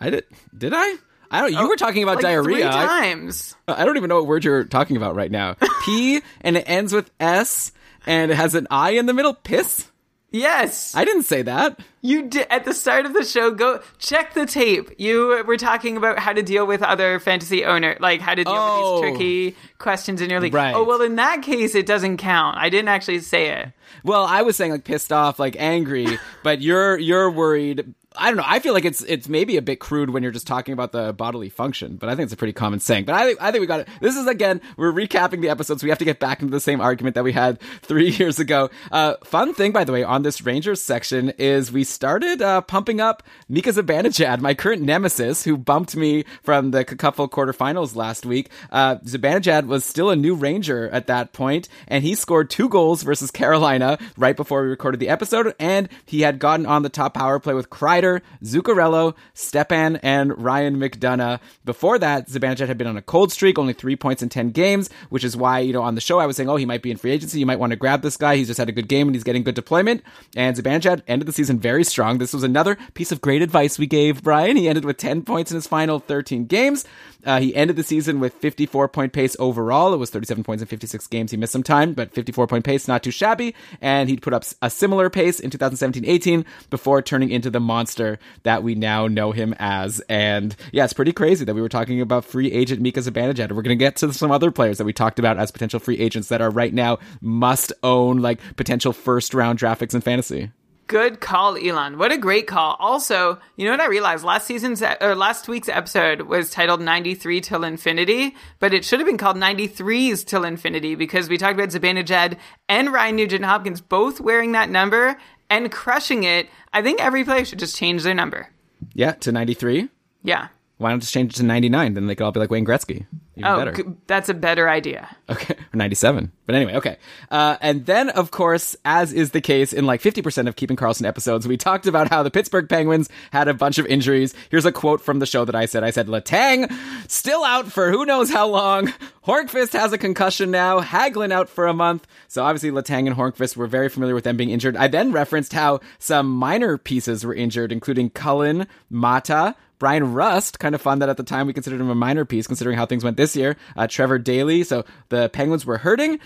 I 0.00 0.10
did. 0.10 0.24
Did 0.56 0.72
I? 0.74 0.96
I 1.30 1.40
don't. 1.40 1.52
You 1.52 1.58
oh, 1.60 1.68
were 1.68 1.76
talking 1.76 2.02
about 2.02 2.16
Like 2.16 2.22
diarrhea. 2.24 2.56
Three 2.56 2.64
I, 2.64 2.86
times. 2.86 3.54
I 3.66 3.84
don't 3.84 3.96
even 3.96 4.08
know 4.08 4.16
what 4.16 4.26
word 4.26 4.44
you're 4.44 4.64
talking 4.64 4.96
about 4.96 5.14
right 5.14 5.30
now. 5.30 5.56
P 5.84 6.20
and 6.40 6.56
it 6.56 6.64
ends 6.66 6.92
with 6.92 7.10
S 7.20 7.72
and 8.06 8.30
it 8.30 8.34
has 8.36 8.54
an 8.54 8.66
I 8.70 8.90
in 8.90 9.06
the 9.06 9.14
middle. 9.14 9.34
Piss. 9.34 9.88
Yes. 10.30 10.94
I 10.94 11.04
didn't 11.06 11.22
say 11.22 11.42
that. 11.42 11.80
You 12.02 12.28
did 12.28 12.46
at 12.50 12.64
the 12.64 12.74
start 12.74 13.06
of 13.06 13.14
the 13.14 13.24
show. 13.24 13.50
Go 13.50 13.80
check 13.98 14.34
the 14.34 14.44
tape. 14.44 14.90
You 14.98 15.42
were 15.46 15.56
talking 15.56 15.96
about 15.96 16.18
how 16.18 16.34
to 16.34 16.42
deal 16.42 16.66
with 16.66 16.82
other 16.82 17.18
fantasy 17.18 17.64
owner, 17.64 17.96
like 17.98 18.20
how 18.20 18.34
to 18.34 18.44
deal 18.44 18.52
Oh. 18.54 19.00
with 19.00 19.02
these 19.02 19.10
oh. 19.10 19.16
tricky 19.16 19.56
questions 19.78 20.20
in 20.20 20.28
your 20.28 20.40
league. 20.40 20.52
Right. 20.52 20.74
Oh 20.74 20.84
well, 20.84 21.00
in 21.00 21.16
that 21.16 21.42
case, 21.42 21.74
it 21.74 21.86
doesn't 21.86 22.18
count. 22.18 22.58
I 22.58 22.68
didn't 22.68 22.88
actually 22.88 23.20
say 23.20 23.50
it. 23.50 23.72
Well, 24.04 24.24
I 24.24 24.42
was 24.42 24.56
saying 24.56 24.72
like 24.72 24.84
pissed 24.84 25.12
off, 25.12 25.38
like 25.38 25.56
angry, 25.58 26.18
but 26.42 26.60
you're 26.60 26.98
you're 26.98 27.30
worried. 27.30 27.94
I 28.16 28.28
don't 28.28 28.38
know. 28.38 28.44
I 28.46 28.58
feel 28.58 28.72
like 28.72 28.86
it's 28.86 29.02
it's 29.02 29.28
maybe 29.28 29.58
a 29.58 29.62
bit 29.62 29.80
crude 29.80 30.10
when 30.10 30.22
you're 30.22 30.32
just 30.32 30.46
talking 30.46 30.72
about 30.72 30.92
the 30.92 31.12
bodily 31.12 31.50
function, 31.50 31.96
but 31.96 32.08
I 32.08 32.16
think 32.16 32.24
it's 32.24 32.32
a 32.32 32.38
pretty 32.38 32.54
common 32.54 32.80
saying. 32.80 33.04
But 33.04 33.14
I 33.14 33.26
think 33.26 33.42
I 33.42 33.50
think 33.52 33.60
we 33.60 33.66
got 33.66 33.80
it. 33.80 33.88
This 34.00 34.16
is 34.16 34.26
again 34.26 34.62
we're 34.78 34.92
recapping 34.92 35.42
the 35.42 35.50
episodes. 35.50 35.82
We 35.82 35.90
have 35.90 35.98
to 35.98 36.06
get 36.06 36.18
back 36.18 36.40
into 36.40 36.50
the 36.50 36.60
same 36.60 36.80
argument 36.80 37.14
that 37.16 37.24
we 37.24 37.32
had 37.32 37.60
three 37.82 38.08
years 38.16 38.38
ago. 38.38 38.70
Uh, 38.90 39.14
fun 39.24 39.52
thing, 39.52 39.72
by 39.72 39.84
the 39.84 39.92
way, 39.92 40.04
on 40.04 40.22
this 40.22 40.40
Rangers 40.40 40.80
section 40.80 41.30
is 41.38 41.70
we 41.70 41.84
started 41.84 42.40
uh, 42.40 42.62
pumping 42.62 42.98
up 43.00 43.22
Mika 43.48 43.70
Zibanejad, 43.70 44.40
my 44.40 44.54
current 44.54 44.82
nemesis, 44.82 45.44
who 45.44 45.58
bumped 45.58 45.94
me 45.94 46.24
from 46.42 46.70
the 46.70 46.84
couple 46.86 47.28
quarterfinals 47.28 47.94
last 47.94 48.24
week. 48.24 48.48
Uh, 48.70 48.96
Zibanejad 48.96 49.66
was 49.66 49.84
still 49.84 50.08
a 50.10 50.16
new 50.16 50.34
Ranger 50.34 50.88
at 50.90 51.08
that 51.08 51.34
point, 51.34 51.68
and 51.86 52.02
he 52.02 52.14
scored 52.14 52.48
two 52.48 52.70
goals 52.70 53.02
versus 53.02 53.30
Carolina 53.30 53.98
right 54.16 54.36
before 54.36 54.62
we 54.62 54.68
recorded 54.68 54.98
the 54.98 55.10
episode, 55.10 55.54
and 55.58 55.88
he 56.06 56.22
had 56.22 56.38
gotten 56.38 56.64
on 56.64 56.82
the 56.82 56.88
top 56.88 57.14
power 57.14 57.38
play 57.38 57.54
with 57.54 57.68
Kreider, 57.98 58.22
Zuccarello, 58.42 59.14
Stepan, 59.34 59.96
and 60.02 60.40
Ryan 60.42 60.78
McDonagh. 60.78 61.40
Before 61.64 61.98
that, 61.98 62.28
Zibanejad 62.28 62.66
had 62.66 62.78
been 62.78 62.86
on 62.86 62.96
a 62.96 63.02
cold 63.02 63.32
streak, 63.32 63.58
only 63.58 63.72
three 63.72 63.96
points 63.96 64.22
in 64.22 64.28
10 64.28 64.50
games, 64.50 64.90
which 65.08 65.24
is 65.24 65.36
why, 65.36 65.60
you 65.60 65.72
know, 65.72 65.82
on 65.82 65.94
the 65.94 66.00
show 66.00 66.18
I 66.18 66.26
was 66.26 66.36
saying, 66.36 66.48
oh, 66.48 66.56
he 66.56 66.66
might 66.66 66.82
be 66.82 66.90
in 66.90 66.96
free 66.96 67.10
agency. 67.10 67.40
You 67.40 67.46
might 67.46 67.58
want 67.58 67.70
to 67.70 67.76
grab 67.76 68.02
this 68.02 68.16
guy. 68.16 68.36
He's 68.36 68.46
just 68.46 68.58
had 68.58 68.68
a 68.68 68.72
good 68.72 68.88
game 68.88 69.08
and 69.08 69.14
he's 69.14 69.24
getting 69.24 69.42
good 69.42 69.54
deployment. 69.54 70.02
And 70.36 70.56
Zibanejad 70.56 71.02
ended 71.08 71.26
the 71.26 71.32
season 71.32 71.58
very 71.58 71.84
strong. 71.84 72.18
This 72.18 72.32
was 72.32 72.42
another 72.42 72.76
piece 72.94 73.12
of 73.12 73.20
great 73.20 73.42
advice 73.42 73.78
we 73.78 73.86
gave 73.86 74.22
Brian. 74.22 74.56
He 74.56 74.68
ended 74.68 74.84
with 74.84 74.96
10 74.96 75.22
points 75.22 75.50
in 75.50 75.56
his 75.56 75.66
final 75.66 75.98
13 75.98 76.46
games. 76.46 76.84
Uh, 77.24 77.40
he 77.40 77.54
ended 77.54 77.76
the 77.76 77.82
season 77.82 78.20
with 78.20 78.32
54 78.34 78.88
point 78.88 79.12
pace 79.12 79.36
overall. 79.38 79.92
It 79.92 79.98
was 79.98 80.10
37 80.10 80.44
points 80.44 80.62
in 80.62 80.68
56 80.68 81.06
games. 81.08 81.30
He 81.30 81.36
missed 81.36 81.52
some 81.52 81.62
time, 81.62 81.92
but 81.92 82.12
54 82.14 82.46
point 82.46 82.64
pace, 82.64 82.86
not 82.86 83.02
too 83.02 83.10
shabby. 83.10 83.54
And 83.80 84.08
he'd 84.08 84.22
put 84.22 84.32
up 84.32 84.44
a 84.62 84.70
similar 84.70 85.10
pace 85.10 85.40
in 85.40 85.50
2017 85.50 86.04
18 86.04 86.44
before 86.70 87.02
turning 87.02 87.30
into 87.30 87.50
the 87.50 87.60
monster 87.60 87.87
that 87.96 88.62
we 88.62 88.74
now 88.74 89.06
know 89.06 89.32
him 89.32 89.54
as. 89.58 90.00
And 90.08 90.54
yeah, 90.72 90.84
it's 90.84 90.92
pretty 90.92 91.12
crazy 91.12 91.44
that 91.44 91.54
we 91.54 91.60
were 91.60 91.68
talking 91.68 92.00
about 92.00 92.24
free 92.24 92.52
agent 92.52 92.80
Mika 92.80 93.00
Zibanejad. 93.00 93.52
We're 93.52 93.62
going 93.62 93.76
to 93.76 93.76
get 93.76 93.96
to 93.96 94.12
some 94.12 94.30
other 94.30 94.50
players 94.50 94.78
that 94.78 94.84
we 94.84 94.92
talked 94.92 95.18
about 95.18 95.38
as 95.38 95.50
potential 95.50 95.80
free 95.80 95.98
agents 95.98 96.28
that 96.28 96.40
are 96.40 96.50
right 96.50 96.72
now 96.74 96.98
must 97.20 97.72
own 97.82 98.18
like 98.18 98.40
potential 98.56 98.92
first 98.92 99.34
round 99.34 99.58
draft 99.58 99.80
picks 99.80 99.94
in 99.94 100.00
fantasy. 100.00 100.50
Good 100.88 101.20
call, 101.20 101.58
Elon. 101.58 101.98
What 101.98 102.12
a 102.12 102.16
great 102.16 102.46
call. 102.46 102.74
Also, 102.80 103.38
you 103.56 103.66
know 103.66 103.72
what 103.72 103.80
I 103.82 103.88
realized? 103.88 104.24
Last 104.24 104.46
season's 104.46 104.82
or 105.02 105.14
last 105.14 105.46
week's 105.46 105.68
episode 105.68 106.22
was 106.22 106.48
titled 106.48 106.80
93 106.80 107.42
till 107.42 107.62
infinity, 107.62 108.34
but 108.58 108.72
it 108.72 108.86
should 108.86 108.98
have 108.98 109.06
been 109.06 109.18
called 109.18 109.36
93s 109.36 110.24
till 110.24 110.44
infinity 110.44 110.94
because 110.94 111.28
we 111.28 111.36
talked 111.36 111.60
about 111.60 111.68
Zibanejad 111.68 112.38
and 112.70 112.90
Ryan 112.90 113.16
Nugent 113.16 113.44
Hopkins 113.44 113.82
both 113.82 114.18
wearing 114.18 114.52
that 114.52 114.70
number 114.70 115.18
and 115.50 115.70
crushing 115.70 116.24
it. 116.24 116.48
I 116.72 116.82
think 116.82 117.00
every 117.00 117.24
player 117.24 117.44
should 117.44 117.58
just 117.58 117.76
change 117.76 118.02
their 118.02 118.14
number. 118.14 118.50
Yeah, 118.94 119.12
to 119.12 119.32
93. 119.32 119.88
Yeah. 120.22 120.48
Why 120.78 120.92
not 120.92 121.00
just 121.00 121.12
change 121.12 121.34
it 121.34 121.36
to 121.38 121.42
99? 121.42 121.94
Then 121.94 122.06
they 122.06 122.14
could 122.14 122.24
all 122.24 122.30
be 122.32 122.38
like 122.40 122.50
Wayne 122.50 122.64
Gretzky. 122.64 123.04
Even 123.36 123.50
Oh, 123.52 123.58
better. 123.58 123.72
g- 123.72 123.82
that's 124.06 124.28
a 124.28 124.34
better 124.34 124.68
idea. 124.68 125.08
Okay, 125.28 125.54
or 125.54 125.56
97. 125.76 126.30
But 126.46 126.54
anyway, 126.54 126.74
okay. 126.76 126.96
Uh, 127.30 127.56
and 127.60 127.84
then, 127.86 128.10
of 128.10 128.30
course, 128.30 128.76
as 128.84 129.12
is 129.12 129.32
the 129.32 129.40
case 129.40 129.72
in 129.72 129.86
like 129.86 130.00
50% 130.00 130.46
of 130.48 130.54
Keeping 130.56 130.76
Karlsson 130.76 131.04
episodes, 131.04 131.46
we 131.48 131.56
talked 131.56 131.86
about 131.86 132.08
how 132.08 132.22
the 132.22 132.30
Pittsburgh 132.30 132.68
Penguins 132.68 133.08
had 133.32 133.48
a 133.48 133.54
bunch 133.54 133.78
of 133.78 133.86
injuries. 133.86 134.34
Here's 134.50 134.64
a 134.66 134.72
quote 134.72 135.00
from 135.00 135.18
the 135.18 135.26
show 135.26 135.44
that 135.44 135.54
I 135.56 135.66
said. 135.66 135.82
I 135.84 135.90
said, 135.90 136.06
Letang, 136.06 136.72
still 137.10 137.42
out 137.44 137.70
for 137.72 137.90
who 137.90 138.06
knows 138.06 138.30
how 138.30 138.46
long. 138.48 138.92
Hornqvist 139.26 139.72
has 139.72 139.92
a 139.92 139.98
concussion 139.98 140.50
now. 140.50 140.80
Hagelin 140.80 141.32
out 141.32 141.48
for 141.48 141.66
a 141.66 141.74
month. 141.74 142.06
So 142.28 142.44
obviously 142.44 142.70
Letang 142.70 143.06
and 143.08 143.16
Hornqvist 143.16 143.56
were 143.56 143.66
very 143.66 143.88
familiar 143.88 144.14
with 144.14 144.24
them 144.24 144.36
being 144.36 144.50
injured. 144.50 144.76
I 144.76 144.86
then 144.88 145.12
referenced 145.12 145.52
how 145.52 145.80
some 145.98 146.30
minor 146.30 146.78
pieces 146.78 147.24
were 147.26 147.34
injured, 147.34 147.72
including 147.72 148.10
Cullen, 148.10 148.66
Maatta, 148.90 149.54
Bryan 149.78 150.12
Rust, 150.12 150.58
kind 150.58 150.74
of 150.74 150.80
fun 150.80 150.98
that 151.00 151.08
at 151.08 151.16
the 151.16 151.22
time 151.22 151.46
we 151.46 151.52
considered 151.52 151.80
him 151.80 151.90
a 151.90 151.94
minor 151.94 152.24
piece, 152.24 152.46
considering 152.46 152.76
how 152.76 152.86
things 152.86 153.04
went 153.04 153.16
this 153.16 153.36
year. 153.36 153.56
Uh, 153.76 153.86
Trevor 153.86 154.18
Daley, 154.18 154.64
so 154.64 154.84
the 155.08 155.28
Penguins 155.28 155.64
were 155.64 155.78
hurting. 155.78 156.18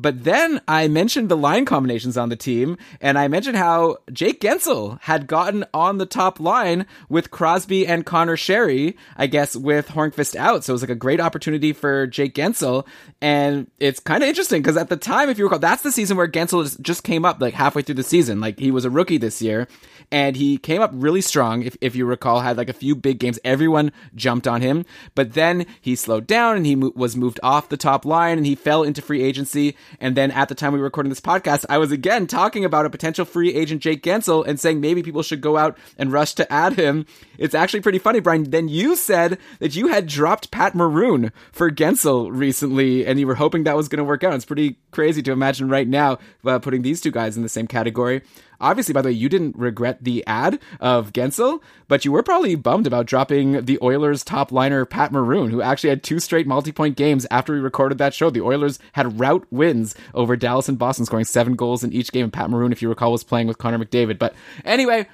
But 0.00 0.24
then 0.24 0.62
I 0.66 0.88
mentioned 0.88 1.28
the 1.28 1.36
line 1.36 1.66
combinations 1.66 2.16
on 2.16 2.30
the 2.30 2.36
team, 2.36 2.78
and 3.02 3.18
I 3.18 3.28
mentioned 3.28 3.58
how 3.58 3.98
Jake 4.10 4.40
Guentzel 4.40 4.98
had 5.02 5.26
gotten 5.26 5.66
on 5.74 5.98
the 5.98 6.06
top 6.06 6.40
line 6.40 6.86
with 7.10 7.30
Crosby 7.30 7.86
and 7.86 8.06
Conor 8.06 8.36
Sheary, 8.36 8.94
I 9.16 9.26
guess, 9.26 9.54
with 9.54 9.88
Hornqvist 9.88 10.36
out. 10.36 10.64
So 10.64 10.72
it 10.72 10.74
was 10.74 10.82
like 10.82 10.90
a 10.90 10.94
great 10.94 11.20
opportunity 11.20 11.74
for 11.74 12.06
Jake 12.06 12.34
Guentzel. 12.34 12.86
And 13.20 13.70
it's 13.78 14.00
kind 14.00 14.22
of 14.22 14.28
interesting 14.28 14.62
because 14.62 14.78
at 14.78 14.88
the 14.88 14.96
time, 14.96 15.28
if 15.28 15.36
you 15.36 15.44
recall, 15.44 15.58
that's 15.58 15.82
the 15.82 15.92
season 15.92 16.16
where 16.16 16.28
Guentzel 16.28 16.80
just 16.80 17.04
came 17.04 17.26
up 17.26 17.40
like 17.40 17.52
halfway 17.52 17.82
through 17.82 17.96
the 17.96 18.02
season. 18.02 18.40
Like 18.40 18.58
he 18.58 18.70
was 18.70 18.86
a 18.86 18.90
rookie 18.90 19.18
this 19.18 19.42
year 19.42 19.68
and 20.12 20.36
he 20.36 20.58
came 20.58 20.82
up 20.82 20.90
really 20.94 21.20
strong. 21.20 21.62
If, 21.62 21.76
if 21.80 21.94
you 21.94 22.04
recall, 22.06 22.40
had 22.40 22.56
like 22.56 22.68
a 22.68 22.74
few 22.74 22.94
big 22.94 23.18
games. 23.18 23.38
Everyone 23.44 23.92
jumped 24.14 24.48
on 24.48 24.60
him, 24.60 24.84
but 25.14 25.34
then 25.34 25.66
he 25.80 25.94
slowed 25.94 26.26
down 26.26 26.56
and 26.56 26.66
he 26.66 26.74
mo- 26.74 26.92
was 26.94 27.16
moved 27.16 27.40
off 27.42 27.68
the 27.68 27.76
top 27.76 28.04
line 28.04 28.38
and 28.38 28.46
he 28.46 28.54
fell 28.54 28.82
into 28.82 29.02
free 29.02 29.22
agency. 29.22 29.76
And 29.98 30.16
then 30.16 30.30
at 30.30 30.48
the 30.48 30.54
time 30.54 30.72
we 30.72 30.78
were 30.78 30.84
recording 30.84 31.10
this 31.10 31.20
podcast, 31.20 31.64
I 31.68 31.78
was 31.78 31.90
again 31.90 32.26
talking 32.26 32.64
about 32.64 32.86
a 32.86 32.90
potential 32.90 33.24
free 33.24 33.54
agent 33.54 33.82
Jake 33.82 34.02
Guentzel 34.02 34.46
and 34.46 34.60
saying 34.60 34.80
maybe 34.80 35.02
people 35.02 35.22
should 35.22 35.40
go 35.40 35.56
out 35.56 35.76
and 35.98 36.12
rush 36.12 36.34
to 36.34 36.52
add 36.52 36.74
him. 36.74 37.06
It's 37.38 37.54
actually 37.54 37.80
pretty 37.80 37.98
funny, 37.98 38.20
Brian. 38.20 38.50
Then 38.50 38.68
you 38.68 38.96
said 38.96 39.38
that 39.58 39.74
you 39.74 39.88
had 39.88 40.06
dropped 40.06 40.50
Pat 40.50 40.74
Maroon 40.74 41.32
for 41.52 41.70
Guentzel 41.70 42.28
recently 42.30 43.06
and 43.06 43.18
you 43.18 43.26
were 43.26 43.34
hoping 43.34 43.64
that 43.64 43.76
was 43.76 43.88
going 43.88 43.98
to 43.98 44.04
work 44.04 44.22
out. 44.22 44.34
It's 44.34 44.44
pretty 44.44 44.76
crazy 44.90 45.22
to 45.22 45.32
imagine 45.32 45.68
right 45.68 45.88
now 45.88 46.18
uh, 46.44 46.58
putting 46.58 46.82
these 46.82 47.00
two 47.00 47.10
guys 47.10 47.36
in 47.36 47.42
the 47.42 47.48
same 47.48 47.66
category. 47.66 48.22
Obviously, 48.60 48.92
by 48.92 49.02
the 49.02 49.08
way, 49.08 49.12
you 49.12 49.28
didn't 49.28 49.56
regret 49.56 50.04
the 50.04 50.24
ad 50.26 50.58
of 50.80 51.12
Guentzel, 51.12 51.62
but 51.88 52.04
you 52.04 52.12
were 52.12 52.22
probably 52.22 52.54
bummed 52.54 52.86
about 52.86 53.06
dropping 53.06 53.64
the 53.64 53.78
Oilers 53.82 54.22
top 54.22 54.52
liner 54.52 54.84
Pat 54.84 55.12
Maroon, 55.12 55.50
who 55.50 55.62
actually 55.62 55.90
had 55.90 56.02
two 56.02 56.20
straight 56.20 56.46
multi 56.46 56.72
point 56.72 56.96
games 56.96 57.26
after 57.30 57.52
we 57.52 57.60
recorded 57.60 57.98
that 57.98 58.14
show. 58.14 58.30
The 58.30 58.42
Oilers 58.42 58.78
had 58.92 59.18
rout 59.18 59.46
wins 59.50 59.94
over 60.14 60.36
Dallas 60.36 60.68
and 60.68 60.78
Boston, 60.78 61.06
scoring 61.06 61.24
seven 61.24 61.54
goals 61.56 61.82
in 61.82 61.92
each 61.92 62.12
game. 62.12 62.24
And 62.24 62.32
Pat 62.32 62.50
Maroon, 62.50 62.72
if 62.72 62.82
you 62.82 62.88
recall, 62.88 63.12
was 63.12 63.24
playing 63.24 63.46
with 63.46 63.58
Connor 63.58 63.78
McDavid. 63.78 64.18
But 64.18 64.34
anyway, 64.64 65.06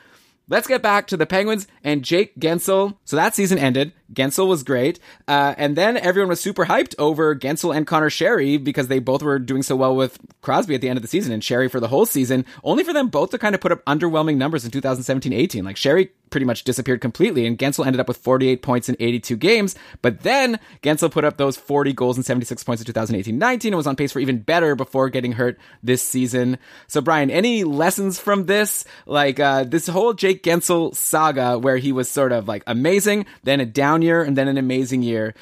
Let's 0.49 0.69
get 0.69 0.81
back 0.81 1.09
to 1.09 1.17
the 1.17 1.27
Penguins 1.27 1.67
and 1.83 2.05
Jake 2.05 2.39
Guentzel. 2.39 2.97
So 3.05 3.17
that 3.17 3.35
season 3.35 3.59
ended. 3.59 3.93
Guentzel 4.13 4.47
was 4.47 4.63
great. 4.63 4.99
Uh, 5.27 5.55
and 5.57 5.77
then 5.77 5.97
everyone 5.97 6.29
was 6.29 6.41
super 6.41 6.67
hyped 6.67 6.95
over 6.99 7.35
Guentzel 7.35 7.75
and 7.77 7.87
Conor 7.87 8.11
Sheary 8.11 8.63
because 8.63 8.89
they 8.89 8.99
both 8.99 9.23
were 9.23 9.39
doing 9.39 9.63
so 9.63 9.77
well 9.77 9.95
with 9.97 10.19
Crosby 10.43 10.75
at 10.75 10.81
the 10.81 10.89
end 10.89 10.97
of 10.97 11.03
the 11.03 11.09
season 11.09 11.33
and 11.33 11.43
Sheary 11.43 11.71
for 11.71 11.81
the 11.81 11.89
whole 11.89 12.07
season, 12.07 12.45
only 12.65 12.85
for 12.85 12.93
them 12.93 13.09
both 13.09 13.31
to 13.31 13.39
kind 13.39 13.55
of 13.55 13.61
put 13.61 13.73
up 13.73 13.85
underwhelming 13.85 14.37
numbers 14.37 14.65
in 14.65 14.71
2017-18. 14.71 15.65
Like 15.65 15.77
Sheary 15.77 16.11
pretty 16.31 16.47
much 16.47 16.65
disappeared 16.65 17.01
completely 17.01 17.47
and 17.47 17.59
Guentzel 17.59 17.87
ended 17.87 18.01
up 18.01 18.09
with 18.09 18.17
48 18.19 18.63
points 18.63 18.89
in 18.89 18.97
82 18.99 19.37
games. 19.37 19.75
But 20.03 20.21
then 20.21 20.59
Guentzel 20.83 21.11
put 21.11 21.25
up 21.25 21.37
those 21.37 21.57
40 21.57 21.93
goals 21.93 22.17
and 22.17 22.27
76 22.27 22.63
points 22.65 22.83
in 22.83 22.93
2018-19 22.93 23.67
and 23.67 23.77
was 23.77 23.87
on 23.87 23.97
pace 23.97 24.13
for 24.13 24.21
even 24.21 24.39
better 24.39 24.75
before 24.75 25.09
getting 25.09 25.33
hurt 25.33 25.59
this 25.83 26.03
season. 26.03 26.59
So 26.87 27.01
Brian, 27.01 27.31
any 27.31 27.65
lessons 27.65 28.19
from 28.19 28.47
this? 28.47 28.85
Like, 29.07 29.41
uh, 29.41 29.65
this 29.65 29.87
whole 29.87 30.13
Jake 30.13 30.43
Guentzel 30.43 30.95
saga 30.95 31.59
where 31.59 31.77
he 31.77 31.93
was 31.93 32.11
sort 32.11 32.33
of 32.33 32.49
like 32.49 32.63
amazing, 32.67 33.27
then 33.43 33.61
a 33.61 33.67
down 33.67 33.96
year, 34.03 34.23
and 34.23 34.37
then 34.37 34.49
an 34.49 34.59
amazing 34.59 35.03
year. 35.03 35.35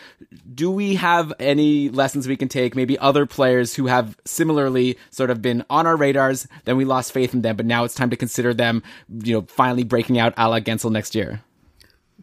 Do 0.55 0.71
we 0.71 0.95
have 0.97 1.33
any 1.39 1.89
lessons 1.89 2.29
we 2.29 2.37
can 2.37 2.49
take? 2.49 2.75
Maybe 2.75 2.99
other 2.99 3.27
players 3.27 3.75
who 3.75 3.87
have 3.87 4.17
similarly 4.25 4.99
sort 5.11 5.31
of 5.31 5.43
been 5.43 5.65
on 5.71 5.87
our 5.87 5.97
radars, 5.97 6.47
then 6.65 6.77
we 6.77 6.85
lost 6.85 7.13
faith 7.13 7.35
in 7.35 7.43
them, 7.43 7.57
but 7.57 7.67
now 7.67 7.85
it's 7.85 7.95
time 7.95 8.11
to 8.11 8.17
consider 8.17 8.55
them, 8.55 8.83
you 9.09 9.35
know, 9.35 9.43
finally 9.49 9.85
breaking 9.85 10.19
out 10.19 10.35
a 10.37 10.49
la 10.49 10.61
Guentzel 10.61 10.91
next 10.91 11.15
year. 11.15 11.43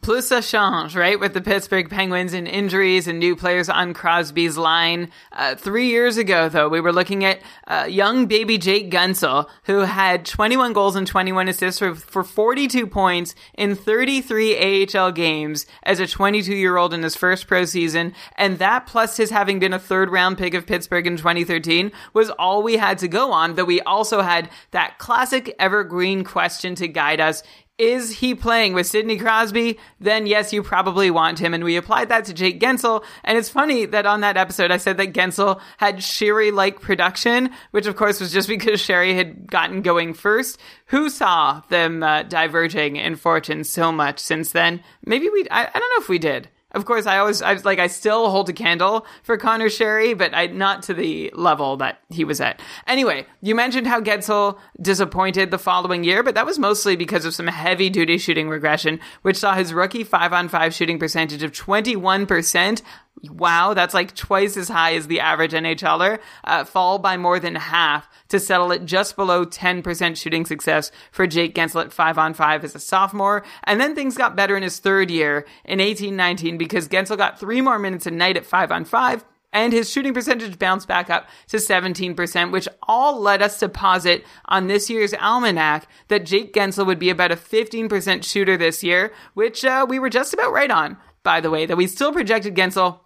Plus 0.01 0.29
ça 0.29 0.41
change, 0.41 0.95
right? 0.95 1.19
With 1.19 1.35
the 1.35 1.41
Pittsburgh 1.41 1.87
Penguins 1.87 2.33
and 2.33 2.47
injuries 2.47 3.07
and 3.07 3.19
new 3.19 3.35
players 3.35 3.69
on 3.69 3.93
Crosby's 3.93 4.57
line. 4.57 5.11
Uh, 5.31 5.53
three 5.53 5.89
years 5.89 6.17
ago, 6.17 6.49
though, 6.49 6.67
we 6.67 6.81
were 6.81 6.91
looking 6.91 7.23
at 7.23 7.39
uh, 7.67 7.85
young 7.87 8.25
baby 8.25 8.57
Jake 8.57 8.89
Guentzel, 8.89 9.47
who 9.65 9.81
had 9.81 10.25
21 10.25 10.73
goals 10.73 10.95
and 10.95 11.05
21 11.05 11.47
assists 11.49 11.77
for, 11.77 11.93
for 11.93 12.23
42 12.23 12.87
points 12.87 13.35
in 13.53 13.75
33 13.75 14.87
AHL 14.87 15.11
games 15.11 15.67
as 15.83 15.99
a 15.99 16.07
22 16.07 16.55
year 16.55 16.77
old 16.77 16.95
in 16.95 17.03
his 17.03 17.15
first 17.15 17.45
pro 17.45 17.65
season. 17.65 18.15
And 18.37 18.57
that, 18.57 18.87
plus 18.87 19.17
his 19.17 19.29
having 19.29 19.59
been 19.59 19.73
a 19.73 19.79
third 19.79 20.09
round 20.09 20.39
pick 20.39 20.55
of 20.55 20.65
Pittsburgh 20.65 21.05
in 21.05 21.17
2013, 21.17 21.91
was 22.13 22.31
all 22.31 22.63
we 22.63 22.77
had 22.77 22.97
to 22.99 23.07
go 23.07 23.31
on. 23.31 23.53
Though 23.53 23.65
we 23.65 23.81
also 23.81 24.21
had 24.21 24.49
that 24.71 24.97
classic 24.97 25.55
evergreen 25.59 26.23
question 26.23 26.73
to 26.75 26.87
guide 26.87 27.19
us 27.19 27.43
is 27.81 28.11
he 28.11 28.35
playing 28.35 28.73
with 28.73 28.85
Sidney 28.85 29.17
Crosby? 29.17 29.79
Then 29.99 30.27
yes, 30.27 30.53
you 30.53 30.61
probably 30.61 31.09
want 31.09 31.39
him. 31.39 31.55
And 31.55 31.63
we 31.63 31.77
applied 31.77 32.09
that 32.09 32.25
to 32.25 32.33
Jake 32.33 32.59
Guentzel. 32.59 33.03
And 33.23 33.39
it's 33.39 33.49
funny 33.49 33.87
that 33.87 34.05
on 34.05 34.21
that 34.21 34.37
episode, 34.37 34.69
I 34.69 34.77
said 34.77 34.97
that 34.97 35.13
Guentzel 35.13 35.59
had 35.77 35.97
Sheary 35.97 36.53
like 36.53 36.79
production, 36.79 37.49
which 37.71 37.87
of 37.87 37.95
course 37.95 38.19
was 38.19 38.31
just 38.31 38.47
because 38.55 38.79
Sheary 38.79 39.15
had 39.15 39.47
gotten 39.49 39.81
going 39.81 40.13
first. 40.13 40.59
Who 40.87 41.09
saw 41.09 41.63
them 41.69 42.03
uh, 42.03 42.23
diverging 42.23 42.97
in 42.97 43.15
fortune 43.15 43.63
so 43.63 43.91
much 43.91 44.19
since 44.19 44.51
then? 44.51 44.83
Maybe 45.03 45.27
we, 45.29 45.47
I, 45.49 45.61
I 45.61 45.79
don't 45.79 45.89
know 45.89 46.03
if 46.03 46.09
we 46.09 46.19
did. 46.19 46.49
Of 46.73 46.85
course, 46.85 47.05
I 47.05 47.17
always, 47.17 47.41
I 47.41 47.53
was 47.53 47.65
like, 47.65 47.79
I 47.79 47.87
still 47.87 48.29
hold 48.29 48.49
a 48.49 48.53
candle 48.53 49.05
for 49.23 49.37
Conor 49.37 49.67
Sheary, 49.67 50.17
but 50.17 50.33
I, 50.33 50.47
not 50.47 50.83
to 50.83 50.93
the 50.93 51.31
level 51.35 51.77
that 51.77 51.99
he 52.09 52.23
was 52.23 52.39
at. 52.39 52.61
Anyway, 52.87 53.25
you 53.41 53.55
mentioned 53.55 53.87
how 53.87 53.99
Guentzel 53.99 54.57
disappointed 54.81 55.51
the 55.51 55.59
following 55.59 56.03
year, 56.03 56.23
but 56.23 56.35
that 56.35 56.45
was 56.45 56.57
mostly 56.57 56.95
because 56.95 57.25
of 57.25 57.35
some 57.35 57.47
heavy 57.47 57.89
duty 57.89 58.17
shooting 58.17 58.47
regression, 58.47 58.99
which 59.21 59.37
saw 59.37 59.53
his 59.53 59.73
rookie 59.73 60.03
five 60.03 60.31
on 60.31 60.47
five 60.47 60.73
shooting 60.73 60.97
percentage 60.97 61.43
of 61.43 61.51
21%. 61.51 62.81
Wow, 63.29 63.75
that's 63.75 63.93
like 63.93 64.15
twice 64.15 64.57
as 64.57 64.69
high 64.69 64.95
as 64.95 65.05
the 65.05 65.19
average 65.19 65.51
NHLer, 65.51 66.19
uh, 66.43 66.63
fall 66.63 66.97
by 66.97 67.17
more 67.17 67.39
than 67.39 67.53
half 67.53 68.09
to 68.29 68.39
settle 68.39 68.71
at 68.71 68.85
just 68.85 69.15
below 69.15 69.45
10% 69.45 70.17
shooting 70.17 70.45
success 70.45 70.91
for 71.11 71.27
Jake 71.27 71.53
Guentzel 71.53 71.85
at 71.85 71.93
5 71.93 72.17
on 72.17 72.33
5 72.33 72.63
as 72.63 72.73
a 72.73 72.79
sophomore. 72.79 73.43
And 73.65 73.79
then 73.79 73.93
things 73.93 74.17
got 74.17 74.35
better 74.35 74.57
in 74.57 74.63
his 74.63 74.79
third 74.79 75.11
year 75.11 75.45
in 75.65 75.77
18-19 75.77 76.57
because 76.57 76.87
Guentzel 76.87 77.17
got 77.17 77.39
three 77.39 77.61
more 77.61 77.77
minutes 77.77 78.07
a 78.07 78.11
night 78.11 78.37
at 78.37 78.45
5 78.45 78.71
on 78.71 78.85
5 78.85 79.25
and 79.53 79.73
his 79.73 79.89
shooting 79.89 80.13
percentage 80.13 80.57
bounced 80.57 80.87
back 80.87 81.09
up 81.09 81.27
to 81.47 81.57
17%, 81.57 82.51
which 82.51 82.67
all 82.83 83.19
led 83.19 83.41
us 83.41 83.59
to 83.59 83.69
posit 83.69 84.25
on 84.45 84.67
this 84.67 84.89
year's 84.89 85.13
almanac 85.15 85.87
that 86.07 86.25
Jake 86.25 86.53
Guentzel 86.53 86.85
would 86.85 86.99
be 86.99 87.09
about 87.09 87.31
a 87.31 87.35
15% 87.35 88.23
shooter 88.23 88.57
this 88.57 88.83
year, 88.83 89.13
which 89.33 89.65
uh, 89.65 89.85
we 89.87 89.99
were 89.99 90.09
just 90.09 90.33
about 90.33 90.53
right 90.53 90.71
on, 90.71 90.97
by 91.23 91.41
the 91.41 91.49
way, 91.49 91.65
that 91.65 91.77
we 91.77 91.87
still 91.87 92.13
projected 92.13 92.55
Guentzel 92.55 92.99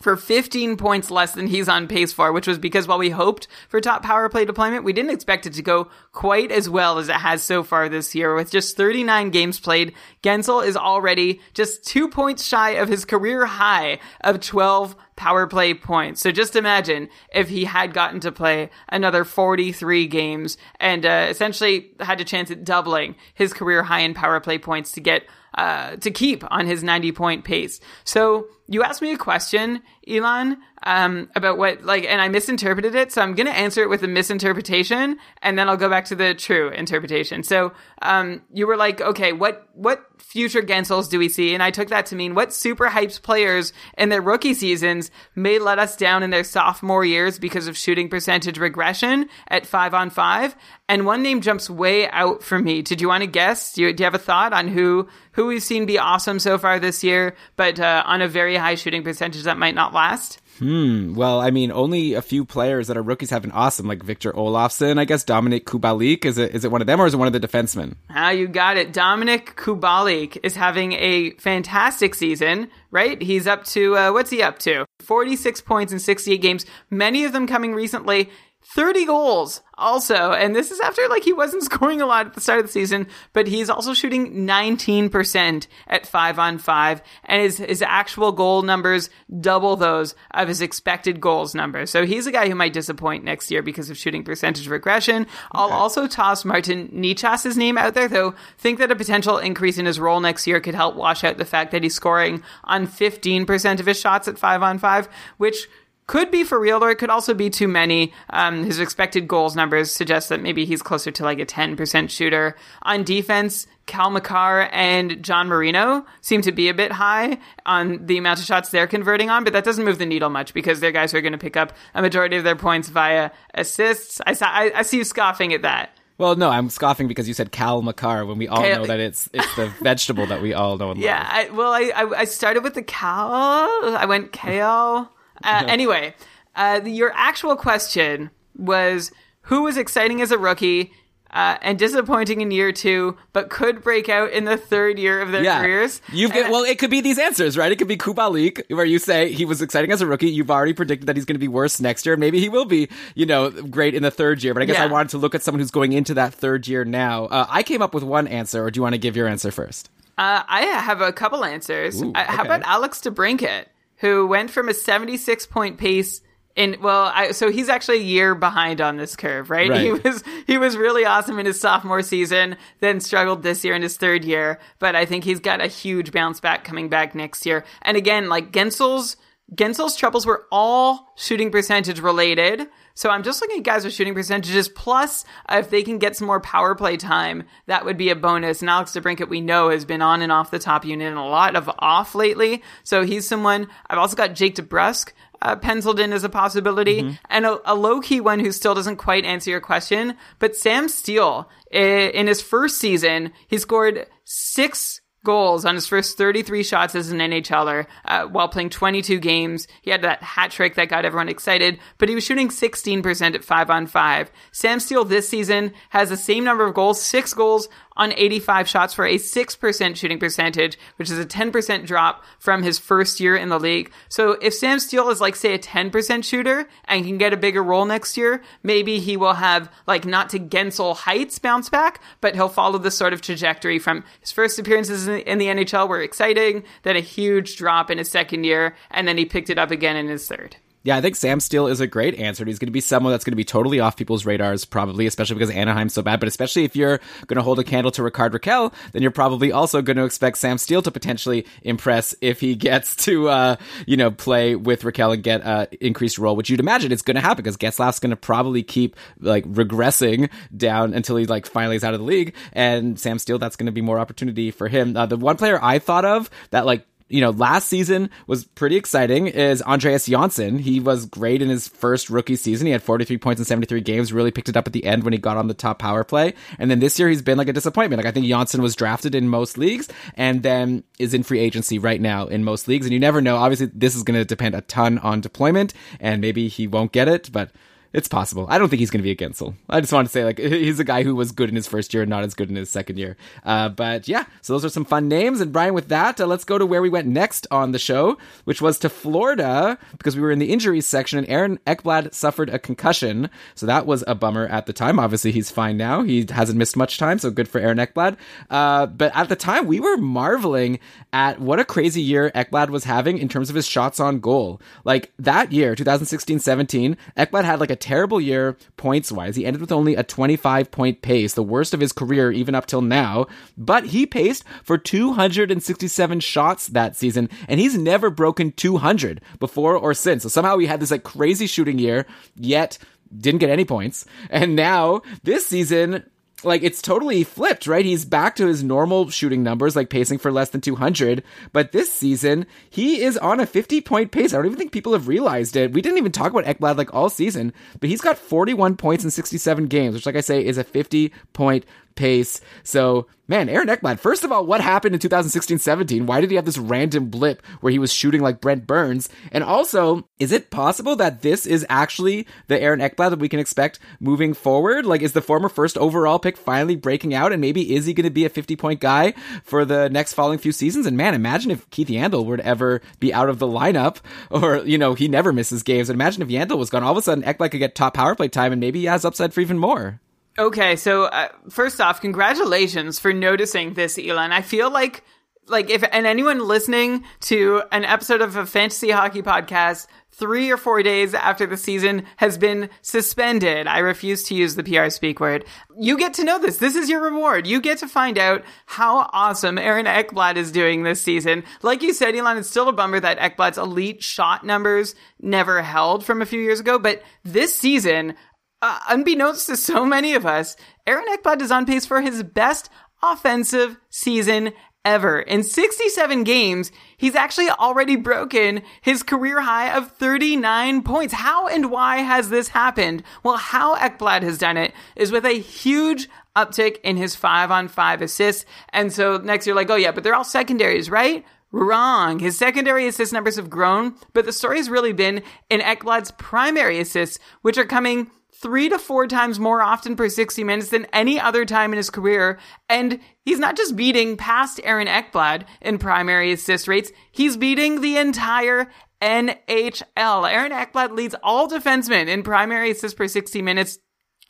for 0.00 0.16
15 0.16 0.78
points 0.78 1.10
less 1.10 1.32
than 1.32 1.46
he's 1.46 1.68
on 1.68 1.86
pace 1.86 2.12
for, 2.12 2.32
which 2.32 2.46
was 2.46 2.58
because 2.58 2.88
while 2.88 2.98
we 2.98 3.10
hoped 3.10 3.46
for 3.68 3.80
top 3.80 4.02
power 4.02 4.28
play 4.28 4.46
deployment, 4.46 4.82
we 4.84 4.94
didn't 4.94 5.10
expect 5.10 5.46
it 5.46 5.52
to 5.52 5.62
go 5.62 5.88
quite 6.12 6.50
as 6.50 6.70
well 6.70 6.98
as 6.98 7.08
it 7.08 7.16
has 7.16 7.42
so 7.42 7.62
far 7.62 7.88
this 7.88 8.14
year. 8.14 8.34
With 8.34 8.50
just 8.50 8.76
39 8.76 9.30
games 9.30 9.60
played, 9.60 9.92
Guentzel 10.22 10.64
is 10.64 10.76
already 10.76 11.40
just 11.52 11.84
two 11.84 12.08
points 12.08 12.44
shy 12.44 12.70
of 12.70 12.88
his 12.88 13.04
career 13.04 13.44
high 13.44 13.98
of 14.22 14.40
12 14.40 14.96
power 15.16 15.46
play 15.46 15.74
points. 15.74 16.22
So 16.22 16.30
just 16.30 16.56
imagine 16.56 17.10
if 17.34 17.50
he 17.50 17.64
had 17.64 17.92
gotten 17.92 18.20
to 18.20 18.32
play 18.32 18.70
another 18.88 19.22
43 19.22 20.06
games 20.06 20.56
and 20.78 21.04
uh, 21.04 21.26
essentially 21.28 21.90
had 22.00 22.22
a 22.22 22.24
chance 22.24 22.50
at 22.50 22.64
doubling 22.64 23.16
his 23.34 23.52
career 23.52 23.82
high 23.82 24.00
in 24.00 24.14
power 24.14 24.40
play 24.40 24.56
points 24.56 24.92
to 24.92 25.00
get 25.02 25.24
uh, 25.54 25.96
to 25.96 26.10
keep 26.10 26.44
on 26.50 26.66
his 26.66 26.82
90 26.82 27.12
point 27.12 27.44
pace. 27.44 27.80
So 28.04 28.48
you 28.66 28.82
asked 28.82 29.02
me 29.02 29.12
a 29.12 29.18
question, 29.18 29.82
Elon, 30.06 30.56
um, 30.84 31.30
about 31.34 31.58
what, 31.58 31.82
like, 31.84 32.04
and 32.04 32.20
I 32.20 32.28
misinterpreted 32.28 32.94
it. 32.94 33.12
So 33.12 33.22
I'm 33.22 33.34
going 33.34 33.46
to 33.46 33.56
answer 33.56 33.82
it 33.82 33.90
with 33.90 34.02
a 34.02 34.08
misinterpretation 34.08 35.18
and 35.42 35.58
then 35.58 35.68
I'll 35.68 35.76
go 35.76 35.88
back 35.88 36.06
to 36.06 36.14
the 36.14 36.34
true 36.34 36.70
interpretation. 36.70 37.42
So, 37.42 37.72
um, 38.02 38.42
you 38.52 38.66
were 38.66 38.76
like, 38.76 39.00
okay, 39.00 39.32
what, 39.32 39.68
what 39.74 40.04
future 40.18 40.62
Guentzels 40.62 41.10
do 41.10 41.18
we 41.18 41.28
see? 41.28 41.54
And 41.54 41.62
I 41.62 41.70
took 41.70 41.88
that 41.88 42.06
to 42.06 42.16
mean 42.16 42.34
what 42.34 42.52
super 42.52 42.88
hyped 42.88 43.22
players 43.22 43.72
in 43.98 44.08
their 44.08 44.22
rookie 44.22 44.54
seasons 44.54 45.10
may 45.34 45.58
let 45.58 45.78
us 45.78 45.96
down 45.96 46.22
in 46.22 46.30
their 46.30 46.44
sophomore 46.44 47.04
years 47.04 47.38
because 47.38 47.66
of 47.66 47.76
shooting 47.76 48.08
percentage 48.08 48.58
regression 48.58 49.28
at 49.48 49.66
five 49.66 49.92
on 49.92 50.08
five. 50.08 50.56
And 50.88 51.04
one 51.04 51.22
name 51.22 51.40
jumps 51.40 51.68
way 51.68 52.08
out 52.10 52.42
for 52.42 52.58
me. 52.58 52.82
Did 52.82 53.00
you 53.00 53.08
want 53.08 53.22
to 53.22 53.26
guess? 53.26 53.74
Do 53.74 53.82
you, 53.82 53.92
do 53.92 54.02
you 54.02 54.06
have 54.06 54.14
a 54.14 54.18
thought 54.18 54.52
on 54.52 54.68
who, 54.68 55.08
who 55.32 55.46
we've 55.46 55.62
seen 55.62 55.86
be 55.86 55.98
awesome 55.98 56.38
so 56.38 56.58
far 56.58 56.78
this 56.78 57.04
year, 57.04 57.36
but, 57.56 57.78
uh, 57.78 58.02
on 58.06 58.22
a 58.22 58.28
very 58.28 58.56
high 58.56 58.74
shooting 58.74 59.02
percentage 59.02 59.44
that 59.44 59.58
might 59.58 59.74
not 59.74 59.92
last? 59.92 60.40
Hmm. 60.60 61.14
Well, 61.14 61.40
I 61.40 61.50
mean, 61.50 61.72
only 61.72 62.12
a 62.12 62.20
few 62.20 62.44
players 62.44 62.86
that 62.88 62.96
are 62.96 63.02
rookies 63.02 63.30
have 63.30 63.40
been 63.40 63.50
awesome, 63.50 63.88
like 63.88 64.02
Victor 64.02 64.30
Olofsson. 64.32 64.98
I 64.98 65.06
guess 65.06 65.24
Dominik 65.24 65.64
Kubalik 65.64 66.26
is 66.26 66.36
it? 66.36 66.54
Is 66.54 66.66
it 66.66 66.70
one 66.70 66.82
of 66.82 66.86
them, 66.86 67.00
or 67.00 67.06
is 67.06 67.14
it 67.14 67.16
one 67.16 67.26
of 67.26 67.32
the 67.32 67.40
defensemen? 67.40 67.96
Ah, 68.10 68.30
you 68.30 68.46
got 68.46 68.76
it. 68.76 68.92
Dominik 68.92 69.54
Kubalik 69.54 70.36
is 70.42 70.56
having 70.56 70.92
a 70.92 71.30
fantastic 71.32 72.14
season, 72.14 72.68
right? 72.90 73.20
He's 73.22 73.46
up 73.46 73.64
to 73.64 73.96
uh, 73.96 74.12
what's 74.12 74.28
he 74.28 74.42
up 74.42 74.58
to? 74.60 74.84
Forty-six 75.00 75.62
points 75.62 75.94
in 75.94 75.98
sixty-eight 75.98 76.42
games. 76.42 76.66
Many 76.90 77.24
of 77.24 77.32
them 77.32 77.46
coming 77.46 77.74
recently 77.74 78.28
30 78.62 79.06
goals 79.06 79.62
also. 79.80 80.32
And 80.32 80.54
this 80.54 80.70
is 80.70 80.78
after 80.80 81.08
like 81.08 81.24
he 81.24 81.32
wasn't 81.32 81.62
scoring 81.70 82.00
a 82.00 82.06
lot 82.06 82.26
at 82.26 82.34
the 82.34 82.40
start 82.40 82.60
of 82.60 82.66
the 82.66 82.72
season, 82.72 83.08
but 83.32 83.48
he's 83.48 83.70
also 83.70 83.94
shooting 83.94 84.46
19% 84.46 85.66
at 85.88 86.06
five 86.06 86.38
on 86.38 86.58
five 86.58 87.02
and 87.24 87.42
his, 87.42 87.58
his 87.58 87.82
actual 87.82 88.32
goal 88.32 88.62
numbers 88.62 89.10
double 89.40 89.76
those 89.76 90.14
of 90.32 90.48
his 90.48 90.60
expected 90.60 91.20
goals 91.20 91.54
numbers. 91.54 91.90
So 91.90 92.04
he's 92.06 92.26
a 92.26 92.32
guy 92.32 92.48
who 92.48 92.54
might 92.54 92.72
disappoint 92.72 93.24
next 93.24 93.50
year 93.50 93.62
because 93.62 93.90
of 93.90 93.98
shooting 93.98 94.22
percentage 94.22 94.68
regression. 94.68 95.26
I'll 95.52 95.72
also 95.72 96.06
toss 96.06 96.44
Martin 96.44 96.88
Necas's 96.88 97.56
name 97.56 97.78
out 97.78 97.94
there, 97.94 98.08
though 98.08 98.34
think 98.58 98.78
that 98.78 98.90
a 98.92 98.96
potential 98.96 99.38
increase 99.38 99.78
in 99.78 99.86
his 99.86 99.98
role 99.98 100.20
next 100.20 100.46
year 100.46 100.60
could 100.60 100.74
help 100.74 100.94
wash 100.94 101.24
out 101.24 101.38
the 101.38 101.44
fact 101.44 101.72
that 101.72 101.82
he's 101.82 101.94
scoring 101.94 102.42
on 102.64 102.86
15% 102.86 103.80
of 103.80 103.86
his 103.86 103.98
shots 103.98 104.28
at 104.28 104.38
five 104.38 104.62
on 104.62 104.78
five, 104.78 105.08
which 105.38 105.68
could 106.10 106.32
be 106.32 106.42
for 106.42 106.58
real, 106.58 106.82
or 106.82 106.90
it 106.90 106.96
could 106.96 107.08
also 107.08 107.32
be 107.34 107.48
too 107.48 107.68
many. 107.68 108.12
Um, 108.30 108.64
his 108.64 108.80
expected 108.80 109.28
goals 109.28 109.54
numbers 109.54 109.92
suggest 109.92 110.28
that 110.30 110.42
maybe 110.42 110.64
he's 110.64 110.82
closer 110.82 111.12
to 111.12 111.22
like 111.22 111.38
a 111.38 111.46
10% 111.46 112.10
shooter. 112.10 112.56
On 112.82 113.04
defense, 113.04 113.68
Cal 113.86 114.10
Makar 114.10 114.68
and 114.72 115.22
John 115.22 115.46
Marino 115.46 116.04
seem 116.20 116.42
to 116.42 116.50
be 116.50 116.68
a 116.68 116.74
bit 116.74 116.90
high 116.90 117.38
on 117.64 118.04
the 118.06 118.18
amount 118.18 118.40
of 118.40 118.44
shots 118.44 118.70
they're 118.70 118.88
converting 118.88 119.30
on, 119.30 119.44
but 119.44 119.52
that 119.52 119.62
doesn't 119.62 119.84
move 119.84 119.98
the 119.98 120.04
needle 120.06 120.30
much 120.30 120.52
because 120.52 120.80
they're 120.80 120.90
guys 120.90 121.12
who 121.12 121.18
are 121.18 121.20
going 121.20 121.30
to 121.30 121.38
pick 121.38 121.56
up 121.56 121.74
a 121.94 122.02
majority 122.02 122.36
of 122.36 122.42
their 122.42 122.56
points 122.56 122.88
via 122.88 123.30
assists. 123.54 124.20
I, 124.26 124.32
saw, 124.32 124.46
I, 124.46 124.72
I 124.74 124.82
see 124.82 124.96
you 124.96 125.04
scoffing 125.04 125.54
at 125.54 125.62
that. 125.62 125.96
Well, 126.18 126.34
no, 126.34 126.50
I'm 126.50 126.70
scoffing 126.70 127.06
because 127.06 127.28
you 127.28 127.34
said 127.34 127.52
Cal 127.52 127.82
Makar 127.82 128.26
when 128.26 128.36
we 128.36 128.48
all 128.48 128.60
Kale- 128.60 128.78
know 128.80 128.86
that 128.86 128.98
it's 128.98 129.30
it's 129.32 129.54
the 129.54 129.68
vegetable 129.80 130.26
that 130.26 130.42
we 130.42 130.54
all 130.54 130.76
know 130.76 130.90
and 130.90 131.00
Yeah, 131.00 131.18
love. 131.18 131.30
I, 131.30 131.50
well, 131.50 131.72
I, 131.72 131.80
I 131.94 132.18
I 132.18 132.24
started 132.24 132.64
with 132.64 132.74
the 132.74 132.82
cow. 132.82 133.94
I 133.96 134.06
went 134.06 134.32
kale. 134.32 135.08
Uh, 135.44 135.64
anyway, 135.68 136.14
uh, 136.56 136.80
your 136.84 137.12
actual 137.14 137.56
question 137.56 138.30
was 138.56 139.10
who 139.42 139.62
was 139.62 139.76
exciting 139.76 140.20
as 140.20 140.30
a 140.30 140.38
rookie 140.38 140.92
uh, 141.32 141.56
and 141.62 141.78
disappointing 141.78 142.40
in 142.40 142.50
year 142.50 142.72
two, 142.72 143.16
but 143.32 143.48
could 143.50 143.82
break 143.84 144.08
out 144.08 144.32
in 144.32 144.44
the 144.46 144.56
third 144.56 144.98
year 144.98 145.20
of 145.22 145.30
their 145.30 145.44
Yeah, 145.44 145.60
careers. 145.62 146.02
you've 146.12 146.32
get, 146.32 146.50
well. 146.50 146.64
It 146.64 146.78
could 146.80 146.90
be 146.90 147.00
these 147.00 147.20
answers, 147.20 147.56
right? 147.56 147.70
It 147.70 147.76
could 147.76 147.86
be 147.86 147.96
Kubalik, 147.96 148.62
where 148.68 148.84
you 148.84 148.98
say 148.98 149.30
he 149.30 149.44
was 149.44 149.62
exciting 149.62 149.92
as 149.92 150.00
a 150.02 150.08
rookie. 150.08 150.28
You've 150.28 150.50
already 150.50 150.72
predicted 150.72 151.06
that 151.06 151.14
he's 151.14 151.24
going 151.24 151.36
to 151.36 151.40
be 151.40 151.46
worse 151.48 151.80
next 151.80 152.04
year. 152.04 152.16
Maybe 152.16 152.40
he 152.40 152.48
will 152.48 152.64
be, 152.64 152.88
you 153.14 153.26
know, 153.26 153.48
great 153.50 153.94
in 153.94 154.02
the 154.02 154.10
third 154.10 154.42
year. 154.42 154.54
But 154.54 154.64
I 154.64 154.66
guess 154.66 154.78
I 154.78 154.86
wanted 154.86 155.10
to 155.10 155.18
look 155.18 155.36
at 155.36 155.42
someone 155.42 155.60
who's 155.60 155.70
going 155.70 155.92
into 155.92 156.14
that 156.14 156.34
third 156.34 156.66
year 156.66 156.84
now. 156.84 157.26
Uh, 157.26 157.46
I 157.48 157.62
came 157.62 157.80
up 157.80 157.94
with 157.94 158.02
one 158.02 158.26
answer, 158.26 158.64
or 158.64 158.70
do 158.72 158.78
you 158.78 158.82
want 158.82 158.94
to 158.94 158.98
give 158.98 159.16
your 159.16 159.28
answer 159.28 159.52
first? 159.52 159.88
Uh, 160.18 160.42
I 160.48 160.62
have 160.62 161.00
a 161.00 161.12
couple 161.12 161.44
answers. 161.44 162.02
Ooh, 162.02 162.12
Uh, 162.12 162.24
How 162.24 162.42
about 162.44 162.62
Alex 162.64 163.00
DeBrincat, 163.00 163.66
who 164.00 164.26
went 164.26 164.50
from 164.50 164.68
a 164.68 164.74
76 164.74 165.46
point 165.46 165.78
pace 165.78 166.20
in 166.56 166.76
well, 166.82 167.10
I, 167.14 167.30
so 167.30 167.50
he's 167.50 167.68
actually 167.68 167.98
a 167.98 168.02
year 168.02 168.34
behind 168.34 168.80
on 168.80 168.96
this 168.96 169.14
curve, 169.14 169.50
right? 169.50 169.70
Right. 169.70 169.80
He 169.80 169.92
was 169.92 170.24
he 170.46 170.58
was 170.58 170.76
really 170.76 171.04
awesome 171.04 171.38
in 171.38 171.46
his 171.46 171.60
sophomore 171.60 172.02
season, 172.02 172.56
then 172.80 173.00
struggled 173.00 173.42
this 173.42 173.64
year 173.64 173.74
in 173.74 173.82
his 173.82 173.96
third 173.96 174.24
year, 174.24 174.58
but 174.78 174.96
I 174.96 175.04
think 175.06 175.24
he's 175.24 175.40
got 175.40 175.62
a 175.62 175.68
huge 175.68 176.12
bounce 176.12 176.40
back 176.40 176.64
coming 176.64 176.88
back 176.88 177.14
next 177.14 177.46
year. 177.46 177.64
And 177.82 177.96
again, 177.96 178.28
like 178.28 178.52
Guentzel's 178.52 179.16
Guentzel's 179.54 179.96
troubles 179.96 180.26
were 180.26 180.46
all 180.50 181.12
shooting 181.16 181.50
percentage 181.50 182.00
related. 182.00 182.68
So 183.00 183.08
I'm 183.08 183.22
just 183.22 183.40
looking 183.40 183.56
at 183.60 183.64
guys 183.64 183.82
with 183.82 183.94
shooting 183.94 184.12
percentages. 184.12 184.68
Plus, 184.68 185.24
if 185.50 185.70
they 185.70 185.82
can 185.82 185.96
get 185.96 186.16
some 186.16 186.26
more 186.26 186.38
power 186.38 186.74
play 186.74 186.98
time, 186.98 187.44
that 187.64 187.86
would 187.86 187.96
be 187.96 188.10
a 188.10 188.14
bonus. 188.14 188.60
And 188.60 188.68
Alex 188.68 188.92
DeBrincat, 188.92 189.30
we 189.30 189.40
know, 189.40 189.70
has 189.70 189.86
been 189.86 190.02
on 190.02 190.20
and 190.20 190.30
off 190.30 190.50
the 190.50 190.58
top 190.58 190.84
unit 190.84 191.08
and 191.08 191.16
a 191.16 191.22
lot 191.22 191.56
of 191.56 191.70
off 191.78 192.14
lately. 192.14 192.62
So 192.82 193.02
he's 193.02 193.26
someone. 193.26 193.68
I've 193.88 193.96
also 193.96 194.16
got 194.16 194.34
Jake 194.34 194.56
DeBrusk 194.56 195.12
uh, 195.40 195.56
penciled 195.56 195.98
in 195.98 196.12
as 196.12 196.24
a 196.24 196.28
possibility, 196.28 197.16
and 197.30 197.46
a, 197.46 197.58
a 197.64 197.74
low 197.74 198.02
key 198.02 198.20
one 198.20 198.38
who 198.40 198.52
still 198.52 198.74
doesn't 198.74 198.96
quite 198.96 199.24
answer 199.24 199.48
your 199.50 199.62
question. 199.62 200.14
But 200.38 200.54
Sam 200.54 200.86
Steele, 200.86 201.48
i- 201.72 201.78
in 201.78 202.26
his 202.26 202.42
first 202.42 202.76
season, 202.76 203.32
he 203.48 203.56
scored 203.56 204.08
six 204.24 204.99
goals 205.24 205.64
on 205.64 205.74
his 205.74 205.86
first 205.86 206.16
33 206.16 206.62
shots 206.62 206.94
as 206.94 207.10
an 207.10 207.18
NHLer 207.18 207.86
uh, 208.04 208.26
while 208.26 208.48
playing 208.48 208.70
22 208.70 209.18
games. 209.18 209.68
He 209.82 209.90
had 209.90 210.02
that 210.02 210.22
hat 210.22 210.50
trick 210.50 210.74
that 210.74 210.88
got 210.88 211.04
everyone 211.04 211.28
excited, 211.28 211.78
but 211.98 212.08
he 212.08 212.14
was 212.14 212.24
shooting 212.24 212.48
16% 212.48 213.34
at 213.34 213.44
5 213.44 213.70
on 213.70 213.86
5. 213.86 214.30
Sam 214.52 214.80
Steele 214.80 215.04
this 215.04 215.28
season 215.28 215.72
has 215.90 216.08
the 216.08 216.16
same 216.16 216.44
number 216.44 216.64
of 216.64 216.74
goals, 216.74 217.02
6 217.02 217.34
goals 217.34 217.68
on 217.96 218.12
85 218.12 218.68
shots 218.68 218.94
for 218.94 219.06
a 219.06 219.16
6% 219.16 219.96
shooting 219.96 220.18
percentage, 220.18 220.78
which 220.96 221.10
is 221.10 221.18
a 221.18 221.24
10% 221.24 221.86
drop 221.86 222.24
from 222.38 222.62
his 222.62 222.78
first 222.78 223.20
year 223.20 223.36
in 223.36 223.48
the 223.48 223.58
league. 223.58 223.90
So 224.08 224.32
if 224.42 224.54
Sam 224.54 224.78
Steele 224.78 225.10
is 225.10 225.20
like 225.20 225.36
say 225.36 225.54
a 225.54 225.58
10% 225.58 226.24
shooter 226.24 226.68
and 226.84 227.04
can 227.04 227.18
get 227.18 227.32
a 227.32 227.36
bigger 227.36 227.62
role 227.62 227.84
next 227.84 228.16
year, 228.16 228.42
maybe 228.62 228.98
he 228.98 229.16
will 229.16 229.34
have 229.34 229.70
like 229.86 230.04
not 230.04 230.30
to 230.30 230.38
Guentzel 230.38 230.96
heights 230.96 231.38
bounce 231.38 231.68
back, 231.68 232.00
but 232.20 232.34
he'll 232.34 232.48
follow 232.48 232.78
the 232.78 232.90
sort 232.90 233.12
of 233.12 233.20
trajectory 233.20 233.78
from 233.78 234.04
his 234.20 234.32
first 234.32 234.58
appearances 234.58 235.08
in 235.08 235.20
in 235.30 235.38
the 235.38 235.46
NHL 235.46 235.88
were 235.88 236.02
exciting, 236.02 236.64
then 236.82 236.96
a 236.96 237.00
huge 237.00 237.56
drop 237.56 237.90
in 237.90 237.98
his 237.98 238.10
second 238.10 238.44
year, 238.44 238.74
and 238.90 239.06
then 239.06 239.16
he 239.16 239.24
picked 239.24 239.48
it 239.48 239.58
up 239.58 239.70
again 239.70 239.96
in 239.96 240.08
his 240.08 240.26
third. 240.26 240.56
Yeah, 240.82 240.96
I 240.96 241.02
think 241.02 241.16
Sam 241.16 241.40
Steele 241.40 241.66
is 241.66 241.80
a 241.80 241.86
great 241.86 242.14
answer. 242.14 242.44
He's 242.46 242.58
going 242.58 242.68
to 242.68 242.72
be 242.72 242.80
someone 242.80 243.12
that's 243.12 243.22
going 243.22 243.32
to 243.32 243.36
be 243.36 243.44
totally 243.44 243.80
off 243.80 243.98
people's 243.98 244.24
radars, 244.24 244.64
probably, 244.64 245.06
especially 245.06 245.34
because 245.34 245.50
Anaheim's 245.50 245.92
so 245.92 246.00
bad. 246.00 246.20
But 246.20 246.28
especially 246.28 246.64
if 246.64 246.74
you're 246.74 247.00
going 247.26 247.36
to 247.36 247.42
hold 247.42 247.58
a 247.58 247.64
candle 247.64 247.90
to 247.92 248.02
Rickard 248.02 248.32
Rakell, 248.32 248.72
then 248.92 249.02
you're 249.02 249.10
probably 249.10 249.52
also 249.52 249.82
going 249.82 249.98
to 249.98 250.04
expect 250.04 250.38
Sam 250.38 250.56
Steele 250.56 250.80
to 250.80 250.90
potentially 250.90 251.44
impress 251.62 252.14
if 252.22 252.40
he 252.40 252.54
gets 252.54 252.96
to, 253.04 253.28
uh, 253.28 253.56
you 253.86 253.98
know, 253.98 254.10
play 254.10 254.56
with 254.56 254.82
Rakell 254.82 255.12
and 255.12 255.22
get 255.22 255.44
uh, 255.44 255.66
increased 255.82 256.16
role, 256.16 256.34
which 256.34 256.48
you'd 256.48 256.60
imagine 256.60 256.92
is 256.92 257.02
going 257.02 257.16
to 257.16 257.20
happen 257.20 257.42
because 257.42 257.58
Getzlaf's 257.58 257.98
going 257.98 258.10
to 258.10 258.16
probably 258.16 258.62
keep 258.62 258.96
like 259.20 259.44
regressing 259.44 260.30
down 260.56 260.94
until 260.94 261.16
he 261.16 261.26
like 261.26 261.44
finally 261.44 261.76
is 261.76 261.84
out 261.84 261.92
of 261.92 262.00
the 262.00 262.06
league. 262.06 262.34
And 262.54 262.98
Sam 262.98 263.18
Steele, 263.18 263.38
that's 263.38 263.56
going 263.56 263.66
to 263.66 263.72
be 263.72 263.82
more 263.82 263.98
opportunity 263.98 264.50
for 264.50 264.66
him. 264.66 264.96
Uh, 264.96 265.04
the 265.04 265.18
one 265.18 265.36
player 265.36 265.58
I 265.62 265.78
thought 265.78 266.06
of 266.06 266.30
that 266.50 266.64
like 266.64 266.86
you 267.10 267.20
know, 267.20 267.30
last 267.30 267.68
season 267.68 268.08
was 268.26 268.44
pretty 268.44 268.76
exciting 268.76 269.26
is 269.26 269.60
Andreas 269.62 270.06
Johnsson. 270.06 270.58
He 270.58 270.78
was 270.78 271.06
great 271.06 271.42
in 271.42 271.48
his 271.48 271.66
first 271.66 272.08
rookie 272.08 272.36
season. 272.36 272.66
He 272.66 272.72
had 272.72 272.82
43 272.82 273.18
points 273.18 273.40
in 273.40 273.44
73 273.44 273.80
games, 273.80 274.12
really 274.12 274.30
picked 274.30 274.48
it 274.48 274.56
up 274.56 274.66
at 274.66 274.72
the 274.72 274.84
end 274.84 275.02
when 275.02 275.12
he 275.12 275.18
got 275.18 275.36
on 275.36 275.48
the 275.48 275.54
top 275.54 275.80
power 275.80 276.04
play. 276.04 276.34
And 276.58 276.70
then 276.70 276.78
this 276.78 276.98
year 276.98 277.08
he's 277.08 277.20
been 277.20 277.36
like 277.36 277.48
a 277.48 277.52
disappointment. 277.52 277.98
Like 277.98 278.06
I 278.06 278.12
think 278.12 278.26
Johnsson 278.26 278.62
was 278.62 278.76
drafted 278.76 279.14
in 279.16 279.28
most 279.28 279.58
leagues 279.58 279.88
and 280.14 280.42
then 280.42 280.84
is 280.98 281.12
in 281.12 281.24
free 281.24 281.40
agency 281.40 281.78
right 281.78 282.00
now 282.00 282.26
in 282.26 282.44
most 282.44 282.68
leagues. 282.68 282.86
And 282.86 282.92
you 282.92 283.00
never 283.00 283.20
know. 283.20 283.36
Obviously 283.36 283.66
this 283.74 283.96
is 283.96 284.04
going 284.04 284.18
to 284.18 284.24
depend 284.24 284.54
a 284.54 284.60
ton 284.60 284.98
on 284.98 285.20
deployment 285.20 285.74
and 285.98 286.20
maybe 286.20 286.46
he 286.46 286.68
won't 286.68 286.92
get 286.92 287.08
it, 287.08 287.30
but 287.32 287.50
it's 287.92 288.06
possible. 288.06 288.46
I 288.48 288.58
don't 288.58 288.68
think 288.68 288.78
he's 288.78 288.90
going 288.90 289.00
to 289.00 289.04
be 289.04 289.10
a 289.10 289.16
Guentzel. 289.16 289.54
I 289.68 289.80
just 289.80 289.92
want 289.92 290.06
to 290.06 290.12
say, 290.12 290.24
like, 290.24 290.38
he's 290.38 290.78
a 290.78 290.84
guy 290.84 291.02
who 291.02 291.16
was 291.16 291.32
good 291.32 291.48
in 291.48 291.56
his 291.56 291.66
first 291.66 291.92
year 291.92 292.04
and 292.04 292.10
not 292.10 292.22
as 292.22 292.34
good 292.34 292.48
in 292.48 292.54
his 292.54 292.70
second 292.70 292.98
year. 292.98 293.16
Uh, 293.44 293.68
but 293.68 294.06
yeah, 294.06 294.26
so 294.42 294.52
those 294.52 294.64
are 294.64 294.68
some 294.68 294.84
fun 294.84 295.08
names. 295.08 295.40
And 295.40 295.52
Brian, 295.52 295.74
with 295.74 295.88
that, 295.88 296.20
uh, 296.20 296.26
let's 296.26 296.44
go 296.44 296.56
to 296.56 296.64
where 296.64 296.82
we 296.82 296.88
went 296.88 297.08
next 297.08 297.48
on 297.50 297.72
the 297.72 297.78
show, 297.80 298.16
which 298.44 298.62
was 298.62 298.78
to 298.80 298.88
Florida 298.88 299.76
because 299.98 300.14
we 300.14 300.22
were 300.22 300.30
in 300.30 300.38
the 300.38 300.52
injuries 300.52 300.86
section 300.86 301.18
and 301.18 301.28
Aaron 301.28 301.58
Ekblad 301.66 302.14
suffered 302.14 302.48
a 302.48 302.58
concussion. 302.60 303.28
So 303.56 303.66
that 303.66 303.86
was 303.86 304.04
a 304.06 304.14
bummer 304.14 304.46
at 304.46 304.66
the 304.66 304.72
time. 304.72 305.00
Obviously, 305.00 305.32
he's 305.32 305.50
fine 305.50 305.76
now. 305.76 306.02
He 306.02 306.26
hasn't 306.30 306.58
missed 306.58 306.76
much 306.76 306.96
time, 306.96 307.18
so 307.18 307.30
good 307.30 307.48
for 307.48 307.60
Aaron 307.60 307.78
Ekblad. 307.78 308.16
Uh, 308.48 308.86
but 308.86 309.14
at 309.16 309.28
the 309.28 309.36
time, 309.36 309.66
we 309.66 309.80
were 309.80 309.96
marveling 309.96 310.78
at 311.12 311.40
what 311.40 311.58
a 311.58 311.64
crazy 311.64 312.02
year 312.02 312.30
Ekblad 312.36 312.70
was 312.70 312.84
having 312.84 313.18
in 313.18 313.28
terms 313.28 313.50
of 313.50 313.56
his 313.56 313.66
shots 313.66 313.98
on 313.98 314.20
goal. 314.20 314.60
Like 314.84 315.12
that 315.18 315.50
year, 315.50 315.74
2016-17, 315.74 316.96
Ekblad 317.16 317.44
had 317.44 317.58
like 317.58 317.70
a 317.70 317.79
terrible 317.80 318.20
year 318.20 318.56
points 318.76 319.10
wise. 319.10 319.36
He 319.36 319.46
ended 319.46 319.60
with 319.60 319.72
only 319.72 319.94
a 319.94 320.02
25 320.02 320.70
point 320.70 321.02
pace, 321.02 321.34
the 321.34 321.42
worst 321.42 321.74
of 321.74 321.80
his 321.80 321.92
career 321.92 322.30
even 322.30 322.54
up 322.54 322.66
till 322.66 322.82
now. 322.82 323.26
But 323.56 323.86
he 323.86 324.06
paced 324.06 324.44
for 324.62 324.78
267 324.78 326.20
shots 326.20 326.68
that 326.68 326.96
season, 326.96 327.28
and 327.48 327.58
he's 327.58 327.76
never 327.76 328.10
broken 328.10 328.52
200 328.52 329.20
before 329.38 329.76
or 329.76 329.94
since. 329.94 330.22
So 330.22 330.28
somehow 330.28 330.58
he 330.58 330.66
had 330.66 330.80
this 330.80 330.90
like 330.90 331.02
crazy 331.02 331.46
shooting 331.46 331.78
year, 331.78 332.06
yet 332.36 332.78
didn't 333.16 333.40
get 333.40 333.50
any 333.50 333.64
points. 333.64 334.06
And 334.30 334.54
now 334.54 335.02
this 335.22 335.46
season, 335.46 336.04
like 336.44 336.62
it's 336.62 336.82
totally 336.82 337.24
flipped, 337.24 337.66
right? 337.66 337.84
He's 337.84 338.04
back 338.04 338.36
to 338.36 338.46
his 338.46 338.62
normal 338.62 339.10
shooting 339.10 339.42
numbers, 339.42 339.76
like 339.76 339.90
pacing 339.90 340.18
for 340.18 340.32
less 340.32 340.50
than 340.50 340.60
200. 340.60 341.22
But 341.52 341.72
this 341.72 341.92
season, 341.92 342.46
he 342.68 343.02
is 343.02 343.16
on 343.18 343.40
a 343.40 343.46
50 343.46 343.80
point 343.80 344.12
pace. 344.12 344.32
I 344.32 344.36
don't 344.36 344.46
even 344.46 344.58
think 344.58 344.72
people 344.72 344.92
have 344.92 345.08
realized 345.08 345.56
it. 345.56 345.72
We 345.72 345.82
didn't 345.82 345.98
even 345.98 346.12
talk 346.12 346.32
about 346.32 346.44
Ekblad 346.44 346.76
like 346.76 346.94
all 346.94 347.10
season, 347.10 347.52
but 347.80 347.90
he's 347.90 348.00
got 348.00 348.18
41 348.18 348.76
points 348.76 349.04
in 349.04 349.10
67 349.10 349.66
games, 349.66 349.94
which, 349.94 350.06
like 350.06 350.16
I 350.16 350.20
say, 350.20 350.44
is 350.44 350.58
a 350.58 350.64
50 350.64 351.12
point 351.32 351.64
pace. 352.00 352.40
So, 352.64 353.06
man, 353.28 353.50
Aaron 353.50 353.68
Ekblad, 353.68 354.00
first 354.00 354.24
of 354.24 354.32
all, 354.32 354.46
what 354.46 354.62
happened 354.62 354.94
in 354.94 355.00
2016-17? 355.00 356.06
Why 356.06 356.20
did 356.20 356.30
he 356.30 356.36
have 356.36 356.46
this 356.46 356.56
random 356.56 357.10
blip 357.10 357.44
where 357.60 357.70
he 357.70 357.78
was 357.78 357.92
shooting 357.92 358.22
like 358.22 358.40
Brent 358.40 358.66
Burns? 358.66 359.10
And 359.30 359.44
also, 359.44 360.08
is 360.18 360.32
it 360.32 360.50
possible 360.50 360.96
that 360.96 361.20
this 361.20 361.44
is 361.44 361.66
actually 361.68 362.26
the 362.48 362.60
Aaron 362.60 362.80
Ekblad 362.80 363.10
that 363.10 363.18
we 363.18 363.28
can 363.28 363.38
expect 363.38 363.78
moving 364.00 364.32
forward? 364.32 364.86
Like, 364.86 365.02
is 365.02 365.12
the 365.12 365.20
former 365.20 365.50
first 365.50 365.76
overall 365.76 366.18
pick 366.18 366.38
finally 366.38 366.74
breaking 366.74 367.12
out? 367.12 367.32
And 367.32 367.40
maybe 367.40 367.74
is 367.74 367.84
he 367.84 367.92
going 367.92 368.04
to 368.04 368.10
be 368.10 368.24
a 368.24 368.30
50 368.30 368.56
point 368.56 368.80
guy 368.80 369.12
for 369.44 369.66
the 369.66 369.90
next 369.90 370.14
following 370.14 370.38
few 370.38 370.52
seasons? 370.52 370.86
And 370.86 370.96
man, 370.96 371.14
imagine 371.14 371.50
if 371.50 371.68
Keith 371.68 371.88
Yandle 371.88 372.24
were 372.24 372.38
to 372.38 372.46
ever 372.46 372.80
be 372.98 373.12
out 373.12 373.28
of 373.28 373.38
the 373.38 373.46
lineup 373.46 373.98
or, 374.30 374.56
you 374.64 374.78
know, 374.78 374.94
he 374.94 375.06
never 375.06 375.34
misses 375.34 375.62
games. 375.62 375.90
And 375.90 375.96
imagine 375.96 376.22
if 376.22 376.28
Yandle 376.28 376.58
was 376.58 376.70
gone. 376.70 376.82
All 376.82 376.92
of 376.92 376.96
a 376.96 377.02
sudden, 377.02 377.24
Ekblad 377.24 377.50
could 377.50 377.58
get 377.58 377.74
top 377.74 377.92
power 377.92 378.14
play 378.14 378.28
time 378.28 378.52
and 378.52 378.60
maybe 378.60 378.80
he 378.80 378.86
has 378.86 379.04
upside 379.04 379.34
for 379.34 379.42
even 379.42 379.58
more. 379.58 380.00
Okay, 380.38 380.76
so 380.76 381.04
uh, 381.04 381.28
first 381.50 381.80
off, 381.80 382.00
congratulations 382.00 382.98
for 382.98 383.12
noticing 383.12 383.74
this, 383.74 383.98
Elon. 383.98 384.32
I 384.32 384.42
feel 384.42 384.70
like 384.70 385.04
like 385.46 385.68
if 385.68 385.82
and 385.90 386.06
anyone 386.06 386.46
listening 386.46 387.04
to 387.20 387.62
an 387.72 387.84
episode 387.84 388.20
of 388.20 388.36
a 388.36 388.46
fantasy 388.46 388.90
hockey 388.90 389.20
podcast 389.22 389.86
three 390.12 390.50
or 390.50 390.56
four 390.56 390.82
days 390.82 391.14
after 391.14 391.46
the 391.46 391.56
season 391.56 392.04
has 392.16 392.36
been 392.36 392.68
suspended. 392.82 393.66
I 393.66 393.78
refuse 393.78 394.24
to 394.24 394.34
use 394.34 394.54
the 394.54 394.62
PR 394.62 394.90
speak 394.90 395.18
word. 395.18 395.46
You 395.78 395.96
get 395.96 396.14
to 396.14 396.24
know 396.24 396.38
this. 396.38 396.58
This 396.58 396.76
is 396.76 396.90
your 396.90 397.02
reward. 397.02 397.46
You 397.46 397.60
get 397.60 397.78
to 397.78 397.88
find 397.88 398.18
out 398.18 398.44
how 398.66 399.08
awesome 399.12 399.56
Aaron 399.56 399.86
Ekblad 399.86 400.36
is 400.36 400.52
doing 400.52 400.82
this 400.82 401.00
season. 401.00 401.44
Like 401.62 401.82
you 401.82 401.94
said, 401.94 402.14
Elon, 402.14 402.36
it's 402.36 402.50
still 402.50 402.68
a 402.68 402.72
bummer 402.72 403.00
that 403.00 403.18
Ekblad's 403.18 403.56
elite 403.56 404.02
shot 404.02 404.44
numbers 404.44 404.94
never 405.20 405.62
held 405.62 406.04
from 406.04 406.20
a 406.20 406.26
few 406.26 406.40
years 406.40 406.60
ago, 406.60 406.78
but 406.78 407.02
this 407.24 407.54
season, 407.54 408.14
uh, 408.62 408.78
unbeknownst 408.88 409.46
to 409.46 409.56
so 409.56 409.84
many 409.84 410.14
of 410.14 410.26
us, 410.26 410.56
Aaron 410.86 411.06
Ekblad 411.08 411.40
is 411.40 411.50
on 411.50 411.66
pace 411.66 411.86
for 411.86 412.00
his 412.00 412.22
best 412.22 412.68
offensive 413.02 413.76
season 413.88 414.52
ever. 414.84 415.20
In 415.20 415.42
67 415.42 416.24
games, 416.24 416.72
he's 416.96 417.14
actually 417.14 417.50
already 417.50 417.96
broken 417.96 418.62
his 418.80 419.02
career 419.02 419.40
high 419.40 419.76
of 419.76 419.92
39 419.92 420.82
points. 420.82 421.14
How 421.14 421.48
and 421.48 421.70
why 421.70 421.98
has 421.98 422.30
this 422.30 422.48
happened? 422.48 423.02
Well, 423.22 423.36
how 423.36 423.76
Ekblad 423.76 424.22
has 424.22 424.38
done 424.38 424.56
it 424.56 424.72
is 424.96 425.12
with 425.12 425.26
a 425.26 425.38
huge 425.38 426.08
uptick 426.36 426.80
in 426.82 426.96
his 426.96 427.14
five 427.14 427.50
on 427.50 427.68
five 427.68 428.00
assists. 428.00 428.46
And 428.72 428.92
so 428.92 429.18
next 429.18 429.46
you're 429.46 429.56
like, 429.56 429.70
oh 429.70 429.76
yeah, 429.76 429.92
but 429.92 430.02
they're 430.04 430.14
all 430.14 430.24
secondaries, 430.24 430.88
right? 430.88 431.24
Wrong. 431.52 432.20
His 432.20 432.38
secondary 432.38 432.86
assist 432.86 433.12
numbers 433.12 433.36
have 433.36 433.50
grown, 433.50 433.96
but 434.12 434.24
the 434.24 434.32
story 434.32 434.58
has 434.58 434.70
really 434.70 434.92
been 434.92 435.22
in 435.50 435.60
Ekblad's 435.60 436.12
primary 436.12 436.78
assists, 436.78 437.18
which 437.42 437.58
are 437.58 437.66
coming 437.66 438.10
three 438.40 438.68
to 438.68 438.78
four 438.78 439.06
times 439.06 439.38
more 439.38 439.60
often 439.62 439.96
per 439.96 440.08
60 440.08 440.44
minutes 440.44 440.70
than 440.70 440.86
any 440.92 441.20
other 441.20 441.44
time 441.44 441.72
in 441.72 441.76
his 441.76 441.90
career. 441.90 442.38
And 442.68 443.00
he's 443.24 443.38
not 443.38 443.56
just 443.56 443.76
beating 443.76 444.16
past 444.16 444.60
Aaron 444.64 444.88
Ekblad 444.88 445.44
in 445.60 445.78
primary 445.78 446.32
assist 446.32 446.66
rates, 446.66 446.90
he's 447.10 447.36
beating 447.36 447.80
the 447.80 447.96
entire 447.98 448.70
NHL. 449.02 450.30
Aaron 450.30 450.52
Ekblad 450.52 450.92
leads 450.92 451.14
all 451.22 451.48
defensemen 451.48 452.08
in 452.08 452.22
primary 452.22 452.70
assists 452.70 452.96
per 452.96 453.08
60 453.08 453.42
minutes 453.42 453.78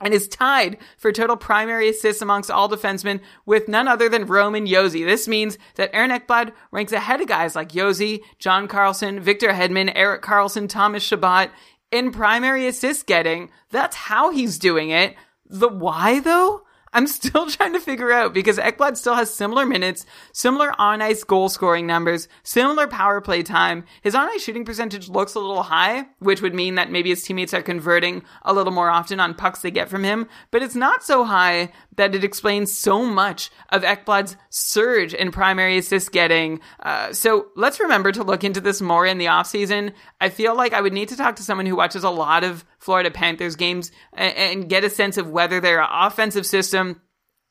and 0.00 0.14
is 0.14 0.28
tied 0.28 0.78
for 0.96 1.12
total 1.12 1.36
primary 1.36 1.90
assists 1.90 2.22
amongst 2.22 2.50
all 2.50 2.68
defensemen 2.68 3.20
with 3.44 3.68
none 3.68 3.86
other 3.86 4.08
than 4.08 4.26
Roman 4.26 4.66
Josi. 4.66 5.04
This 5.04 5.28
means 5.28 5.58
that 5.74 5.90
Aaron 5.92 6.11
Ekblad 6.11 6.52
ranks 6.72 6.92
ahead 6.92 7.20
of 7.20 7.28
guys 7.28 7.54
like 7.54 7.70
Josi, 7.70 8.20
John 8.38 8.66
Carlson, 8.66 9.20
Victor 9.20 9.50
Hedman, 9.50 9.92
Erik 9.94 10.22
Karlsson, 10.22 10.68
Thomas 10.68 11.02
Chabot 11.02 11.50
in 11.91 12.12
primary 12.12 12.66
assist 12.66 13.07
getting. 13.07 13.51
That's 13.70 13.97
how 13.97 14.30
he's 14.30 14.59
doing 14.59 14.91
it. 14.91 15.14
The 15.47 15.68
why 15.68 16.20
though? 16.20 16.62
I'm 16.93 17.07
still 17.07 17.47
trying 17.51 17.72
to 17.72 17.80
figure 17.80 18.12
out 18.12 18.34
because 18.34 18.59
Ekblad 18.59 18.97
still 18.97 19.14
has 19.14 19.32
similar 19.32 19.64
minutes, 19.64 20.07
similar 20.32 20.72
on 20.78 21.03
ice 21.03 21.24
goal 21.24 21.49
scoring 21.49 21.86
numbers, 21.86 22.28
similar 22.43 22.86
power 22.86 23.20
play 23.20 23.43
time. 23.43 23.84
His 24.03 24.14
on 24.14 24.28
ice 24.28 24.43
shooting 24.43 24.64
percentage 24.64 25.09
looks 25.09 25.34
a 25.34 25.41
little 25.41 25.62
high, 25.62 26.07
which 26.18 26.43
would 26.43 26.55
mean 26.55 26.74
that 26.74 26.91
maybe 26.91 27.11
his 27.11 27.22
teammates 27.22 27.55
are 27.55 27.62
converting 27.62 28.22
a 28.43 28.53
little 28.53 28.72
more 28.72 28.91
often 28.91 29.20
on 29.20 29.34
pucks 29.34 29.61
they 29.61 29.70
get 29.70 29.88
from 29.88 30.05
him, 30.05 30.28
but 30.51 30.62
it's 30.62 30.74
not 30.74 31.05
so 31.05 31.24
high 31.24 31.72
that 32.01 32.14
it 32.14 32.24
explains 32.24 32.72
so 32.72 33.05
much 33.05 33.51
of 33.68 33.82
Ekblad's 33.82 34.34
surge 34.48 35.12
in 35.12 35.30
primary 35.30 35.76
assist 35.76 36.12
getting. 36.12 36.61
Uh, 36.82 37.12
so 37.12 37.48
let's 37.57 37.78
remember 37.78 38.11
to 38.11 38.24
look 38.24 38.42
into 38.42 38.59
this 38.59 38.80
more 38.80 39.05
in 39.05 39.18
the 39.18 39.26
offseason. 39.26 39.92
I 40.18 40.30
feel 40.30 40.57
like 40.57 40.72
I 40.72 40.80
would 40.80 40.94
need 40.94 41.11
to 41.11 41.16
talk 41.16 41.36
to 41.36 41.42
someone 41.42 41.66
who 41.66 41.76
watches 41.76 42.03
a 42.03 42.09
lot 42.09 42.42
of 42.42 42.64
Florida 42.78 43.11
Panthers 43.11 43.55
games 43.55 43.92
and, 44.14 44.34
and 44.34 44.68
get 44.70 44.82
a 44.82 44.88
sense 44.88 45.18
of 45.18 45.28
whether 45.28 45.61
their 45.61 45.86
offensive 45.86 46.46
system 46.46 47.03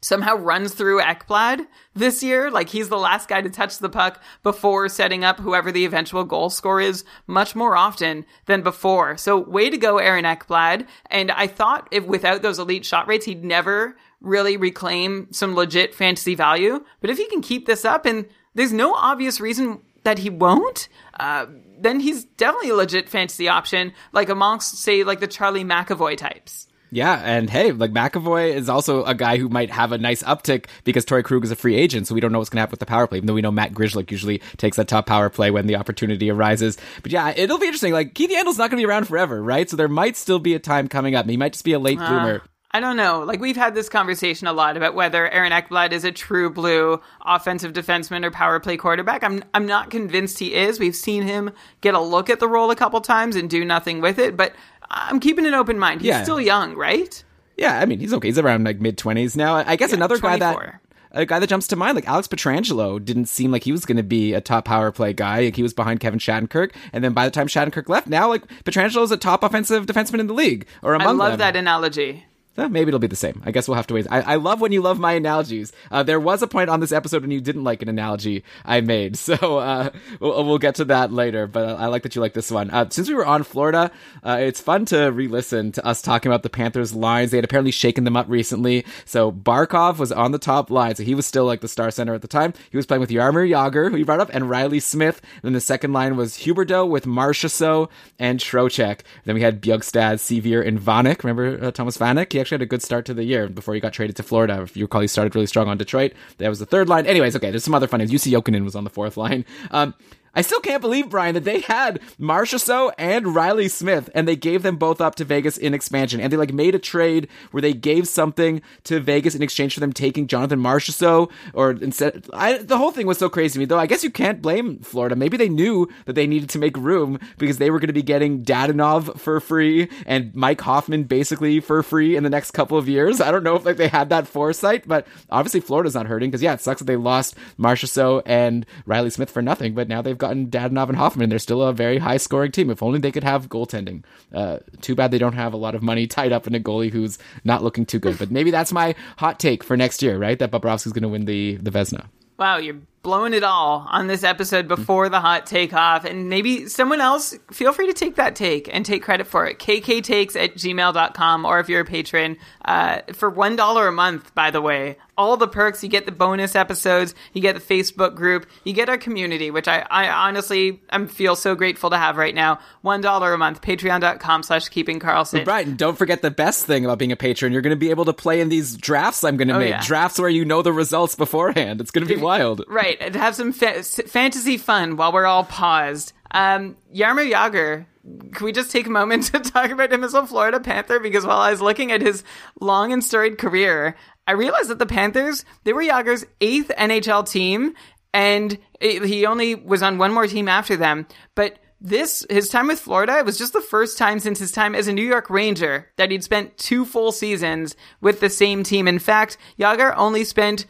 somehow 0.02 0.36
runs 0.36 0.74
through 0.74 1.02
Ekblad 1.02 1.66
this 1.93 2.24
year. 2.24 2.50
Like 2.50 2.70
he's 2.70 2.89
the 2.89 2.97
last 2.97 3.28
guy 3.28 3.41
to 3.41 3.50
touch 3.50 3.78
the 3.78 3.89
puck 3.89 4.22
before 4.43 4.89
setting 4.89 5.24
up 5.24 5.39
whoever 5.39 5.72
the 5.72 5.86
eventual 5.86 6.24
goal 6.24 6.50
score 6.50 6.82
is 6.82 7.04
much 7.28 7.56
more 7.56 7.76
often 7.76 8.26
than 8.45 8.62
before. 8.62 9.18
So 9.18 9.38
way 9.38 9.70
to 9.70 9.78
go, 9.78 9.97
Aaron 9.97 10.26
Ekblad. 10.26 10.88
And 11.08 11.32
I 11.32 11.47
thought 11.47 11.88
if 11.91 12.06
without 12.06 12.41
those 12.41 12.60
elite 12.60 12.86
shot 12.86 13.08
rates, 13.08 13.26
he'd 13.26 13.43
never 13.43 13.95
really 14.22 14.57
reclaim 14.57 15.28
some 15.32 15.55
legit 15.55 15.95
fantasy 15.95 16.36
value. 16.36 16.84
But 17.01 17.09
if 17.09 17.17
he 17.17 17.28
can 17.28 17.41
keep 17.41 17.65
this 17.65 17.86
up 17.86 18.05
and 18.05 18.26
there's 18.55 18.74
no 18.74 18.93
obvious 18.93 19.39
reason 19.39 19.82
that 20.03 20.20
he 20.20 20.30
won't, 20.30 20.89
uh, 21.20 21.45
then 21.80 21.99
he's 21.99 22.26
definitely 22.26 22.70
a 22.70 22.76
legit 22.76 23.09
fantasy 23.09 23.47
option, 23.47 23.93
like 24.11 24.30
amongst, 24.30 24.80
say, 24.80 25.03
like 25.03 25.20
the 25.20 25.28
Charlie 25.28 25.63
McAvoy 25.63 26.17
types. 26.17 26.67
Yeah, 26.91 27.22
and 27.24 27.49
hey, 27.49 27.72
like 27.72 27.91
McAvoy 27.91 28.53
is 28.53 28.67
also 28.67 29.03
a 29.03 29.13
guy 29.13 29.38
who 29.38 29.47
might 29.47 29.70
have 29.70 29.91
a 29.91 29.97
nice 29.99 30.24
uptick 30.24 30.65
because 30.84 31.05
Torey 31.05 31.24
Krug 31.24 31.43
is 31.43 31.51
a 31.51 31.55
free 31.55 31.76
agent, 31.76 32.07
so 32.07 32.15
we 32.15 32.22
don't 32.22 32.32
know 32.32 32.39
what's 32.39 32.49
going 32.49 32.57
to 32.57 32.61
happen 32.61 32.72
with 32.72 32.80
the 32.80 32.88
power 32.88 33.05
play. 33.05 33.17
Even 33.17 33.28
though 33.28 33.36
we 33.36 33.41
know 33.41 33.51
Matt 33.51 33.74
Grzelcyk 33.74 34.09
usually 34.09 34.39
takes 34.57 34.78
that 34.78 34.88
top 34.88 35.05
power 35.05 35.30
play 35.30 35.51
when 35.51 35.67
the 35.67 35.76
opportunity 35.76 36.32
arises. 36.32 36.78
But 37.03 37.11
yeah, 37.11 37.32
it'll 37.36 37.59
be 37.59 37.67
interesting. 37.67 37.93
Like 37.93 38.15
Keith 38.15 38.32
Yandle's 38.32 38.57
not 38.57 38.72
going 38.72 38.82
to 38.82 38.88
be 38.88 38.88
around 38.88 39.07
forever, 39.07 39.41
right? 39.41 39.70
So 39.70 39.78
there 39.78 39.88
might 39.88 40.17
still 40.17 40.39
be 40.39 40.55
a 40.55 40.59
time 40.59 40.88
coming 40.88 41.13
up. 41.13 41.30
He 41.30 41.38
might 41.38 41.53
just 41.53 41.65
be 41.65 41.74
a 41.74 41.80
late 41.80 41.99
bloomer. 41.99 42.41
I 42.72 42.80
don't 42.80 42.97
know. 42.97 43.22
Like 43.24 43.39
we've 43.39 43.55
had 43.57 43.74
this 43.74 43.89
conversation 43.89 44.45
a 44.45 44.53
lot 44.53 44.78
about 44.78 44.93
whether 44.93 45.28
Aaron 45.30 45.51
Ekblad 45.51 45.91
is 45.91 46.03
a 46.03 46.11
true 46.11 46.51
blue 46.51 47.01
offensive 47.26 47.74
defenseman 47.74 48.24
or 48.24 48.30
power 48.32 48.59
play 48.59 48.78
quarterback. 48.78 49.24
I'm 49.24 49.43
I'm 49.53 49.65
not 49.65 49.89
convinced 49.89 50.38
he 50.38 50.53
is. 50.53 50.80
We've 50.80 50.95
seen 50.95 51.24
him 51.24 51.51
get 51.82 51.95
a 51.95 51.99
look 51.99 52.30
at 52.30 52.39
the 52.39 52.47
role 52.47 52.70
a 52.70 52.76
couple 52.76 53.01
times 53.01 53.36
and 53.36 53.49
do 53.49 53.65
nothing 53.65 54.01
with 54.01 54.20
it, 54.20 54.38
but 54.38 54.53
I'm 54.91 55.20
keeping 55.20 55.47
an 55.47 55.55
open 55.55 55.80
mind. 55.80 56.01
He's 56.01 56.09
Yeah. 56.09 56.22
still 56.24 56.39
young, 56.39 56.76
right? 56.76 57.24
Yeah, 57.57 57.80
I 57.80 57.86
mean 57.86 57.99
he's 57.99 58.13
okay. 58.13 58.28
He's 58.28 58.38
around 58.38 58.65
like 58.65 58.80
mid 58.80 58.99
twenties 58.99 59.36
now. 59.36 59.55
I 59.55 59.76
guess 59.76 59.89
Yeah, 59.89 59.95
another 59.97 60.20
guy 60.20 60.38
that 60.38 60.80
a 61.11 61.26
guy 61.26 61.39
that 61.39 61.47
jumps 61.47 61.65
to 61.70 61.76
mind, 61.76 61.95
like 61.95 62.07
Alex 62.07 62.28
Pietrangelo, 62.28 63.03
didn't 63.03 63.26
seem 63.26 63.51
like 63.51 63.63
he 63.63 63.72
was 63.72 63.84
going 63.84 63.97
to 63.97 64.03
be 64.03 64.34
a 64.36 64.41
top 64.41 64.65
power 64.65 64.91
play 64.91 65.11
guy. 65.11 65.45
Like 65.45 65.55
he 65.55 65.63
was 65.63 65.74
behind 65.74 66.01
Kevin 66.01 66.20
Shattenkirk, 66.20 66.72
and 66.93 67.03
then 67.03 67.13
by 67.13 67.26
the 67.26 67.32
time 67.32 67.47
Shattenkirk 67.47 67.89
left, 67.89 68.05
now 68.07 68.30
like 68.30 68.45
Pietrangelo 68.63 69.01
is 69.03 69.11
a 69.11 69.17
top 69.17 69.41
offensive 69.43 69.88
defenseman 69.88 70.20
in 70.20 70.28
the 70.28 70.36
league 70.36 70.67
or 70.84 70.93
among. 70.93 71.07
I 71.07 71.11
love 71.11 71.32
them. 71.32 71.39
that 71.39 71.55
analogy. 71.55 72.26
Eh, 72.60 72.68
maybe 72.68 72.89
it'll 72.89 72.99
be 72.99 73.07
the 73.07 73.16
same. 73.16 73.41
I 73.45 73.51
guess 73.51 73.68
we'll 73.68 73.76
have 73.76 73.88
to 73.88 73.93
wait. 73.93 74.07
I, 74.10 74.22
I 74.22 74.36
love 74.36 74.60
when 74.60 74.72
you 74.72 74.82
love 74.82 74.99
my 74.99 75.14
analogies. 75.14 75.72
Uh, 75.89 76.03
there 76.03 76.20
was 76.20 76.41
a 76.41 76.47
point 76.47 76.70
on 76.70 76.80
this 76.82 76.91
episode 76.91 77.22
when 77.22 77.32
you 77.32 77.39
didn't 77.39 77.64
like 77.64 77.82
an 77.82 77.88
analogy 77.89 78.43
I 78.66 78.82
made, 78.82 79.18
so 79.30 79.60
uh, 79.60 79.91
we'll, 80.20 80.45
we'll 80.45 80.57
get 80.57 80.76
to 80.76 80.86
that 80.86 81.14
later. 81.14 81.47
But 81.47 81.80
I 81.80 81.86
like 81.88 82.03
that 82.03 82.16
you 82.16 82.22
like 82.22 82.34
this 82.34 82.51
one. 82.51 82.70
Uh, 82.70 82.89
since 82.89 83.07
we 83.07 83.16
were 83.16 83.26
on 83.26 83.43
Florida, 83.43 83.91
uh, 84.24 84.38
it's 84.41 84.60
fun 84.60 84.86
to 84.86 85.07
re-listen 85.10 85.72
to 85.74 85.86
us 85.86 86.01
talking 86.01 86.30
about 86.30 86.43
the 86.43 86.49
Panthers' 86.49 86.93
lines. 86.93 87.32
They 87.32 87.38
had 87.38 87.45
apparently 87.45 87.72
shaken 87.72 88.03
them 88.03 88.18
up 88.18 88.28
recently. 88.28 88.86
So 89.05 89.32
Barkov 89.32 89.97
was 89.97 90.12
on 90.12 90.32
the 90.32 90.39
top 90.39 90.70
line, 90.70 90.95
so 90.95 91.03
he 91.03 91.16
was 91.16 91.26
still 91.26 91.45
like 91.45 91.62
the 91.62 91.68
star 91.68 91.91
center 91.91 92.14
at 92.14 92.22
the 92.22 92.28
time. 92.28 92.53
He 92.70 92.78
was 92.78 92.86
playing 92.86 93.01
with 93.01 93.10
Jaromir 93.10 93.49
Jagr, 93.49 93.89
who 93.89 93.97
you 93.97 94.05
brought 94.05 94.20
up, 94.20 94.30
and 94.34 94.49
Reilly 94.49 94.80
Smith. 94.80 95.22
then 95.43 95.53
the 95.53 95.62
second 95.62 95.93
line 95.93 96.18
was 96.18 96.39
Huberdeau 96.39 96.88
with 96.89 97.05
Marchessault 97.05 97.89
and 98.18 98.39
Trocheck. 98.39 99.01
Then 99.26 99.36
we 99.36 99.41
had 99.41 99.62
Bjugstad, 99.62 100.16
Sceviour, 100.16 100.66
and 100.66 100.80
Vanek. 100.80 101.24
Remember 101.24 101.68
uh, 101.68 101.72
Thomas 101.72 101.97
Vanek? 101.97 102.34
He 102.34 102.39
actually 102.39 102.49
had 102.56 102.62
a 102.62 102.66
good 102.66 102.82
start 102.82 103.06
to 103.06 103.14
the 103.14 103.24
year 103.24 103.47
before 103.47 103.74
he 103.74 103.80
got 103.80 103.93
traded 103.93 104.16
to 104.18 104.24
Florida. 104.24 104.62
If 104.62 104.76
you 104.76 104.86
recall, 104.86 105.02
he 105.02 105.08
started 105.08 105.36
really 105.36 105.47
strong 105.47 105.68
on 105.68 105.78
Detroit. 105.78 106.14
That 106.38 106.50
was 106.50 106.60
the 106.60 106.66
third 106.66 106.89
line. 106.89 107.06
Anyways, 107.06 107.36
okay, 107.36 107.50
there's 107.50 107.64
some 107.64 107.76
other 107.76 107.88
fun 107.88 108.00
names. 108.00 108.12
Jussi 108.12 108.32
Jokinen 108.32 108.64
was 108.64 108.76
on 108.76 108.84
the 108.84 108.89
fourth 108.89 109.18
line. 109.18 109.45
Um, 109.72 109.93
I 110.36 110.41
still 110.41 110.59
can't 110.59 110.82
believe, 110.82 111.09
Brian, 111.09 111.36
that 111.36 111.43
they 111.43 111.61
had 111.61 111.99
Marchessault 112.19 112.93
and 112.97 113.36
Reilly 113.36 113.67
Smith, 113.67 114.09
and 114.13 114.27
they 114.27 114.36
gave 114.36 114.63
them 114.63 114.77
both 114.77 115.01
up 115.01 115.15
to 115.15 115.25
Vegas 115.25 115.57
in 115.57 115.73
expansion. 115.73 116.19
And 116.19 116.32
they 116.32 116.38
like 116.38 116.53
made 116.53 116.75
a 116.75 116.80
trade 116.80 117.27
where 117.51 117.61
they 117.61 117.73
gave 117.73 118.07
something 118.07 118.61
to 118.86 118.99
Vegas 118.99 119.36
in 119.36 119.41
exchange 119.41 119.73
for 119.73 119.80
them 119.80 119.93
taking 119.93 120.27
Jonathan 120.27 120.59
Marchessault, 120.59 121.32
or 121.53 121.71
instead, 121.71 122.25
I, 122.34 122.57
the 122.57 122.77
whole 122.77 122.91
thing 122.91 123.07
was 123.07 123.17
so 123.17 123.30
crazy 123.30 123.53
to 123.53 123.59
me. 123.59 123.65
Though 123.65 123.80
I 123.80 123.88
guess 123.88 124.03
you 124.03 124.11
can't 124.11 124.41
blame 124.41 124.80
Florida. 124.80 125.15
Maybe 125.15 125.38
they 125.38 125.49
knew 125.49 125.88
that 126.05 126.13
they 126.13 126.27
needed 126.27 126.49
to 126.49 126.59
make 126.59 126.77
room 126.77 127.19
because 127.38 127.57
they 127.57 127.71
were 127.71 127.80
going 127.80 127.88
to 127.88 127.93
be 127.93 128.03
getting 128.03 128.43
Dadonov 128.43 129.19
for 129.19 129.39
free 129.39 129.89
and 130.05 130.34
Mike 130.36 130.61
Hoffman 130.61 131.03
basically 131.03 131.59
for 131.59 131.82
free 131.84 132.15
in 132.15 132.23
the 132.23 132.30
next 132.30 132.51
couple 132.51 132.77
of 132.77 132.88
years. 132.88 133.21
I 133.21 133.32
don't 133.32 133.43
know 133.43 133.55
if 133.55 133.65
like 133.65 133.77
they 133.77 133.88
had 133.88 134.09
that 134.09 134.27
foresight, 134.27 134.88
but 134.88 135.07
obviously 135.30 135.59
Florida's 135.59 135.95
not 135.95 136.07
hurting 136.07 136.30
because 136.30 136.43
yeah, 136.43 136.53
it 136.53 136.61
sucks 136.61 136.80
that 136.80 136.86
they 136.86 136.95
lost 136.95 137.36
Marchessault 137.57 138.23
and 138.25 138.65
Reilly 138.86 139.09
Smith 139.09 139.32
for 139.32 139.41
nothing, 139.41 139.73
but 139.73 139.88
now 139.88 140.01
they've 140.01 140.17
gotten 140.20 140.47
Dadonov 140.47 140.89
and 140.89 140.97
Hoffman. 140.97 141.30
They're 141.30 141.39
still 141.39 141.63
a 141.63 141.74
very 141.74 141.97
high 141.97 142.17
scoring 142.17 142.51
team. 142.51 142.70
If 142.70 142.84
only 142.84 142.99
they 142.99 143.11
could 143.11 143.24
have 143.24 143.49
goaltending. 143.49 144.03
Uh, 144.34 144.59
too 144.82 144.95
bad 144.95 145.11
they 145.11 145.17
don't 145.17 145.34
have 145.34 145.53
a 145.53 145.57
lot 145.57 145.76
of 145.76 145.82
money 145.82 146.05
tied 146.07 146.32
up 146.32 146.45
in 146.45 146.55
a 146.55 146.59
goalie 146.59 146.91
who's 146.91 147.17
not 147.43 147.63
looking 147.63 147.86
too 147.86 147.99
good. 147.99 148.17
But 148.20 148.32
maybe 148.32 148.51
that's 148.51 148.72
my 148.72 148.95
hot 149.17 149.39
take 149.39 149.63
for 149.63 149.76
next 149.76 150.03
year, 150.03 150.17
right? 150.17 150.38
That 150.38 150.51
Bobrovsky's 150.51 150.93
going 150.93 151.03
to 151.03 151.09
win 151.09 151.26
the 151.26 151.55
the 151.57 151.72
Vezina. 151.72 152.05
Wow, 152.38 152.57
you're 152.57 152.78
blowing 153.02 153.34
it 153.34 153.43
all 153.43 153.86
on 153.89 154.08
this 154.08 154.24
episode 154.24 154.68
before 154.68 155.10
the 155.10 155.20
hot 155.22 155.45
take 155.45 155.74
off. 155.74 156.04
And 156.06 156.30
maybe 156.30 156.68
someone 156.68 157.02
else, 157.02 157.36
feel 157.52 157.72
free 157.74 157.88
to 157.88 157.93
take 157.93 158.16
that 158.16 158.36
take 158.36 158.70
and 158.74 158.86
take 158.86 159.04
credit 159.04 159.26
for 159.28 159.45
it. 159.45 159.58
kktakes 159.60 160.36
at 160.36 160.56
gmail.com, 160.56 161.45
or 161.45 161.60
if 161.60 161.70
you're 161.70 161.82
a 161.82 161.86
patron, 161.86 162.38
uh, 162.66 163.00
for 163.14 163.32
$1 163.32 163.88
a 163.88 163.91
month, 163.91 164.34
by 164.36 164.52
the 164.52 164.62
way. 164.62 164.97
All 165.18 165.36
the 165.36 165.50
perks, 165.50 165.84
you 165.84 165.89
get 165.89 166.06
the 166.06 166.14
bonus 166.14 166.56
episodes, 166.56 167.14
you 167.34 167.41
get 167.41 167.54
the 167.54 167.62
Facebook 167.62 168.16
group, 168.16 168.45
you 168.64 168.72
get 168.72 168.88
our 168.88 168.97
community, 168.97 169.52
which 169.52 169.68
I, 169.68 169.86
I 169.91 170.08
honestly 170.08 170.80
am 170.93 171.10
feel 171.10 171.36
so 171.36 171.56
grateful 171.56 171.89
to 171.89 171.97
have 171.97 172.16
right 172.16 172.34
now. 172.34 172.60
$1 172.86 173.34
a 173.34 173.38
month, 173.38 173.62
patreon.com 173.62 174.43
slash 174.43 174.70
keeping 174.70 174.97
Karlsson. 175.02 175.45
Right, 175.45 175.68
and 175.68 175.78
don't 175.78 175.97
forget 175.97 176.22
the 176.22 176.32
best 176.32 176.66
thing 176.66 176.86
about 176.86 177.00
being 177.00 177.12
a 177.12 177.18
patron. 177.18 177.52
You're 177.52 177.62
going 177.62 177.72
to 177.72 177.76
be 177.76 177.89
able 177.89 178.06
to 178.06 178.14
play 178.14 178.39
in 178.39 178.47
these 178.47 178.78
drafts 178.78 179.26
I'm 179.26 179.36
going 179.36 179.50
to 179.50 179.56
Oh, 179.56 179.60
make. 179.60 179.72
yeah. 179.72 179.84
Drafts 179.84 180.20
where 180.20 180.30
you 180.30 180.45
know 180.45 180.62
the 180.62 180.72
results 180.72 181.16
beforehand. 181.16 181.82
It's 181.82 181.91
going 181.91 182.08
to 182.08 182.16
be 182.16 182.22
wild. 182.22 182.64
Right, 182.70 182.89
and 183.00 183.16
have 183.16 183.36
some 183.36 183.52
fa- 183.52 183.84
fantasy 183.84 184.58
fun 184.58 184.98
while 184.98 185.12
we're 185.12 185.26
all 185.26 185.44
paused. 185.44 186.14
Um, 186.32 186.78
Jaromir 186.94 187.32
Jagr, 187.32 187.86
can 188.34 188.46
we 188.46 188.52
just 188.52 188.72
take 188.72 188.88
a 188.88 188.92
moment 188.92 189.24
to 189.32 189.40
talk 189.40 189.72
about 189.72 189.92
him 189.92 190.04
as 190.04 190.14
a 190.14 190.26
Florida 190.26 190.60
Panther? 190.60 191.00
Because 191.00 191.26
while 191.26 191.40
I 191.40 191.52
was 191.52 191.62
looking 191.62 191.92
at 191.92 192.02
his 192.02 192.24
long 192.60 192.92
and 192.94 193.04
storied 193.04 193.38
career, 193.38 193.96
I 194.28 194.34
realized 194.34 194.70
that 194.70 194.80
the 194.80 194.86
Panthers, 194.86 195.44
they 195.64 195.74
were 195.74 195.82
Jagr's 195.84 196.26
eighth 196.42 196.72
NHL 196.78 197.28
team, 197.30 197.74
and 198.14 198.58
it- 198.80 199.04
he 199.06 199.26
only 199.26 199.56
was 199.56 199.82
on 199.84 199.98
one 199.98 200.14
more 200.14 200.28
team 200.28 200.48
after 200.48 200.76
them. 200.76 201.08
But 201.36 201.58
this, 201.82 202.26
his 202.30 202.50
time 202.50 202.68
with 202.68 202.80
Florida, 202.80 203.20
it 203.20 203.26
was 203.26 203.38
just 203.38 203.54
the 203.54 203.62
first 203.62 203.98
time 203.98 204.20
since 204.20 204.38
his 204.40 204.52
time 204.52 204.76
as 204.76 204.88
a 204.90 204.94
New 204.94 205.06
York 205.06 205.30
Ranger 205.30 205.88
that 205.96 206.12
he'd 206.12 206.24
spent 206.26 206.58
two 206.58 206.84
full 206.86 207.12
seasons 207.14 207.76
with 208.02 208.20
the 208.20 208.30
same 208.30 208.64
team. 208.64 208.88
In 208.88 209.00
fact, 209.00 209.38
Jagr 209.58 209.94
only 209.96 210.26
spent 210.26 210.66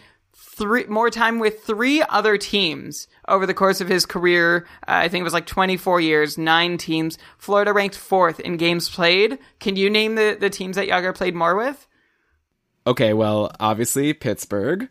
three 0.59 0.83
more 0.85 1.09
time 1.09 1.39
with 1.39 1.63
three 1.63 2.03
other 2.03 2.37
teams 2.37 3.07
over 3.27 3.47
the 3.47 3.53
course 3.55 3.81
of 3.81 3.87
his 3.87 4.05
career. 4.05 4.67
Uh, 4.81 5.01
I 5.03 5.07
think 5.07 5.21
it 5.21 5.23
was 5.23 5.33
like 5.33 5.47
24 5.47 5.99
years, 6.01 6.37
nine 6.37 6.77
teams. 6.77 7.17
Florida 7.39 7.73
ranked 7.73 7.95
fourth 7.97 8.39
in 8.39 8.57
games 8.57 8.87
played. 8.89 9.39
Can 9.59 9.75
you 9.75 9.89
name 9.89 10.13
the, 10.15 10.37
the 10.39 10.49
teams 10.51 10.75
that 10.75 10.87
Jagr 10.87 11.15
played 11.15 11.33
more 11.33 11.55
with? 11.55 11.87
Okay, 12.85 13.13
well, 13.13 13.51
obviously 13.59 14.13
Pittsburgh, 14.13 14.87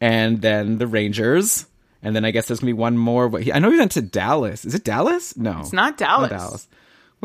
and 0.00 0.40
then 0.42 0.78
the 0.78 0.86
Rangers, 0.86 1.66
and 2.02 2.14
then 2.14 2.24
I 2.24 2.30
guess 2.30 2.46
there's 2.46 2.60
gonna 2.60 2.68
be 2.70 2.72
one 2.74 2.96
more. 2.98 3.30
I 3.52 3.58
know 3.58 3.70
he 3.70 3.78
went 3.78 3.92
to 3.92 4.02
Dallas. 4.02 4.64
Is 4.64 4.74
it 4.74 4.84
Dallas? 4.84 5.36
No, 5.36 5.60
It's 5.60 5.72
not 5.72 5.96
Dallas. 5.96 6.30
Dallas. 6.30 6.68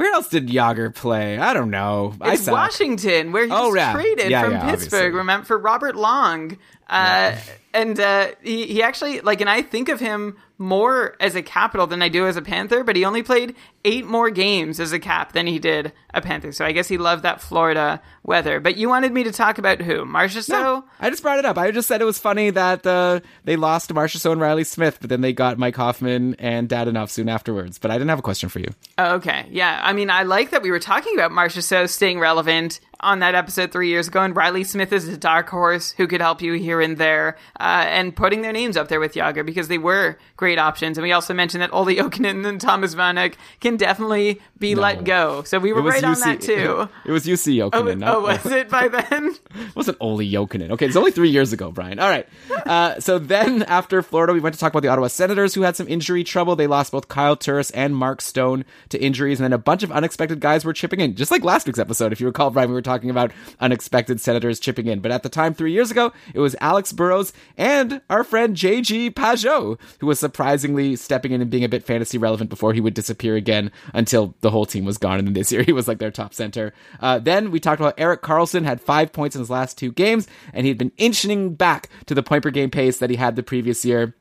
Where 0.01 0.13
else 0.15 0.29
did 0.29 0.47
Jagr 0.47 0.93
play? 0.95 1.37
I 1.37 1.53
don't 1.53 1.69
know. 1.69 2.15
I 2.19 2.33
It's 2.33 2.43
suck. 2.45 2.53
Washington, 2.53 3.31
where 3.31 3.45
he 3.45 3.51
Oh, 3.51 3.67
was 3.67 3.75
yeah. 3.75 3.93
traded 3.93 4.31
Yeah, 4.31 4.41
from 4.43 4.53
yeah, 4.53 4.71
Pittsburgh. 4.71 4.93
obviously. 4.93 5.09
Remember 5.17 5.45
for 5.45 5.59
Robert 5.59 5.95
Lang, 5.95 6.57
uh, 6.89 7.35
and 7.71 7.99
uh, 7.99 8.29
he 8.41 8.65
he 8.65 8.81
actually 8.81 9.21
like, 9.21 9.41
and 9.41 9.49
I 9.49 9.61
think 9.61 9.89
of 9.89 9.99
him 9.99 10.37
more 10.61 11.15
as 11.19 11.35
a 11.35 11.41
Capital 11.41 11.87
than 11.87 12.01
I 12.01 12.07
do 12.07 12.27
as 12.27 12.37
a 12.37 12.41
Panther. 12.41 12.83
But 12.83 12.95
he 12.95 13.03
only 13.03 13.23
played 13.23 13.55
eight 13.83 14.05
more 14.05 14.29
games 14.29 14.79
as 14.79 14.93
a 14.93 14.99
Cap 14.99 15.33
than 15.33 15.47
he 15.47 15.59
did 15.59 15.91
a 16.13 16.21
Panther. 16.21 16.51
So 16.51 16.63
I 16.63 16.71
guess 16.71 16.87
he 16.87 16.97
loved 16.97 17.23
that 17.23 17.41
Florida 17.41 18.01
weather. 18.23 18.59
But 18.59 18.77
you 18.77 18.87
wanted 18.87 19.11
me 19.11 19.23
to 19.23 19.31
talk 19.31 19.57
about 19.57 19.81
who? 19.81 20.05
Marchessault. 20.05 20.83
I 20.99 21.09
just 21.09 21.23
brought 21.23 21.39
it 21.39 21.45
up. 21.45 21.57
I 21.57 21.71
just 21.71 21.87
said 21.87 22.01
it 22.01 22.05
was 22.05 22.19
funny 22.19 22.51
that 22.51 22.85
uh, 22.85 23.21
they 23.43 23.55
lost 23.55 23.87
to 23.89 23.93
Marchessault 23.93 24.31
and 24.31 24.41
Reilly 24.41 24.63
Smith, 24.63 24.99
but 25.01 25.09
then 25.09 25.21
they 25.21 25.33
got 25.33 25.57
Mike 25.57 25.75
Hoffman 25.75 26.35
and 26.37 26.69
Dadonov 26.69 27.09
soon 27.09 27.27
afterwards. 27.27 27.79
But 27.79 27.91
I 27.91 27.95
didn't 27.95 28.09
have 28.09 28.19
a 28.19 28.23
question 28.23 28.49
for 28.49 28.59
you. 28.59 28.69
Okay. 28.99 29.47
Yeah. 29.49 29.81
I 29.83 29.93
mean, 29.93 30.09
I 30.09 30.23
like 30.23 30.51
that 30.51 30.61
we 30.61 30.71
were 30.71 30.79
talking 30.79 31.15
about 31.15 31.31
Marchessault 31.31 31.89
staying 31.89 32.19
relevant 32.19 32.79
on 33.01 33.19
that 33.19 33.35
episode 33.35 33.71
three 33.71 33.89
years 33.89 34.07
ago, 34.07 34.21
and 34.21 34.35
Reilly 34.35 34.63
Smith 34.63 34.93
is 34.93 35.07
a 35.07 35.17
dark 35.17 35.49
horse 35.49 35.91
who 35.97 36.07
could 36.07 36.21
help 36.21 36.41
you 36.41 36.53
here 36.53 36.79
and 36.81 36.97
there, 36.97 37.37
uh, 37.59 37.85
and 37.87 38.15
putting 38.15 38.41
their 38.41 38.53
names 38.53 38.77
up 38.77 38.87
there 38.87 38.99
with 38.99 39.13
Jagr 39.13 39.45
because 39.45 39.67
they 39.67 39.77
were 39.77 40.17
great 40.37 40.59
options. 40.59 40.97
And 40.97 41.03
we 41.03 41.11
also 41.11 41.33
mentioned 41.33 41.61
that 41.61 41.73
Olli 41.73 41.95
Jokinen 41.97 42.45
and 42.47 42.61
Thomas 42.61 42.95
Vanek 42.95 43.35
can 43.59 43.77
definitely 43.77 44.39
be 44.59 44.75
let 44.75 45.03
go. 45.03 45.43
So 45.43 45.59
we 45.59 45.73
were 45.73 45.81
right 45.81 46.03
on 46.03 46.19
that 46.19 46.41
too. 46.41 46.87
It 47.05 47.11
was 47.11 47.25
Jussi 47.25 47.61
Oh, 47.61 47.69
Jokinen. 47.71 47.99
not- 47.99 48.15
oh, 48.15 48.21
was 48.21 48.45
it 48.45 48.69
by 48.69 48.87
then? 49.09 49.27
It 49.55 49.75
wasn't 49.75 49.97
Olli 49.99 50.29
Jokinen. 50.31 50.71
Okay, 50.71 50.85
it's 50.85 50.95
only 50.95 51.11
three 51.11 51.29
years 51.29 51.53
ago, 51.53 51.71
Brian. 51.71 51.99
All 51.99 52.09
right. 52.09 52.27
Uh, 52.65 52.99
so 52.99 53.17
then 53.19 53.63
after 53.63 54.01
Florida, 54.01 54.33
we 54.33 54.39
went 54.39 54.53
to 54.55 54.59
talk 54.59 54.71
about 54.71 54.81
the 54.81 54.87
Ottawa 54.89 55.07
Senators 55.07 55.53
who 55.53 55.61
had 55.63 55.75
some 55.75 55.87
injury 55.87 56.23
trouble. 56.23 56.55
They 56.55 56.67
lost 56.67 56.91
both 56.91 57.07
Kyle 57.07 57.35
Turris 57.35 57.71
and 57.71 57.95
Mark 57.95 58.21
Stone 58.21 58.65
to 58.89 59.01
injuries, 59.01 59.39
and 59.39 59.45
then 59.45 59.53
a 59.53 59.57
bunch 59.57 59.83
of 59.83 59.91
unexpected 59.91 60.39
guys 60.39 60.63
were 60.65 60.73
chipping 60.73 60.99
in, 60.99 61.15
just 61.15 61.31
like 61.31 61.43
last 61.43 61.65
week's 61.65 61.79
episode. 61.79 62.11
If 62.11 62.19
you 62.21 62.27
recall, 62.27 62.49
Brian, 62.51 62.69
we 62.69 62.73
were 62.75 62.81
talking 62.81 62.90
about 62.99 63.31
unexpected 63.59 64.19
Senators 64.19 64.59
chipping 64.59 64.87
in. 64.87 64.99
But 64.99 65.11
at 65.11 65.23
the 65.23 65.29
time, 65.29 65.53
three 65.53 65.71
years 65.71 65.91
ago, 65.91 66.11
it 66.33 66.39
was 66.39 66.55
Alex 66.59 66.91
Burrows 66.91 67.33
and 67.57 68.01
our 68.09 68.23
friend 68.23 68.55
JG 68.55 69.11
Pageau, 69.11 69.79
who 69.99 70.07
was 70.07 70.19
surprisingly 70.19 70.95
stepping 70.95 71.31
in 71.31 71.41
and 71.41 71.49
being 71.49 71.63
a 71.63 71.69
bit 71.69 71.83
fantasy 71.83 72.17
relevant 72.17 72.49
before 72.49 72.73
he 72.73 72.81
would 72.81 72.93
disappear 72.93 73.35
again 73.35 73.71
until 73.93 74.35
the 74.41 74.51
whole 74.51 74.65
team 74.65 74.85
was 74.85 74.97
gone. 74.97 75.19
And 75.19 75.27
then 75.27 75.33
this 75.33 75.51
year, 75.51 75.63
he 75.65 75.73
was 75.73 75.87
like 75.87 75.99
their 75.99 76.11
top 76.11 76.33
center. 76.33 76.73
Uh, 76.99 77.19
then 77.19 77.51
we 77.51 77.59
talked 77.59 77.79
about 77.79 77.99
Erik 77.99 78.21
Karlsson 78.21 78.63
had 78.63 78.81
five 78.81 79.11
points 79.11 79.35
in 79.35 79.41
his 79.41 79.49
last 79.49 79.77
two 79.77 79.91
games, 79.91 80.27
and 80.53 80.65
he'd 80.65 80.77
been 80.77 80.91
inching 80.97 81.55
back 81.55 81.89
to 82.05 82.15
the 82.15 82.23
point 82.23 82.43
per 82.43 82.51
game 82.51 82.69
pace 82.69 82.97
that 82.99 83.09
he 83.09 83.15
had 83.15 83.35
the 83.35 83.43
previous 83.43 83.85
year. 83.85 84.15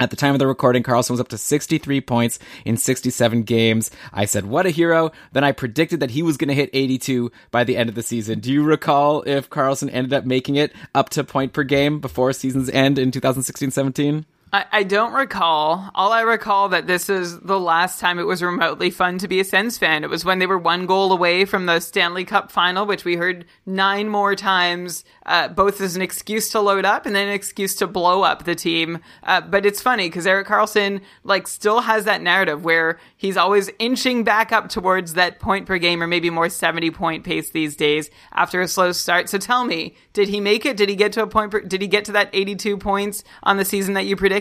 At 0.00 0.10
the 0.10 0.16
time 0.16 0.34
of 0.34 0.38
the 0.38 0.46
recording, 0.46 0.82
Karlsson 0.82 1.10
was 1.10 1.20
up 1.20 1.28
to 1.28 1.38
63 1.38 2.00
points 2.02 2.38
in 2.64 2.76
67 2.76 3.42
games. 3.42 3.90
I 4.12 4.26
said, 4.26 4.46
what 4.46 4.66
a 4.66 4.70
hero. 4.70 5.10
Then 5.32 5.44
I 5.44 5.52
predicted 5.52 6.00
that 6.00 6.12
he 6.12 6.22
was 6.22 6.36
going 6.36 6.48
to 6.48 6.54
hit 6.54 6.70
82 6.72 7.32
by 7.50 7.64
the 7.64 7.76
end 7.76 7.88
of 7.88 7.94
the 7.94 8.02
season. 8.02 8.40
Do 8.40 8.52
you 8.52 8.62
recall 8.62 9.22
if 9.22 9.50
Karlsson 9.50 9.90
ended 9.92 10.12
up 10.12 10.24
making 10.24 10.56
it 10.56 10.72
up 10.94 11.08
to 11.10 11.24
point 11.24 11.52
per 11.52 11.64
game 11.64 12.00
before 12.00 12.32
season's 12.32 12.70
end 12.70 12.98
in 12.98 13.10
2016 13.10 13.70
17? 13.70 14.24
I, 14.52 14.64
I 14.72 14.82
don't 14.82 15.12
recall. 15.12 15.90
All 15.94 16.12
I 16.12 16.22
recall 16.22 16.70
that 16.70 16.86
this 16.86 17.10
is 17.10 17.38
the 17.40 17.60
last 17.60 18.00
time 18.00 18.18
it 18.18 18.26
was 18.26 18.42
remotely 18.42 18.90
fun 18.90 19.18
to 19.18 19.28
be 19.28 19.40
a 19.40 19.44
Sens 19.44 19.76
fan. 19.76 20.04
It 20.04 20.10
was 20.10 20.24
when 20.24 20.38
they 20.38 20.46
were 20.46 20.58
one 20.58 20.86
goal 20.86 21.12
away 21.12 21.44
from 21.44 21.66
the 21.66 21.80
Stanley 21.80 22.24
Cup 22.24 22.50
final, 22.50 22.86
which 22.86 23.04
we 23.04 23.16
heard 23.16 23.44
nine 23.66 24.08
more 24.08 24.34
times, 24.34 25.04
uh, 25.26 25.48
both 25.48 25.80
as 25.82 25.96
an 25.96 26.02
excuse 26.02 26.48
to 26.50 26.60
load 26.60 26.86
up 26.86 27.04
and 27.04 27.14
then 27.14 27.28
an 27.28 27.34
excuse 27.34 27.74
to 27.76 27.86
blow 27.86 28.22
up 28.22 28.44
the 28.44 28.54
team. 28.54 29.00
Uh, 29.22 29.42
but 29.42 29.66
it's 29.66 29.82
funny 29.82 30.08
because 30.08 30.26
Erik 30.26 30.46
Karlsson 30.46 31.02
like 31.24 31.46
still 31.46 31.80
has 31.80 32.04
that 32.04 32.22
narrative 32.22 32.64
where 32.64 32.98
he's 33.16 33.36
always 33.36 33.70
inching 33.78 34.24
back 34.24 34.50
up 34.50 34.70
towards 34.70 35.12
that 35.12 35.40
point 35.40 35.66
per 35.66 35.76
game 35.76 36.02
or 36.02 36.06
maybe 36.06 36.30
more 36.30 36.48
70 36.48 36.90
point 36.92 37.22
pace 37.22 37.50
these 37.50 37.76
days 37.76 38.08
after 38.32 38.62
a 38.62 38.68
slow 38.68 38.92
start. 38.92 39.28
So 39.28 39.36
tell 39.36 39.64
me, 39.64 39.94
did 40.14 40.28
he 40.28 40.40
make 40.40 40.64
it? 40.64 40.78
Did 40.78 40.88
he 40.88 40.96
get 40.96 41.12
to 41.12 41.22
a 41.22 41.26
point? 41.26 41.50
Per, 41.50 41.60
did 41.60 41.82
he 41.82 41.88
get 41.88 42.06
to 42.06 42.12
that 42.12 42.30
82 42.32 42.78
points 42.78 43.24
on 43.42 43.58
the 43.58 43.64
season 43.64 43.92
that 43.92 44.06
you 44.06 44.16
predicted? 44.16 44.37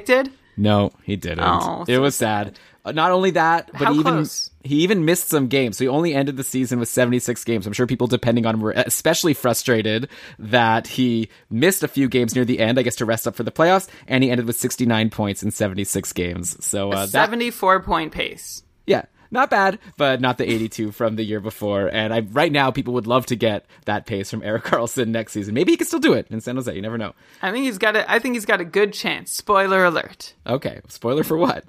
No, 0.56 0.92
he 1.04 1.16
didn't. 1.16 1.44
Oh, 1.44 1.84
it 1.88 1.96
so 1.96 2.02
was 2.02 2.16
sad. 2.16 2.58
Uh, 2.84 2.92
Not 2.92 3.12
only 3.12 3.32
that, 3.32 3.70
but 3.74 3.82
How 3.82 3.94
he 3.94 4.00
even 4.00 4.14
close? 4.14 4.50
he 4.64 4.78
even 4.82 5.06
missed 5.06 5.30
some 5.30 5.48
games. 5.48 5.78
So 5.78 5.84
he 5.84 5.88
only 5.88 6.14
ended 6.16 6.38
the 6.38 6.44
season 6.44 6.80
with 6.80 6.90
76 6.90 7.44
games. 7.44 7.68
I'm 7.68 7.74
sure 7.74 7.86
people 7.86 8.08
depending 8.08 8.46
on 8.46 8.56
him 8.56 8.62
were 8.62 8.72
especially 8.72 9.34
frustrated 9.34 10.10
that 10.40 10.88
he 10.88 11.30
missed 11.50 11.84
a 11.84 11.88
few 11.88 12.08
games 12.08 12.34
near 12.34 12.46
the 12.46 12.60
end, 12.60 12.80
I 12.80 12.84
guess 12.84 12.96
to 12.98 13.06
rest 13.06 13.28
up 13.28 13.36
for 13.36 13.44
the 13.44 13.52
playoffs, 13.52 13.88
and 14.08 14.24
he 14.24 14.32
ended 14.32 14.48
with 14.48 14.56
69 14.56 15.10
points 15.10 15.44
in 15.44 15.52
76 15.52 16.12
games. 16.14 16.66
So 16.66 16.92
uh, 16.92 17.06
that 17.08 17.10
74 17.10 17.84
point 17.84 18.12
pace. 18.14 18.64
yeah, 18.88 19.04
not 19.32 19.50
bad, 19.50 19.80
but 19.98 20.22
not 20.22 20.38
the 20.38 20.50
82 20.50 20.92
from 20.92 21.16
the 21.16 21.24
year 21.24 21.40
before. 21.40 21.88
And 21.88 22.14
I 22.14 22.22
right 22.22 22.52
now 22.52 22.72
people 22.72 22.94
would 22.94 23.08
love 23.08 23.26
to 23.28 23.36
get 23.36 23.66
that 23.86 24.06
pace 24.06 24.30
from 24.30 24.44
Erik 24.44 24.64
Karlsson 24.66 25.08
next 25.08 25.34
season. 25.34 25.54
Maybe 25.54 25.72
he 25.72 25.78
could 25.78 25.88
still 25.88 26.00
do 26.00 26.14
it 26.14 26.28
in 26.30 26.42
San 26.42 26.56
Jose. 26.56 26.74
You 26.74 26.82
never 26.82 26.98
know. 26.98 27.14
I 27.42 27.52
think 27.52 27.66
he's 27.66 27.78
got 27.78 27.96
a 27.96 28.10
I 28.12 28.20
think 28.20 28.36
he's 28.36 28.46
got 28.46 28.62
a 28.62 28.66
good 28.66 28.94
chance. 28.94 29.32
Spoiler 29.32 29.86
alert. 29.86 30.34
Okay, 30.46 30.82
spoiler 30.88 31.24
for 31.24 31.38
what? 31.38 31.66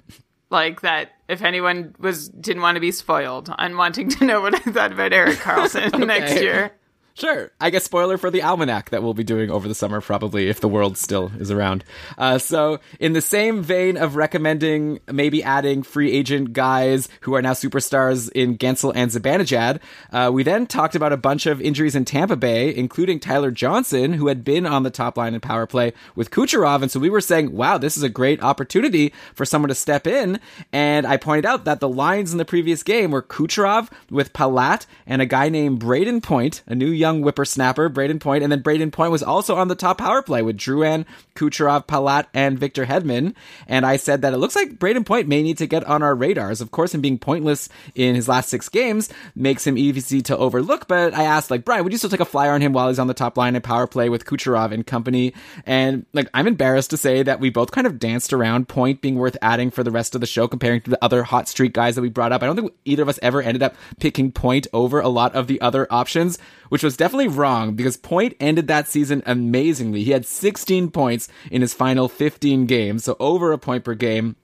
Like 0.49 0.81
that 0.81 1.11
if 1.27 1.43
anyone 1.43 1.95
was 1.99 2.29
didn't 2.29 2.63
want 2.63 2.75
to 2.75 2.81
be 2.81 2.91
spoiled 2.91 3.53
on 3.57 3.77
wanting 3.77 4.09
to 4.09 4.25
know 4.25 4.41
what 4.41 4.55
I 4.55 4.71
thought 4.71 4.91
about 4.91 5.13
Erik 5.13 5.37
Karlsson 5.39 6.05
next 6.07 6.41
year. 6.41 6.71
Sure. 7.19 7.51
I 7.59 7.69
guess 7.69 7.83
spoiler 7.83 8.17
for 8.17 8.31
the 8.31 8.43
almanac 8.43 8.91
that 8.91 9.03
we'll 9.03 9.13
be 9.13 9.25
doing 9.25 9.51
over 9.51 9.67
the 9.67 9.75
summer, 9.75 9.99
probably, 9.99 10.47
if 10.47 10.61
the 10.61 10.69
world 10.69 10.97
still 10.97 11.33
is 11.37 11.51
around. 11.51 11.83
Uh, 12.17 12.37
so, 12.37 12.79
in 12.97 13.11
the 13.11 13.19
same 13.19 13.61
vein 13.61 13.97
of 13.97 14.15
recommending 14.15 15.01
maybe 15.11 15.43
adding 15.43 15.83
free 15.83 16.13
agent 16.13 16.53
guys 16.53 17.09
who 17.21 17.35
are 17.35 17.41
now 17.41 17.51
superstars 17.51 18.31
in 18.31 18.57
Guentzel 18.57 18.93
and 18.95 19.11
Zibanejad, 19.11 19.81
uh, 20.13 20.31
we 20.33 20.43
then 20.43 20.65
talked 20.65 20.95
about 20.95 21.11
a 21.11 21.17
bunch 21.17 21.45
of 21.45 21.59
injuries 21.59 21.93
in 21.93 22.05
Tampa 22.05 22.37
Bay, 22.37 22.73
including 22.73 23.19
Tyler 23.19 23.51
Johnson, 23.51 24.13
who 24.13 24.27
had 24.27 24.45
been 24.45 24.65
on 24.65 24.83
the 24.83 24.89
top 24.89 25.17
line 25.17 25.33
in 25.33 25.41
power 25.41 25.67
play 25.67 25.91
with 26.15 26.31
Kucherov. 26.31 26.81
And 26.81 26.89
so 26.89 27.01
we 27.01 27.09
were 27.09 27.19
saying, 27.19 27.51
wow, 27.51 27.77
this 27.77 27.97
is 27.97 28.03
a 28.03 28.09
great 28.09 28.41
opportunity 28.41 29.13
for 29.35 29.43
someone 29.43 29.69
to 29.69 29.75
step 29.75 30.07
in. 30.07 30.39
And 30.71 31.05
I 31.05 31.17
pointed 31.17 31.45
out 31.45 31.65
that 31.65 31.81
the 31.81 31.89
lines 31.89 32.31
in 32.31 32.37
the 32.37 32.45
previous 32.45 32.81
game 32.81 33.11
were 33.11 33.21
Kucherov 33.21 33.89
with 34.09 34.31
Palat 34.31 34.85
and 35.05 35.21
a 35.21 35.25
guy 35.25 35.49
named 35.49 35.81
Brayden 35.81 36.23
Point, 36.23 36.61
a 36.65 36.75
new 36.75 36.87
young 36.87 37.08
young 37.09 37.23
whippersnapper, 37.23 37.89
Brayden 37.89 38.19
Point, 38.19 38.43
and 38.43 38.51
then 38.51 38.61
Brayden 38.61 38.91
Point 38.91 39.11
was 39.11 39.23
also 39.23 39.55
on 39.55 39.67
the 39.67 39.75
top 39.75 39.97
power 39.97 40.21
play 40.21 40.41
with 40.41 40.57
Drouin, 40.57 41.05
Kucherov, 41.35 41.87
Palat, 41.87 42.27
and 42.33 42.59
Victor 42.59 42.85
Hedman. 42.85 43.33
And 43.67 43.85
I 43.85 43.97
said 43.97 44.21
that 44.21 44.33
it 44.33 44.37
looks 44.37 44.55
like 44.55 44.77
Brayden 44.77 45.05
Point 45.05 45.27
may 45.27 45.41
need 45.41 45.57
to 45.57 45.67
get 45.67 45.83
on 45.85 46.03
our 46.03 46.13
radars. 46.13 46.61
Of 46.61 46.69
course, 46.69 46.93
him 46.93 47.01
being 47.01 47.17
pointless 47.17 47.67
in 47.95 48.13
his 48.13 48.27
last 48.27 48.49
six 48.49 48.69
games 48.69 49.09
makes 49.35 49.65
him 49.65 49.77
easy 49.77 50.21
to 50.21 50.37
overlook. 50.37 50.87
But 50.87 51.15
I 51.15 51.23
asked, 51.23 51.49
like, 51.49 51.65
Brian, 51.65 51.83
would 51.83 51.93
you 51.93 51.97
still 51.97 52.09
take 52.11 52.19
a 52.19 52.25
flyer 52.25 52.51
on 52.51 52.61
him 52.61 52.73
while 52.73 52.89
he's 52.89 52.99
on 52.99 53.07
the 53.07 53.13
top 53.13 53.37
line 53.37 53.55
in 53.55 53.61
power 53.61 53.87
play 53.87 54.09
with 54.09 54.25
Kucherov 54.25 54.71
and 54.71 54.85
company? 54.85 55.33
And 55.65 56.05
like, 56.13 56.29
I'm 56.33 56.47
embarrassed 56.47 56.91
to 56.91 56.97
say 56.97 57.23
that 57.23 57.39
we 57.39 57.49
both 57.49 57.71
kind 57.71 57.87
of 57.87 57.97
danced 57.97 58.33
around 58.33 58.67
Point 58.67 59.01
being 59.01 59.15
worth 59.15 59.37
adding 59.41 59.71
for 59.71 59.83
the 59.83 59.91
rest 59.91 60.13
of 60.13 60.21
the 60.21 60.27
show 60.27 60.47
comparing 60.47 60.81
to 60.81 60.91
the 60.91 61.03
other 61.03 61.23
hot 61.23 61.47
streak 61.47 61.73
guys 61.73 61.95
that 61.95 62.01
we 62.01 62.09
brought 62.09 62.31
up. 62.31 62.43
I 62.43 62.45
don't 62.45 62.55
think 62.55 62.73
either 62.85 63.01
of 63.03 63.09
us 63.09 63.19
ever 63.23 63.41
ended 63.41 63.63
up 63.63 63.75
picking 63.99 64.31
Point 64.31 64.67
over 64.73 64.99
a 64.99 65.09
lot 65.09 65.33
of 65.33 65.47
the 65.47 65.59
other 65.61 65.87
options, 65.89 66.37
which 66.69 66.83
was 66.83 66.97
definitely 66.97 67.27
wrong 67.27 67.75
because 67.75 67.97
Point 67.97 68.35
ended 68.39 68.67
that 68.67 68.87
season 68.87 69.21
amazingly. 69.25 70.03
He 70.03 70.11
had 70.11 70.25
16 70.25 70.91
points 70.91 71.27
in 71.51 71.61
his 71.61 71.73
final 71.73 72.07
15 72.07 72.65
games, 72.65 73.03
so 73.03 73.15
over 73.19 73.51
a 73.51 73.57
point 73.57 73.83
per 73.83 73.95
game. 73.95 74.35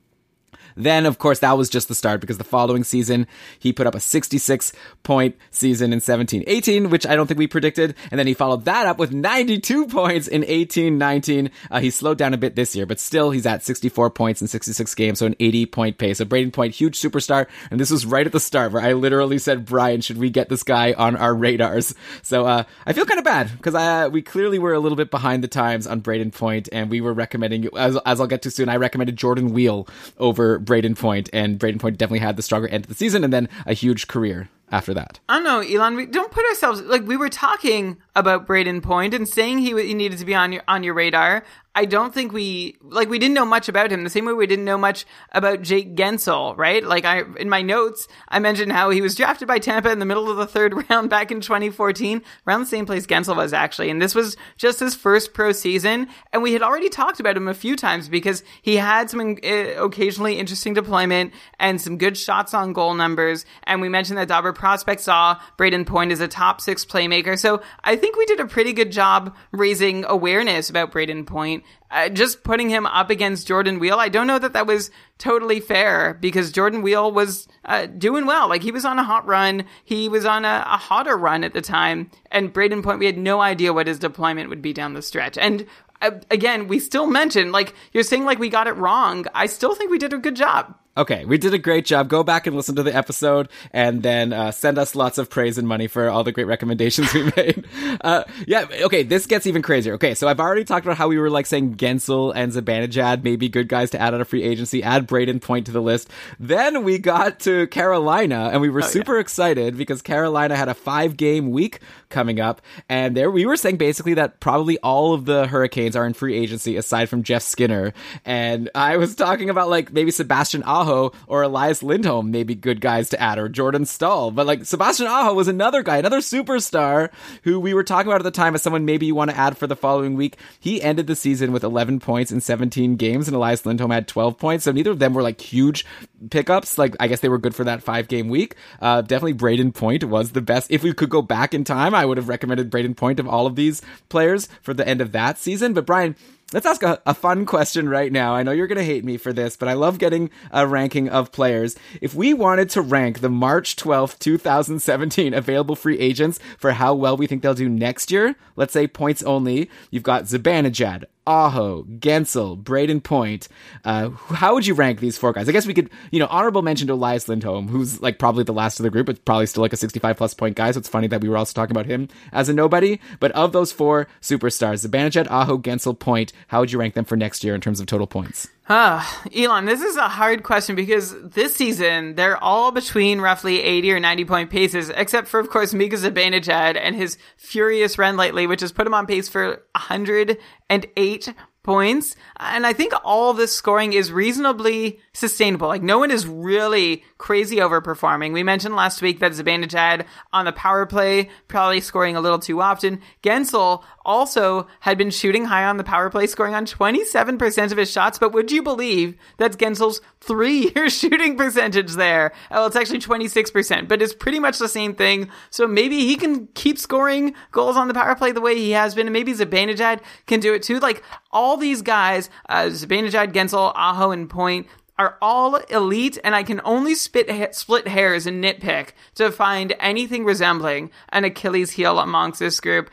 Then, 0.75 1.05
of 1.05 1.17
course, 1.17 1.39
that 1.39 1.57
was 1.57 1.69
just 1.69 1.87
the 1.87 1.95
start 1.95 2.21
because 2.21 2.37
the 2.37 2.43
following 2.43 2.83
season, 2.83 3.27
he 3.59 3.71
put 3.71 3.87
up 3.87 3.95
a 3.95 3.99
66 3.99 4.73
point 5.03 5.35
season 5.51 5.93
in 5.93 6.01
17 6.01 6.43
18, 6.47 6.89
which 6.89 7.07
I 7.07 7.15
don't 7.15 7.27
think 7.27 7.37
we 7.37 7.47
predicted. 7.47 7.95
And 8.11 8.19
then 8.19 8.27
he 8.27 8.33
followed 8.33 8.65
that 8.65 8.85
up 8.85 8.97
with 8.97 9.11
92 9.11 9.87
points 9.87 10.27
in 10.27 10.43
18 10.43 10.97
19. 10.97 11.51
Uh, 11.71 11.79
he 11.79 11.89
slowed 11.89 12.17
down 12.17 12.33
a 12.33 12.37
bit 12.37 12.55
this 12.55 12.75
year, 12.75 12.85
but 12.85 12.99
still 12.99 13.31
he's 13.31 13.45
at 13.45 13.63
64 13.63 14.09
points 14.09 14.41
in 14.41 14.47
66 14.47 14.95
games, 14.95 15.19
so 15.19 15.25
an 15.25 15.35
80 15.39 15.65
point 15.67 15.97
pace. 15.97 16.17
So 16.17 16.25
Brayden 16.25 16.53
Point, 16.53 16.75
huge 16.75 16.99
superstar. 16.99 17.47
And 17.71 17.79
this 17.79 17.91
was 17.91 18.05
right 18.05 18.25
at 18.25 18.31
the 18.31 18.39
start 18.39 18.71
where 18.71 18.81
I 18.81 18.93
literally 18.93 19.37
said, 19.37 19.65
Brian, 19.65 20.01
should 20.01 20.17
we 20.17 20.29
get 20.29 20.49
this 20.49 20.63
guy 20.63 20.93
on 20.93 21.15
our 21.15 21.33
radars? 21.33 21.95
So, 22.21 22.45
uh, 22.45 22.63
I 22.85 22.93
feel 22.93 23.05
kind 23.05 23.19
of 23.19 23.25
bad 23.25 23.51
because 23.55 23.75
uh, 23.75 24.09
we 24.11 24.21
clearly 24.21 24.59
were 24.59 24.73
a 24.73 24.79
little 24.79 24.95
bit 24.95 25.11
behind 25.11 25.43
the 25.43 25.47
times 25.47 25.87
on 25.87 26.01
Brayden 26.01 26.33
Point 26.33 26.69
and 26.71 26.89
we 26.89 27.01
were 27.01 27.13
recommending, 27.13 27.69
as, 27.77 27.97
as 28.05 28.19
I'll 28.19 28.27
get 28.27 28.41
to 28.43 28.51
soon, 28.51 28.69
I 28.69 28.77
recommended 28.77 29.17
Jordan 29.17 29.53
Weal 29.53 29.87
over 30.17 30.59
Brayden 30.65 30.97
Point, 30.97 31.29
and 31.31 31.59
Brayden 31.59 31.79
Point 31.79 31.97
definitely 31.97 32.19
had 32.19 32.37
the 32.37 32.43
stronger 32.43 32.67
end 32.67 32.85
of 32.85 32.89
the 32.89 32.95
season 32.95 33.23
and 33.23 33.31
then 33.31 33.49
a 33.65 33.73
huge 33.73 34.07
career 34.07 34.49
after 34.71 34.93
that. 34.93 35.19
I 35.29 35.35
don't 35.35 35.43
know, 35.43 35.59
Elon. 35.59 35.95
We 35.95 36.05
don't 36.05 36.31
put 36.31 36.45
ourselves 36.45 36.81
like 36.81 37.05
we 37.05 37.17
were 37.17 37.29
talking 37.29 37.97
about 38.15 38.47
Brayden 38.47 38.81
Point 38.81 39.13
and 39.13 39.27
saying 39.27 39.59
he, 39.59 39.71
he 39.81 39.93
needed 39.93 40.19
to 40.19 40.25
be 40.25 40.33
on 40.35 40.51
your 40.51 40.63
on 40.67 40.83
your 40.83 40.93
radar. 40.93 41.43
I 41.77 41.83
don't 41.83 42.13
think 42.13 42.31
we 42.31 42.77
like 42.81 43.09
we 43.09 43.19
didn't 43.19 43.33
know 43.33 43.45
much 43.45 43.67
about 43.67 43.91
him 43.91 44.05
the 44.05 44.09
same 44.09 44.25
way 44.25 44.31
we 44.31 44.47
didn't 44.47 44.63
know 44.63 44.77
much 44.77 45.05
about 45.33 45.61
Jake 45.61 45.93
Guentzel, 45.95 46.57
right? 46.57 46.81
Like 46.81 47.03
I 47.03 47.23
in 47.37 47.49
my 47.49 47.61
notes 47.61 48.07
I 48.29 48.39
mentioned 48.39 48.71
how 48.71 48.89
he 48.91 49.01
was 49.01 49.13
drafted 49.13 49.49
by 49.49 49.59
Tampa 49.59 49.91
in 49.91 49.99
the 49.99 50.05
middle 50.05 50.31
of 50.31 50.37
the 50.37 50.47
third 50.47 50.73
round 50.89 51.09
back 51.09 51.31
in 51.31 51.41
2014, 51.41 52.21
around 52.47 52.61
the 52.61 52.65
same 52.65 52.85
place 52.85 53.05
Guentzel 53.05 53.35
was 53.35 53.51
actually, 53.51 53.89
and 53.89 54.01
this 54.01 54.15
was 54.15 54.37
just 54.55 54.79
his 54.79 54.95
first 54.95 55.33
pro 55.33 55.51
season, 55.51 56.07
and 56.31 56.41
we 56.41 56.53
had 56.53 56.61
already 56.61 56.87
talked 56.87 57.19
about 57.19 57.35
him 57.35 57.49
a 57.49 57.53
few 57.53 57.75
times 57.75 58.07
because 58.07 58.41
he 58.61 58.77
had 58.77 59.09
some 59.09 59.37
uh, 59.43 59.83
occasionally 59.83 60.39
interesting 60.39 60.73
deployment 60.73 61.33
and 61.59 61.81
some 61.81 61.97
good 61.97 62.17
shots 62.17 62.53
on 62.53 62.71
goal 62.71 62.93
numbers, 62.93 63.45
and 63.63 63.81
we 63.81 63.89
mentioned 63.89 64.17
that 64.17 64.29
Dobber 64.29 64.53
prospect 64.53 65.01
saw 65.01 65.37
Brayden 65.57 65.85
Point 65.85 66.13
as 66.13 66.21
a 66.21 66.27
top 66.29 66.61
six 66.61 66.85
playmaker, 66.85 67.37
so 67.37 67.61
I 67.83 67.97
think 67.97 68.04
we 68.17 68.25
did 68.25 68.39
a 68.39 68.45
pretty 68.45 68.73
good 68.73 68.91
job 68.91 69.35
raising 69.51 70.05
awareness 70.05 70.69
about 70.69 70.91
Brayden 70.91 71.25
Point 71.25 71.63
uh, 71.95 72.09
just 72.09 72.43
putting 72.43 72.69
him 72.69 72.85
up 72.85 73.09
against 73.09 73.47
Jordan 73.47 73.79
Weal, 73.79 73.99
I 73.99 74.09
don't 74.09 74.27
know 74.27 74.37
that 74.37 74.51
that 74.51 74.67
was 74.67 74.91
totally 75.17 75.61
fair 75.61 76.13
because 76.15 76.51
Jordan 76.51 76.81
Weal 76.81 77.09
was 77.09 77.47
uh, 77.63 77.85
doing 77.85 78.25
well. 78.25 78.49
Like 78.49 78.63
he 78.63 78.71
was 78.71 78.83
on 78.83 78.99
a 78.99 79.03
hot 79.03 79.25
run. 79.25 79.63
He 79.85 80.09
was 80.09 80.25
on 80.25 80.43
a, 80.43 80.63
a 80.67 80.77
hotter 80.77 81.15
run 81.15 81.45
at 81.45 81.53
the 81.53 81.61
time. 81.61 82.11
And 82.31 82.53
Brayden 82.53 82.83
Point, 82.83 82.99
we 82.99 83.05
had 83.05 83.17
no 83.17 83.39
idea 83.39 83.71
what 83.71 83.87
his 83.87 83.97
deployment 83.97 84.49
would 84.49 84.61
be 84.61 84.73
down 84.73 84.93
the 84.93 85.01
stretch. 85.01 85.37
And 85.37 85.65
uh, 86.01 86.11
again, 86.29 86.67
we 86.67 86.79
still 86.79 87.07
mentioned, 87.07 87.53
like, 87.53 87.73
you're 87.93 88.03
saying 88.03 88.25
like 88.25 88.39
we 88.39 88.49
got 88.49 88.67
it 88.67 88.75
wrong. 88.75 89.25
I 89.33 89.45
still 89.45 89.73
think 89.73 89.89
we 89.89 89.97
did 89.97 90.11
a 90.11 90.17
good 90.17 90.35
job. 90.35 90.75
Okay, 90.97 91.25
we 91.25 91.37
did 91.37 91.53
a 91.53 91.57
great 91.57 91.85
job. 91.85 92.07
Go 92.07 92.23
back 92.23 92.47
and 92.47 92.55
listen 92.55 92.75
to 92.77 92.83
the 92.83 92.95
episode, 92.95 93.49
and 93.71 94.01
then 94.01 94.31
uh, 94.31 94.51
send 94.51 94.77
us 94.77 94.95
lots 94.95 95.17
of 95.17 95.29
praise 95.29 95.57
and 95.57 95.67
money 95.67 95.87
for 95.87 96.09
all 96.09 96.23
the 96.23 96.31
great 96.31 96.47
recommendations 96.47 97.13
we 97.13 97.23
made. 97.35 97.67
Uh, 97.99 98.23
yeah, 98.47 98.65
okay, 98.83 99.03
this 99.03 99.25
gets 99.25 99.45
even 99.45 99.61
crazier. 99.61 99.95
Okay, 99.95 100.15
so 100.15 100.29
I've 100.29 100.39
already 100.39 100.63
talked 100.63 100.85
about 100.85 100.95
how 100.95 101.09
we 101.09 101.19
were 101.19 101.29
like 101.29 101.47
saying 101.47 101.75
Guentzel 101.75 102.31
and 102.33 102.53
Zibanejad 102.53 103.23
may 103.23 103.35
be 103.35 103.49
good 103.49 103.67
guys 103.67 103.89
to 103.91 103.99
add 103.99 104.13
out 104.13 104.21
a 104.21 104.25
free 104.25 104.43
agency. 104.43 104.83
Add 104.83 105.05
Brayden 105.05 105.41
Point 105.41 105.65
to 105.65 105.73
the 105.73 105.81
list. 105.81 106.09
Then 106.39 106.85
we 106.85 106.97
got 106.97 107.41
to 107.41 107.67
Carolina, 107.67 108.49
and 108.53 108.61
we 108.61 108.69
were 108.69 108.81
super 108.81 109.19
excited 109.19 109.77
because 109.77 110.01
Carolina 110.01 110.55
had 110.55 110.69
a 110.69 110.73
five 110.73 111.17
game 111.17 111.51
week 111.51 111.81
coming 112.09 112.39
up, 112.39 112.61
and 112.89 113.15
there 113.15 113.31
we 113.31 113.45
were 113.45 113.57
saying 113.57 113.77
basically 113.77 114.15
that 114.15 114.39
probably 114.39 114.77
all 114.79 115.13
of 115.13 115.25
the 115.25 115.47
Hurricanes 115.47 115.95
are 115.95 116.05
in 116.05 116.13
free 116.13 116.35
agency 116.35 116.77
aside 116.77 117.09
from 117.09 117.23
Jeff 117.23 117.41
Skinner. 117.41 117.93
And 118.23 118.69
I 118.75 118.97
was 118.97 119.15
talking 119.15 119.49
about 119.49 119.69
like 119.69 119.91
maybe 119.91 120.11
Sebastian 120.11 120.63
Aho 120.63 121.11
or 121.27 121.43
Elias 121.43 121.83
Lindholm, 121.83 122.31
maybe 122.31 122.55
good 122.55 122.81
guys 122.81 123.09
to 123.09 123.21
add, 123.21 123.37
or 123.37 123.49
Jordan 123.49 123.85
Staal. 123.85 124.31
But 124.31 124.45
like 124.45 124.65
Sebastian 124.65 125.07
Aho 125.07 125.33
was 125.33 125.47
another 125.47 125.83
guy, 125.83 125.97
another 125.97 126.19
superstar 126.19 127.09
who 127.43 127.59
we 127.59 127.73
were 127.73 127.83
talking 127.83 128.07
about 128.07 128.21
at 128.21 128.23
the 128.23 128.31
time 128.31 128.55
as 128.55 128.61
someone 128.61 128.85
maybe 128.85 129.05
you 129.05 129.15
want 129.15 129.31
to 129.31 129.37
add 129.37 129.57
for 129.57 129.67
the 129.67 129.75
following 129.75 130.15
week. 130.15 130.37
He 130.59 130.81
ended 130.81 131.07
the 131.07 131.15
season 131.15 131.51
with 131.51 131.63
11 131.63 131.99
points 131.99 132.31
in 132.31 132.41
17 132.41 132.95
games, 132.95 133.27
and 133.27 133.35
Elias 133.35 133.65
Lindholm 133.65 133.91
had 133.91 134.07
12 134.07 134.37
points. 134.37 134.65
So 134.65 134.71
neither 134.71 134.91
of 134.91 134.99
them 134.99 135.13
were 135.13 135.23
like 135.23 135.41
huge 135.41 135.85
pickups. 136.29 136.77
Like 136.77 136.95
I 136.99 137.07
guess 137.07 137.21
they 137.21 137.29
were 137.29 137.37
good 137.37 137.55
for 137.55 137.63
that 137.63 137.83
five 137.83 138.07
game 138.07 138.29
week. 138.29 138.55
Uh, 138.81 139.01
definitely 139.01 139.33
Brayden 139.33 139.73
Point 139.73 140.03
was 140.03 140.31
the 140.31 140.41
best. 140.41 140.71
If 140.71 140.83
we 140.83 140.93
could 140.93 141.09
go 141.09 141.21
back 141.21 141.53
in 141.53 141.63
time, 141.63 141.94
I 141.95 142.05
would 142.05 142.17
have 142.17 142.29
recommended 142.29 142.69
Brayden 142.69 142.95
Point 142.95 143.19
of 143.19 143.27
all 143.27 143.47
of 143.47 143.55
these 143.55 143.81
players 144.09 144.47
for 144.61 144.73
the 144.73 144.87
end 144.87 145.01
of 145.01 145.11
that 145.13 145.37
season. 145.37 145.73
But 145.73 145.85
Brian, 145.85 146.15
Let's 146.53 146.67
ask 146.67 146.83
a, 146.83 147.01
a, 147.07 147.15
fun 147.15 147.47
question 147.47 147.89
right 147.89 148.11
now. 148.11 148.35
I 148.35 148.43
know 148.43 148.51
you're 148.51 148.67
going 148.67 148.77
to 148.77 148.83
hate 148.83 149.03
me 149.03 149.17
for 149.17 149.33
this, 149.33 149.57
but 149.57 149.67
I 149.67 149.73
love 149.73 149.97
getting 149.97 150.29
a 150.51 150.67
ranking 150.67 151.09
of 151.09 151.31
players. 151.31 151.75
If 152.01 152.13
we 152.13 152.35
wanted 152.35 152.69
to 152.69 152.81
rank 152.81 153.19
the 153.19 153.31
March 153.31 153.75
12th, 153.75 154.19
2017 154.19 155.33
available 155.33 155.75
free 155.75 155.97
agents 155.97 156.39
for 156.59 156.73
how 156.73 156.93
well 156.93 157.17
we 157.17 157.25
think 157.25 157.41
they'll 157.41 157.55
do 157.55 157.67
next 157.67 158.11
year, 158.11 158.35
let's 158.55 158.73
say 158.73 158.85
points 158.85 159.23
only, 159.23 159.71
you've 159.89 160.03
got 160.03 160.25
Zibanejad, 160.25 161.05
Aho, 161.27 161.83
Guentzel, 161.83 162.61
Brayden 162.61 163.01
Point. 163.01 163.47
Uh, 163.83 164.09
how 164.09 164.53
would 164.53 164.67
you 164.67 164.73
rank 164.73 164.99
these 164.99 165.17
four 165.17 165.33
guys? 165.33 165.49
I 165.49 165.51
guess 165.51 165.65
we 165.65 165.73
could, 165.73 165.89
you 166.11 166.19
know, 166.19 166.27
honorable 166.27 166.61
mention 166.61 166.87
to 166.87 166.93
Elias 166.93 167.27
Lindholm, 167.27 167.67
who's 167.67 168.01
like 168.01 168.19
probably 168.19 168.43
the 168.43 168.53
last 168.53 168.79
of 168.79 168.83
the 168.83 168.89
group, 168.89 169.07
but 169.07 169.25
probably 169.25 169.47
still 169.47 169.61
like 169.61 169.73
a 169.73 169.77
65 169.77 170.17
plus 170.17 170.33
point 170.33 170.55
guy. 170.55 170.71
So 170.71 170.79
it's 170.79 170.89
funny 170.89 171.07
that 171.07 171.21
we 171.21 171.29
were 171.29 171.37
also 171.37 171.53
talking 171.53 171.75
about 171.75 171.87
him 171.87 172.09
as 172.31 172.49
a 172.49 172.53
nobody. 172.53 172.99
But 173.19 173.31
of 173.31 173.51
those 173.53 173.71
four 173.71 174.07
superstars, 174.21 174.87
Zibanejad, 174.87 175.27
Aho, 175.29 175.57
Guentzel, 175.57 175.97
Point, 175.97 176.33
how 176.47 176.59
would 176.59 176.71
you 176.71 176.79
rank 176.79 176.93
them 176.93 177.05
for 177.05 177.15
next 177.15 177.43
year 177.43 177.55
in 177.55 177.61
terms 177.61 177.79
of 177.79 177.87
total 177.87 178.07
points? 178.07 178.49
Ah, 178.67 179.23
Elon, 179.35 179.65
this 179.65 179.83
is 179.83 179.95
a 179.95 180.07
hard 180.07 180.41
question 180.41 180.75
because 180.75 181.15
this 181.21 181.55
season 181.55 182.15
they're 182.15 182.43
all 182.43 182.71
between 182.71 183.21
roughly 183.21 183.61
80 183.61 183.91
or 183.91 183.99
90 183.99 184.25
point 184.25 184.49
paces, 184.49 184.89
except 184.89 185.27
for, 185.27 185.39
of 185.39 185.51
course, 185.51 185.71
Mika 185.71 185.97
Zibanejad 185.97 186.75
and 186.75 186.95
his 186.95 187.19
furious 187.37 187.99
run 187.99 188.17
lately, 188.17 188.47
which 188.47 188.61
has 188.61 188.71
put 188.71 188.87
him 188.87 188.93
on 188.95 189.05
pace 189.05 189.29
for 189.29 189.63
108 189.75 191.33
points. 191.65 192.15
And 192.37 192.65
I 192.65 192.73
think 192.73 192.93
all 193.03 193.33
this 193.33 193.51
scoring 193.51 193.93
is 193.93 194.11
reasonably 194.11 194.99
sustainable. 195.13 195.67
Like 195.67 195.81
no 195.81 195.97
one 195.97 196.11
is 196.11 196.27
really 196.27 197.03
crazy 197.17 197.57
overperforming. 197.57 198.33
We 198.33 198.43
mentioned 198.43 198.75
last 198.75 199.01
week 199.01 199.19
that 199.19 199.31
Zibanejad 199.31 200.05
on 200.31 200.45
the 200.45 200.51
power 200.51 200.85
play 200.85 201.29
probably 201.47 201.81
scoring 201.81 202.15
a 202.15 202.21
little 202.21 202.37
too 202.37 202.61
often. 202.61 203.01
Guentzel 203.23 203.83
also 204.05 204.67
had 204.81 204.97
been 204.97 205.09
shooting 205.09 205.45
high 205.45 205.65
on 205.65 205.77
the 205.77 205.83
power 205.83 206.09
play, 206.11 206.27
scoring 206.27 206.53
on 206.53 206.67
27% 206.67 207.71
of 207.71 207.77
his 207.77 207.91
shots. 207.91 208.19
But 208.19 208.31
would 208.33 208.51
you 208.51 208.61
believe 208.61 209.15
that's 209.37 209.57
Guentzel's 209.57 210.01
three 210.21 210.71
year 210.75 210.89
shooting 210.91 211.35
percentage 211.35 211.93
there? 211.93 212.31
Well, 212.51 212.67
it's 212.67 212.75
actually 212.75 212.99
26%, 212.99 213.87
but 213.87 214.03
it's 214.03 214.13
pretty 214.13 214.39
much 214.39 214.59
the 214.59 214.69
same 214.69 214.93
thing. 214.93 215.29
So 215.49 215.65
maybe 215.65 216.01
he 216.01 216.15
can 216.15 216.47
keep 216.53 216.77
scoring 216.77 217.33
goals 217.51 217.75
on 217.75 217.87
the 217.87 217.95
power 217.95 218.13
play 218.15 218.31
the 218.31 218.41
way 218.41 218.55
he 218.55 218.71
has 218.71 218.93
been. 218.93 219.07
And 219.07 219.13
maybe 219.13 219.33
Zibanejad 219.33 220.01
can 220.27 220.39
do 220.39 220.53
it 220.53 220.61
too. 220.61 220.79
Like 220.79 221.01
all 221.31 221.54
these 221.57 221.81
guys, 221.81 222.29
uh, 222.47 222.65
Guentzel, 222.65 223.71
Aho, 223.75 224.11
and 224.11 224.29
Point, 224.29 224.67
are 224.97 225.17
all 225.21 225.55
elite, 225.55 226.17
and 226.23 226.35
I 226.35 226.43
can 226.43 226.61
only 226.63 226.95
spit 226.95 227.55
split 227.55 227.87
hairs 227.87 228.25
and 228.25 228.43
nitpick 228.43 228.89
to 229.15 229.31
find 229.31 229.75
anything 229.79 230.23
resembling 230.23 230.91
an 231.09 231.25
Achilles 231.25 231.71
heel 231.71 231.99
amongst 231.99 232.39
this 232.39 232.59
group. 232.59 232.89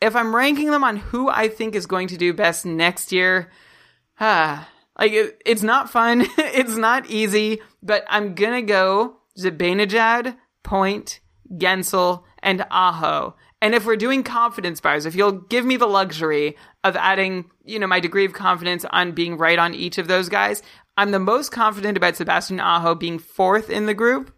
If 0.00 0.16
I'm 0.16 0.34
ranking 0.34 0.70
them 0.70 0.84
on 0.84 0.96
who 0.96 1.28
I 1.28 1.48
think 1.48 1.74
is 1.74 1.86
going 1.86 2.08
to 2.08 2.16
do 2.16 2.32
best 2.32 2.64
next 2.64 3.12
year, 3.12 3.50
ah, 4.20 4.68
like 4.98 5.12
it, 5.12 5.42
it's 5.44 5.62
not 5.62 5.90
fun, 5.90 6.26
it's 6.38 6.76
not 6.76 7.10
easy, 7.10 7.60
but 7.82 8.04
I'm 8.08 8.34
gonna 8.34 8.62
go 8.62 9.18
Zibanejad, 9.38 10.36
Point, 10.62 11.20
Guentzel, 11.52 12.24
and 12.42 12.64
Aho. 12.70 13.36
And 13.62 13.74
if 13.74 13.86
we're 13.86 13.96
doing 13.96 14.22
confidence 14.22 14.80
bars, 14.80 15.06
if 15.06 15.14
you'll 15.14 15.32
give 15.32 15.64
me 15.64 15.76
the 15.76 15.86
luxury 15.86 16.56
of 16.84 16.94
adding, 16.96 17.50
you 17.64 17.78
know, 17.78 17.86
my 17.86 18.00
degree 18.00 18.24
of 18.24 18.32
confidence 18.32 18.84
on 18.90 19.12
being 19.12 19.38
right 19.38 19.58
on 19.58 19.74
each 19.74 19.98
of 19.98 20.08
those 20.08 20.28
guys, 20.28 20.62
I'm 20.96 21.10
the 21.10 21.18
most 21.18 21.52
confident 21.52 21.96
about 21.96 22.16
Sebastian 22.16 22.60
Aho 22.60 22.94
being 22.94 23.18
fourth 23.18 23.70
in 23.70 23.86
the 23.86 23.94
group. 23.94 24.32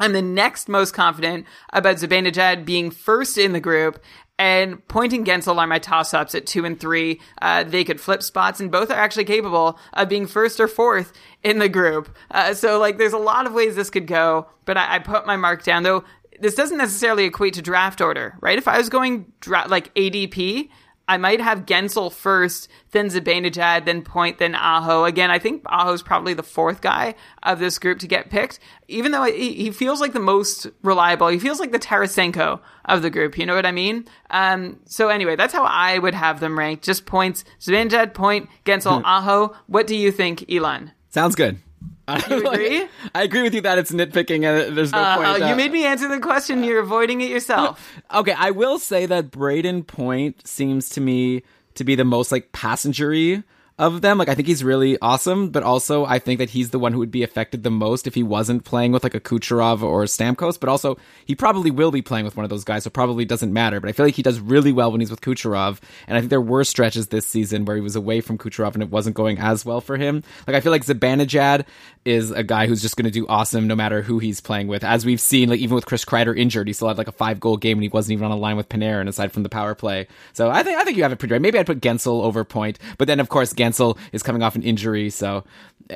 I'm 0.00 0.12
the 0.12 0.22
next 0.22 0.68
most 0.68 0.92
confident 0.92 1.46
about 1.72 1.96
Zibanejad 1.96 2.64
being 2.64 2.90
first 2.90 3.38
in 3.38 3.52
the 3.52 3.60
group. 3.60 4.02
And 4.36 4.86
Point 4.88 5.12
and 5.12 5.24
Guentzel 5.24 5.58
are 5.58 5.66
my 5.66 5.78
toss 5.78 6.12
ups 6.12 6.34
at 6.34 6.46
two 6.46 6.64
and 6.64 6.78
three. 6.78 7.20
Uh, 7.40 7.62
they 7.62 7.84
could 7.84 8.00
flip 8.00 8.20
spots, 8.20 8.58
and 8.58 8.72
both 8.72 8.90
are 8.90 8.98
actually 8.98 9.26
capable 9.26 9.78
of 9.92 10.08
being 10.08 10.26
first 10.26 10.58
or 10.58 10.66
fourth 10.66 11.12
in 11.44 11.60
the 11.60 11.68
group. 11.68 12.14
Uh, 12.32 12.52
so, 12.54 12.80
like, 12.80 12.98
there's 12.98 13.12
a 13.12 13.18
lot 13.18 13.46
of 13.46 13.52
ways 13.52 13.76
this 13.76 13.90
could 13.90 14.08
go, 14.08 14.48
but 14.64 14.76
I, 14.76 14.96
I 14.96 14.98
put 14.98 15.26
my 15.26 15.36
mark 15.36 15.62
down. 15.62 15.84
Though, 15.84 16.02
this 16.40 16.54
doesn't 16.54 16.78
necessarily 16.78 17.24
equate 17.24 17.54
to 17.54 17.62
draft 17.62 18.00
order, 18.00 18.36
right? 18.40 18.58
If 18.58 18.68
I 18.68 18.78
was 18.78 18.88
going 18.88 19.32
dra- 19.40 19.66
like 19.68 19.94
ADP, 19.94 20.68
I 21.06 21.18
might 21.18 21.40
have 21.40 21.66
Guentzel 21.66 22.12
first, 22.12 22.68
then 22.92 23.08
Zibanejad, 23.08 23.84
then 23.84 24.02
Point, 24.02 24.38
then 24.38 24.54
Aho. 24.54 25.04
Again, 25.04 25.30
I 25.30 25.38
think 25.38 25.62
Aho's 25.66 26.02
probably 26.02 26.32
the 26.32 26.42
fourth 26.42 26.80
guy 26.80 27.14
of 27.42 27.58
this 27.58 27.78
group 27.78 27.98
to 27.98 28.06
get 28.06 28.30
picked, 28.30 28.58
even 28.88 29.12
though 29.12 29.24
he, 29.24 29.52
he 29.52 29.70
feels 29.70 30.00
like 30.00 30.14
the 30.14 30.20
most 30.20 30.66
reliable. 30.82 31.28
He 31.28 31.38
feels 31.38 31.60
like 31.60 31.72
the 31.72 31.78
Tarasenko 31.78 32.60
of 32.86 33.02
the 33.02 33.10
group. 33.10 33.36
You 33.36 33.44
know 33.44 33.54
what 33.54 33.66
I 33.66 33.72
mean? 33.72 34.06
Um, 34.30 34.80
so 34.86 35.08
anyway, 35.08 35.36
that's 35.36 35.52
how 35.52 35.64
I 35.64 35.98
would 35.98 36.14
have 36.14 36.40
them 36.40 36.58
ranked. 36.58 36.84
Just 36.84 37.04
points. 37.04 37.44
Zibanejad, 37.60 38.14
Point, 38.14 38.48
Guentzel, 38.64 39.02
Aho. 39.04 39.54
What 39.66 39.86
do 39.86 39.96
you 39.96 40.10
think, 40.10 40.50
Elon? 40.50 40.92
Sounds 41.10 41.34
good. 41.34 41.58
You 42.28 42.46
agree? 42.46 42.86
I 43.14 43.22
agree 43.22 43.42
with 43.42 43.54
you 43.54 43.60
that 43.62 43.78
it's 43.78 43.90
nitpicking 43.90 44.44
and 44.44 44.76
there's 44.76 44.92
no 44.92 44.98
Uh, 44.98 45.16
point. 45.16 45.38
you 45.38 45.44
uh, 45.54 45.56
made 45.56 45.72
me 45.72 45.84
answer 45.86 46.06
the 46.08 46.20
question. 46.20 46.62
You're 46.62 46.80
avoiding 46.80 47.20
it 47.22 47.30
yourself. 47.30 47.92
Okay, 48.12 48.34
I 48.36 48.50
will 48.50 48.78
say 48.78 49.06
that 49.06 49.30
Brayden 49.30 49.86
Point 49.86 50.46
seems 50.46 50.88
to 50.90 51.00
me 51.00 51.42
to 51.76 51.84
be 51.84 51.94
the 51.94 52.04
most 52.04 52.30
like 52.30 52.52
passengery 52.52 53.42
of 53.78 54.02
them. 54.02 54.18
Like 54.18 54.28
I 54.28 54.34
think 54.34 54.46
he's 54.46 54.62
really 54.62 54.96
awesome, 55.00 55.50
but 55.50 55.62
also 55.62 56.04
I 56.04 56.18
think 56.18 56.38
that 56.38 56.50
he's 56.50 56.70
the 56.70 56.78
one 56.78 56.92
who 56.92 57.00
would 57.00 57.10
be 57.10 57.22
affected 57.22 57.62
the 57.62 57.70
most 57.70 58.06
if 58.06 58.14
he 58.14 58.22
wasn't 58.22 58.64
playing 58.64 58.92
with 58.92 59.02
like 59.02 59.14
a 59.14 59.20
Kucherov 59.20 59.82
or 59.82 60.04
Stamkos. 60.04 60.60
But 60.60 60.68
also 60.68 60.96
he 61.24 61.34
probably 61.34 61.70
will 61.70 61.90
be 61.90 62.02
playing 62.02 62.24
with 62.24 62.36
one 62.36 62.44
of 62.44 62.50
those 62.50 62.64
guys, 62.64 62.84
so 62.84 62.90
probably 62.90 63.24
doesn't 63.24 63.52
matter. 63.52 63.80
But 63.80 63.88
I 63.88 63.92
feel 63.92 64.06
like 64.06 64.14
he 64.14 64.22
does 64.22 64.38
really 64.38 64.72
well 64.72 64.92
when 64.92 65.00
he's 65.00 65.10
with 65.10 65.20
Kucherov, 65.20 65.80
and 66.06 66.16
I 66.16 66.20
think 66.20 66.30
there 66.30 66.40
were 66.40 66.64
stretches 66.64 67.08
this 67.08 67.26
season 67.26 67.64
where 67.64 67.76
he 67.76 67.82
was 67.82 67.96
away 67.96 68.20
from 68.20 68.38
Kucherov 68.38 68.74
and 68.74 68.82
it 68.82 68.90
wasn't 68.90 69.16
going 69.16 69.38
as 69.38 69.64
well 69.64 69.80
for 69.80 69.96
him. 69.96 70.22
Like 70.46 70.56
I 70.56 70.60
feel 70.60 70.72
like 70.72 70.84
Zibanejad 70.84 71.66
is 72.04 72.30
a 72.30 72.42
guy 72.42 72.66
who's 72.66 72.82
just 72.82 72.96
going 72.96 73.06
to 73.06 73.10
do 73.10 73.26
awesome 73.28 73.66
no 73.66 73.74
matter 73.74 74.02
who 74.02 74.18
he's 74.18 74.40
playing 74.40 74.68
with. 74.68 74.84
As 74.84 75.04
we've 75.04 75.20
seen, 75.20 75.48
like 75.48 75.60
even 75.60 75.74
with 75.74 75.86
Chris 75.86 76.04
Kreider 76.04 76.38
injured, 76.38 76.68
he 76.68 76.72
still 76.74 76.88
had 76.88 76.98
like 76.98 77.08
a 77.08 77.12
five 77.12 77.40
goal 77.40 77.56
game 77.56 77.78
and 77.78 77.82
he 77.82 77.88
wasn't 77.88 78.12
even 78.12 78.26
on 78.26 78.30
a 78.30 78.36
line 78.36 78.56
with 78.56 78.68
Panarin 78.68 79.08
aside 79.08 79.32
from 79.32 79.42
the 79.42 79.48
power 79.48 79.74
play. 79.74 80.06
So 80.32 80.50
I 80.50 80.62
think 80.62 80.78
I 80.78 80.84
think 80.84 80.96
you 80.96 81.02
have 81.02 81.12
it 81.12 81.18
pretty 81.18 81.32
right. 81.32 81.42
Maybe 81.42 81.58
I'd 81.58 81.66
put 81.66 81.80
Guentzel 81.80 82.22
over 82.22 82.44
Point, 82.44 82.78
but 82.98 83.08
then 83.08 83.20
of 83.20 83.28
course 83.28 83.52
Guentzel 83.52 83.63
is 84.12 84.22
coming 84.22 84.42
off 84.42 84.56
an 84.56 84.62
injury, 84.62 85.10
so 85.10 85.44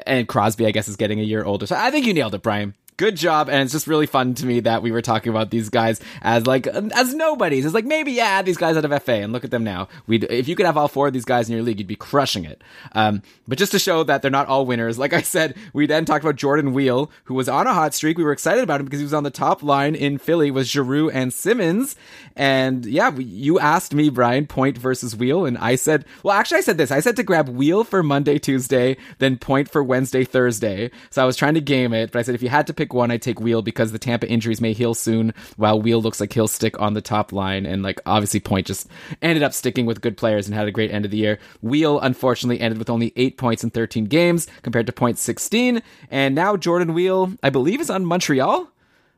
and 0.07 0.29
Crosby 0.29 0.67
I 0.67 0.71
guess 0.71 0.89
is 0.89 0.97
getting 0.97 1.21
a 1.21 1.25
year 1.25 1.45
older. 1.45 1.67
So 1.67 1.77
I 1.77 1.91
think 1.91 2.07
you 2.07 2.15
nailed 2.15 2.35
it, 2.35 2.43
Brian. 2.43 2.75
Good 2.99 3.15
job, 3.15 3.49
and 3.49 3.63
it's 3.63 3.71
just 3.71 3.87
really 3.87 4.07
fun 4.07 4.35
to 4.35 4.45
me 4.45 4.59
that 4.59 4.83
we 4.83 4.91
were 4.91 5.03
talking 5.03 5.31
about 5.31 5.51
these 5.51 5.69
guys 5.69 6.01
as 6.21 6.49
like 6.49 6.67
as 6.67 7.15
nobodies. 7.15 7.65
It's 7.65 7.73
like 7.73 7.85
maybe 7.85 8.11
yeah, 8.11 8.43
these 8.43 8.57
guys 8.57 8.77
out 8.77 8.85
of 8.85 9.03
FA, 9.05 9.13
and 9.13 9.33
look 9.33 9.45
at 9.45 9.53
them 9.53 9.63
now. 9.63 9.87
We 10.09 10.19
if 10.19 10.49
you 10.49 10.57
could 10.57 10.67
have 10.67 10.77
all 10.77 10.89
four 10.89 11.07
of 11.07 11.13
these 11.13 11.25
guys 11.25 11.49
in 11.49 11.55
your 11.55 11.63
league, 11.63 11.79
you'd 11.79 11.87
be 11.87 11.95
crushing 11.95 12.45
it. 12.45 12.61
Um, 12.97 13.23
but 13.47 13.57
just 13.57 13.71
to 13.71 13.79
show 13.79 14.03
that 14.03 14.21
they're 14.21 14.33
not 14.33 14.49
all 14.49 14.67
winners, 14.67 14.99
like 14.99 15.13
I 15.13 15.23
said, 15.23 15.57
we 15.73 15.87
then 15.87 16.07
talked 16.07 16.25
about 16.25 16.35
Jordan 16.35 16.73
Weal, 16.73 17.09
who 17.27 17.35
was 17.35 17.49
on 17.49 17.69
a 17.69 17.73
hot 17.73 17.95
streak. 17.95 18.19
We 18.19 18.25
were 18.25 18.33
excited 18.33 18.65
about 18.65 18.81
him 18.81 18.87
because 18.87 18.99
he 18.99 19.05
was 19.05 19.15
on 19.15 19.23
the 19.23 19.31
top 19.31 19.63
line 19.63 19.95
in 19.95 20.19
Philly 20.19 20.51
with 20.51 20.67
Giroux 20.67 21.09
and 21.09 21.33
Simmonds. 21.33 21.95
And 22.35 22.85
yeah, 22.85 23.15
you 23.17 23.61
asked 23.61 23.95
me, 23.95 24.11
Brian, 24.11 24.49
point 24.49 24.77
versus 24.77 25.15
Weal, 25.15 25.47
and 25.47 25.57
I 25.59 25.77
said, 25.77 26.05
well, 26.25 26.37
actually, 26.37 26.59
I 26.59 26.63
said 26.63 26.79
this. 26.79 26.91
I 26.91 26.99
said 26.99 27.15
to 27.15 27.23
grab 27.23 27.49
Weal 27.49 27.85
for 27.85 28.03
Monday, 28.03 28.41
Tuesday, 28.41 28.97
then 29.19 29.39
point 29.39 29.71
for 29.71 29.85
Wednesday, 29.85 30.25
Thursday. 30.25 30.91
So 31.11 31.23
I 31.23 31.27
was 31.27 31.37
trying 31.37 31.55
to 31.55 31.61
game 31.61 31.93
it, 31.93 32.11
but 32.11 32.19
I 32.19 32.23
said 32.23 32.35
if 32.35 32.43
you 32.43 32.49
had 32.49 32.67
to 32.67 32.75
pick 32.75 32.88
one, 32.93 33.11
I'd 33.11 33.23
take 33.23 33.41
Weal 33.41 33.63
because 33.63 33.93
the 33.93 33.99
Tampa 33.99 34.29
injuries 34.29 34.61
may 34.61 34.73
heal 34.73 34.95
soon, 34.95 35.35
while 35.57 35.81
Weal 35.81 36.01
looks 36.01 36.21
like 36.21 36.33
he'll 36.33 36.49
stick 36.49 36.81
on 36.81 36.95
the 36.95 37.01
top 37.01 37.33
line. 37.33 37.67
And 37.67 37.83
like 37.83 38.01
obviously, 38.07 38.41
Point 38.41 38.67
just 38.67 38.89
ended 39.23 39.43
up 39.43 39.53
sticking 39.53 39.87
with 39.87 40.01
good 40.01 40.17
players 40.17 40.47
and 40.47 40.55
had 40.55 40.69
a 40.69 40.73
great 40.73 40.91
end 40.91 41.05
of 41.05 41.11
the 41.11 41.17
year. 41.17 41.39
Weal 41.63 42.01
unfortunately 42.01 42.61
ended 42.61 42.79
with 42.79 42.91
only 42.91 43.13
eight 43.17 43.37
points 43.37 43.65
in 43.65 43.71
13 43.71 44.05
games 44.05 44.47
compared 44.63 44.87
to 44.87 44.93
Point 44.93 45.19
16, 45.19 45.83
and 46.11 46.35
now 46.35 46.57
Jordan 46.57 46.95
Weal, 46.95 47.33
I 47.43 47.51
believe, 47.51 47.81
is 47.81 47.91
on 47.91 48.05
Montreal. 48.05 48.69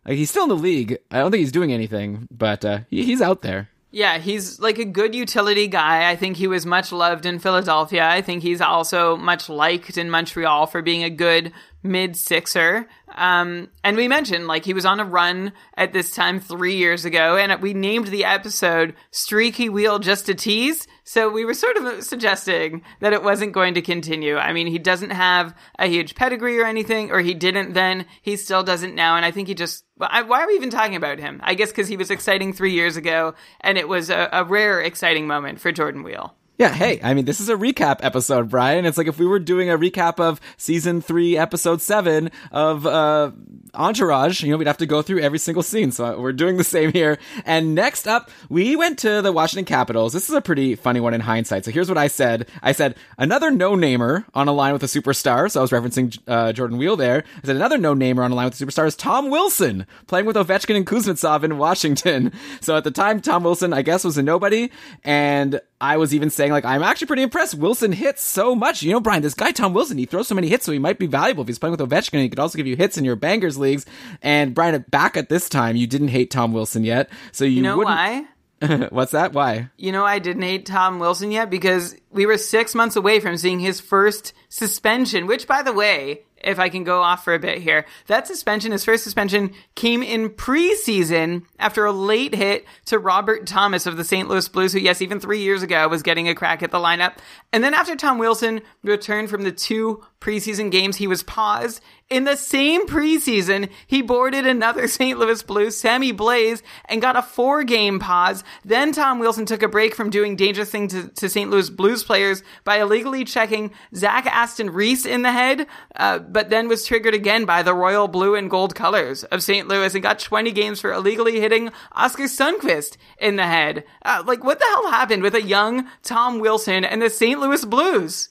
Like 0.07 0.17
he's 0.17 0.31
still 0.31 0.45
in 0.45 0.49
the 0.49 0.57
league. 0.57 0.99
I 1.11 1.19
don't 1.19 1.31
think 1.31 1.41
he's 1.41 1.53
doing 1.53 1.73
anything, 1.73 2.29
but 2.31 2.65
uh, 2.65 2.81
he, 2.89 3.05
he's 3.05 3.23
out 3.23 3.43
there. 3.43 3.69
Yeah, 3.93 4.19
he's 4.19 4.61
like 4.61 4.79
a 4.79 4.85
good 4.85 5.17
utility 5.17 5.67
guy. 5.67 6.09
I 6.09 6.17
think 6.17 6.37
he 6.37 6.47
was 6.47 6.65
much 6.65 6.93
loved 6.93 7.27
in 7.27 7.41
Philadelphia. 7.41 8.09
I 8.09 8.23
think 8.23 8.43
he's 8.43 8.61
also 8.61 9.17
much 9.17 9.49
liked 9.49 9.99
in 9.99 10.11
Montreal 10.11 10.69
for 10.69 10.81
being 10.81 11.03
a 11.03 11.11
good 11.11 11.53
mid 11.83 12.17
sixer. 12.17 12.89
Um, 13.15 13.69
and 13.83 13.97
we 13.97 14.07
mentioned 14.07 14.47
like 14.47 14.65
he 14.65 14.75
was 14.75 14.87
on 14.87 15.01
a 15.01 15.05
run 15.05 15.53
at 15.77 15.93
this 15.93 16.13
time 16.13 16.41
three 16.41 16.77
years 16.77 17.05
ago, 17.05 17.37
and 17.37 17.61
we 17.61 17.75
named 17.75 18.09
the 18.09 18.25
episode 18.25 18.95
"Streaky 19.11 19.69
Wheel" 19.69 19.99
just 19.99 20.27
to 20.27 20.35
tease. 20.35 20.87
So 21.05 21.29
we 21.29 21.45
were 21.45 21.55
sort 21.55 21.77
of 21.77 22.05
suggesting 22.05 22.83
that 23.01 23.13
it 23.13 23.23
wasn't 23.23 23.53
going 23.53 23.75
to 23.75 23.83
continue. 23.83 24.37
I 24.37 24.53
mean, 24.53 24.69
he 24.69 24.79
doesn't 24.79 25.11
have 25.11 25.55
a 25.79 25.87
huge 25.87 26.15
pedigree 26.15 26.59
or 26.59 26.67
anything, 26.67 27.11
or 27.11 27.21
he 27.21 27.35
didn't 27.35 27.73
then. 27.73 28.07
He 28.23 28.37
still 28.37 28.63
doesn't 28.63 28.95
now, 28.95 29.17
and 29.17 29.25
I 29.25 29.31
think 29.31 29.49
he 29.49 29.55
just. 29.55 29.85
Why 29.97 30.23
are 30.23 30.47
we 30.47 30.55
even 30.55 30.71
talking 30.71 30.97
about 30.97 31.19
him? 31.19 31.41
I 31.43 31.55
guess 31.55 31.71
because 31.71 31.89
he 31.89 31.97
was 31.97 32.11
exciting 32.11 32.53
three 32.53 32.73
years 32.73 32.97
ago, 32.97 33.35
and 33.61 33.77
it 33.77 33.89
was 33.89 34.09
a, 34.09 34.29
a 34.33 34.45
rare, 34.45 34.81
exciting 34.81 35.27
moment 35.27 35.61
for 35.61 35.73
Jordan 35.73 36.03
Weal. 36.03 36.35
Yeah, 36.61 36.75
hey, 36.75 37.01
I 37.03 37.15
mean, 37.15 37.25
this 37.25 37.41
is 37.41 37.49
a 37.49 37.55
recap 37.55 38.01
episode, 38.03 38.51
Brian. 38.51 38.85
It's 38.85 38.99
like 38.99 39.07
if 39.07 39.19
we 39.19 39.25
were 39.27 39.39
doing 39.39 39.71
a 39.71 39.79
recap 39.79 40.21
of 40.21 40.43
season 40.59 41.01
three, 41.01 41.39
episode 41.39 41.81
seven 41.81 42.31
of 42.53 42.85
uh, 42.85 43.31
Entourage, 43.75 44.43
you 44.43 44.51
know, 44.51 44.57
we'd 44.57 44.67
have 44.67 44.79
to 44.79 44.87
go 44.87 45.03
through 45.03 45.21
every 45.21 45.39
single 45.39 45.63
scene. 45.63 45.91
So 45.91 46.21
we're 46.21 46.33
doing 46.33 46.57
the 46.57 46.65
same 46.65 46.93
here. 46.93 47.19
And 47.45 47.75
next 47.75 48.09
up, 48.09 48.31
we 48.49 48.77
went 48.77 48.99
to 49.01 49.23
the 49.23 49.33
Washington 49.33 49.65
Capitals. 49.65 50.13
This 50.13 50.29
is 50.29 50.35
a 50.35 50.41
pretty 50.41 50.75
funny 50.75 51.01
one 51.01 51.15
in 51.15 51.21
hindsight. 51.21 51.65
So 51.65 51.71
here's 51.71 51.89
what 51.89 51.99
I 51.99 52.09
said 52.09 52.49
I 52.63 52.73
said, 52.73 52.97
another 53.19 53.51
no 53.51 53.75
namer 53.75 54.25
on 54.35 54.49
a 54.49 54.53
line 54.53 54.73
with 54.73 54.83
a 54.83 54.87
superstar. 54.87 55.51
So 55.51 55.61
I 55.61 55.63
was 55.63 55.71
referencing 55.71 56.19
uh, 56.27 56.53
Jordan 56.53 56.79
Weal 56.79 56.97
there. 56.97 57.25
I 57.43 57.47
said, 57.47 57.57
another 57.57 57.79
no 57.79 57.95
namer 57.95 58.23
on 58.23 58.33
a 58.33 58.35
line 58.35 58.47
with 58.47 58.61
a 58.61 58.65
superstar 58.65 58.87
is 58.87 58.97
Tom 58.97 59.31
Wilson, 59.31 59.87
playing 60.07 60.27
with 60.27 60.37
Ovechkin 60.37 60.77
and 60.77 60.87
Kuznetsov 60.87 61.45
in 61.45 61.59
Washington. 61.59 62.33
So 62.61 62.77
at 62.77 62.85
the 62.85 62.91
time, 62.91 63.21
Tom 63.21 63.45
Wilson, 63.45 63.73
I 63.73 63.83
guess, 63.83 64.05
was 64.05 64.19
a 64.19 64.23
nobody. 64.23 64.71
And 65.05 65.61
I 65.81 65.97
was 65.97 66.15
even 66.15 66.29
saying, 66.29 66.53
like, 66.53 66.65
I'm 66.65 66.83
actually 66.83 67.07
pretty 67.07 67.23
impressed. 67.23 67.55
Wilson 67.55 67.93
hits 67.93 68.23
so 68.23 68.55
much. 68.55 68.83
You 68.83 68.93
know, 68.93 69.01
Brian, 69.01 69.23
this 69.23 69.35
guy, 69.35 69.51
Tom 69.51 69.73
Wilson, 69.73 69.97
he 69.97 70.05
throws 70.05 70.29
so 70.29 70.35
many 70.35 70.49
hits, 70.49 70.67
so 70.67 70.73
he 70.73 70.79
might 70.79 70.99
be 70.99 71.07
valuable 71.07 71.43
if 71.43 71.49
he's 71.49 71.59
playing 71.59 71.77
with 71.77 71.81
Ovechkin. 71.81 72.21
He 72.21 72.29
could 72.29 72.39
also 72.39 72.59
give 72.59 72.67
you 72.67 72.77
hits 72.77 72.99
in 72.99 73.05
your 73.05 73.17
bangers 73.17 73.57
leagues. 73.61 73.87
And 74.23 74.55
Brian, 74.55 74.85
back 74.89 75.17
at 75.17 75.29
this 75.29 75.49
time, 75.49 75.77
you 75.77 75.87
didn't 75.87 76.09
hate 76.09 76.31
Tom 76.31 76.53
Wilson 76.53 76.83
yet. 76.85 77.11
So 77.33 77.45
you, 77.45 77.57
You 77.57 77.63
know 77.63 77.77
wouldn't. 77.79 77.97
why? 77.97 78.25
What's 78.91 79.13
that? 79.13 79.33
Why? 79.33 79.71
You 79.79 79.91
know, 79.93 80.05
I 80.05 80.19
didn't 80.19 80.43
hate 80.43 80.67
Tom 80.67 80.99
Wilson 80.99 81.31
yet 81.31 81.49
because 81.49 81.97
we 82.11 82.27
were 82.27 82.37
six 82.37 82.75
months 82.75 82.97
away 82.97 83.21
from 83.21 83.37
seeing 83.39 83.61
his 83.61 83.81
first 83.81 84.35
suspension, 84.51 85.27
which, 85.27 85.47
by 85.47 85.63
the 85.63 85.73
way, 85.73 86.25
if 86.43 86.59
I 86.59 86.69
can 86.69 86.85
go 86.85 87.01
off 87.03 87.25
for 87.25 87.33
a 87.33 87.39
bit 87.39 87.59
here, 87.59 87.87
that 88.07 88.27
suspension, 88.27 88.73
his 88.73 88.85
first 88.85 89.03
suspension, 89.05 89.53
came 89.77 90.03
in 90.03 90.29
preseason 90.31 91.43
after 91.59 91.85
a 91.85 91.93
late 91.93 92.35
hit 92.35 92.65
to 92.87 92.99
Robert 92.99 93.47
Thomas 93.47 93.87
of 93.87 93.97
the 93.97 94.05
St. 94.05 94.29
Louis 94.29 94.49
Blues, 94.49 94.73
who, 94.73 94.79
yes, 94.79 95.03
even 95.03 95.21
three 95.21 95.41
years 95.41 95.63
ago 95.63 95.89
was 95.89 96.03
getting 96.03 96.29
a 96.29 96.35
crack 96.35 96.63
at 96.63 96.71
the 96.71 96.79
lineup. 96.79 97.17
And 97.53 97.63
then 97.65 97.75
after 97.75 97.97
Tom 97.97 98.19
Wilson 98.19 98.61
returned 98.83 99.31
from 99.31 99.43
the 99.43 99.53
two 99.53 100.05
preseason 100.21 100.71
games, 100.71 100.97
he 100.97 101.07
was 101.07 101.23
paused. 101.23 101.81
In 102.11 102.25
the 102.25 102.37
same 102.37 102.89
preseason, 102.89 103.71
he 103.87 104.03
boarded 104.03 104.45
another 104.45 104.89
St. 104.89 105.17
Louis 105.17 105.41
Blues, 105.45 105.79
Sammy 105.79 106.13
Blais, 106.13 106.61
and 106.87 107.01
got 107.01 107.15
a 107.15 107.23
four 107.23 107.63
game 107.63 108.01
pause. 108.01 108.43
Then 108.65 108.91
Tom 108.91 109.21
Wilson 109.21 109.47
took 109.47 109.63
a 109.63 109.69
break 109.69 109.95
from 109.95 110.11
doing 110.11 110.35
dangerous 110.35 110.73
things 110.73 110.93
to, 110.93 111.07
to 111.07 111.29
St. 111.29 111.49
Louis 111.49 111.71
Blues 111.71 112.03
players 112.03 112.43
by 112.65 112.81
illegally 112.81 113.25
checking 113.25 113.71
Zach 113.95 114.27
Aston 114.27 114.71
Reese 114.71 115.07
in 115.07 115.23
the 115.23 115.31
head, 115.31 115.69
uh, 115.95 116.19
but 116.19 116.51
then 116.51 116.67
was 116.67 116.85
triggered 116.85 117.15
again 117.15 117.45
by 117.45 117.63
the 117.63 117.75
royal 117.75 118.09
blue 118.09 118.35
and 118.35 118.51
gold 118.51 118.75
colors 118.75 119.23
of 119.25 119.41
St. 119.41 119.69
Louis 119.69 119.95
and 119.95 120.03
got 120.03 120.19
20 120.19 120.51
games 120.51 120.81
for 120.81 120.93
illegally 120.93 121.39
hitting 121.39 121.71
Oscar 121.93 122.25
Sundqvist 122.25 122.97
in 123.21 123.37
the 123.37 123.47
head. 123.47 123.85
Uh, 124.05 124.25
like, 124.27 124.43
what 124.43 124.59
the 124.59 124.65
hell 124.65 124.91
happened 124.91 125.23
with 125.23 125.37
a 125.37 125.43
young 125.43 125.87
Tom 126.03 126.41
Wilson 126.41 126.85
and 126.85 127.01
the 127.01 127.09
St. 127.09 127.39
Louis 127.39 127.65
Blues? 127.65 128.31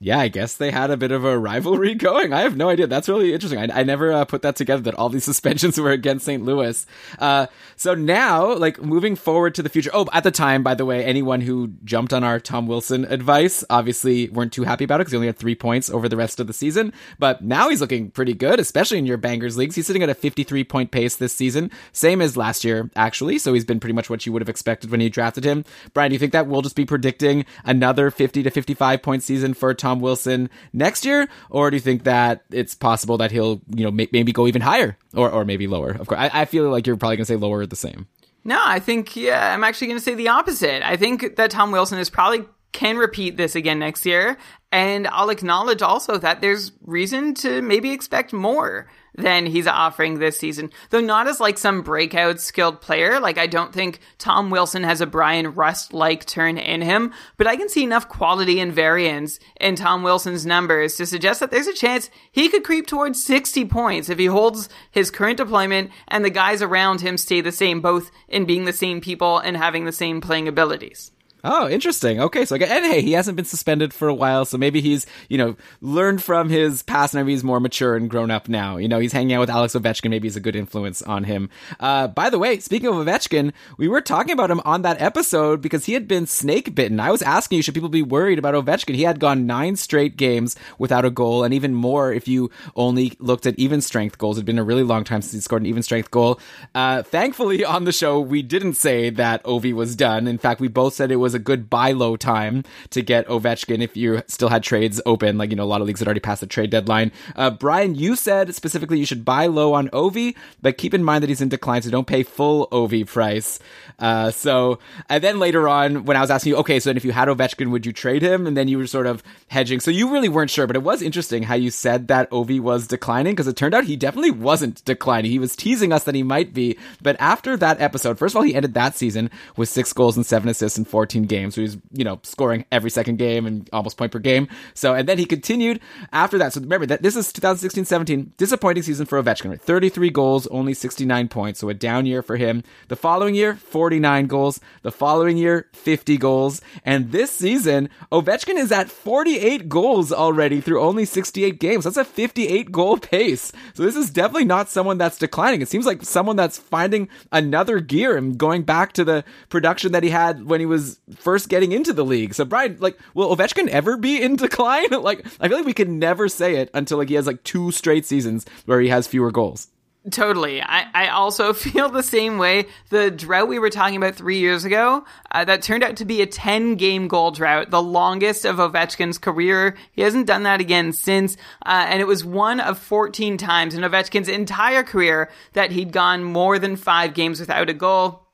Yeah, 0.00 0.20
I 0.20 0.28
guess 0.28 0.54
they 0.54 0.70
had 0.70 0.90
a 0.90 0.96
bit 0.96 1.10
of 1.10 1.24
a 1.24 1.36
rivalry 1.36 1.94
going. 1.96 2.32
I 2.32 2.42
have 2.42 2.56
no 2.56 2.68
idea. 2.68 2.86
That's 2.86 3.08
really 3.08 3.34
interesting. 3.34 3.58
I, 3.58 3.80
I 3.80 3.82
never 3.82 4.12
uh, 4.12 4.24
put 4.24 4.42
that 4.42 4.54
together 4.54 4.82
that 4.82 4.94
all 4.94 5.08
these 5.08 5.24
suspensions 5.32 5.78
were 5.78 5.90
against 5.90 6.24
St. 6.24 6.44
Louis. 6.44 6.86
Uh, 7.18 7.46
so 7.76 7.94
now, 7.94 8.54
like 8.54 8.80
moving 8.80 9.16
forward 9.16 9.54
to 9.56 9.62
the 9.62 9.68
future. 9.68 9.90
Oh, 9.92 10.06
at 10.12 10.22
the 10.22 10.30
time, 10.30 10.62
by 10.62 10.74
the 10.74 10.84
way, 10.84 11.04
anyone 11.04 11.40
who 11.40 11.72
jumped 11.84 12.12
on 12.12 12.22
our 12.22 12.38
Tom 12.38 12.66
Wilson 12.68 13.06
advice 13.06 13.64
obviously 13.70 14.28
weren't 14.28 14.52
too 14.52 14.62
happy 14.64 14.84
about 14.84 14.96
it 14.96 15.02
because 15.02 15.12
he 15.12 15.16
only 15.16 15.26
had 15.26 15.36
three 15.36 15.56
points 15.56 15.90
over 15.90 16.08
the 16.08 16.16
rest 16.16 16.38
of 16.38 16.46
the 16.46 16.52
season. 16.52 16.92
But 17.18 17.42
now 17.42 17.68
he's 17.68 17.80
looking 17.80 18.10
pretty 18.12 18.34
good, 18.34 18.60
especially 18.60 18.98
in 18.98 19.06
your 19.06 19.16
bangers 19.16 19.56
leagues. 19.56 19.74
He's 19.74 19.86
sitting 19.86 20.02
at 20.04 20.08
a 20.08 20.14
53 20.14 20.62
point 20.64 20.92
pace 20.92 21.16
this 21.16 21.32
season, 21.32 21.72
same 21.92 22.20
as 22.20 22.36
last 22.36 22.62
year, 22.64 22.88
actually. 22.94 23.38
So 23.38 23.52
he's 23.52 23.64
been 23.64 23.80
pretty 23.80 23.94
much 23.94 24.08
what 24.08 24.26
you 24.26 24.32
would 24.32 24.42
have 24.42 24.48
expected 24.48 24.92
when 24.92 25.00
you 25.00 25.10
drafted 25.10 25.44
him. 25.44 25.64
Brian, 25.92 26.10
do 26.10 26.14
you 26.14 26.20
think 26.20 26.32
that 26.32 26.46
we'll 26.46 26.62
just 26.62 26.76
be 26.76 26.84
predicting 26.84 27.44
another 27.64 28.12
50 28.12 28.44
to 28.44 28.50
55 28.50 29.02
point 29.02 29.24
season 29.24 29.54
for 29.54 29.74
Tom? 29.74 29.87
Tom 29.88 30.00
Wilson 30.00 30.50
next 30.72 31.04
year, 31.04 31.28
or 31.50 31.70
do 31.70 31.76
you 31.76 31.80
think 31.80 32.04
that 32.04 32.44
it's 32.50 32.74
possible 32.74 33.18
that 33.18 33.30
he'll, 33.30 33.60
you 33.74 33.84
know, 33.84 33.90
may- 33.90 34.08
maybe 34.12 34.32
go 34.32 34.46
even 34.46 34.60
higher 34.62 34.96
or, 35.14 35.30
or 35.30 35.44
maybe 35.44 35.66
lower? 35.66 35.90
Of 35.90 36.06
course, 36.06 36.20
I, 36.20 36.42
I 36.42 36.44
feel 36.44 36.70
like 36.70 36.86
you're 36.86 36.96
probably 36.96 37.16
going 37.16 37.24
to 37.26 37.32
say 37.32 37.36
lower 37.36 37.64
the 37.66 37.76
same. 37.76 38.06
No, 38.44 38.60
I 38.64 38.78
think 38.78 39.16
yeah, 39.16 39.52
I'm 39.52 39.64
actually 39.64 39.88
going 39.88 39.98
to 39.98 40.04
say 40.04 40.14
the 40.14 40.28
opposite. 40.28 40.86
I 40.86 40.96
think 40.96 41.36
that 41.36 41.50
Tom 41.50 41.70
Wilson 41.70 41.98
is 41.98 42.10
probably 42.10 42.46
can 42.72 42.96
repeat 42.98 43.36
this 43.36 43.56
again 43.56 43.78
next 43.78 44.04
year, 44.06 44.36
and 44.70 45.06
I'll 45.08 45.30
acknowledge 45.30 45.82
also 45.82 46.18
that 46.18 46.40
there's 46.40 46.72
reason 46.84 47.34
to 47.34 47.62
maybe 47.62 47.90
expect 47.90 48.32
more 48.32 48.88
than 49.18 49.46
he's 49.46 49.66
offering 49.66 50.18
this 50.18 50.38
season. 50.38 50.70
Though 50.90 51.00
not 51.00 51.26
as 51.26 51.40
like 51.40 51.58
some 51.58 51.82
breakout 51.82 52.40
skilled 52.40 52.80
player. 52.80 53.20
Like 53.20 53.36
I 53.36 53.46
don't 53.46 53.72
think 53.72 53.98
Tom 54.16 54.50
Wilson 54.50 54.84
has 54.84 55.00
a 55.00 55.06
Bryan 55.06 55.54
Rust 55.54 55.92
like 55.92 56.24
turn 56.24 56.56
in 56.56 56.80
him, 56.80 57.12
but 57.36 57.46
I 57.46 57.56
can 57.56 57.68
see 57.68 57.82
enough 57.82 58.08
quality 58.08 58.60
and 58.60 58.72
variance 58.72 59.40
in 59.60 59.74
Tom 59.74 60.02
Wilson's 60.02 60.46
numbers 60.46 60.96
to 60.96 61.06
suggest 61.06 61.40
that 61.40 61.50
there's 61.50 61.66
a 61.66 61.74
chance 61.74 62.10
he 62.30 62.48
could 62.48 62.64
creep 62.64 62.86
towards 62.86 63.22
60 63.22 63.64
points 63.66 64.08
if 64.08 64.18
he 64.18 64.26
holds 64.26 64.68
his 64.90 65.10
current 65.10 65.38
deployment 65.38 65.90
and 66.06 66.24
the 66.24 66.30
guys 66.30 66.62
around 66.62 67.00
him 67.00 67.16
stay 67.16 67.40
the 67.40 67.52
same, 67.52 67.80
both 67.80 68.10
in 68.28 68.44
being 68.44 68.64
the 68.64 68.72
same 68.72 69.00
people 69.00 69.38
and 69.38 69.56
having 69.56 69.84
the 69.84 69.92
same 69.92 70.20
playing 70.20 70.46
abilities. 70.46 71.10
Oh, 71.44 71.68
interesting. 71.68 72.20
Okay, 72.20 72.44
so 72.44 72.56
again, 72.56 72.70
and 72.70 72.84
hey, 72.92 73.00
he 73.00 73.12
hasn't 73.12 73.36
been 73.36 73.44
suspended 73.44 73.94
for 73.94 74.08
a 74.08 74.14
while, 74.14 74.44
so 74.44 74.58
maybe 74.58 74.80
he's 74.80 75.06
you 75.28 75.38
know 75.38 75.56
learned 75.80 76.22
from 76.22 76.48
his 76.48 76.82
past, 76.82 77.14
and 77.14 77.24
maybe 77.24 77.32
he's 77.32 77.44
more 77.44 77.60
mature 77.60 77.94
and 77.94 78.10
grown 78.10 78.30
up 78.30 78.48
now. 78.48 78.76
You 78.76 78.88
know, 78.88 78.98
he's 78.98 79.12
hanging 79.12 79.34
out 79.34 79.40
with 79.40 79.50
Alex 79.50 79.74
Ovechkin. 79.74 80.10
Maybe 80.10 80.26
he's 80.26 80.36
a 80.36 80.40
good 80.40 80.56
influence 80.56 81.00
on 81.02 81.24
him. 81.24 81.48
Uh, 81.78 82.08
by 82.08 82.28
the 82.30 82.38
way, 82.38 82.58
speaking 82.58 82.88
of 82.88 82.94
Ovechkin, 82.94 83.52
we 83.76 83.86
were 83.86 84.00
talking 84.00 84.32
about 84.32 84.50
him 84.50 84.60
on 84.64 84.82
that 84.82 85.00
episode 85.00 85.60
because 85.60 85.84
he 85.84 85.92
had 85.92 86.08
been 86.08 86.26
snake 86.26 86.74
bitten. 86.74 86.98
I 86.98 87.10
was 87.12 87.22
asking 87.22 87.56
you, 87.56 87.62
should 87.62 87.74
people 87.74 87.88
be 87.88 88.02
worried 88.02 88.38
about 88.38 88.54
Ovechkin? 88.54 88.96
He 88.96 89.04
had 89.04 89.20
gone 89.20 89.46
nine 89.46 89.76
straight 89.76 90.16
games 90.16 90.56
without 90.78 91.04
a 91.04 91.10
goal, 91.10 91.44
and 91.44 91.54
even 91.54 91.74
more 91.74 92.12
if 92.12 92.26
you 92.26 92.50
only 92.74 93.12
looked 93.20 93.46
at 93.46 93.58
even 93.58 93.80
strength 93.80 94.18
goals. 94.18 94.38
It'd 94.38 94.46
been 94.46 94.58
a 94.58 94.64
really 94.64 94.82
long 94.82 95.04
time 95.04 95.22
since 95.22 95.34
he 95.34 95.40
scored 95.40 95.62
an 95.62 95.66
even 95.66 95.82
strength 95.84 96.10
goal. 96.10 96.40
Uh, 96.74 97.02
thankfully, 97.02 97.64
on 97.64 97.84
the 97.84 97.92
show, 97.92 98.18
we 98.20 98.42
didn't 98.42 98.74
say 98.74 99.10
that 99.10 99.44
Ovi 99.44 99.72
was 99.72 99.94
done. 99.94 100.26
In 100.26 100.38
fact, 100.38 100.60
we 100.60 100.68
both 100.68 100.94
said 100.94 101.12
it 101.12 101.16
was 101.16 101.27
a 101.34 101.38
good 101.38 101.70
buy 101.70 101.92
low 101.92 102.16
time 102.16 102.64
to 102.90 103.02
get 103.02 103.26
Ovechkin 103.28 103.82
if 103.82 103.96
you 103.96 104.22
still 104.26 104.48
had 104.48 104.62
trades 104.62 105.00
open. 105.06 105.38
Like, 105.38 105.50
you 105.50 105.56
know, 105.56 105.64
a 105.64 105.66
lot 105.66 105.80
of 105.80 105.86
leagues 105.86 106.00
had 106.00 106.08
already 106.08 106.20
passed 106.20 106.40
the 106.40 106.46
trade 106.46 106.70
deadline. 106.70 107.12
Uh, 107.36 107.50
Brian, 107.50 107.94
you 107.94 108.16
said 108.16 108.54
specifically 108.54 108.98
you 108.98 109.06
should 109.06 109.24
buy 109.24 109.46
low 109.46 109.74
on 109.74 109.88
Ovi, 109.90 110.36
but 110.62 110.78
keep 110.78 110.94
in 110.94 111.04
mind 111.04 111.22
that 111.22 111.28
he's 111.28 111.40
in 111.40 111.48
decline, 111.48 111.82
so 111.82 111.90
don't 111.90 112.06
pay 112.06 112.22
full 112.22 112.66
Ovi 112.68 113.06
price. 113.06 113.58
Uh, 113.98 114.30
so, 114.30 114.78
and 115.08 115.22
then 115.22 115.38
later 115.38 115.68
on, 115.68 116.04
when 116.04 116.16
I 116.16 116.20
was 116.20 116.30
asking 116.30 116.50
you, 116.50 116.56
okay, 116.58 116.78
so 116.78 116.90
then 116.90 116.96
if 116.96 117.04
you 117.04 117.12
had 117.12 117.28
Ovechkin, 117.28 117.70
would 117.70 117.84
you 117.84 117.92
trade 117.92 118.22
him? 118.22 118.46
And 118.46 118.56
then 118.56 118.68
you 118.68 118.78
were 118.78 118.86
sort 118.86 119.06
of 119.06 119.22
hedging. 119.48 119.80
So 119.80 119.90
you 119.90 120.10
really 120.12 120.28
weren't 120.28 120.50
sure, 120.50 120.66
but 120.66 120.76
it 120.76 120.82
was 120.82 121.02
interesting 121.02 121.42
how 121.44 121.54
you 121.54 121.70
said 121.70 122.08
that 122.08 122.30
Ovi 122.30 122.60
was 122.60 122.86
declining 122.86 123.32
because 123.32 123.48
it 123.48 123.56
turned 123.56 123.74
out 123.74 123.84
he 123.84 123.96
definitely 123.96 124.30
wasn't 124.30 124.84
declining. 124.84 125.30
He 125.30 125.38
was 125.38 125.56
teasing 125.56 125.92
us 125.92 126.04
that 126.04 126.14
he 126.14 126.22
might 126.22 126.54
be. 126.54 126.78
But 127.02 127.16
after 127.18 127.56
that 127.56 127.80
episode, 127.80 128.18
first 128.18 128.32
of 128.32 128.36
all, 128.36 128.42
he 128.42 128.54
ended 128.54 128.74
that 128.74 128.94
season 128.94 129.30
with 129.56 129.68
six 129.68 129.92
goals 129.92 130.16
and 130.16 130.24
seven 130.24 130.48
assists 130.48 130.78
and 130.78 130.86
14 130.86 131.17
games. 131.24 131.54
So 131.54 131.60
he's, 131.60 131.76
you 131.92 132.04
know, 132.04 132.20
scoring 132.22 132.64
every 132.70 132.90
second 132.90 133.16
game 133.16 133.46
and 133.46 133.68
almost 133.72 133.96
point 133.96 134.12
per 134.12 134.18
game. 134.18 134.48
So, 134.74 134.94
and 134.94 135.08
then 135.08 135.18
he 135.18 135.24
continued 135.24 135.80
after 136.12 136.38
that. 136.38 136.52
So 136.52 136.60
remember 136.60 136.86
that 136.86 137.02
this 137.02 137.16
is 137.16 137.32
2016 137.32 137.84
17, 137.84 138.32
disappointing 138.36 138.82
season 138.82 139.06
for 139.06 139.22
Ovechkin, 139.22 139.50
right? 139.50 139.60
33 139.60 140.10
goals, 140.10 140.46
only 140.48 140.74
69 140.74 141.28
points. 141.28 141.60
So 141.60 141.68
a 141.68 141.74
down 141.74 142.06
year 142.06 142.22
for 142.22 142.36
him. 142.36 142.62
The 142.88 142.96
following 142.96 143.34
year, 143.34 143.56
49 143.56 144.26
goals. 144.26 144.60
The 144.82 144.92
following 144.92 145.36
year, 145.36 145.68
50 145.72 146.16
goals. 146.18 146.60
And 146.84 147.12
this 147.12 147.30
season, 147.30 147.88
Ovechkin 148.12 148.56
is 148.56 148.72
at 148.72 148.90
48 148.90 149.68
goals 149.68 150.12
already 150.12 150.60
through 150.60 150.80
only 150.80 151.04
68 151.04 151.60
games. 151.60 151.84
That's 151.84 151.96
a 151.96 152.04
58 152.04 152.72
goal 152.72 152.98
pace. 152.98 153.52
So 153.74 153.82
this 153.82 153.96
is 153.96 154.10
definitely 154.10 154.44
not 154.44 154.68
someone 154.68 154.98
that's 154.98 155.18
declining. 155.18 155.62
It 155.62 155.68
seems 155.68 155.86
like 155.86 156.02
someone 156.02 156.36
that's 156.36 156.58
finding 156.58 157.08
another 157.32 157.80
gear 157.80 158.16
and 158.16 158.38
going 158.38 158.62
back 158.62 158.92
to 158.94 159.04
the 159.04 159.24
production 159.48 159.92
that 159.92 160.02
he 160.02 160.10
had 160.10 160.44
when 160.44 160.60
he 160.60 160.66
was 160.66 161.00
first 161.16 161.48
getting 161.48 161.72
into 161.72 161.92
the 161.92 162.04
league. 162.04 162.34
So 162.34 162.44
Brian, 162.44 162.76
like, 162.80 162.98
will 163.14 163.34
Ovechkin 163.34 163.68
ever 163.68 163.96
be 163.96 164.20
in 164.22 164.36
decline? 164.36 164.90
like, 165.02 165.26
I 165.40 165.48
feel 165.48 165.58
like 165.58 165.66
we 165.66 165.72
can 165.72 165.98
never 165.98 166.28
say 166.28 166.56
it 166.56 166.70
until 166.74 166.98
like 166.98 167.08
he 167.08 167.14
has 167.14 167.26
like 167.26 167.42
two 167.44 167.70
straight 167.70 168.06
seasons 168.06 168.46
where 168.66 168.80
he 168.80 168.88
has 168.88 169.06
fewer 169.06 169.30
goals. 169.30 169.68
Totally. 170.10 170.62
I, 170.62 170.86
I 170.94 171.08
also 171.08 171.52
feel 171.52 171.88
the 171.88 172.02
same 172.02 172.38
way. 172.38 172.66
The 172.90 173.10
drought 173.10 173.48
we 173.48 173.58
were 173.58 173.70
talking 173.70 173.96
about 173.96 174.14
three 174.14 174.38
years 174.38 174.64
ago, 174.64 175.04
uh, 175.30 175.44
that 175.44 175.62
turned 175.62 175.82
out 175.82 175.96
to 175.96 176.04
be 176.04 176.22
a 176.22 176.26
10 176.26 176.76
game 176.76 177.08
goal 177.08 177.30
drought, 177.30 177.70
the 177.70 177.82
longest 177.82 178.44
of 178.44 178.56
Ovechkin's 178.56 179.18
career. 179.18 179.76
He 179.92 180.02
hasn't 180.02 180.26
done 180.26 180.44
that 180.44 180.60
again 180.60 180.92
since, 180.92 181.36
uh, 181.66 181.86
and 181.88 182.00
it 182.00 182.06
was 182.06 182.24
one 182.24 182.60
of 182.60 182.78
14 182.78 183.36
times 183.36 183.74
in 183.74 183.82
Ovechkin's 183.82 184.28
entire 184.28 184.82
career 184.82 185.30
that 185.52 185.72
he'd 185.72 185.92
gone 185.92 186.24
more 186.24 186.58
than 186.58 186.76
five 186.76 187.14
games 187.14 187.40
without 187.40 187.68
a 187.68 187.74
goal. 187.74 188.27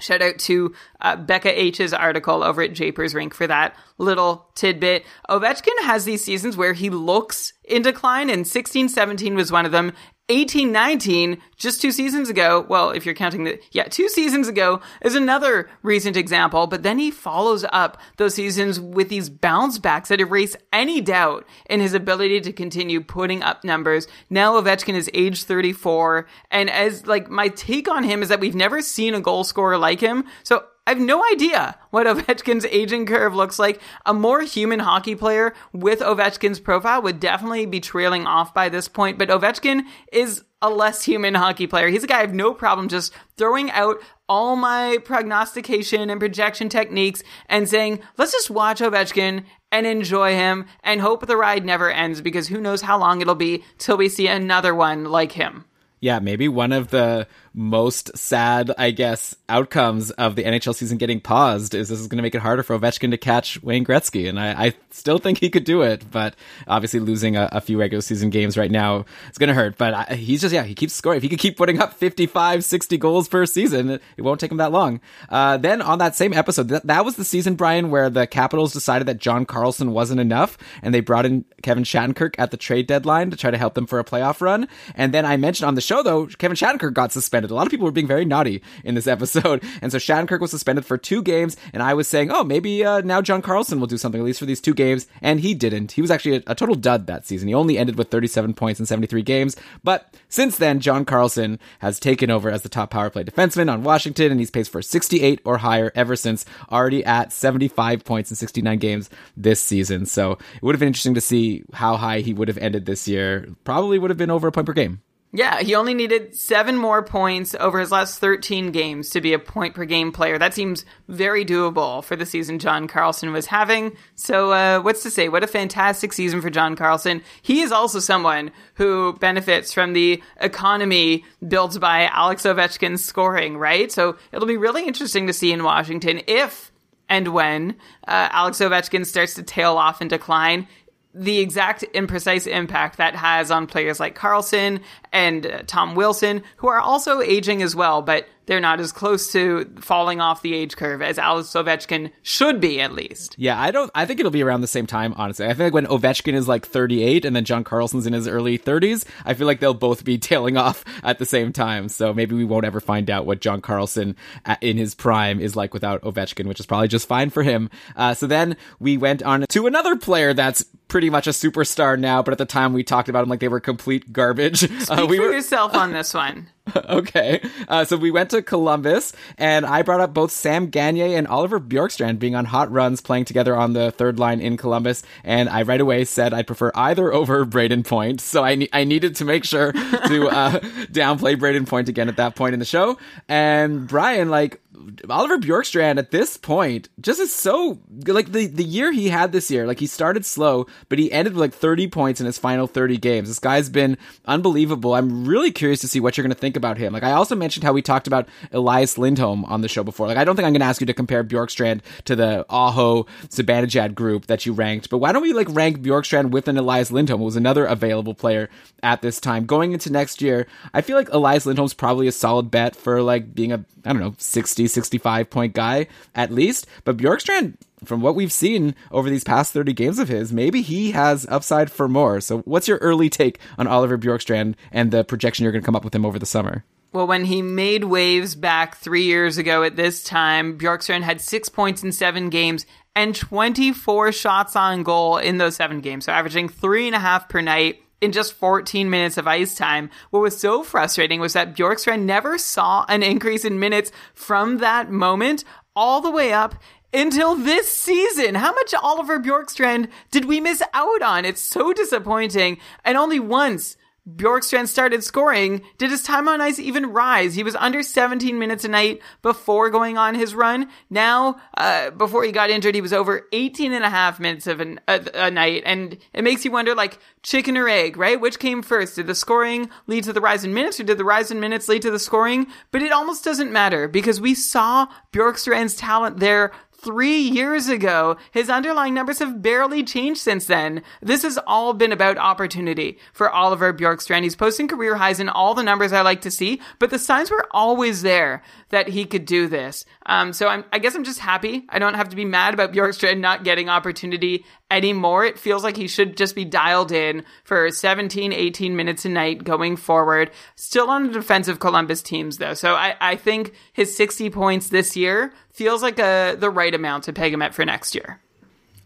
Shout 0.00 0.22
out 0.22 0.38
to 0.40 0.74
uh, 1.00 1.14
Becca 1.16 1.60
H's 1.60 1.92
article 1.92 2.42
over 2.42 2.62
at 2.62 2.72
Japers 2.72 3.14
Rink 3.14 3.32
for 3.32 3.46
that 3.46 3.76
little 3.96 4.48
tidbit. 4.56 5.04
Ovechkin 5.30 5.78
has 5.82 6.04
these 6.04 6.24
seasons 6.24 6.56
where 6.56 6.72
he 6.72 6.90
looks 6.90 7.52
in 7.62 7.82
decline, 7.82 8.28
and 8.28 8.46
16 8.46 8.88
17 8.88 9.36
was 9.36 9.52
one 9.52 9.66
of 9.66 9.72
them. 9.72 9.92
18 10.30 10.72
19, 10.72 11.38
just 11.56 11.82
two 11.82 11.92
seasons 11.92 12.30
ago, 12.30 12.64
well, 12.68 12.90
if 12.90 13.04
you're 13.04 13.14
counting 13.14 13.44
the, 13.44 13.60
yeah, 13.72 13.84
two 13.84 14.08
seasons 14.08 14.48
ago 14.48 14.80
is 15.02 15.14
another 15.14 15.68
recent 15.82 16.16
example, 16.16 16.66
but 16.66 16.82
then 16.82 16.98
he 16.98 17.10
follows 17.10 17.64
up 17.72 18.00
those 18.16 18.34
seasons 18.34 18.80
with 18.80 19.10
these 19.10 19.28
bounce 19.28 19.78
backs 19.78 20.08
that 20.08 20.20
erase 20.20 20.56
any 20.72 21.02
doubt 21.02 21.46
in 21.68 21.80
his 21.80 21.92
ability 21.92 22.40
to 22.40 22.52
continue 22.52 23.02
putting 23.02 23.42
up 23.42 23.64
numbers. 23.64 24.06
Now 24.30 24.58
Ovechkin 24.58 24.94
is 24.94 25.10
age 25.12 25.44
34, 25.44 26.26
and 26.50 26.70
as, 26.70 27.06
like, 27.06 27.28
my 27.28 27.48
take 27.48 27.86
on 27.88 28.02
him 28.02 28.22
is 28.22 28.30
that 28.30 28.40
we've 28.40 28.54
never 28.54 28.80
seen 28.80 29.12
a 29.12 29.20
goal 29.20 29.44
scorer 29.44 29.76
like 29.76 30.00
him, 30.00 30.24
so 30.42 30.64
I 30.86 30.90
have 30.90 31.00
no 31.00 31.24
idea 31.32 31.78
what 31.90 32.06
Ovechkin's 32.06 32.66
aging 32.66 33.06
curve 33.06 33.34
looks 33.34 33.58
like. 33.58 33.80
A 34.04 34.12
more 34.12 34.42
human 34.42 34.80
hockey 34.80 35.14
player 35.14 35.54
with 35.72 36.00
Ovechkin's 36.00 36.60
profile 36.60 37.00
would 37.00 37.20
definitely 37.20 37.64
be 37.64 37.80
trailing 37.80 38.26
off 38.26 38.52
by 38.52 38.68
this 38.68 38.86
point, 38.86 39.18
but 39.18 39.30
Ovechkin 39.30 39.84
is 40.12 40.44
a 40.60 40.68
less 40.68 41.04
human 41.04 41.34
hockey 41.34 41.66
player. 41.66 41.88
He's 41.88 42.04
a 42.04 42.06
guy 42.06 42.18
I 42.18 42.22
have 42.22 42.34
no 42.34 42.52
problem 42.52 42.88
just 42.88 43.14
throwing 43.36 43.70
out 43.70 43.96
all 44.28 44.56
my 44.56 44.98
prognostication 45.04 46.10
and 46.10 46.20
projection 46.20 46.68
techniques 46.68 47.22
and 47.48 47.68
saying, 47.68 48.00
let's 48.18 48.32
just 48.32 48.50
watch 48.50 48.80
Ovechkin 48.80 49.44
and 49.72 49.86
enjoy 49.86 50.34
him 50.34 50.66
and 50.82 51.00
hope 51.00 51.26
the 51.26 51.36
ride 51.36 51.64
never 51.64 51.90
ends 51.90 52.20
because 52.20 52.48
who 52.48 52.60
knows 52.60 52.82
how 52.82 52.98
long 52.98 53.20
it'll 53.20 53.34
be 53.34 53.64
till 53.78 53.96
we 53.96 54.08
see 54.08 54.26
another 54.26 54.74
one 54.74 55.04
like 55.04 55.32
him. 55.32 55.64
Yeah, 56.04 56.18
maybe 56.18 56.48
one 56.48 56.72
of 56.72 56.90
the 56.90 57.26
most 57.54 58.14
sad, 58.18 58.72
I 58.76 58.90
guess, 58.90 59.34
outcomes 59.48 60.10
of 60.10 60.34
the 60.34 60.42
NHL 60.42 60.74
season 60.74 60.98
getting 60.98 61.20
paused 61.20 61.74
is 61.74 61.88
this 61.88 62.00
is 62.00 62.08
going 62.08 62.18
to 62.18 62.22
make 62.22 62.34
it 62.34 62.40
harder 62.40 62.62
for 62.62 62.78
Ovechkin 62.78 63.12
to 63.12 63.16
catch 63.16 63.62
Wayne 63.62 63.86
Gretzky. 63.86 64.28
And 64.28 64.38
I, 64.38 64.66
I 64.66 64.74
still 64.90 65.18
think 65.18 65.38
he 65.38 65.48
could 65.48 65.64
do 65.64 65.80
it, 65.80 66.04
but 66.10 66.34
obviously 66.66 67.00
losing 67.00 67.36
a, 67.36 67.48
a 67.52 67.60
few 67.60 67.78
regular 67.78 68.02
season 68.02 68.28
games 68.28 68.58
right 68.58 68.70
now 68.70 69.06
is 69.30 69.38
going 69.38 69.48
to 69.48 69.54
hurt. 69.54 69.78
But 69.78 69.94
I, 69.94 70.14
he's 70.16 70.42
just, 70.42 70.52
yeah, 70.52 70.64
he 70.64 70.74
keeps 70.74 70.92
scoring. 70.92 71.18
If 71.18 71.22
he 71.22 71.28
could 71.28 71.38
keep 71.38 71.56
putting 71.56 71.80
up 71.80 71.94
55, 71.94 72.64
60 72.64 72.98
goals 72.98 73.28
per 73.28 73.46
season, 73.46 73.88
it, 73.88 74.02
won't 74.18 74.40
take 74.40 74.50
him 74.50 74.58
that 74.58 74.72
long. 74.72 75.00
Uh, 75.30 75.56
then 75.56 75.80
on 75.80 76.00
that 76.00 76.16
same 76.16 76.34
episode, 76.34 76.68
that, 76.68 76.86
that 76.86 77.04
was 77.04 77.16
the 77.16 77.24
season, 77.24 77.54
Brian, 77.54 77.90
where 77.90 78.10
the 78.10 78.26
Capitals 78.26 78.72
decided 78.72 79.06
that 79.06 79.18
John 79.18 79.46
Carlson 79.46 79.92
wasn't 79.92 80.20
enough 80.20 80.58
and 80.82 80.92
they 80.92 81.00
brought 81.00 81.24
in 81.24 81.44
Kevin 81.62 81.84
Shattenkirk 81.84 82.34
at 82.36 82.50
the 82.50 82.56
trade 82.56 82.88
deadline 82.88 83.30
to 83.30 83.36
try 83.36 83.50
to 83.50 83.58
help 83.58 83.74
them 83.74 83.86
for 83.86 84.00
a 84.00 84.04
playoff 84.04 84.40
run. 84.40 84.66
And 84.96 85.14
then 85.14 85.24
I 85.24 85.36
mentioned 85.36 85.68
on 85.68 85.76
the 85.76 85.80
show, 85.80 85.93
though, 86.02 86.26
Kevin 86.26 86.56
Shattenkirk 86.56 86.94
got 86.94 87.12
suspended. 87.12 87.50
A 87.50 87.54
lot 87.54 87.66
of 87.66 87.70
people 87.70 87.84
were 87.84 87.92
being 87.92 88.06
very 88.06 88.24
naughty 88.24 88.62
in 88.82 88.94
this 88.94 89.06
episode. 89.14 89.62
And 89.82 89.92
so 89.92 89.98
Shattenkirk 89.98 90.40
was 90.40 90.50
suspended 90.50 90.84
for 90.84 90.98
two 90.98 91.22
games. 91.22 91.56
And 91.72 91.82
I 91.82 91.94
was 91.94 92.08
saying, 92.08 92.30
oh, 92.30 92.44
maybe 92.44 92.84
uh, 92.84 93.00
now 93.02 93.20
John 93.20 93.42
Carlson 93.42 93.80
will 93.80 93.86
do 93.86 93.98
something, 93.98 94.20
at 94.20 94.24
least 94.24 94.38
for 94.38 94.46
these 94.46 94.60
two 94.60 94.74
games. 94.74 95.06
And 95.20 95.40
he 95.40 95.54
didn't. 95.54 95.92
He 95.92 96.00
was 96.00 96.10
actually 96.10 96.36
a, 96.36 96.42
a 96.48 96.54
total 96.54 96.74
dud 96.74 97.06
that 97.06 97.26
season. 97.26 97.48
He 97.48 97.54
only 97.54 97.78
ended 97.78 97.96
with 97.96 98.10
37 98.10 98.54
points 98.54 98.80
in 98.80 98.86
73 98.86 99.22
games. 99.22 99.56
But 99.82 100.14
since 100.28 100.56
then, 100.56 100.80
John 100.80 101.04
Carlson 101.04 101.58
has 101.80 102.00
taken 102.00 102.30
over 102.30 102.50
as 102.50 102.62
the 102.62 102.68
top 102.68 102.90
power 102.90 103.10
play 103.10 103.24
defenseman 103.24 103.72
on 103.72 103.82
Washington. 103.82 104.30
And 104.30 104.40
he's 104.40 104.50
paced 104.50 104.72
for 104.72 104.82
68 104.82 105.40
or 105.44 105.58
higher 105.58 105.92
ever 105.94 106.16
since, 106.16 106.44
already 106.70 107.04
at 107.04 107.32
75 107.32 108.04
points 108.04 108.30
in 108.30 108.36
69 108.36 108.78
games 108.78 109.10
this 109.36 109.60
season. 109.60 110.06
So 110.06 110.32
it 110.32 110.62
would 110.62 110.74
have 110.74 110.80
been 110.80 110.88
interesting 110.88 111.14
to 111.14 111.20
see 111.20 111.64
how 111.72 111.96
high 111.96 112.20
he 112.20 112.32
would 112.32 112.48
have 112.48 112.58
ended 112.58 112.86
this 112.86 113.08
year. 113.08 113.48
Probably 113.64 113.98
would 113.98 114.10
have 114.10 114.18
been 114.18 114.30
over 114.30 114.48
a 114.48 114.52
point 114.52 114.66
per 114.66 114.72
game. 114.72 115.00
Yeah, 115.36 115.62
he 115.62 115.74
only 115.74 115.94
needed 115.94 116.36
seven 116.36 116.78
more 116.78 117.02
points 117.02 117.56
over 117.58 117.80
his 117.80 117.90
last 117.90 118.20
13 118.20 118.70
games 118.70 119.10
to 119.10 119.20
be 119.20 119.32
a 119.32 119.38
point 119.40 119.74
per 119.74 119.84
game 119.84 120.12
player. 120.12 120.38
That 120.38 120.54
seems 120.54 120.84
very 121.08 121.44
doable 121.44 122.04
for 122.04 122.14
the 122.14 122.24
season 122.24 122.60
John 122.60 122.86
Carlson 122.86 123.32
was 123.32 123.46
having. 123.46 123.96
So, 124.14 124.52
uh, 124.52 124.80
what's 124.80 125.02
to 125.02 125.10
say? 125.10 125.28
What 125.28 125.42
a 125.42 125.48
fantastic 125.48 126.12
season 126.12 126.40
for 126.40 126.50
John 126.50 126.76
Carlson. 126.76 127.20
He 127.42 127.62
is 127.62 127.72
also 127.72 127.98
someone 127.98 128.52
who 128.74 129.14
benefits 129.14 129.72
from 129.72 129.92
the 129.92 130.22
economy 130.40 131.24
built 131.48 131.80
by 131.80 132.06
Alex 132.12 132.44
Ovechkin's 132.44 133.04
scoring, 133.04 133.56
right? 133.58 133.90
So, 133.90 134.16
it'll 134.30 134.46
be 134.46 134.56
really 134.56 134.86
interesting 134.86 135.26
to 135.26 135.32
see 135.32 135.50
in 135.50 135.64
Washington 135.64 136.20
if 136.28 136.70
and 137.08 137.28
when 137.28 137.70
uh, 138.06 138.28
Alex 138.30 138.58
Ovechkin 138.58 139.04
starts 139.04 139.34
to 139.34 139.42
tail 139.42 139.76
off 139.78 140.00
and 140.00 140.08
decline 140.08 140.68
the 141.14 141.38
exact 141.38 141.84
imprecise 141.94 142.46
impact 142.46 142.98
that 142.98 143.14
has 143.14 143.50
on 143.50 143.66
players 143.66 144.00
like 144.00 144.14
Carlson 144.14 144.80
and 145.12 145.46
uh, 145.46 145.62
Tom 145.66 145.94
Wilson, 145.94 146.42
who 146.56 146.68
are 146.68 146.80
also 146.80 147.20
aging 147.20 147.62
as 147.62 147.76
well, 147.76 148.02
but 148.02 148.26
they're 148.46 148.60
not 148.60 148.80
as 148.80 148.92
close 148.92 149.32
to 149.32 149.64
falling 149.80 150.20
off 150.20 150.42
the 150.42 150.54
age 150.54 150.76
curve 150.76 151.00
as 151.00 151.18
Alex 151.18 151.48
Ovechkin 151.50 152.10
should 152.22 152.60
be, 152.60 152.80
at 152.80 152.92
least. 152.92 153.36
Yeah, 153.38 153.58
I 153.58 153.70
don't. 153.70 153.90
I 153.94 154.04
think 154.04 154.20
it'll 154.20 154.32
be 154.32 154.42
around 154.42 154.60
the 154.60 154.66
same 154.66 154.86
time. 154.86 155.14
Honestly, 155.16 155.46
I 155.46 155.54
feel 155.54 155.66
like 155.66 155.72
when 155.72 155.86
Ovechkin 155.86 156.34
is 156.34 156.46
like 156.46 156.66
38 156.66 157.24
and 157.24 157.34
then 157.34 157.44
John 157.44 157.64
Carlson's 157.64 158.06
in 158.06 158.12
his 158.12 158.28
early 158.28 158.58
30s, 158.58 159.06
I 159.24 159.34
feel 159.34 159.46
like 159.46 159.60
they'll 159.60 159.72
both 159.72 160.04
be 160.04 160.18
tailing 160.24 160.56
off 160.56 160.84
at 161.02 161.18
the 161.18 161.26
same 161.26 161.52
time. 161.52 161.88
So 161.88 162.12
maybe 162.12 162.34
we 162.34 162.44
won't 162.44 162.66
ever 162.66 162.80
find 162.80 163.08
out 163.08 163.24
what 163.24 163.40
John 163.40 163.60
Carlson 163.60 164.16
in 164.60 164.76
his 164.76 164.94
prime 164.94 165.40
is 165.40 165.56
like 165.56 165.72
without 165.72 166.02
Ovechkin, 166.02 166.46
which 166.46 166.60
is 166.60 166.66
probably 166.66 166.88
just 166.88 167.08
fine 167.08 167.30
for 167.30 167.42
him. 167.42 167.70
Uh, 167.96 168.14
so 168.14 168.26
then 168.26 168.56
we 168.78 168.96
went 168.96 169.22
on 169.22 169.46
to 169.48 169.66
another 169.66 169.96
player 169.96 170.34
that's 170.34 170.64
pretty 170.94 171.10
much 171.10 171.26
a 171.26 171.30
superstar 171.30 171.98
now, 171.98 172.22
but 172.22 172.30
at 172.30 172.38
the 172.38 172.44
time 172.46 172.72
we 172.72 172.84
talked 172.84 173.08
about 173.08 173.24
him 173.24 173.28
like 173.28 173.40
they 173.40 173.48
were 173.48 173.58
complete 173.58 174.12
garbage. 174.12 174.58
Speak 174.60 174.88
Uh, 174.88 175.06
we 175.08 175.16
for 175.16 175.24
were 175.24 175.32
yourself 175.32 175.74
on 175.74 175.90
this 175.92 176.14
one. 176.24 176.46
okay. 176.88 177.42
Uh, 177.66 177.84
so 177.84 177.96
we 177.96 178.12
went 178.12 178.30
to 178.30 178.40
Columbus, 178.42 179.12
and 179.36 179.66
I 179.66 179.82
brought 179.82 180.00
up 180.00 180.14
both 180.14 180.30
Sam 180.30 180.68
Gagne 180.70 181.16
and 181.16 181.26
Oliver 181.26 181.58
Bjorkstrand 181.58 182.20
being 182.20 182.36
on 182.36 182.44
hot 182.44 182.70
runs, 182.70 183.00
playing 183.00 183.24
together 183.24 183.56
on 183.56 183.72
the 183.72 183.90
third 183.90 184.20
line 184.20 184.40
in 184.40 184.56
Columbus. 184.56 185.02
And 185.24 185.48
I 185.48 185.62
right 185.62 185.80
away 185.80 186.04
said 186.04 186.32
I'd 186.32 186.46
prefer 186.46 186.70
either 186.76 187.12
over 187.12 187.44
Brayden 187.54 187.84
Point. 187.84 188.20
So 188.20 188.44
I 188.44 188.54
ne- 188.54 188.68
I 188.72 188.84
needed 188.84 189.16
to 189.16 189.24
make 189.24 189.42
sure 189.44 189.72
to 189.72 190.28
uh, 190.28 190.60
downplay 190.92 191.34
Brayden 191.36 191.66
Point 191.66 191.88
again 191.88 192.08
at 192.08 192.16
that 192.18 192.36
point 192.36 192.52
in 192.54 192.60
the 192.60 192.64
show. 192.64 192.98
And 193.28 193.88
Brian, 193.88 194.30
like 194.30 194.60
Oliver 195.08 195.38
Bjorkstrand 195.38 195.98
at 195.98 196.10
this 196.10 196.36
point 196.36 196.88
just 197.00 197.20
is 197.20 197.34
so 197.34 197.78
like 198.06 198.32
the 198.32 198.46
the 198.46 198.64
year 198.64 198.92
he 198.92 199.08
had 199.08 199.32
this 199.32 199.50
year. 199.50 199.66
Like 199.66 199.80
he 199.80 199.86
started 199.86 200.24
slow, 200.26 200.66
but 200.88 200.98
he 200.98 201.12
ended 201.12 201.34
with 201.34 201.40
like 201.40 201.54
30 201.54 201.88
points 201.88 202.20
in 202.20 202.26
his 202.26 202.38
final 202.38 202.66
30 202.66 202.98
games. 202.98 203.28
This 203.28 203.38
guy's 203.38 203.68
been 203.68 203.96
unbelievable. 204.26 204.94
I'm 204.94 205.24
really 205.26 205.50
curious 205.50 205.80
to 205.80 205.88
see 205.88 206.00
what 206.00 206.16
you're 206.16 206.24
going 206.24 206.34
to 206.34 206.40
think 206.40 206.56
about 206.56 206.78
him. 206.78 206.92
Like 206.92 207.02
I 207.02 207.12
also 207.12 207.34
mentioned 207.34 207.64
how 207.64 207.72
we 207.72 207.82
talked 207.82 208.06
about 208.06 208.28
Elias 208.52 208.98
Lindholm 208.98 209.44
on 209.46 209.60
the 209.60 209.68
show 209.68 209.84
before. 209.84 210.06
Like 210.06 210.16
I 210.16 210.24
don't 210.24 210.36
think 210.36 210.46
I'm 210.46 210.52
going 210.52 210.60
to 210.60 210.66
ask 210.66 210.80
you 210.80 210.86
to 210.86 210.94
compare 210.94 211.24
Bjorkstrand 211.24 211.80
to 212.04 212.16
the 212.16 212.44
Aho 212.50 213.04
Zibanejad 213.28 213.94
group 213.94 214.26
that 214.26 214.46
you 214.46 214.52
ranked, 214.52 214.90
but 214.90 214.98
why 214.98 215.12
don't 215.12 215.22
we 215.22 215.32
like 215.32 215.48
rank 215.50 215.80
Bjorkstrand 215.80 216.30
with 216.30 216.48
an 216.48 216.58
Elias 216.58 216.90
Lindholm, 216.90 217.20
who 217.20 217.26
was 217.26 217.36
another 217.36 217.64
available 217.64 218.14
player 218.14 218.50
at 218.82 219.02
this 219.02 219.20
time 219.20 219.46
going 219.46 219.72
into 219.72 219.90
next 219.90 220.20
year? 220.20 220.46
I 220.72 220.80
feel 220.80 220.96
like 220.96 221.12
Elias 221.12 221.46
Lindholm's 221.46 221.74
probably 221.74 222.06
a 222.06 222.12
solid 222.12 222.50
bet 222.50 222.76
for 222.76 223.02
like 223.02 223.34
being 223.34 223.52
a 223.52 223.64
I 223.84 223.92
don't 223.92 224.00
know 224.00 224.14
60 224.18 224.66
65 224.74 225.30
point 225.30 225.54
guy 225.54 225.86
at 226.14 226.30
least, 226.30 226.66
but 226.84 226.96
Bjorkstrand 226.96 227.54
from 227.84 228.00
what 228.00 228.14
we've 228.14 228.32
seen 228.32 228.74
over 228.90 229.10
these 229.10 229.24
past 229.24 229.52
30 229.52 229.72
games 229.72 229.98
of 229.98 230.08
his, 230.08 230.32
maybe 230.32 230.62
he 230.62 230.92
has 230.92 231.26
upside 231.28 231.70
for 231.70 231.88
more. 231.88 232.20
So, 232.20 232.38
what's 232.40 232.68
your 232.68 232.78
early 232.78 233.10
take 233.10 233.38
on 233.58 233.66
Oliver 233.66 233.98
Bjorkstrand 233.98 234.54
and 234.72 234.90
the 234.90 235.04
projection 235.04 235.44
you're 235.44 235.52
going 235.52 235.62
to 235.62 235.66
come 235.66 235.76
up 235.76 235.84
with 235.84 235.94
him 235.94 236.06
over 236.06 236.18
the 236.18 236.26
summer? 236.26 236.64
Well, 236.92 237.08
when 237.08 237.24
he 237.24 237.42
made 237.42 237.84
waves 237.84 238.36
back 238.36 238.76
three 238.76 239.02
years 239.02 239.36
ago 239.36 239.64
at 239.64 239.74
this 239.74 240.04
time, 240.04 240.56
Bjorkstrand 240.58 241.02
had 241.02 241.20
six 241.20 241.48
points 241.48 241.82
in 241.82 241.90
seven 241.90 242.30
games 242.30 242.66
and 242.94 243.16
24 243.16 244.12
shots 244.12 244.54
on 244.54 244.84
goal 244.84 245.18
in 245.18 245.38
those 245.38 245.56
seven 245.56 245.80
games. 245.80 246.04
So 246.04 246.12
averaging 246.12 246.48
three 246.48 246.86
and 246.86 246.94
a 246.94 247.00
half 247.00 247.28
per 247.28 247.40
night 247.40 247.82
in 248.00 248.12
just 248.12 248.34
14 248.34 248.90
minutes 248.90 249.16
of 249.16 249.26
ice 249.26 249.54
time. 249.54 249.90
What 250.10 250.20
was 250.20 250.38
so 250.38 250.62
frustrating 250.62 251.20
was 251.20 251.32
that 251.32 251.56
Bjorkstrand 251.56 252.02
never 252.02 252.38
saw 252.38 252.84
an 252.88 253.02
increase 253.02 253.44
in 253.44 253.58
minutes 253.58 253.92
from 254.14 254.58
that 254.58 254.90
moment 254.90 255.44
all 255.74 256.00
the 256.00 256.10
way 256.10 256.32
up 256.32 256.54
until 256.92 257.34
this 257.34 257.70
season. 257.70 258.36
How 258.36 258.52
much 258.52 258.72
Oliver 258.74 259.18
Bjorkstrand 259.18 259.88
did 260.10 260.26
we 260.26 260.40
miss 260.40 260.62
out 260.72 261.02
on? 261.02 261.24
It's 261.24 261.40
so 261.40 261.72
disappointing. 261.72 262.58
And 262.84 262.96
only 262.96 263.18
once 263.18 263.76
Bjorkstrand 264.08 264.68
started 264.68 265.02
scoring, 265.02 265.62
did 265.78 265.90
his 265.90 266.02
time 266.02 266.28
on 266.28 266.42
ice 266.42 266.58
even 266.58 266.92
rise? 266.92 267.34
He 267.34 267.42
was 267.42 267.56
under 267.56 267.82
17 267.82 268.38
minutes 268.38 268.62
a 268.62 268.68
night 268.68 269.00
before 269.22 269.70
going 269.70 269.96
on 269.96 270.14
his 270.14 270.34
run. 270.34 270.68
Now, 270.90 271.40
uh, 271.56 271.90
before 271.90 272.22
he 272.22 272.30
got 272.30 272.50
injured, 272.50 272.74
he 272.74 272.82
was 272.82 272.92
over 272.92 273.26
18 273.32 273.72
and 273.72 273.82
a 273.82 273.88
half 273.88 274.20
minutes 274.20 274.46
of 274.46 274.60
an, 274.60 274.78
a, 274.86 275.00
a 275.14 275.30
night. 275.30 275.62
And 275.64 275.96
it 276.12 276.22
makes 276.22 276.44
you 276.44 276.50
wonder, 276.50 276.74
like, 276.74 276.98
chicken 277.22 277.56
or 277.56 277.66
egg, 277.66 277.96
right? 277.96 278.20
Which 278.20 278.38
came 278.38 278.60
first? 278.60 278.96
Did 278.96 279.06
the 279.06 279.14
scoring 279.14 279.70
lead 279.86 280.04
to 280.04 280.12
the 280.12 280.20
rise 280.20 280.44
in 280.44 280.52
minutes 280.52 280.78
or 280.78 280.84
did 280.84 280.98
the 280.98 281.04
rise 281.04 281.30
in 281.30 281.40
minutes 281.40 281.66
lead 281.66 281.80
to 281.82 281.90
the 281.90 281.98
scoring? 281.98 282.46
But 282.72 282.82
it 282.82 282.92
almost 282.92 283.24
doesn't 283.24 283.52
matter 283.52 283.88
because 283.88 284.20
we 284.20 284.34
saw 284.34 284.86
Bjorkstrand's 285.12 285.76
talent 285.76 286.20
there 286.20 286.52
three 286.84 287.18
years 287.18 287.68
ago. 287.68 288.16
His 288.30 288.50
underlying 288.50 288.94
numbers 288.94 289.18
have 289.18 289.42
barely 289.42 289.82
changed 289.82 290.20
since 290.20 290.46
then. 290.46 290.82
This 291.00 291.22
has 291.22 291.38
all 291.46 291.72
been 291.72 291.92
about 291.92 292.18
opportunity 292.18 292.98
for 293.12 293.30
Oliver 293.30 293.72
Bjorkstrand. 293.72 294.22
He's 294.22 294.36
posting 294.36 294.68
career 294.68 294.96
highs 294.96 295.18
in 295.18 295.30
all 295.30 295.54
the 295.54 295.62
numbers 295.62 295.92
I 295.92 296.02
like 296.02 296.20
to 296.22 296.30
see, 296.30 296.60
but 296.78 296.90
the 296.90 296.98
signs 296.98 297.30
were 297.30 297.46
always 297.50 298.02
there 298.02 298.42
that 298.68 298.88
he 298.88 299.06
could 299.06 299.24
do 299.24 299.48
this. 299.48 299.86
Um, 300.06 300.32
so 300.32 300.48
I'm, 300.48 300.64
I 300.72 300.78
guess 300.78 300.94
I'm 300.94 301.04
just 301.04 301.20
happy. 301.20 301.64
I 301.70 301.78
don't 301.78 301.94
have 301.94 302.10
to 302.10 302.16
be 302.16 302.24
mad 302.24 302.52
about 302.52 302.72
Bjorkstrand 302.72 303.18
not 303.18 303.44
getting 303.44 303.68
opportunity 303.68 304.44
anymore. 304.70 305.24
It 305.24 305.38
feels 305.38 305.62
like 305.64 305.76
he 305.76 305.88
should 305.88 306.16
just 306.16 306.34
be 306.34 306.44
dialed 306.44 306.92
in 306.92 307.24
for 307.44 307.70
17, 307.70 308.32
18 308.32 308.76
minutes 308.76 309.04
a 309.04 309.08
night 309.08 309.44
going 309.44 309.76
forward. 309.76 310.30
Still 310.56 310.90
on 310.90 311.06
the 311.06 311.12
defensive 311.12 311.60
Columbus 311.60 312.02
teams 312.02 312.38
though. 312.38 312.54
So 312.54 312.74
I, 312.74 312.96
I 313.00 313.16
think 313.16 313.54
his 313.72 313.96
60 313.96 314.30
points 314.30 314.68
this 314.68 314.96
year 314.96 315.32
feels 315.54 315.82
like 315.82 315.98
a, 315.98 316.36
the 316.38 316.50
right 316.50 316.74
amount 316.74 317.04
to 317.04 317.12
peg 317.12 317.32
him 317.32 317.40
at 317.40 317.54
for 317.54 317.64
next 317.64 317.94
year. 317.94 318.20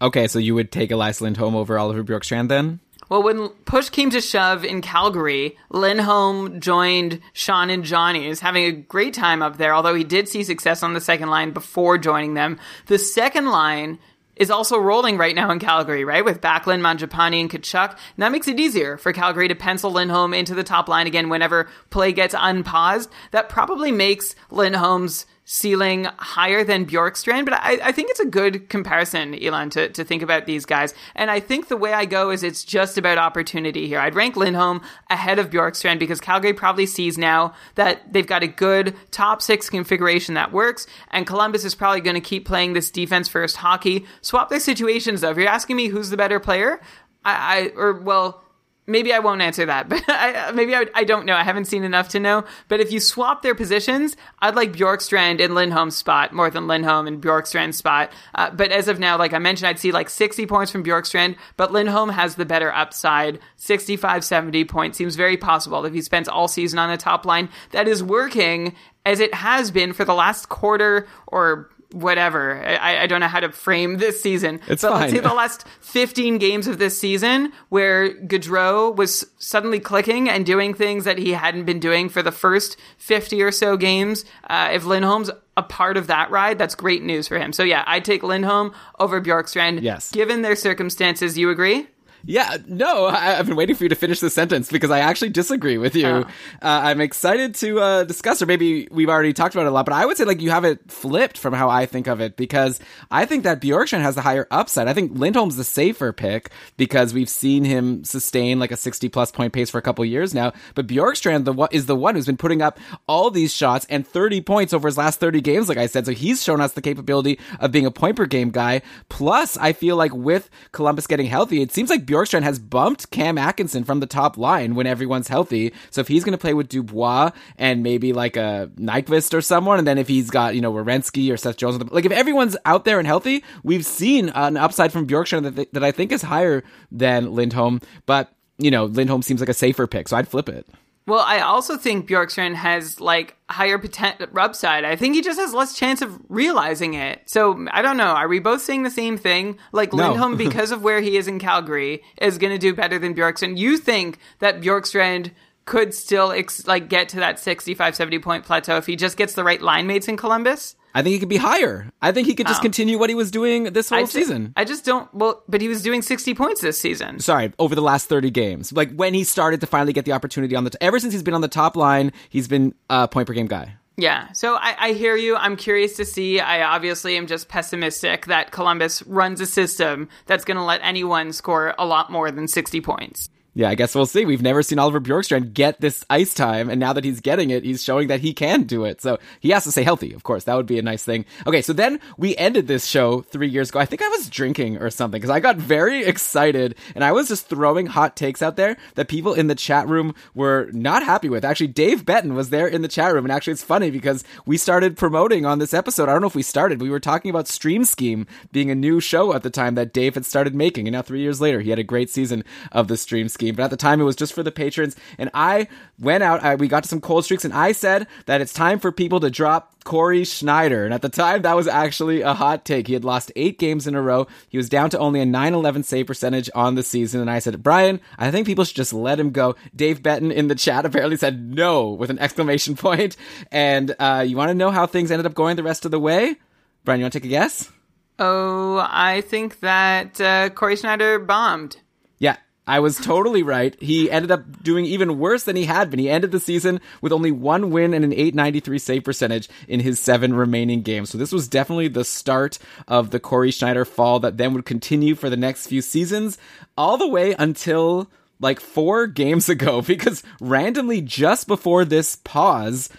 Okay, 0.01 0.29
so 0.29 0.39
you 0.39 0.55
would 0.55 0.71
take 0.71 0.93
Elias 0.93 1.21
Lindholm 1.21 1.57
over 1.57 1.77
Oliver 1.77 2.05
Bjorkstrand 2.05 2.49
then? 2.49 2.79
Well, 3.09 3.23
when 3.23 3.49
push 3.65 3.89
came 3.89 4.11
to 4.11 4.21
shove 4.21 4.65
in 4.65 4.83
Calgary, 4.83 5.57
Lindholm 5.71 6.61
joined 6.61 7.21
Sean 7.33 7.71
and 7.71 7.83
Johnny. 7.83 8.29
He 8.29 8.37
having 8.39 8.65
a 8.65 8.73
great 8.73 9.15
time 9.15 9.43
up 9.43 9.57
there, 9.57 9.75
although 9.75 9.95
he 9.95 10.05
did 10.05 10.29
see 10.29 10.45
success 10.45 10.83
on 10.83 10.93
the 10.93 11.01
second 11.01 11.31
line 11.31 11.53
before 11.53 11.97
joining 11.97 12.35
them. 12.35 12.59
The 12.87 12.99
second 12.99 13.47
line 13.47 13.99
is 14.37 14.51
also 14.51 14.79
rolling 14.79 15.17
right 15.17 15.35
now 15.35 15.51
in 15.51 15.59
Calgary, 15.59 16.05
right? 16.05 16.25
With 16.25 16.41
Backlund, 16.41 16.81
Mangiapane, 16.81 17.41
and 17.41 17.51
Tkachuk. 17.51 17.91
And 17.91 17.99
that 18.19 18.31
makes 18.31 18.47
it 18.47 18.61
easier 18.61 18.99
for 18.99 19.13
Calgary 19.13 19.49
to 19.49 19.55
pencil 19.55 19.91
Lindholm 19.91 20.35
into 20.35 20.55
the 20.55 20.63
top 20.63 20.89
line 20.89 21.07
again 21.07 21.29
whenever 21.29 21.69
play 21.91 22.13
gets 22.13 22.35
unpaused. 22.39 23.11
That 23.33 23.49
probably 23.49 23.91
makes 23.91 24.37
Lindholm's 24.51 25.27
ceiling 25.51 26.07
higher 26.19 26.63
than 26.63 26.85
Bjorkstrand, 26.85 27.47
but 27.47 27.55
I, 27.55 27.79
I 27.83 27.91
think 27.91 28.11
it's 28.11 28.21
a 28.21 28.27
good 28.27 28.69
comparison, 28.69 29.35
Elon, 29.43 29.71
to, 29.71 29.89
to 29.89 30.05
think 30.05 30.21
about 30.21 30.45
these 30.45 30.67
guys. 30.67 30.93
And 31.15 31.31
I 31.31 31.41
think 31.41 31.69
the 31.69 31.77
way 31.77 31.95
I 31.95 32.05
go 32.05 32.31
is 32.31 32.43
it's 32.43 32.63
just 32.63 32.99
about 32.99 33.17
opportunity 33.17 33.89
here. 33.89 33.99
I'd 33.99 34.15
rank 34.15 34.37
Lindholm 34.37 34.83
ahead 35.09 35.39
of 35.39 35.49
Bjorkstrand 35.49 36.01
because 36.01 36.21
Calgary 36.21 36.53
probably 36.53 36.85
sees 36.85 37.17
now 37.17 37.55
that 37.77 38.13
they've 38.13 38.27
got 38.27 38.43
a 38.43 38.47
good 38.47 38.95
top 39.11 39.41
six 39.41 39.71
configuration 39.71 40.35
that 40.35 40.53
works, 40.53 40.87
and 41.13 41.27
Columbus 41.27 41.65
is 41.65 41.75
probably 41.75 42.03
going 42.03 42.13
to 42.13 42.21
keep 42.21 42.45
playing 42.45 42.75
this 42.75 42.91
defense 42.91 43.27
first 43.27 43.57
hockey. 43.57 44.05
Swap 44.21 44.51
their 44.51 44.61
situations 44.61 45.23
though. 45.23 45.31
If 45.31 45.39
you're 45.39 45.49
asking 45.49 45.77
me 45.77 45.89
who's 45.89 46.11
the 46.11 46.19
better 46.19 46.39
player, 46.39 46.79
I, 47.25 47.33
I 47.35 47.73
or 47.75 47.95
well, 47.95 48.45
maybe 48.89 49.13
I 49.13 49.21
won't 49.21 49.43
answer 49.43 49.67
that, 49.67 49.89
but 49.89 50.03
I, 50.09 50.51
maybe 50.53 50.75
I, 50.75 50.87
I, 50.95 51.05
don't 51.05 51.27
know. 51.27 51.37
I 51.37 51.45
haven't 51.45 51.67
seen 51.67 51.85
enough 51.85 52.09
to 52.11 52.21
know. 52.21 52.45
But 52.67 52.81
if 52.81 52.91
you 52.91 52.99
swap 52.99 53.43
their 53.43 53.55
positions, 53.55 54.17
I'd 54.41 54.57
like 54.57 54.73
Bjorkstrand 54.73 55.39
in 55.39 55.55
Lindholm's 55.55 55.97
spot 55.97 56.33
more 56.33 56.51
than 56.51 56.67
Lindholm 56.67 57.07
in 57.07 57.21
Bjorkstrand's 57.21 57.77
spot. 57.77 58.11
Uh, 58.35 58.51
but 58.51 58.73
as 58.73 58.89
of 58.89 58.99
now, 58.99 59.17
like 59.17 59.33
I 59.33 59.39
mentioned, 59.39 59.69
I'd 59.69 59.79
see 59.79 59.93
like 59.93 60.11
60 60.11 60.47
points 60.47 60.73
from 60.73 60.83
Bjorkstrand, 60.83 61.37
but 61.57 61.71
Lindholm 61.71 62.09
has 62.09 62.35
the 62.35 62.47
better 62.47 62.73
upside. 62.73 63.39
65, 63.57 64.25
70 64.25 64.65
points 64.65 64.99
seems 64.99 65.15
very 65.15 65.37
possible 65.37 65.85
if 65.85 65.93
he 65.93 66.01
spends 66.01 66.29
all 66.29 66.49
season 66.49 66.79
on 66.79 66.91
the 66.91 66.97
top 66.97 67.27
line. 67.27 67.51
That 67.71 67.87
is 67.87 68.03
working 68.03 68.75
as 69.05 69.21
it 69.21 69.35
has 69.35 69.71
been 69.71 69.93
for 69.93 70.05
the 70.05 70.15
last 70.15 70.49
quarter 70.49 71.07
or 71.27 71.71
whatever. 71.93 72.63
I, 72.65 73.03
I 73.03 73.07
don't 73.07 73.21
know 73.21 73.29
how 73.29 73.41
to 73.41 73.51
frame 73.51 73.97
this 73.97 74.21
season. 74.21 74.61
It's 74.69 74.83
but 74.83 74.91
fine. 74.93 75.01
let's 75.01 75.13
say 75.13 75.21
the 75.21 75.35
last 75.35 75.67
15 75.81 76.39
games 76.39 76.67
of 76.67 76.79
this 76.79 76.99
season 76.99 77.53
where 77.71 78.15
Gaudreau 78.15 78.95
was 78.95 79.27
suddenly 79.39 79.81
clicking 79.81 80.29
and 80.29 80.45
doing 80.45 80.75
things 80.75 81.05
that 81.05 81.19
he 81.19 81.33
hadn't 81.33 81.65
been 81.65 81.81
doing 81.81 82.09
for 82.09 82.23
the 82.23 82.33
first 82.33 82.77
50 82.99 83.43
or 83.43 83.51
so 83.51 83.77
games. 83.77 84.25
Uh, 84.49 84.71
if 84.73 84.85
Lindholm's 84.85 85.31
a 85.57 85.63
part 85.63 85.97
of 85.97 86.07
that 86.07 86.31
ride, 86.31 86.59
that's 86.59 86.75
great 86.75 87.03
news 87.03 87.27
for 87.27 87.39
him. 87.39 87.53
So 87.53 87.63
yeah, 87.63 87.83
I'd 87.87 88.05
take 88.05 88.23
Lindholm 88.23 88.73
over 89.01 89.21
Bjorkstrand. 89.21 89.83
Yes. 89.83 90.11
Given 90.11 90.43
their 90.43 90.57
circumstances, 90.57 91.37
you 91.39 91.51
agree? 91.51 91.89
Yeah, 92.25 92.57
no, 92.67 93.07
I, 93.07 93.39
I've 93.39 93.47
been 93.47 93.57
waiting 93.57 93.77
for 93.77 93.85
you 93.85 93.89
to 93.89 93.95
finish 93.95 94.21
the 94.21 94.31
sentence 94.31 94.71
because 94.71 94.91
I 94.91 95.01
actually 95.01 95.31
disagree 95.31 95.79
with 95.79 95.95
you. 95.95 96.07
Oh. 96.07 96.21
Uh, 96.21 96.27
I'm 96.61 97.01
excited 97.01 97.55
to 97.57 97.81
uh, 97.81 98.05
discuss, 98.05 98.43
or 98.43 98.47
maybe 98.47 98.89
we've 98.91 99.09
already 99.09 99.33
talked 99.33 99.55
about 99.55 99.67
it 99.67 99.69
a 99.69 99.73
lot, 99.73 99.87
but 99.87 99.95
I 99.95 100.05
would 100.05 100.17
say 100.17 100.25
like 100.25 100.41
you 100.41 100.51
have 100.51 100.65
it 100.65 100.91
flipped 100.91 101.39
from 101.39 101.55
how 101.55 101.69
I 101.69 101.87
think 101.87 102.07
of 102.07 102.21
it 102.21 102.37
because 102.37 102.81
I 103.11 103.25
think 103.25 103.45
that 103.45 103.61
Bjorkstrand 103.61 104.03
has 104.03 104.15
the 104.15 104.23
higher 104.23 104.47
upside. 104.51 104.89
I 104.89 104.95
think 104.95 105.13
Lindholm's 105.15 105.57
the 105.57 105.65
safer 105.65 106.13
pick 106.13 106.51
because 106.77 107.15
we've 107.15 107.29
seen 107.29 107.65
him 107.65 108.05
sustain 108.05 108.59
like 108.59 108.73
a 108.73 108.77
60 108.77 109.09
plus 109.09 109.31
point 109.31 109.53
pace 109.53 109.71
for 109.71 109.79
a 109.79 109.83
couple 109.83 110.05
years 110.05 110.35
now. 110.35 110.53
But 110.75 110.87
Bjorkstrand 110.87 111.45
the 111.45 111.53
one, 111.53 111.69
is 111.73 111.87
the 111.87 111.97
one 111.97 112.15
who's 112.15 112.27
been 112.27 112.37
putting 112.37 112.63
up 112.63 112.79
all 113.07 113.31
these 113.31 113.55
shots 113.55 113.87
and 113.89 114.07
30 114.07 114.41
points 114.43 114.73
over 114.73 114.89
his 114.89 114.99
last 114.99 115.21
30 115.21 115.41
games, 115.41 115.69
like 115.69 115.79
I 115.79 115.87
said. 115.87 116.07
So 116.07 116.13
he's 116.13 116.43
shown 116.43 116.61
us 116.61 116.73
the 116.73 116.83
capability 116.83 117.39
of 117.61 117.73
being 117.73 117.87
a 117.87 117.91
point 117.91 118.17
per 118.17 118.27
game 118.27 118.51
guy. 118.51 118.83
Plus, 119.09 119.57
I 119.57 119.73
feel 119.73 119.97
like 119.97 120.15
with 120.15 120.51
Columbus 120.73 121.07
getting 121.07 121.27
healthy, 121.27 121.63
it 121.63 121.73
seems 121.73 121.91
like 121.91 122.07
Bjorkstrand 122.09 122.43
has 122.43 122.59
bumped 122.59 123.11
Cam 123.11 123.37
Atkinson 123.37 123.85
from 123.85 124.01
the 124.01 124.07
top 124.07 124.39
line 124.39 124.75
when 124.75 124.87
everyone's 124.87 125.29
healthy. 125.29 125.75
So 125.91 126.01
if 126.01 126.09
he's 126.09 126.25
going 126.25 126.33
to 126.33 126.39
play 126.39 126.55
with 126.55 126.69
Dubois 126.69 127.33
and 127.59 127.83
maybe 127.83 128.15
like 128.15 128.37
a 128.37 128.71
Nyquist 128.77 129.35
or 129.35 129.43
someone, 129.43 129.79
and 129.79 129.87
then 129.87 129.99
if 129.99 130.09
he's 130.09 130.31
got, 130.31 130.55
you 130.55 130.63
know, 130.63 130.73
Werenski 130.73 131.31
or 131.31 131.37
Seth 131.37 131.59
Jones, 131.59 131.79
like 131.93 132.07
if 132.07 132.13
everyone's 132.13 132.57
out 132.65 132.87
there 132.87 132.99
and 132.99 133.07
healthy, 133.07 133.45
we've 133.63 133.85
seen 133.85 134.31
an 134.31 134.57
upside 134.57 134.91
from 134.91 135.07
Bjorkstrand 135.07 135.43
that, 135.43 135.57
th- 135.57 135.69
that 135.73 135.85
I 135.85 135.93
think 135.93 136.11
is 136.11 136.23
higher 136.23 136.65
than 136.91 137.35
Lindholm. 137.35 137.83
But, 138.07 138.33
you 138.57 138.71
know, 138.71 138.87
Lindholm 138.87 139.21
seems 139.21 139.41
like 139.41 139.51
a 139.51 139.55
safer 139.55 139.87
pick. 139.87 140.09
So 140.09 140.17
I'd 140.17 140.29
flip 140.29 140.49
it. 140.49 140.67
Well, 141.09 141.25
I 141.27 141.41
also 141.41 141.79
think 141.79 142.07
Bjorkstrand 142.07 142.55
has 142.55 143.01
like 143.01 143.35
higher 143.49 143.79
potential 143.79 144.27
upside. 144.37 144.85
I 144.85 144.95
think 144.95 145.15
he 145.15 145.23
just 145.23 145.41
has 145.41 145.55
less 145.55 145.75
chance 145.75 146.03
of 146.03 146.21
realizing 146.29 146.93
it. 146.93 147.23
So 147.25 147.67
I 147.71 147.81
don't 147.81 147.97
know. 147.97 148.09
Are 148.09 148.29
we 148.29 148.41
both 148.41 148.61
saying 148.61 148.83
the 148.83 148.91
same 148.91 149.17
thing? 149.17 149.59
Like 149.73 149.95
No. 149.95 150.11
Lindholm, 150.11 150.37
because 150.47 150.71
of 150.71 150.83
where 150.83 151.01
he 151.01 151.17
is 151.17 151.27
in 151.27 151.39
Calgary, 151.39 152.03
is 152.21 152.37
going 152.37 152.53
to 152.53 152.59
do 152.59 152.75
better 152.75 152.99
than 152.99 153.15
Bjorkstrand. 153.15 153.57
You 153.57 153.79
think 153.79 154.19
that 154.41 154.61
Bjorkstrand 154.61 155.31
could 155.65 155.95
still 155.95 156.31
ex- 156.31 156.67
like 156.67 156.91
get 156.91 157.09
to 157.11 157.17
that 157.21 157.39
65, 157.39 157.97
70 157.97 158.19
point 158.19 158.45
plateau 158.45 158.77
if 158.77 158.85
he 158.87 158.95
just 158.95 159.17
gets 159.17 159.33
the 159.33 159.45
right 159.45 159.63
line 159.63 159.87
mates 159.87 160.09
in 160.09 160.19
Columbus? 160.19 160.77
I 160.95 161.03
think 161.03 161.13
he 161.13 161.19
could 161.19 161.29
be 161.29 161.37
higher. 161.37 161.91
I 162.03 162.13
think 162.13 162.27
he 162.27 162.35
could 162.35 162.47
just 162.47 162.61
Oh. 162.61 162.63
continue 162.63 162.99
what 162.99 163.09
he 163.11 163.15
was 163.15 163.31
doing 163.31 163.65
this 163.65 163.91
whole 163.91 163.99
I 163.99 164.03
ju- 164.03 164.09
season. 164.09 164.53
I 164.57 164.65
just 164.65 164.85
don't. 164.85 165.13
Well, 165.15 165.43
but 165.49 165.61
he 165.61 165.69
was 165.69 165.83
doing 165.83 166.03
60 166.03 166.35
points 166.35 166.61
this 166.61 166.81
season. 166.81 167.21
sorry, 167.21 167.53
over 167.59 167.75
the 167.75 167.83
last 167.83 168.09
30 168.09 168.31
games. 168.31 168.73
Like 168.73 168.93
when 168.95 169.15
he 169.15 169.23
started 169.25 169.61
to 169.61 169.67
finally 169.67 169.93
get 169.93 170.05
the 170.07 170.13
opportunity 170.13 170.57
on 170.57 170.65
the, 170.65 170.71
t- 170.71 170.79
ever 170.81 170.99
since 170.99 171.13
he's 171.13 171.23
been 171.23 171.35
on 171.35 171.41
the 171.43 171.49
top 171.49 171.77
line, 171.77 172.13
he's 172.31 172.49
been 172.49 172.75
a 172.91 173.07
point 173.07 173.27
per 173.27 173.35
game 173.35 173.47
guy. 173.47 173.75
Yeah, 174.01 174.31
so 174.33 174.55
I, 174.55 174.77
I 174.79 174.93
hear 174.93 175.17
you. 175.17 175.35
I'm 175.35 175.57
curious 175.57 175.97
to 175.97 176.05
see. 176.05 176.39
I 176.39 176.63
obviously 176.63 177.17
am 177.17 177.27
just 177.27 177.49
pessimistic 177.49 178.27
that 178.27 178.53
Columbus 178.53 179.03
runs 179.03 179.41
a 179.41 179.47
system 179.47 180.09
that's 180.27 180.45
going 180.45 180.57
to 180.57 180.63
let 180.63 180.81
anyone 180.85 181.33
score 181.33 181.75
a 181.79 181.85
lot 181.85 182.09
more 182.11 182.31
than 182.31 182.47
60 182.47 182.81
points. 182.81 183.29
Yeah, 183.59 183.71
I 183.71 183.75
guess 183.75 183.93
we'll 183.93 184.07
see. 184.07 184.25
We've 184.25 184.41
never 184.41 184.63
seen 184.63 184.79
Oliver 184.79 185.01
Bjorkstrand 185.01 185.53
get 185.53 185.81
this 185.81 186.05
ice 186.09 186.33
time, 186.33 186.71
and 186.71 186.79
now 186.79 186.93
that 186.93 187.03
he's 187.03 187.19
getting 187.19 187.51
it, 187.51 187.65
he's 187.65 187.83
showing 187.83 188.07
that 188.07 188.21
he 188.21 188.33
can 188.33 188.63
do 188.63 188.85
it. 188.85 189.03
So 189.03 189.19
he 189.41 189.51
has 189.51 189.65
to 189.65 189.73
stay 189.73 189.83
healthy, 189.83 190.15
of 190.15 190.23
course. 190.23 190.45
That 190.45 190.55
would 190.55 190.67
be 190.67 190.79
a 190.79 190.83
nice 190.83 191.03
thing. 191.03 191.25
Okay, 191.45 191.61
so 191.61 191.73
then 191.73 191.99
we 192.17 192.37
ended 192.37 192.69
this 192.69 192.87
show 192.87 193.23
three 193.23 193.49
years 193.49 193.71
ago. 193.71 193.81
I 193.81 193.85
think 193.85 194.01
I 194.01 194.07
was 194.11 194.31
drinking 194.31 194.77
or 194.77 194.91
something 194.91 195.19
because 195.19 195.35
I 195.35 195.41
got 195.41 195.57
very 195.57 196.05
excited, 196.05 196.77
and 196.95 197.03
I 197.03 197.11
was 197.11 197.27
just 197.27 197.49
throwing 197.49 197.87
hot 197.87 198.15
takes 198.15 198.43
out 198.43 198.55
there 198.55 198.77
that 198.95 199.09
people 199.09 199.35
in 199.35 199.49
the 199.49 199.57
chat 199.57 199.89
room 199.89 200.15
were 200.37 200.71
not 200.73 201.03
happy 201.03 201.29
with. 201.29 201.45
Actually, 201.45 201.67
Dave 201.67 202.07
Betton 202.07 202.37
was 202.37 202.51
there 202.51 202.69
in 202.69 202.83
the 202.83 202.87
chat 202.87 203.13
room, 203.13 203.25
and 203.25 203.33
actually, 203.33 203.55
it's 203.55 203.65
funny 203.65 203.91
because 203.91 204.23
we 204.47 204.57
started 204.57 204.97
promoting 204.97 205.45
on 205.45 205.59
this 205.59 205.75
episode. 205.75 206.09
I 206.09 206.13
don't 206.13 206.21
know 206.21 206.29
if 206.29 206.37
we 206.37 206.45
started. 206.45 206.81
We 206.81 206.91
were 206.91 207.01
talking 207.01 207.29
about 207.29 207.49
Stream 207.49 207.85
Scheme 207.85 208.29
being 208.53 208.71
a 208.71 208.77
new 208.77 209.01
show 209.01 209.35
at 209.35 209.43
the 209.43 209.51
time 209.51 209.75
that 209.75 209.93
Dave 209.93 210.15
had 210.15 210.25
started 210.25 210.55
making, 210.55 210.87
and 210.87 210.93
now 210.93 211.03
three 211.03 211.23
years 211.23 211.41
later, 211.41 211.61
he 211.61 211.71
had 211.71 211.81
a 211.81 211.83
great 211.83 212.09
season 212.09 212.45
of 212.71 212.87
the 212.87 212.97
Stream 212.97 213.29
Scheme. 213.29 213.48
But 213.51 213.65
at 213.65 213.71
the 213.71 213.77
time, 213.77 214.01
it 214.01 214.05
was 214.05 214.17
just 214.17 214.33
for 214.33 214.43
the 214.43 214.53
patrons, 214.53 214.97
and 215.19 215.31
I 215.35 215.69
went 215.99 216.23
out. 216.23 216.43
I, 216.43 216.55
we 216.55 216.69
got 216.69 216.83
to 216.83 216.89
some 216.89 217.01
cold 217.01 217.25
streaks, 217.25 217.45
and 217.45 217.55
I 217.55 217.73
said 217.73 218.07
that 218.27 218.41
it's 218.41 218.53
time 218.53 218.79
for 218.79 218.93
people 218.93 219.21
to 219.21 219.31
drop 219.31 219.85
Cory 219.85 220.25
Schneider. 220.25 220.85
And 220.85 220.93
at 220.93 221.03
the 221.03 221.09
time, 221.09 221.43
that 221.43 221.57
was 221.57 221.67
actually 221.67 222.21
a 222.21 222.35
hot 222.35 222.65
take. 222.65 222.87
He 222.87 222.93
had 222.93 223.05
lost 223.05 223.33
eight 223.37 223.59
games 223.59 223.87
in 223.87 223.95
a 223.95 224.03
row. 224.03 224.27
He 224.49 224.57
was 224.59 224.69
down 224.69 224.91
to 224.91 224.99
only 224.99 225.21
a 225.21 225.25
9-11 225.25 225.85
save 225.85 226.07
percentage 226.07 226.51
on 226.55 226.75
the 226.75 226.83
season, 226.83 227.21
and 227.21 227.31
I 227.31 227.39
said, 227.39 227.63
Brian, 227.63 228.01
I 228.19 228.31
think 228.31 228.47
people 228.47 228.65
should 228.65 228.77
just 228.77 228.93
let 228.93 229.19
him 229.19 229.31
go. 229.31 229.57
Dave 229.75 230.03
Betton 230.03 230.31
in 230.31 230.49
the 230.49 230.55
chat 230.55 230.85
apparently 230.85 231.17
said 231.17 231.41
no 231.55 231.91
with 231.91 232.11
an 232.11 232.19
exclamation 232.19 232.77
point. 232.77 233.17
And 233.51 233.95
uh, 233.99 234.25
you 234.27 234.37
want 234.37 234.51
to 234.51 234.55
know 234.55 234.71
how 234.71 234.87
things 234.87 235.11
ended 235.11 235.27
up 235.27 235.35
going 235.35 235.57
the 235.57 235.63
rest 235.63 235.85
of 235.85 235.91
the 235.91 236.01
way? 236.01 236.37
Brian, 236.85 237.01
you 237.01 237.05
want 237.05 237.13
to 237.13 237.21
take 237.21 237.27
a 237.27 237.31
guess? 237.31 237.71
Oh, 238.19 238.87
I 238.91 239.21
think 239.21 239.61
that 239.61 240.21
uh, 240.21 240.51
Cory 240.51 240.77
Schneider 240.77 241.19
bombed. 241.19 241.77
Yeah, 242.19 242.37
I 242.69 242.81
was 242.81 242.97
totally 242.99 243.43
right. 243.43 243.75
He 243.81 244.11
ended 244.11 244.31
up 244.31 244.63
doing 244.63 244.85
even 244.85 245.19
worse 245.19 245.45
than 245.45 245.57
he 245.57 245.65
had 245.65 245.91
been. 245.91 245.99
He 245.99 246.11
ended 246.11 246.33
the 246.33 246.39
season 246.39 246.83
with 247.01 247.13
only 247.13 247.33
one 247.33 247.71
win 247.71 247.95
and 247.95 248.05
an 248.05 248.13
893 248.13 248.79
save 248.79 249.05
percentage 249.05 249.49
in 249.67 249.81
his 249.81 249.99
seven 249.99 250.35
remaining 250.35 250.83
games. 250.83 251.09
So 251.09 251.17
this 251.17 251.33
was 251.33 251.49
definitely 251.49 251.89
the 251.89 252.05
start 252.05 252.59
of 252.87 253.11
the 253.11 253.21
Cory 253.21 253.51
Schneider 253.51 253.87
fall 253.87 254.21
that 254.21 254.37
then 254.37 254.53
would 254.53 254.67
continue 254.67 255.15
for 255.15 255.31
the 255.31 255.37
next 255.37 255.69
few 255.69 255.81
seasons, 255.81 256.37
all 256.77 256.99
the 256.99 257.09
way 257.09 257.35
until 257.39 258.11
like 258.39 258.61
four 258.61 259.07
games 259.07 259.49
ago, 259.49 259.81
because 259.81 260.23
randomly 260.39 261.01
just 261.01 261.49
before 261.49 261.87
this 261.87 262.17
pause, 262.17 262.91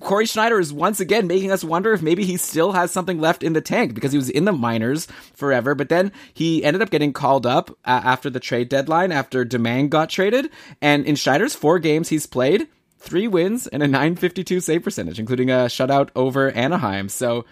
Cory 0.00 0.24
Schneider 0.26 0.58
is 0.58 0.72
once 0.72 0.98
again 1.00 1.26
making 1.26 1.50
us 1.50 1.62
wonder 1.62 1.92
if 1.92 2.00
maybe 2.00 2.24
he 2.24 2.36
still 2.36 2.72
has 2.72 2.90
something 2.90 3.20
left 3.20 3.42
in 3.42 3.52
the 3.52 3.60
tank 3.60 3.94
because 3.94 4.12
he 4.12 4.18
was 4.18 4.30
in 4.30 4.44
the 4.44 4.52
minors 4.52 5.06
forever, 5.34 5.74
but 5.74 5.88
then 5.88 6.10
he 6.32 6.64
ended 6.64 6.80
up 6.80 6.90
getting 6.90 7.12
called 7.12 7.44
up 7.44 7.70
uh, 7.84 8.00
after 8.04 8.30
the 8.30 8.40
trade 8.40 8.68
deadline 8.68 9.12
after 9.12 9.44
Domingue 9.44 9.88
got 9.88 10.08
traded. 10.08 10.50
And 10.80 11.04
in 11.04 11.16
Schneider's 11.16 11.54
four 11.54 11.78
games 11.78 12.08
he's 12.08 12.26
played, 12.26 12.68
three 12.98 13.28
wins 13.28 13.66
and 13.66 13.82
a 13.82 13.88
952 13.88 14.60
save 14.60 14.82
percentage, 14.82 15.20
including 15.20 15.50
a 15.50 15.66
shutout 15.66 16.08
over 16.16 16.50
Anaheim. 16.50 17.08
So, 17.08 17.44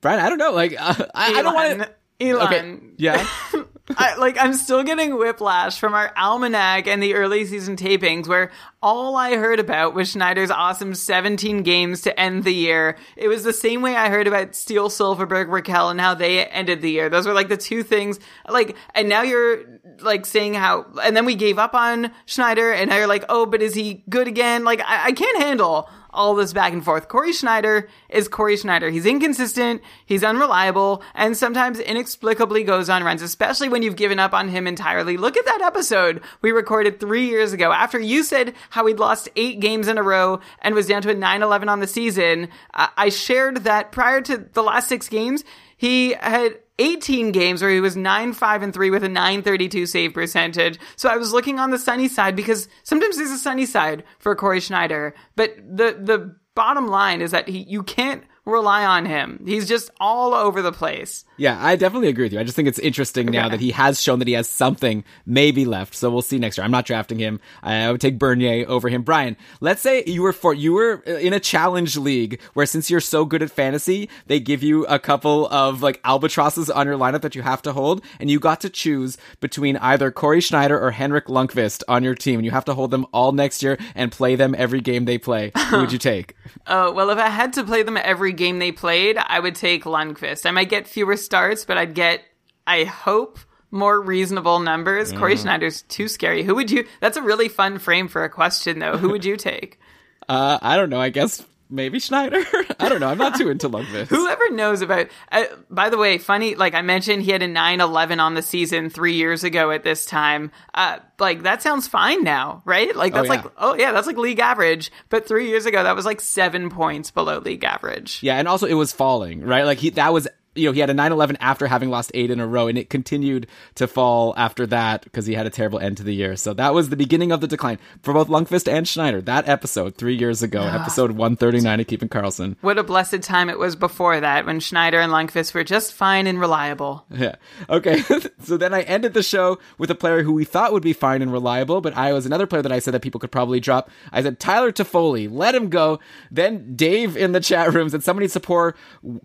Brian, 0.00 0.20
I 0.20 0.28
don't 0.28 0.38
know. 0.38 0.52
Like, 0.52 0.80
uh, 0.80 1.06
I, 1.14 1.34
I 1.34 1.42
don't 1.42 1.54
want 1.54 1.80
to. 1.80 1.90
Elon, 2.20 2.46
Okay. 2.46 2.78
Yeah. 2.96 3.26
I, 3.90 4.16
like 4.16 4.38
I'm 4.40 4.54
still 4.54 4.82
getting 4.82 5.18
whiplash 5.18 5.78
from 5.78 5.92
our 5.92 6.10
almanac 6.16 6.86
and 6.86 7.02
the 7.02 7.14
early 7.14 7.44
season 7.44 7.76
tapings 7.76 8.26
where 8.26 8.50
all 8.82 9.14
I 9.14 9.36
heard 9.36 9.60
about 9.60 9.94
was 9.94 10.10
Schneider's 10.10 10.50
awesome 10.50 10.94
17 10.94 11.62
games 11.62 12.00
to 12.02 12.18
end 12.18 12.44
the 12.44 12.54
year. 12.54 12.96
It 13.14 13.28
was 13.28 13.44
the 13.44 13.52
same 13.52 13.82
way 13.82 13.94
I 13.94 14.08
heard 14.08 14.26
about 14.26 14.54
Steele 14.54 14.88
Silfverberg, 14.88 15.48
Rakell, 15.48 15.90
and 15.90 16.00
how 16.00 16.14
they 16.14 16.46
ended 16.46 16.80
the 16.80 16.90
year. 16.90 17.10
Those 17.10 17.26
were 17.26 17.34
like 17.34 17.48
the 17.48 17.58
two 17.58 17.82
things. 17.82 18.18
Like, 18.48 18.74
and 18.94 19.08
now 19.08 19.22
you're 19.22 19.64
like 20.00 20.24
saying 20.24 20.54
how, 20.54 20.86
and 21.02 21.14
then 21.14 21.26
we 21.26 21.34
gave 21.34 21.58
up 21.58 21.74
on 21.74 22.10
Schneider, 22.24 22.72
and 22.72 22.88
now 22.88 22.96
you're 22.96 23.06
like, 23.06 23.24
oh, 23.28 23.44
but 23.44 23.60
is 23.60 23.74
he 23.74 24.02
good 24.08 24.28
again? 24.28 24.64
Like, 24.64 24.80
I, 24.80 25.06
I 25.06 25.12
can't 25.12 25.42
handle 25.42 25.88
all 26.14 26.34
this 26.34 26.52
back 26.52 26.72
and 26.72 26.84
forth. 26.84 27.08
Cory 27.08 27.32
Schneider 27.32 27.88
is 28.08 28.28
Cory 28.28 28.56
Schneider. 28.56 28.88
He's 28.88 29.06
inconsistent, 29.06 29.82
he's 30.06 30.24
unreliable, 30.24 31.02
and 31.14 31.36
sometimes 31.36 31.78
inexplicably 31.78 32.64
goes 32.64 32.88
on 32.88 33.04
runs, 33.04 33.20
especially 33.22 33.68
when 33.68 33.82
you've 33.82 33.96
given 33.96 34.18
up 34.18 34.32
on 34.32 34.48
him 34.48 34.66
entirely. 34.66 35.16
Look 35.16 35.36
at 35.36 35.44
that 35.44 35.60
episode 35.60 36.22
we 36.40 36.52
recorded 36.52 37.00
three 37.00 37.26
years 37.28 37.52
ago 37.52 37.72
after 37.72 37.98
you 37.98 38.22
said 38.22 38.54
how 38.70 38.86
he'd 38.86 38.98
lost 38.98 39.28
eight 39.36 39.60
games 39.60 39.88
in 39.88 39.98
a 39.98 40.02
row 40.02 40.40
and 40.62 40.74
was 40.74 40.86
down 40.86 41.02
to 41.02 41.10
a 41.10 41.14
9 41.14 41.42
11 41.42 41.68
on 41.68 41.80
the 41.80 41.86
season. 41.86 42.48
I 42.72 42.88
I 42.96 43.08
shared 43.10 43.64
that 43.64 43.92
prior 43.92 44.22
to 44.22 44.38
the 44.38 44.62
last 44.62 44.88
six 44.88 45.10
games, 45.10 45.44
he 45.76 46.14
had 46.14 46.58
18 46.78 47.32
games 47.32 47.62
where 47.62 47.70
he 47.70 47.80
was 47.80 47.96
9 47.96 48.32
5 48.32 48.62
and 48.62 48.74
3 48.74 48.90
with 48.90 49.04
a 49.04 49.08
932 49.08 49.86
save 49.86 50.14
percentage. 50.14 50.78
So 50.96 51.08
I 51.08 51.16
was 51.16 51.32
looking 51.32 51.58
on 51.58 51.70
the 51.70 51.78
sunny 51.78 52.08
side 52.08 52.34
because 52.34 52.68
sometimes 52.82 53.16
there's 53.16 53.30
a 53.30 53.38
sunny 53.38 53.66
side 53.66 54.04
for 54.18 54.34
Cory 54.34 54.60
Schneider, 54.60 55.14
but 55.36 55.56
the 55.56 55.96
the 56.00 56.36
bottom 56.54 56.88
line 56.88 57.20
is 57.20 57.30
that 57.30 57.48
he 57.48 57.58
you 57.58 57.82
can't 57.82 58.24
rely 58.44 58.84
on 58.84 59.06
him. 59.06 59.42
He's 59.46 59.66
just 59.66 59.90
all 60.00 60.34
over 60.34 60.62
the 60.62 60.72
place. 60.72 61.24
Yeah, 61.36 61.58
I 61.60 61.76
definitely 61.76 62.08
agree 62.08 62.24
with 62.24 62.32
you. 62.32 62.38
I 62.38 62.44
just 62.44 62.54
think 62.54 62.68
it's 62.68 62.78
interesting 62.78 63.26
now 63.26 63.48
that 63.48 63.60
he 63.60 63.72
has 63.72 64.00
shown 64.00 64.20
that 64.20 64.28
he 64.28 64.34
has 64.34 64.48
something 64.48 65.04
maybe 65.26 65.64
left. 65.64 65.94
So 65.94 66.10
we'll 66.10 66.22
see 66.22 66.38
next 66.38 66.58
year. 66.58 66.64
I'm 66.64 66.70
not 66.70 66.86
drafting 66.86 67.18
him. 67.18 67.40
I 67.62 67.90
would 67.90 68.00
take 68.00 68.18
Bernier 68.18 68.66
over 68.68 68.88
him. 68.88 69.02
Brian, 69.02 69.36
let's 69.60 69.82
say 69.82 70.04
you 70.06 70.22
were 70.22 70.32
for 70.32 70.54
you 70.54 70.74
were 70.74 71.02
uh, 71.06 71.12
in 71.12 71.32
a 71.32 71.40
challenge 71.40 71.96
league 71.96 72.40
where 72.54 72.66
since 72.66 72.88
you're 72.88 73.00
so 73.00 73.24
good 73.24 73.42
at 73.42 73.50
fantasy, 73.50 74.08
they 74.26 74.38
give 74.38 74.62
you 74.62 74.86
a 74.86 74.98
couple 74.98 75.48
of 75.48 75.82
like 75.82 76.00
albatrosses 76.04 76.70
on 76.70 76.86
your 76.86 76.96
lineup 76.96 77.22
that 77.22 77.34
you 77.34 77.42
have 77.42 77.62
to 77.62 77.72
hold, 77.72 78.04
and 78.20 78.30
you 78.30 78.38
got 78.38 78.60
to 78.60 78.70
choose 78.70 79.18
between 79.40 79.76
either 79.78 80.10
Cory 80.12 80.40
Schneider 80.40 80.78
or 80.78 80.92
Henrik 80.92 81.26
Lundqvist 81.26 81.82
on 81.88 82.04
your 82.04 82.14
team, 82.14 82.38
and 82.38 82.44
you 82.44 82.52
have 82.52 82.64
to 82.66 82.74
hold 82.74 82.90
them 82.92 83.06
all 83.12 83.32
next 83.32 83.62
year 83.62 83.76
and 83.96 84.12
play 84.12 84.36
them 84.36 84.54
every 84.56 84.80
game 84.80 85.04
they 85.04 85.18
play. 85.18 85.50
Who 85.70 85.80
would 85.80 85.92
you 85.92 85.98
take? 85.98 86.36
Oh, 86.66 86.92
well, 86.94 87.10
if 87.10 87.18
I 87.18 87.28
had 87.28 87.52
to 87.54 87.64
play 87.64 87.82
them 87.82 87.96
every 87.96 88.32
game 88.32 88.60
they 88.60 88.70
played, 88.72 89.16
I 89.18 89.40
would 89.40 89.56
take 89.56 89.84
Lundqvist. 89.84 90.46
I 90.46 90.52
might 90.52 90.68
get 90.68 90.86
fewer 90.86 91.16
starts, 91.24 91.64
but 91.64 91.78
I'd 91.78 91.94
get, 91.94 92.22
I 92.66 92.84
hope, 92.84 93.38
more 93.70 94.00
reasonable 94.00 94.60
numbers. 94.60 95.12
Cory 95.12 95.36
Schneider's 95.36 95.82
too 95.82 96.08
scary. 96.08 96.44
Who 96.44 96.54
would 96.54 96.70
you? 96.70 96.86
That's 97.00 97.16
a 97.16 97.22
really 97.22 97.48
fun 97.48 97.78
frame 97.78 98.08
for 98.08 98.24
a 98.24 98.30
question, 98.30 98.78
though. 98.78 98.96
Who 98.96 99.10
would 99.10 99.24
you 99.24 99.36
take? 99.36 99.78
Uh, 100.26 100.58
I 100.62 100.76
don't 100.78 100.88
know. 100.88 101.02
I 101.02 101.10
guess 101.10 101.44
maybe 101.68 101.98
Schneider. 101.98 102.42
I 102.80 102.88
don't 102.88 103.00
know. 103.00 103.08
I'm 103.08 103.18
not 103.18 103.36
too 103.36 103.50
into 103.50 103.68
Lundqvist. 103.68 104.06
Whoever 104.08 104.50
knows 104.50 104.80
about. 104.80 105.08
Uh, 105.30 105.44
by 105.70 105.90
the 105.90 105.98
way, 105.98 106.18
funny. 106.18 106.54
Like 106.54 106.74
I 106.74 106.82
mentioned, 106.82 107.22
he 107.22 107.30
had 107.30 107.42
a 107.42 107.48
9-11 107.48 108.20
on 108.20 108.34
the 108.34 108.42
season 108.42 108.90
three 108.90 109.14
years 109.14 109.44
ago 109.44 109.70
at 109.70 109.82
this 109.82 110.06
time. 110.06 110.50
Uh, 110.72 110.98
like 111.18 111.42
that 111.42 111.62
sounds 111.62 111.86
fine 111.86 112.24
now, 112.24 112.62
right? 112.64 112.94
Like 112.94 113.12
that's 113.12 113.28
yeah. 113.28 113.34
like, 113.34 113.52
oh 113.58 113.74
yeah, 113.74 113.92
that's 113.92 114.06
like 114.06 114.16
league 114.16 114.40
average. 114.40 114.90
But 115.08 115.26
three 115.26 115.48
years 115.48 115.66
ago, 115.66 115.82
that 115.82 115.96
was 115.96 116.06
like 116.06 116.20
seven 116.20 116.70
points 116.70 117.10
below 117.10 117.38
league 117.38 117.64
average. 117.64 118.22
Yeah, 118.22 118.36
and 118.38 118.48
also 118.48 118.66
it 118.66 118.74
was 118.74 118.92
falling, 118.92 119.42
right? 119.42 119.64
Like 119.64 119.78
he 119.78 119.90
that 119.90 120.12
was 120.12 120.28
you 120.54 120.68
know, 120.68 120.72
he 120.72 120.80
had 120.80 120.90
a 120.90 120.94
9-11 120.94 121.36
after 121.40 121.66
having 121.66 121.90
lost 121.90 122.10
eight 122.14 122.30
in 122.30 122.40
a 122.40 122.46
row, 122.46 122.68
and 122.68 122.78
it 122.78 122.90
continued 122.90 123.46
to 123.74 123.86
fall 123.86 124.34
after 124.36 124.66
that 124.66 125.04
because 125.04 125.26
he 125.26 125.34
had 125.34 125.46
a 125.46 125.50
terrible 125.50 125.78
end 125.78 125.96
to 125.96 126.02
the 126.02 126.14
year. 126.14 126.36
So 126.36 126.54
that 126.54 126.74
was 126.74 126.88
the 126.88 126.96
beginning 126.96 127.32
of 127.32 127.40
the 127.40 127.46
decline 127.46 127.78
for 128.02 128.14
both 128.14 128.28
Lundqvist 128.28 128.70
and 128.70 128.86
Schneider. 128.86 129.20
That 129.20 129.48
episode 129.48 129.96
three 129.96 130.16
years 130.16 130.42
ago, 130.42 130.60
ah. 130.62 130.80
episode 130.80 131.12
139 131.12 131.80
of 131.80 131.86
Keeping 131.86 132.08
Karlsson. 132.08 132.56
What 132.60 132.78
a 132.78 132.82
blessed 132.82 133.22
time 133.22 133.50
it 133.50 133.58
was 133.58 133.76
before 133.76 134.20
that 134.20 134.46
when 134.46 134.60
Schneider 134.60 135.00
and 135.00 135.12
Lundqvist 135.12 135.54
were 135.54 135.64
just 135.64 135.92
fine 135.92 136.26
and 136.26 136.38
reliable. 136.38 137.04
Yeah. 137.10 137.36
Okay. 137.68 138.02
so 138.42 138.56
then 138.56 138.72
I 138.72 138.82
ended 138.82 139.14
the 139.14 139.22
show 139.22 139.58
with 139.78 139.90
a 139.90 139.94
player 139.94 140.22
who 140.22 140.32
we 140.32 140.44
thought 140.44 140.72
would 140.72 140.82
be 140.82 140.92
fine 140.92 141.22
and 141.22 141.32
reliable, 141.32 141.80
but 141.80 141.96
I 141.96 142.12
was 142.12 142.26
another 142.26 142.46
player 142.46 142.62
that 142.62 142.72
I 142.72 142.78
said 142.78 142.94
that 142.94 143.02
people 143.02 143.20
could 143.20 143.32
probably 143.32 143.60
drop. 143.60 143.90
I 144.12 144.22
said 144.22 144.38
Tyler 144.38 144.72
Toffoli, 144.72 145.28
let 145.30 145.54
him 145.54 145.68
go. 145.68 145.98
Then 146.30 146.76
Dave 146.76 147.16
in 147.16 147.32
the 147.32 147.40
chat 147.40 147.72
room 147.72 147.88
said 147.88 148.02
somebody 148.02 148.24
needs 148.24 148.34
to 148.34 148.40
pour 148.40 148.74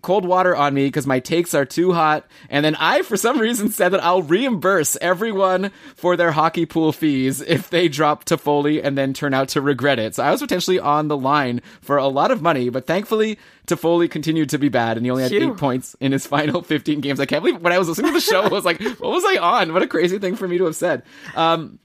cold 0.02 0.24
water 0.24 0.56
on 0.56 0.74
me 0.74 0.86
because 0.86 1.06
my 1.06 1.19
takes 1.24 1.54
are 1.54 1.64
too 1.64 1.92
hot. 1.92 2.26
And 2.48 2.64
then 2.64 2.74
I, 2.76 3.02
for 3.02 3.16
some 3.16 3.38
reason, 3.38 3.70
said 3.70 3.90
that 3.90 4.02
I'll 4.02 4.22
reimburse 4.22 4.96
everyone 5.00 5.70
for 5.96 6.16
their 6.16 6.32
hockey 6.32 6.66
pool 6.66 6.92
fees 6.92 7.40
if 7.40 7.70
they 7.70 7.88
drop 7.88 8.24
Toffoli 8.24 8.80
and 8.82 8.96
then 8.96 9.12
turn 9.12 9.34
out 9.34 9.48
to 9.50 9.60
regret 9.60 9.98
it. 9.98 10.14
So 10.14 10.22
I 10.22 10.30
was 10.30 10.40
potentially 10.40 10.78
on 10.78 11.08
the 11.08 11.16
line 11.16 11.60
for 11.80 11.96
a 11.96 12.08
lot 12.08 12.30
of 12.30 12.42
money, 12.42 12.68
but 12.70 12.86
thankfully 12.86 13.38
Toffoli 13.66 14.10
continued 14.10 14.50
to 14.50 14.58
be 14.58 14.68
bad 14.68 14.96
and 14.96 15.06
he 15.06 15.10
only 15.10 15.22
had 15.22 15.32
Phew. 15.32 15.52
eight 15.52 15.58
points 15.58 15.94
in 16.00 16.12
his 16.12 16.26
final 16.26 16.62
15 16.70 17.00
games. 17.00 17.20
I 17.20 17.26
can't 17.26 17.42
believe 17.42 17.60
when 17.60 17.72
I 17.72 17.78
was 17.78 17.88
listening 17.88 18.12
to 18.12 18.14
the 18.14 18.20
show, 18.20 18.42
I 18.42 18.48
was 18.48 18.64
like, 18.64 18.80
what 18.80 19.12
was 19.12 19.24
I 19.24 19.36
on? 19.36 19.72
What 19.72 19.82
a 19.82 19.86
crazy 19.86 20.18
thing 20.18 20.36
for 20.36 20.48
me 20.48 20.58
to 20.58 20.64
have 20.64 20.76
said. 20.76 21.02
Um, 21.34 21.78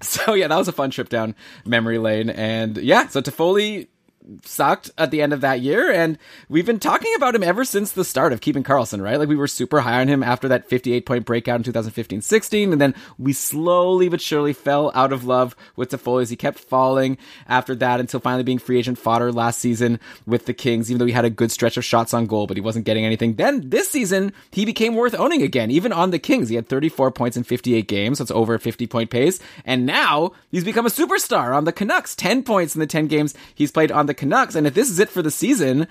so 0.00 0.34
yeah, 0.34 0.48
that 0.48 0.56
was 0.56 0.68
a 0.68 0.72
fun 0.72 0.90
trip 0.90 1.08
down 1.08 1.34
memory 1.64 1.98
lane. 1.98 2.30
And 2.30 2.76
yeah, 2.76 3.08
so 3.08 3.20
Toffoli 3.20 3.88
sucked 4.44 4.90
at 4.98 5.10
the 5.10 5.22
end 5.22 5.32
of 5.32 5.40
that 5.40 5.60
year 5.60 5.90
and 5.90 6.18
we've 6.48 6.66
been 6.66 6.78
talking 6.78 7.12
about 7.16 7.34
him 7.34 7.42
ever 7.42 7.64
since 7.64 7.92
the 7.92 8.04
start 8.04 8.32
of 8.32 8.40
keeping 8.40 8.62
Karlsson, 8.62 9.02
right? 9.02 9.18
Like 9.18 9.28
we 9.28 9.36
were 9.36 9.46
super 9.46 9.80
high 9.80 10.00
on 10.00 10.08
him 10.08 10.22
after 10.22 10.48
that 10.48 10.68
58 10.68 11.06
point 11.06 11.24
breakout 11.24 11.66
in 11.66 11.72
2015-16 11.72 12.72
and 12.72 12.80
then 12.80 12.94
we 13.16 13.32
slowly 13.32 14.08
but 14.08 14.20
surely 14.20 14.52
fell 14.52 14.92
out 14.94 15.12
of 15.12 15.24
love 15.24 15.56
with 15.76 15.90
Toffoli 15.90 16.22
as 16.22 16.30
he 16.30 16.36
kept 16.36 16.58
falling 16.58 17.16
after 17.46 17.74
that 17.76 18.00
until 18.00 18.20
finally 18.20 18.42
being 18.42 18.58
free 18.58 18.78
agent 18.78 18.98
fodder 18.98 19.32
last 19.32 19.60
season 19.60 19.98
with 20.26 20.46
the 20.46 20.54
Kings 20.54 20.90
even 20.90 20.98
though 20.98 21.06
he 21.06 21.12
had 21.12 21.24
a 21.24 21.30
good 21.30 21.50
stretch 21.50 21.76
of 21.76 21.84
shots 21.84 22.12
on 22.12 22.26
goal 22.26 22.46
but 22.46 22.56
he 22.56 22.60
wasn't 22.60 22.84
getting 22.84 23.06
anything. 23.06 23.34
Then 23.34 23.70
this 23.70 23.88
season 23.88 24.32
he 24.50 24.64
became 24.64 24.94
worth 24.94 25.14
owning 25.14 25.42
again 25.42 25.70
even 25.70 25.92
on 25.92 26.10
the 26.10 26.18
Kings. 26.18 26.48
He 26.48 26.56
had 26.56 26.68
34 26.68 27.12
points 27.12 27.36
in 27.36 27.44
58 27.44 27.88
games, 27.88 28.18
so 28.18 28.22
it's 28.22 28.30
over 28.30 28.54
a 28.54 28.60
50 28.60 28.86
point 28.86 29.10
pace 29.10 29.40
and 29.64 29.86
now 29.86 30.32
he's 30.50 30.64
become 30.64 30.86
a 30.86 30.90
superstar 30.90 31.56
on 31.56 31.64
the 31.64 31.72
Canucks. 31.72 32.14
10 32.14 32.42
points 32.42 32.74
in 32.74 32.80
the 32.80 32.86
10 32.86 33.06
games 33.06 33.34
he's 33.54 33.72
played 33.72 33.90
on 33.90 34.06
the 34.06 34.17
Canucks 34.18 34.54
and 34.54 34.66
if 34.66 34.74
this 34.74 34.90
is 34.90 34.98
it 34.98 35.08
for 35.08 35.22
the 35.22 35.30
season, 35.30 35.88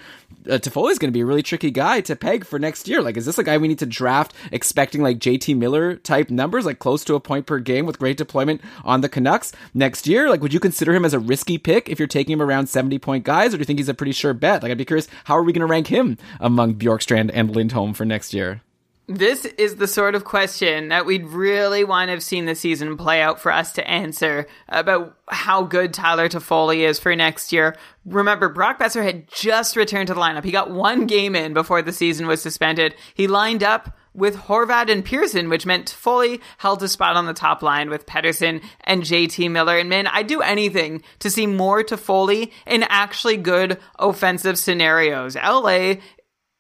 uh, 0.48 0.60
Toffoli's 0.60 1.00
going 1.00 1.10
to 1.10 1.18
be 1.18 1.22
a 1.22 1.26
really 1.26 1.42
tricky 1.42 1.72
guy 1.72 2.02
to 2.02 2.16
peg 2.16 2.46
for 2.46 2.60
next 2.60 2.88
year. 2.88 3.02
Like, 3.02 3.18
is 3.18 3.26
this 3.26 3.38
a 3.38 3.44
guy 3.44 3.58
we 3.58 3.68
need 3.68 3.80
to 3.80 3.86
draft 3.86 4.34
expecting 4.52 5.02
like 5.02 5.18
JT 5.18 5.58
Miller 5.58 5.96
type 5.96 6.30
numbers, 6.30 6.66
like 6.66 6.80
close 6.80 7.04
to 7.06 7.16
a 7.16 7.20
point 7.20 7.46
per 7.46 7.60
game 7.60 7.86
with 7.86 7.98
great 7.98 8.18
deployment 8.18 8.62
on 8.84 9.02
the 9.02 9.10
Canucks 9.10 9.52
next 9.74 10.06
year? 10.06 10.30
Like, 10.30 10.42
would 10.42 10.54
you 10.54 10.60
consider 10.60 10.94
him 10.94 11.06
as 11.06 11.14
a 11.14 11.20
risky 11.20 11.58
pick 11.58 11.90
if 11.90 11.98
you're 11.98 12.08
taking 12.08 12.34
him 12.34 12.42
around 12.42 12.68
70 12.68 13.00
point 13.00 13.24
guys, 13.24 13.54
or 13.54 13.58
do 13.58 13.62
you 13.62 13.66
think 13.66 13.80
he's 13.80 13.90
a 13.90 13.94
pretty 13.94 14.12
sure 14.12 14.34
bet? 14.34 14.62
Like, 14.62 14.72
I'd 14.72 14.78
be 14.78 14.86
curious, 14.86 15.08
how 15.24 15.36
are 15.38 15.44
we 15.44 15.54
going 15.54 15.62
to 15.62 15.66
rank 15.66 15.88
him 15.88 16.18
among 16.40 16.76
Bjorkstrand 16.76 17.32
and 17.34 17.56
Lindholm 17.56 17.94
for 17.94 18.06
next 18.06 18.34
year? 18.34 18.62
This 19.10 19.46
is 19.46 19.78
the 19.78 19.88
sort 19.88 20.16
of 20.16 20.26
question 20.26 20.90
that 20.90 21.06
we'd 21.06 21.26
really 21.28 21.86
want 21.86 22.10
to 22.10 22.12
have 22.12 22.22
seen 22.22 22.44
the 22.44 22.56
season 22.56 22.98
play 22.98 23.22
out 23.22 23.40
for 23.40 23.54
us 23.54 23.72
to 23.74 23.90
answer 23.90 24.48
about 24.68 25.16
how 25.30 25.64
good 25.64 25.94
Tyler 25.94 26.28
Toffoli 26.28 26.80
is 26.80 27.00
for 27.00 27.16
next 27.16 27.54
year. 27.54 27.78
Remember, 28.06 28.50
Brock 28.50 28.80
Boeser 28.80 29.04
had 29.04 29.30
just 29.30 29.78
returned 29.78 30.08
to 30.08 30.14
the 30.14 30.20
lineup. 30.20 30.44
He 30.44 30.52
got 30.52 30.72
one 30.72 31.06
game 31.08 31.38
in 31.38 31.54
before 31.54 31.82
the 31.82 31.94
season 31.94 32.28
was 32.28 32.42
suspended. 32.42 32.96
He 33.14 33.28
lined 33.28 33.64
up 33.64 33.96
with 34.14 34.36
Horvat 34.36 34.92
and 34.92 35.06
Pearson, 35.06 35.48
which 35.48 35.66
meant 35.66 35.94
Toffoli 35.94 36.42
held 36.58 36.84
a 36.84 36.90
spot 36.90 37.16
on 37.16 37.28
the 37.28 37.34
top 37.34 37.62
line 37.62 37.90
with 37.90 38.08
Pettersson 38.08 38.62
and 38.82 39.04
JT 39.04 39.50
Miller. 39.52 39.78
And 39.78 39.90
man, 39.90 40.08
I'd 40.08 40.28
do 40.28 40.42
anything 40.42 41.04
to 41.20 41.30
see 41.30 41.48
more 41.48 41.82
Toffoli 41.84 42.52
in 42.66 42.84
actually 42.84 43.38
good 43.38 43.80
offensive 44.00 44.58
scenarios. 44.58 45.36
LA 45.36 45.96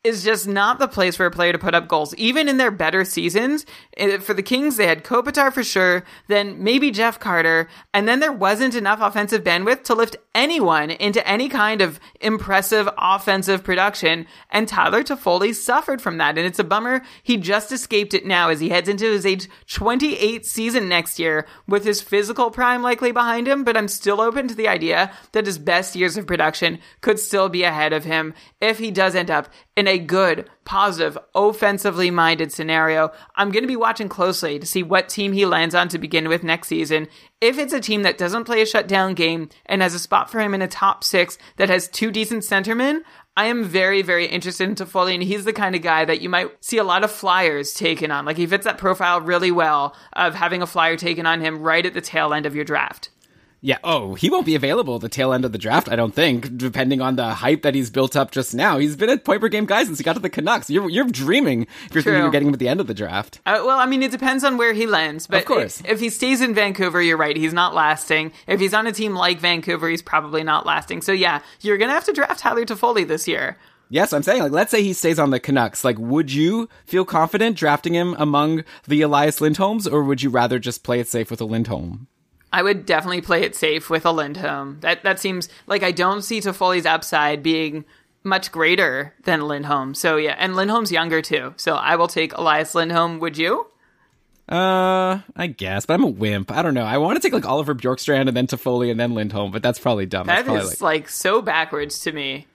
is 0.07 0.23
just 0.23 0.47
not 0.47 0.79
the 0.79 0.87
place 0.87 1.17
for 1.17 1.25
a 1.25 1.31
player 1.31 1.51
to 1.51 1.59
put 1.59 1.75
up 1.75 1.87
goals. 1.87 2.15
Even 2.15 2.47
in 2.47 2.57
their 2.57 2.71
better 2.71 3.03
seasons, 3.03 3.65
eh, 3.97 4.17
for 4.17 4.33
the 4.33 4.41
Kings, 4.41 4.77
they 4.77 4.87
had 4.87 5.03
Kopitar 5.03 5.51
for 5.51 5.63
sure, 5.63 6.03
then 6.27 6.63
maybe 6.63 6.91
Jeff 6.91 7.19
Carter, 7.19 7.67
and 7.93 8.07
then 8.07 8.19
there 8.19 8.31
wasn't 8.31 8.73
enough 8.73 8.99
offensive 9.01 9.43
bandwidth 9.43 9.83
to 9.83 9.93
lift 9.93 10.15
anyone 10.33 10.89
into 10.91 11.27
any 11.27 11.49
kind 11.49 11.81
of 11.81 11.99
impressive 12.21 12.87
offensive 12.97 13.63
production. 13.63 14.25
And 14.49 14.67
Tyler 14.67 15.03
Toffoli 15.03 15.53
suffered 15.53 16.01
from 16.01 16.17
that, 16.19 16.37
and 16.37 16.47
it's 16.47 16.59
a 16.59 16.63
bummer 16.63 17.01
he 17.23 17.37
just 17.37 17.71
escaped 17.71 18.13
it 18.13 18.25
now 18.25 18.49
as 18.49 18.59
he 18.59 18.69
heads 18.69 18.87
into 18.87 19.05
his 19.05 19.25
age 19.25 19.49
28 19.67 20.45
season 20.45 20.87
next 20.87 21.19
year 21.19 21.45
with 21.67 21.83
his 21.83 22.01
physical 22.01 22.51
prime 22.51 22.81
likely 22.81 23.11
behind 23.11 23.47
him. 23.47 23.63
But 23.63 23.75
I'm 23.75 23.87
still 23.87 24.21
open 24.21 24.47
to 24.47 24.55
the 24.55 24.67
idea 24.67 25.11
that 25.33 25.45
his 25.45 25.57
best 25.57 25.95
years 25.95 26.15
of 26.15 26.27
production 26.27 26.79
could 27.01 27.19
still 27.19 27.49
be 27.49 27.63
ahead 27.63 27.91
of 27.93 28.05
him 28.05 28.33
if 28.61 28.77
he 28.77 28.91
does 28.91 29.15
end 29.15 29.29
up 29.29 29.49
in 29.75 29.87
a 29.87 29.96
good, 29.99 30.49
positive, 30.65 31.17
offensively 31.33 32.11
minded 32.11 32.51
scenario. 32.51 33.11
I'm 33.35 33.51
going 33.51 33.63
to 33.63 33.67
be 33.67 33.75
watching 33.75 34.09
closely 34.09 34.59
to 34.59 34.65
see 34.65 34.83
what 34.83 35.09
team 35.09 35.33
he 35.33 35.45
lands 35.45 35.75
on 35.75 35.87
to 35.89 35.97
begin 35.97 36.29
with 36.29 36.43
next 36.43 36.67
season. 36.67 37.07
If 37.41 37.57
it's 37.57 37.73
a 37.73 37.79
team 37.79 38.03
that 38.03 38.17
doesn't 38.17 38.45
play 38.45 38.61
a 38.61 38.65
shutdown 38.65 39.13
game 39.13 39.49
and 39.65 39.81
has 39.81 39.93
a 39.93 39.99
spot 39.99 40.29
for 40.29 40.39
him 40.39 40.53
in 40.53 40.61
a 40.61 40.67
top 40.67 41.03
six 41.03 41.37
that 41.57 41.69
has 41.69 41.87
two 41.87 42.11
decent 42.11 42.43
centermen, 42.43 43.01
I 43.37 43.45
am 43.45 43.63
very, 43.63 44.01
very 44.01 44.25
interested 44.25 44.67
in 44.67 44.73
Toffoli, 44.73 45.13
and 45.13 45.21
he's 45.21 45.45
the 45.45 45.53
kind 45.53 45.75
of 45.75 45.83
guy 45.83 46.05
that 46.05 46.21
you 46.21 46.29
might 46.29 46.63
see 46.65 46.79
a 46.79 46.83
lot 46.83 47.03
of 47.03 47.11
flyers 47.11 47.73
taken 47.73 48.09
on. 48.09 48.25
Like 48.25 48.37
he 48.37 48.47
fits 48.47 48.65
that 48.65 48.79
profile 48.79 49.21
really 49.21 49.51
well 49.51 49.95
of 50.13 50.33
having 50.33 50.63
a 50.63 50.67
flyer 50.67 50.97
taken 50.97 51.27
on 51.27 51.41
him 51.41 51.61
right 51.61 51.85
at 51.85 51.93
the 51.93 52.01
tail 52.01 52.33
end 52.33 52.47
of 52.47 52.55
your 52.55 52.65
draft. 52.65 53.09
Yeah. 53.61 53.79
Oh, 53.83 54.13
he 54.13 54.29
won't 54.29 54.45
be 54.45 54.55
available 54.55 54.95
at 54.95 55.01
the 55.01 55.09
tail 55.09 55.33
end 55.33 55.43
of 55.43 55.51
the 55.51 55.57
draft, 55.57 55.89
I 55.89 55.95
don't 55.95 56.13
think, 56.13 56.57
depending 56.57 57.01
on 57.01 57.15
the 57.15 57.33
hype 57.33 57.63
that 57.63 57.73
he's 57.73 57.89
built 57.89 58.15
up 58.15 58.31
just 58.31 58.53
now. 58.53 58.77
He's 58.77 58.95
been 58.95 59.09
a 59.09 59.17
point 59.17 59.41
per 59.41 59.47
game 59.47 59.65
guy 59.65 59.83
since 59.83 59.97
he 59.97 60.03
got 60.03 60.13
to 60.13 60.19
the 60.19 60.29
Canucks. 60.29 60.69
You're, 60.69 60.89
you're 60.89 61.05
dreaming 61.05 61.63
if 61.63 61.95
you're 61.95 62.03
thinking 62.03 62.21
you're 62.21 62.31
getting 62.31 62.47
him 62.49 62.53
at 62.53 62.59
the 62.59 62.67
end 62.67 62.79
of 62.79 62.87
the 62.87 62.93
draft. 62.93 63.39
Uh, 63.45 63.63
well, 63.65 63.79
I 63.79 63.85
mean, 63.85 64.03
it 64.03 64.11
depends 64.11 64.43
on 64.43 64.57
where 64.57 64.73
he 64.73 64.85
lands. 64.85 65.27
But 65.27 65.39
Of 65.39 65.45
course. 65.45 65.79
If, 65.81 65.87
if 65.87 65.99
he 65.99 66.09
stays 66.09 66.41
in 66.41 66.53
Vancouver, 66.53 67.01
you're 67.01 67.17
right. 67.17 67.35
He's 67.35 67.53
not 67.53 67.73
lasting. 67.73 68.31
If 68.45 68.59
he's 68.59 68.73
on 68.73 68.85
a 68.85 68.91
team 68.91 69.15
like 69.15 69.39
Vancouver, 69.39 69.89
he's 69.89 70.03
probably 70.03 70.43
not 70.43 70.65
lasting. 70.65 71.01
So 71.01 71.11
yeah, 71.11 71.41
you're 71.61 71.77
gonna 71.77 71.93
have 71.93 72.05
to 72.05 72.13
draft 72.13 72.39
Tyler 72.39 72.65
Toffoli 72.65 73.07
this 73.07 73.27
year. 73.27 73.57
Yes, 73.89 74.11
I'm 74.11 74.23
saying, 74.23 74.41
like, 74.41 74.51
let's 74.51 74.69
say 74.69 74.83
he 74.83 74.91
stays 74.91 75.17
on 75.17 75.29
the 75.29 75.39
Canucks. 75.39 75.85
Like, 75.85 75.97
would 75.97 76.31
you 76.31 76.67
feel 76.85 77.05
confident 77.05 77.55
drafting 77.55 77.93
him 77.93 78.15
among 78.17 78.65
the 78.85 79.01
Elias 79.01 79.39
Lindholms, 79.39 79.89
or 79.89 80.03
would 80.03 80.21
you 80.21 80.29
rather 80.29 80.59
just 80.59 80.83
play 80.83 80.99
it 80.99 81.07
safe 81.07 81.31
with 81.31 81.39
a 81.39 81.45
Lindholm? 81.45 82.07
I 82.51 82.63
would 82.63 82.85
definitely 82.85 83.21
play 83.21 83.43
it 83.43 83.55
safe 83.55 83.89
with 83.89 84.05
a 84.05 84.11
Lindholm. 84.11 84.77
That 84.81 85.03
that 85.03 85.19
seems 85.19 85.49
like 85.67 85.83
I 85.83 85.91
don't 85.91 86.21
see 86.21 86.39
Toffoli's 86.39 86.85
upside 86.85 87.43
being 87.43 87.85
much 88.23 88.51
greater 88.51 89.13
than 89.23 89.47
Lindholm. 89.47 89.93
So 89.93 90.17
yeah, 90.17 90.35
and 90.37 90.55
Lindholm's 90.55 90.91
younger 90.91 91.21
too. 91.21 91.53
So 91.57 91.75
I 91.75 91.95
will 91.95 92.07
take 92.07 92.33
Elias 92.33 92.75
Lindholm. 92.75 93.19
Would 93.19 93.37
you? 93.37 93.67
Uh, 94.49 95.19
I 95.35 95.47
guess, 95.47 95.85
but 95.85 95.95
I'm 95.95 96.03
a 96.03 96.07
wimp. 96.07 96.51
I 96.51 96.61
don't 96.61 96.73
know. 96.73 96.85
I 96.85 96.97
want 96.99 97.17
to 97.17 97.21
take 97.21 97.33
like 97.33 97.45
Oliver 97.45 97.75
Bjorkstrand 97.75 98.29
and 98.29 98.37
then 98.37 98.47
Toffoli 98.47 98.89
and 98.89 98.97
then 98.97 99.13
Lindholm, 99.13 99.51
but 99.51 99.61
that's 99.61 99.77
probably 99.77 100.05
dumb. 100.05 100.27
That's 100.27 100.43
That 100.43 100.45
probably 100.45 100.71
is 100.71 100.81
like, 100.81 101.09
so 101.09 101.41
backwards 101.41 101.99
to 102.01 102.13
me. 102.13 102.47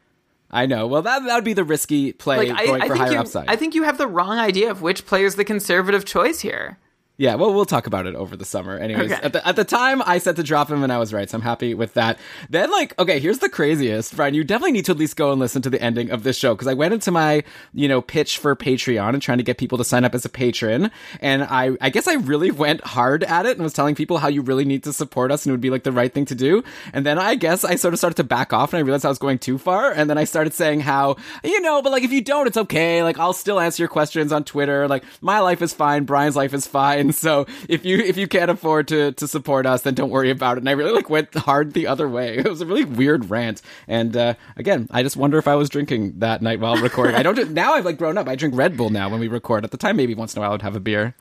I 0.50 0.64
know. 0.64 0.86
Well, 0.86 1.02
that 1.02 1.22
that 1.24 1.34
would 1.34 1.44
be 1.44 1.52
the 1.52 1.64
risky 1.64 2.12
play 2.12 2.50
Like 2.50 2.60
I, 2.60 2.66
going 2.66 2.82
I 2.82 2.86
for 2.86 2.94
think 2.94 3.04
higher 3.06 3.12
you, 3.14 3.20
upside. 3.20 3.48
I 3.48 3.56
think 3.56 3.74
you 3.74 3.82
have 3.82 3.98
the 3.98 4.06
wrong 4.06 4.38
idea 4.38 4.70
of 4.70 4.80
which 4.80 5.04
player's 5.06 5.34
the 5.34 5.44
conservative 5.44 6.04
choice 6.06 6.40
here. 6.40 6.78
Yeah, 7.18 7.34
well, 7.34 7.52
we'll 7.52 7.66
talk 7.66 7.86
about 7.86 8.06
it 8.06 8.14
over 8.14 8.36
the 8.36 8.44
summer. 8.44 8.76
Anyways, 8.78 9.12
Okay. 9.12 9.22
at 9.22 9.32
the 9.34 9.46
at 9.46 9.54
the 9.54 9.64
time, 9.64 10.02
I 10.06 10.18
said 10.18 10.36
to 10.36 10.42
drop 10.42 10.70
him, 10.70 10.82
and 10.82 10.90
I 10.92 10.98
was 10.98 11.12
right, 11.12 11.28
so 11.28 11.36
I'm 11.36 11.42
happy 11.42 11.74
with 11.74 11.92
that. 11.94 12.18
Then, 12.48 12.70
like, 12.70 12.98
okay, 12.98 13.20
here's 13.20 13.38
the 13.38 13.50
craziest, 13.50 14.16
Brian. 14.16 14.32
You 14.34 14.42
definitely 14.44 14.72
need 14.72 14.86
to 14.86 14.92
at 14.92 14.98
least 14.98 15.14
go 15.16 15.30
and 15.30 15.38
listen 15.38 15.60
to 15.62 15.70
the 15.70 15.80
ending 15.80 16.10
of 16.10 16.22
this 16.22 16.36
show 16.38 16.54
because 16.54 16.66
I 16.66 16.74
went 16.74 16.94
into 16.94 17.10
my, 17.10 17.44
you 17.74 17.86
know, 17.86 18.00
pitch 18.00 18.38
for 18.38 18.56
Patreon 18.56 19.10
and 19.10 19.20
trying 19.22 19.38
to 19.38 19.44
get 19.44 19.58
people 19.58 19.76
to 19.78 19.84
sign 19.84 20.04
up 20.04 20.14
as 20.14 20.24
a 20.24 20.30
patron, 20.30 20.90
and 21.20 21.42
I, 21.44 21.76
I 21.82 21.90
guess 21.90 22.08
I 22.08 22.14
really 22.14 22.50
went 22.50 22.80
hard 22.82 23.24
at 23.24 23.44
it 23.46 23.56
and 23.56 23.62
was 23.62 23.74
telling 23.74 23.94
people 23.94 24.18
how 24.18 24.28
you 24.28 24.40
really 24.40 24.64
need 24.64 24.82
to 24.84 24.92
support 24.92 25.30
us 25.30 25.44
and 25.44 25.50
it 25.50 25.52
would 25.52 25.60
be 25.60 25.70
like 25.70 25.84
the 25.84 25.92
right 25.92 26.12
thing 26.12 26.24
to 26.24 26.34
do. 26.34 26.64
And 26.94 27.04
then 27.04 27.18
I 27.18 27.34
guess 27.34 27.62
I 27.62 27.74
sort 27.74 27.92
of 27.94 27.98
started 27.98 28.16
to 28.16 28.24
back 28.24 28.52
off, 28.54 28.72
and 28.72 28.78
I 28.78 28.82
realized 28.82 29.04
I 29.04 29.10
was 29.10 29.18
going 29.18 29.38
too 29.38 29.58
far. 29.58 29.92
And 29.92 30.08
then 30.08 30.16
I 30.16 30.24
started 30.24 30.54
saying 30.54 30.80
how, 30.80 31.16
you 31.44 31.60
know, 31.60 31.82
but 31.82 31.92
like 31.92 32.04
if 32.04 32.10
you 32.10 32.22
don't, 32.22 32.46
it's 32.46 32.56
okay. 32.56 33.02
Like 33.02 33.18
I'll 33.18 33.34
still 33.34 33.60
answer 33.60 33.82
your 33.82 33.88
questions 33.90 34.32
on 34.32 34.44
Twitter. 34.44 34.88
Like 34.88 35.04
my 35.20 35.40
life 35.40 35.60
is 35.60 35.74
fine, 35.74 36.04
Brian's 36.04 36.36
life 36.36 36.54
is 36.54 36.66
fine. 36.66 37.01
So 37.10 37.46
if 37.68 37.84
you 37.84 37.98
if 37.98 38.16
you 38.16 38.28
can't 38.28 38.50
afford 38.50 38.86
to 38.88 39.12
to 39.12 39.26
support 39.26 39.66
us, 39.66 39.82
then 39.82 39.94
don't 39.94 40.10
worry 40.10 40.30
about 40.30 40.56
it. 40.56 40.60
And 40.60 40.68
I 40.68 40.72
really 40.72 40.92
like 40.92 41.10
went 41.10 41.34
hard 41.34 41.72
the 41.72 41.86
other 41.88 42.08
way. 42.08 42.36
It 42.42 42.48
was 42.48 42.60
a 42.60 42.66
really 42.66 42.84
weird 42.84 43.30
rant. 43.30 43.62
And 43.88 44.16
uh, 44.16 44.34
again, 44.56 44.86
I 44.90 45.02
just 45.02 45.16
wonder 45.16 45.38
if 45.38 45.48
I 45.48 45.54
was 45.56 45.68
drinking 45.68 46.18
that 46.20 46.42
night 46.42 46.60
while 46.60 46.76
recording. 46.76 47.16
I 47.16 47.22
don't 47.22 47.34
do- 47.34 47.46
now. 47.48 47.74
I've 47.74 47.84
like 47.84 47.98
grown 47.98 48.18
up. 48.18 48.28
I 48.28 48.36
drink 48.36 48.54
Red 48.54 48.76
Bull 48.76 48.90
now 48.90 49.08
when 49.08 49.18
we 49.20 49.28
record. 49.28 49.64
At 49.64 49.70
the 49.70 49.76
time, 49.76 49.96
maybe 49.96 50.14
once 50.14 50.34
in 50.34 50.38
a 50.38 50.42
while 50.42 50.52
I'd 50.52 50.62
have 50.62 50.76
a 50.76 50.80
beer. 50.80 51.14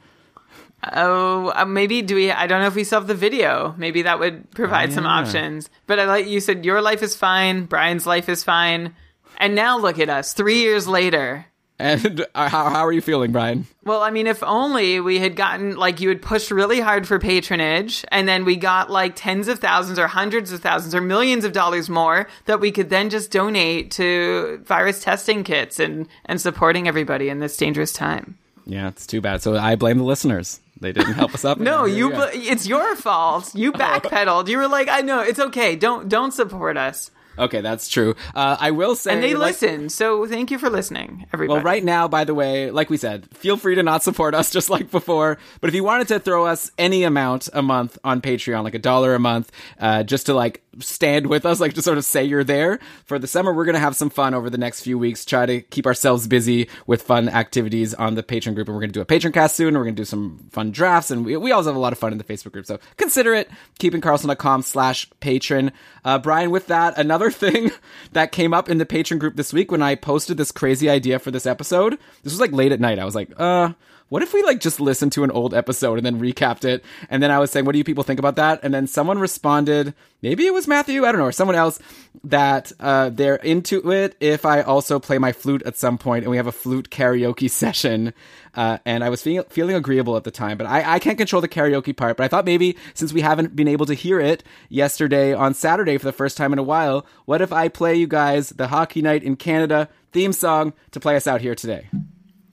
Oh, 0.93 1.51
uh, 1.55 1.65
maybe 1.65 2.01
do 2.01 2.15
we? 2.15 2.31
I 2.31 2.47
don't 2.47 2.59
know 2.61 2.67
if 2.67 2.75
we 2.75 2.83
still 2.83 2.99
have 2.99 3.07
the 3.07 3.13
video. 3.13 3.75
Maybe 3.77 4.01
that 4.01 4.19
would 4.19 4.49
provide 4.51 4.91
some 4.91 5.05
Oh, 5.05 5.09
yeah. 5.09 5.19
options. 5.21 5.69
But 5.85 5.99
I 5.99 6.05
like 6.05 6.25
you 6.27 6.39
said, 6.39 6.65
your 6.65 6.81
life 6.81 7.03
is 7.03 7.15
fine. 7.15 7.65
Brian's 7.65 8.07
life 8.07 8.27
is 8.29 8.43
fine. 8.43 8.95
And 9.37 9.53
now 9.55 9.77
look 9.77 9.99
at 9.99 10.09
us, 10.09 10.33
three 10.33 10.59
years 10.59 10.87
later. 10.87 11.45
And 11.81 12.25
uh, 12.35 12.47
how, 12.49 12.69
how 12.69 12.85
are 12.85 12.91
you 12.91 13.01
feeling, 13.01 13.31
Brian? 13.31 13.65
Well, 13.83 14.01
I 14.03 14.11
mean, 14.11 14.27
if 14.27 14.43
only 14.43 14.99
we 14.99 15.17
had 15.19 15.35
gotten 15.35 15.75
like 15.75 15.99
you 15.99 16.09
had 16.09 16.21
pushed 16.21 16.51
really 16.51 16.79
hard 16.79 17.07
for 17.07 17.17
patronage, 17.17 18.05
and 18.11 18.27
then 18.27 18.45
we 18.45 18.55
got 18.55 18.91
like 18.91 19.13
tens 19.15 19.47
of 19.47 19.59
thousands 19.59 19.97
or 19.97 20.07
hundreds 20.07 20.51
of 20.51 20.59
thousands 20.61 20.93
or 20.93 21.01
millions 21.01 21.43
of 21.43 21.53
dollars 21.53 21.89
more 21.89 22.27
that 22.45 22.59
we 22.59 22.71
could 22.71 22.89
then 22.89 23.09
just 23.09 23.31
donate 23.31 23.89
to 23.91 24.61
virus 24.63 25.03
testing 25.03 25.43
kits 25.43 25.79
and 25.79 26.07
and 26.25 26.39
supporting 26.39 26.87
everybody 26.87 27.29
in 27.29 27.39
this 27.39 27.57
dangerous 27.57 27.91
time. 27.91 28.37
Yeah, 28.67 28.87
it's 28.89 29.07
too 29.07 29.21
bad. 29.21 29.41
So 29.41 29.57
I 29.57 29.75
blame 29.75 29.97
the 29.97 30.03
listeners. 30.03 30.59
They 30.79 30.91
didn't 30.91 31.13
help 31.13 31.33
us 31.33 31.43
up. 31.45 31.59
No, 31.71 31.85
you. 31.85 32.09
bl- 32.11 32.23
It's 32.33 32.67
your 32.67 32.95
fault. 32.95 33.53
You 33.55 33.71
backpedaled. 33.85 34.47
You 34.47 34.57
were 34.59 34.67
like, 34.67 34.87
"I 34.87 35.01
know 35.01 35.21
it's 35.21 35.39
okay. 35.39 35.75
Don't 35.75 36.07
don't 36.09 36.31
support 36.31 36.77
us." 36.77 37.09
Okay, 37.39 37.61
that's 37.61 37.87
true. 37.89 38.15
Uh, 38.35 38.57
I 38.59 38.71
will 38.71 38.95
say, 38.95 39.13
And 39.13 39.23
they 39.23 39.33
like- 39.33 39.53
listen. 39.61 39.89
So 39.89 40.25
thank 40.27 40.51
you 40.51 40.59
for 40.59 40.69
listening, 40.69 41.25
everybody. 41.33 41.55
Well, 41.57 41.63
right 41.63 41.83
now, 41.83 42.07
by 42.07 42.23
the 42.23 42.33
way, 42.33 42.71
like 42.71 42.89
we 42.89 42.97
said, 42.97 43.27
feel 43.35 43.57
free 43.57 43.75
to 43.75 43.83
not 43.83 44.03
support 44.03 44.35
us 44.35 44.51
just 44.57 44.69
like 44.69 44.91
before. 44.91 45.37
But 45.61 45.69
if 45.69 45.75
you 45.75 45.83
wanted 45.83 46.07
to 46.09 46.19
throw 46.19 46.45
us 46.45 46.71
any 46.77 47.03
amount 47.03 47.49
a 47.53 47.61
month 47.61 47.97
on 48.03 48.21
Patreon, 48.21 48.63
like 48.63 48.75
a 48.75 48.79
dollar 48.79 49.15
a 49.15 49.19
month, 49.19 49.51
uh, 49.79 50.03
just 50.03 50.25
to 50.27 50.33
like 50.33 50.61
stand 50.79 51.27
with 51.27 51.45
us, 51.45 51.59
like 51.59 51.73
to 51.73 51.81
sort 51.81 51.97
of 51.97 52.05
say 52.05 52.23
you're 52.23 52.43
there 52.43 52.79
for 53.05 53.17
the 53.19 53.27
summer, 53.27 53.53
we're 53.53 53.65
going 53.65 53.73
to 53.75 53.79
have 53.79 53.95
some 53.95 54.09
fun 54.09 54.33
over 54.33 54.49
the 54.49 54.57
next 54.57 54.81
few 54.81 54.97
weeks, 54.97 55.25
try 55.25 55.45
to 55.45 55.61
keep 55.61 55.85
ourselves 55.85 56.27
busy 56.27 56.69
with 56.87 57.01
fun 57.01 57.27
activities 57.29 57.93
on 57.93 58.15
the 58.15 58.23
Patreon 58.23 58.55
group. 58.55 58.67
And 58.67 58.75
we're 58.75 58.81
going 58.81 58.91
to 58.91 58.93
do 58.93 59.01
a 59.01 59.05
Patreon 59.05 59.33
cast 59.33 59.55
soon. 59.55 59.73
We're 59.73 59.83
going 59.83 59.95
to 59.95 60.01
do 60.01 60.05
some 60.05 60.47
fun 60.51 60.71
drafts. 60.71 61.11
And 61.11 61.25
we, 61.25 61.35
we 61.37 61.51
always 61.51 61.65
have 61.67 61.75
a 61.75 61.79
lot 61.79 61.93
of 61.93 61.99
fun 61.99 62.11
in 62.11 62.17
the 62.17 62.23
Facebook 62.23 62.51
group. 62.51 62.65
So 62.65 62.79
consider 62.97 63.33
it 63.33 63.49
keepingkarlsson.com 63.79 64.61
slash 64.61 65.09
patron. 65.19 65.71
Uh, 66.03 66.17
Brian, 66.19 66.51
with 66.51 66.67
that, 66.67 66.97
another 66.97 67.20
thing 67.29 67.71
that 68.13 68.31
came 68.31 68.53
up 68.53 68.69
in 68.69 68.77
the 68.77 68.85
patron 68.85 69.19
group 69.19 69.35
this 69.35 69.53
week 69.53 69.71
when 69.71 69.81
I 69.81 69.95
posted 69.95 70.37
this 70.37 70.51
crazy 70.51 70.89
idea 70.89 71.19
for 71.19 71.29
this 71.29 71.45
episode, 71.45 71.99
this 72.23 72.33
was 72.33 72.39
like 72.39 72.53
late 72.53 72.71
at 72.71 72.79
night. 72.79 72.97
I 72.97 73.05
was 73.05 73.15
like, 73.15 73.31
uh, 73.37 73.73
what 74.11 74.21
if 74.21 74.33
we 74.33 74.43
like 74.43 74.59
just 74.59 74.81
listened 74.81 75.13
to 75.13 75.23
an 75.23 75.31
old 75.31 75.53
episode 75.53 75.97
and 75.97 76.05
then 76.05 76.19
recapped 76.19 76.65
it? 76.65 76.83
And 77.09 77.23
then 77.23 77.31
I 77.31 77.39
was 77.39 77.49
saying, 77.49 77.65
what 77.65 77.71
do 77.71 77.77
you 77.77 77.85
people 77.85 78.03
think 78.03 78.19
about 78.19 78.35
that? 78.35 78.59
And 78.61 78.73
then 78.73 78.85
someone 78.85 79.19
responded, 79.19 79.93
maybe 80.21 80.45
it 80.45 80.53
was 80.53 80.67
Matthew, 80.67 81.05
I 81.05 81.13
don't 81.13 81.19
know, 81.19 81.27
or 81.27 81.31
someone 81.31 81.55
else 81.55 81.79
that 82.25 82.73
uh, 82.81 83.09
they're 83.09 83.37
into 83.37 83.89
it 83.89 84.17
if 84.19 84.45
I 84.45 84.63
also 84.63 84.99
play 84.99 85.17
my 85.17 85.31
flute 85.31 85.63
at 85.63 85.77
some 85.77 85.97
point 85.97 86.25
and 86.25 86.31
we 86.31 86.35
have 86.35 86.47
a 86.47 86.51
flute 86.51 86.89
karaoke 86.89 87.49
session. 87.49 88.13
Uh, 88.53 88.79
and 88.85 89.01
I 89.01 89.07
was 89.07 89.21
feeling 89.21 89.45
feeling 89.47 89.77
agreeable 89.77 90.17
at 90.17 90.25
the 90.25 90.31
time, 90.31 90.57
but 90.57 90.67
I, 90.67 90.95
I 90.95 90.99
can't 90.99 91.17
control 91.17 91.41
the 91.41 91.47
karaoke 91.47 91.95
part. 91.95 92.17
But 92.17 92.25
I 92.25 92.27
thought 92.27 92.43
maybe 92.43 92.75
since 92.93 93.13
we 93.13 93.21
haven't 93.21 93.55
been 93.55 93.69
able 93.69 93.85
to 93.85 93.93
hear 93.93 94.19
it 94.19 94.43
yesterday 94.67 95.33
on 95.33 95.53
Saturday 95.53 95.97
for 95.97 96.05
the 96.05 96.11
first 96.11 96.35
time 96.35 96.51
in 96.51 96.59
a 96.59 96.63
while, 96.63 97.05
what 97.23 97.41
if 97.41 97.53
I 97.53 97.69
play 97.69 97.95
you 97.95 98.07
guys 98.07 98.49
the 98.49 98.67
Hockey 98.67 99.01
Night 99.01 99.23
in 99.23 99.37
Canada 99.37 99.87
theme 100.11 100.33
song 100.33 100.73
to 100.91 100.99
play 100.99 101.15
us 101.15 101.27
out 101.27 101.39
here 101.39 101.55
today? 101.55 101.87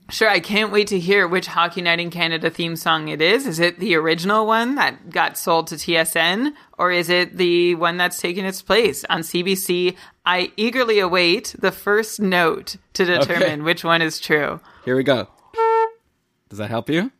Sure, 0.09 0.29
I 0.29 0.39
can't 0.39 0.71
wait 0.71 0.87
to 0.87 0.99
hear 0.99 1.27
which 1.27 1.47
Hockey 1.47 1.81
Night 1.81 1.99
in 1.99 2.09
Canada 2.09 2.49
theme 2.49 2.75
song 2.75 3.09
it 3.09 3.21
is. 3.21 3.45
Is 3.45 3.59
it 3.59 3.79
the 3.79 3.95
original 3.95 4.45
one 4.47 4.75
that 4.75 5.09
got 5.11 5.37
sold 5.37 5.67
to 5.67 5.75
TSN, 5.75 6.53
or 6.77 6.91
is 6.91 7.09
it 7.09 7.37
the 7.37 7.75
one 7.75 7.97
that's 7.97 8.19
taken 8.19 8.43
its 8.45 8.61
place 8.61 9.05
on 9.09 9.21
CBC? 9.21 9.95
I 10.25 10.51
eagerly 10.57 10.99
await 10.99 11.55
the 11.59 11.71
first 11.71 12.19
note 12.19 12.75
to 12.93 13.05
determine 13.05 13.43
Okay. 13.43 13.61
which 13.61 13.83
one 13.83 14.01
is 14.01 14.19
true. 14.19 14.59
Here 14.85 14.95
we 14.95 15.03
go. 15.03 15.27
Does 16.49 16.57
that 16.57 16.69
help 16.69 16.89
you? 16.89 17.11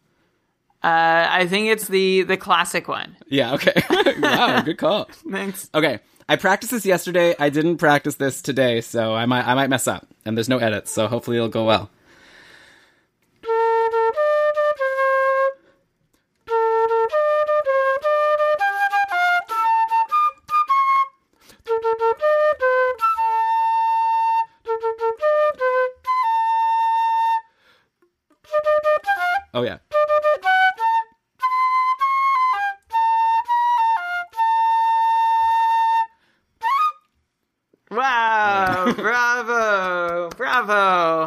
Uh, 0.81 1.27
I 1.29 1.45
think 1.47 1.67
it's 1.67 1.87
the 1.87 2.23
the 2.23 2.37
classic 2.37 2.87
one. 2.87 3.17
Yeah, 3.27 3.53
okay. 3.55 3.73
wow, 4.19 4.61
good 4.61 4.77
call. 4.77 5.09
Thanks. 5.29 5.69
Okay. 5.75 5.99
I 6.27 6.35
practiced 6.35 6.71
this 6.71 6.85
yesterday. 6.85 7.35
I 7.39 7.49
didn't 7.49 7.77
practice 7.77 8.15
this 8.15 8.41
today, 8.41 8.81
so 8.81 9.13
I 9.13 9.25
might 9.25 9.45
I 9.45 9.55
might 9.55 9.69
mess 9.69 9.87
up. 9.87 10.07
And 10.25 10.37
there's 10.37 10.47
no 10.49 10.57
edits, 10.57 10.89
so 10.91 11.07
hopefully 11.07 11.37
it'll 11.37 11.49
go 11.49 11.65
well. 11.65 11.89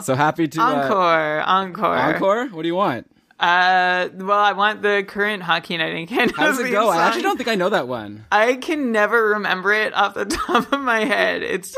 So 0.04 0.14
happy 0.14 0.48
to 0.48 0.60
uh, 0.60 0.64
encore! 0.64 1.40
Encore! 1.40 1.96
encore. 1.96 2.48
What 2.48 2.62
do 2.62 2.68
you 2.68 2.74
want? 2.74 3.06
Uh, 3.42 4.08
well, 4.18 4.38
I 4.38 4.52
want 4.52 4.82
the 4.82 5.04
current 5.06 5.42
Hockey 5.42 5.76
Night 5.76 5.94
in 5.94 6.06
Canada. 6.06 6.34
How 6.36 6.46
does 6.46 6.60
it 6.60 6.70
go? 6.70 6.90
I 6.90 7.08
actually 7.08 7.22
don't 7.22 7.36
think 7.36 7.48
I 7.48 7.56
know 7.56 7.70
that 7.70 7.88
one. 7.88 8.24
I 8.30 8.54
can 8.54 8.92
never 8.92 9.30
remember 9.30 9.72
it 9.72 9.92
off 9.94 10.14
the 10.14 10.24
top 10.46 10.72
of 10.72 10.80
my 10.80 11.04
head. 11.04 11.42
It's 11.42 11.74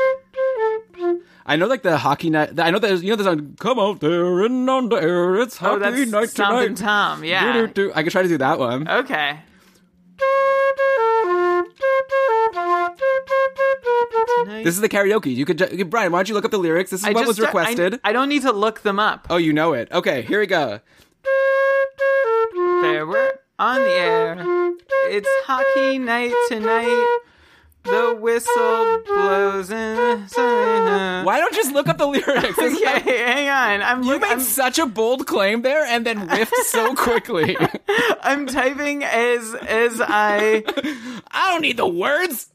I 1.43 1.55
know 1.55 1.65
like 1.65 1.81
the 1.81 1.97
hockey 1.97 2.29
night. 2.29 2.59
I 2.59 2.69
know 2.69 2.77
that 2.77 3.01
you 3.01 3.09
know 3.09 3.15
there's 3.15 3.27
on 3.27 3.55
come 3.59 3.79
out 3.79 3.99
there 3.99 4.41
and 4.41 4.69
on 4.69 4.89
the 4.89 4.97
air. 4.97 5.37
It's 5.37 5.59
oh, 5.59 5.79
hockey 5.79 6.05
that's 6.05 6.11
night 6.11 6.29
tonight. 6.29 6.77
Tom. 6.77 7.23
Yeah. 7.23 7.53
Do-do-do. 7.53 7.91
I 7.95 8.03
could 8.03 8.11
try 8.11 8.21
to 8.21 8.27
do 8.27 8.37
that 8.37 8.59
one. 8.59 8.87
Okay. 8.87 9.39
This 14.65 14.73
is 14.73 14.81
the 14.81 14.89
karaoke. 14.89 15.33
You 15.33 15.45
could, 15.45 15.59
ju- 15.59 15.85
Brian. 15.85 16.11
Why 16.11 16.17
don't 16.17 16.27
you 16.27 16.33
look 16.33 16.43
up 16.43 16.49
the 16.49 16.57
lyrics? 16.57 16.89
This 16.89 17.01
is 17.01 17.05
I 17.05 17.11
what 17.11 17.27
was 17.27 17.39
requested. 17.39 17.99
I, 18.03 18.09
I 18.09 18.13
don't 18.13 18.29
need 18.29 18.41
to 18.41 18.51
look 18.51 18.81
them 18.81 18.99
up. 18.99 19.27
oh, 19.29 19.37
you 19.37 19.53
know 19.53 19.73
it. 19.73 19.91
Okay, 19.91 20.23
here 20.23 20.39
we 20.39 20.47
go. 20.47 20.79
There, 22.81 23.05
we're 23.05 23.33
on 23.59 23.81
the 23.81 23.91
air. 23.91 24.73
It's 25.07 25.29
hockey 25.45 25.99
night 25.99 26.33
tonight. 26.47 27.19
The 27.83 28.17
whistle 28.19 29.03
blows 29.05 29.69
and. 29.69 30.27
Why 31.25 31.37
don't 31.39 31.51
you 31.51 31.57
just 31.61 31.71
look 31.73 31.87
up 31.87 31.99
the 31.99 32.07
lyrics? 32.07 32.57
Okay, 32.59 32.99
hang 33.23 33.49
on. 33.49 33.83
I'm 33.83 34.01
You 34.03 34.13
look, 34.13 34.21
made 34.23 34.31
I'm, 34.31 34.39
such 34.39 34.79
a 34.79 34.87
bold 34.87 35.27
claim 35.27 35.61
there, 35.61 35.85
and 35.85 36.03
then 36.05 36.27
whiffed 36.27 36.55
so 36.65 36.95
quickly. 36.95 37.55
I'm 38.21 38.47
typing 38.47 39.03
as 39.03 39.53
as 39.67 40.01
I. 40.01 40.63
I 41.31 41.51
don't 41.51 41.61
need 41.61 41.77
the 41.77 41.87
words. 41.87 42.47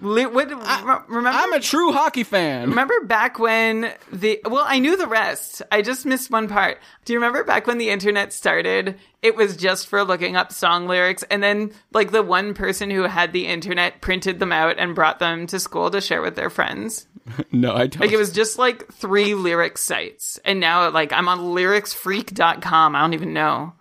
Li- 0.00 0.26
what, 0.26 0.48
re- 0.50 0.96
remember? 1.08 1.38
I'm 1.38 1.52
a 1.52 1.60
true 1.60 1.92
hockey 1.92 2.24
fan. 2.24 2.68
Remember 2.70 3.00
back 3.04 3.38
when 3.38 3.92
the 4.12 4.40
well, 4.44 4.64
I 4.66 4.78
knew 4.80 4.96
the 4.96 5.06
rest. 5.06 5.62
I 5.72 5.82
just 5.82 6.04
missed 6.04 6.30
one 6.30 6.48
part. 6.48 6.78
Do 7.04 7.12
you 7.12 7.18
remember 7.18 7.44
back 7.44 7.66
when 7.66 7.78
the 7.78 7.90
internet 7.90 8.32
started? 8.32 8.98
It 9.22 9.36
was 9.36 9.56
just 9.56 9.86
for 9.86 10.02
looking 10.04 10.36
up 10.36 10.52
song 10.52 10.86
lyrics, 10.88 11.22
and 11.30 11.42
then 11.42 11.72
like 11.92 12.10
the 12.10 12.22
one 12.22 12.54
person 12.54 12.90
who 12.90 13.02
had 13.04 13.32
the 13.32 13.46
internet 13.46 14.00
printed 14.00 14.40
them 14.40 14.52
out 14.52 14.78
and 14.78 14.94
brought 14.94 15.20
them 15.20 15.46
to 15.46 15.58
school 15.60 15.90
to 15.90 16.00
share 16.00 16.20
with 16.22 16.34
their 16.36 16.50
friends. 16.50 17.06
No, 17.50 17.72
I 17.74 17.86
don't. 17.86 18.00
Like 18.00 18.12
it 18.12 18.18
was 18.18 18.32
just 18.32 18.58
like 18.58 18.92
three 18.92 19.32
lyric 19.34 19.78
sites, 19.78 20.38
and 20.44 20.60
now 20.60 20.90
like 20.90 21.10
I'm 21.10 21.26
on 21.28 21.38
lyricsfreak.com. 21.38 22.94
I 22.96 23.00
don't 23.00 23.14
even 23.14 23.32
know. 23.32 23.72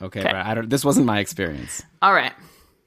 okay, 0.00 0.22
Brian, 0.22 0.36
I 0.46 0.54
don't. 0.54 0.68
This 0.68 0.84
wasn't 0.84 1.06
my 1.06 1.20
experience. 1.20 1.82
All 2.00 2.12
right, 2.12 2.32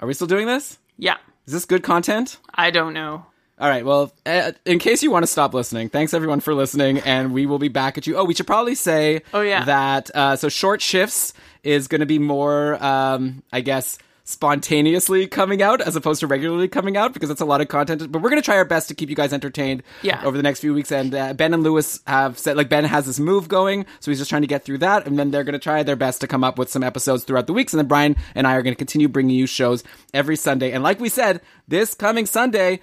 Are 0.02 0.08
we 0.08 0.14
still 0.14 0.28
doing 0.28 0.48
this? 0.48 0.80
yeah, 0.98 1.16
Is 1.46 1.54
this 1.54 1.66
good 1.66 1.84
content? 1.84 2.38
I 2.54 2.72
don't 2.72 2.94
know. 2.94 3.26
All 3.58 3.70
right. 3.70 3.86
Well, 3.86 4.12
uh, 4.26 4.52
in 4.66 4.80
case 4.80 5.02
you 5.02 5.12
want 5.12 5.24
to 5.24 5.28
stop 5.28 5.54
listening, 5.54 5.88
thanks 5.90 6.14
everyone 6.14 6.42
for 6.42 6.54
listening, 6.54 7.00
and 7.00 7.34
we 7.34 7.46
will 7.46 7.60
be 7.60 7.70
back 7.70 7.98
at 7.98 8.06
you. 8.06 8.18
Oh, 8.18 8.26
we 8.26 8.34
should 8.34 8.48
probably 8.48 8.76
say 8.76 9.22
Oh, 9.34 9.42
yeah. 9.42 9.64
that 9.64 10.12
uh, 10.14 10.36
so 10.36 10.50
short 10.50 10.82
shifts 10.82 11.34
is 11.64 11.88
going 11.88 12.02
to 12.02 12.06
be 12.06 12.20
more, 12.20 12.84
um, 12.84 13.44
I 13.54 13.62
guess, 13.62 13.98
spontaneously 14.26 15.28
coming 15.28 15.62
out 15.62 15.80
as 15.82 15.96
opposed 15.96 16.20
to 16.20 16.28
regularly 16.28 16.68
coming 16.68 16.98
out 16.98 17.14
because 17.14 17.30
it's 17.30 17.42
a 17.42 17.46
lot 17.46 17.62
of 17.62 17.68
content. 17.68 18.12
But 18.12 18.22
we're 18.22 18.30
going 18.30 18.42
to 18.42 18.46
try 18.46 18.58
our 18.58 18.66
best 18.66 18.88
to 18.90 18.96
keep 18.96 19.10
you 19.10 19.16
guys 19.16 19.32
entertained 19.32 19.84
Yeah. 20.02 20.22
over 20.26 20.36
the 20.36 20.44
next 20.44 20.60
few 20.60 20.74
weeks. 20.74 20.92
And 20.92 21.14
uh, 21.16 21.34
Ben 21.34 21.54
and 21.54 21.64
Lewis 21.64 22.00
have 22.08 22.38
said 22.38 22.58
like 22.58 22.68
Ben 22.68 22.84
has 22.86 23.06
this 23.06 23.20
move 23.20 23.48
going, 23.48 23.86
so 24.00 24.12
he's 24.12 24.18
just 24.20 24.30
trying 24.30 24.42
to 24.42 24.48
get 24.48 24.66
through 24.66 24.80
that, 24.80 25.08
and 25.08 25.18
then 25.18 25.32
they're 25.32 25.44
going 25.44 25.54
to 25.54 25.60
try 25.60 25.84
their 25.84 25.96
best 25.96 26.22
to 26.22 26.28
come 26.28 26.44
up 26.44 26.58
with 26.58 26.70
some 26.70 26.84
episodes 26.84 27.24
throughout 27.24 27.48
the 27.48 27.54
weeks. 27.54 27.74
And 27.74 27.80
then 27.80 27.88
Brian 27.88 28.16
and 28.34 28.46
I 28.48 28.56
are 28.56 28.62
going 28.62 28.74
to 28.74 28.78
continue 28.78 29.08
bringing 29.08 29.36
you 29.36 29.48
shows 29.48 29.84
every 30.14 30.36
Sunday. 30.36 30.72
And 30.72 30.84
like 30.84 31.00
we 31.00 31.10
said, 31.10 31.42
this 31.68 31.94
coming 31.94 32.26
Sunday 32.26 32.80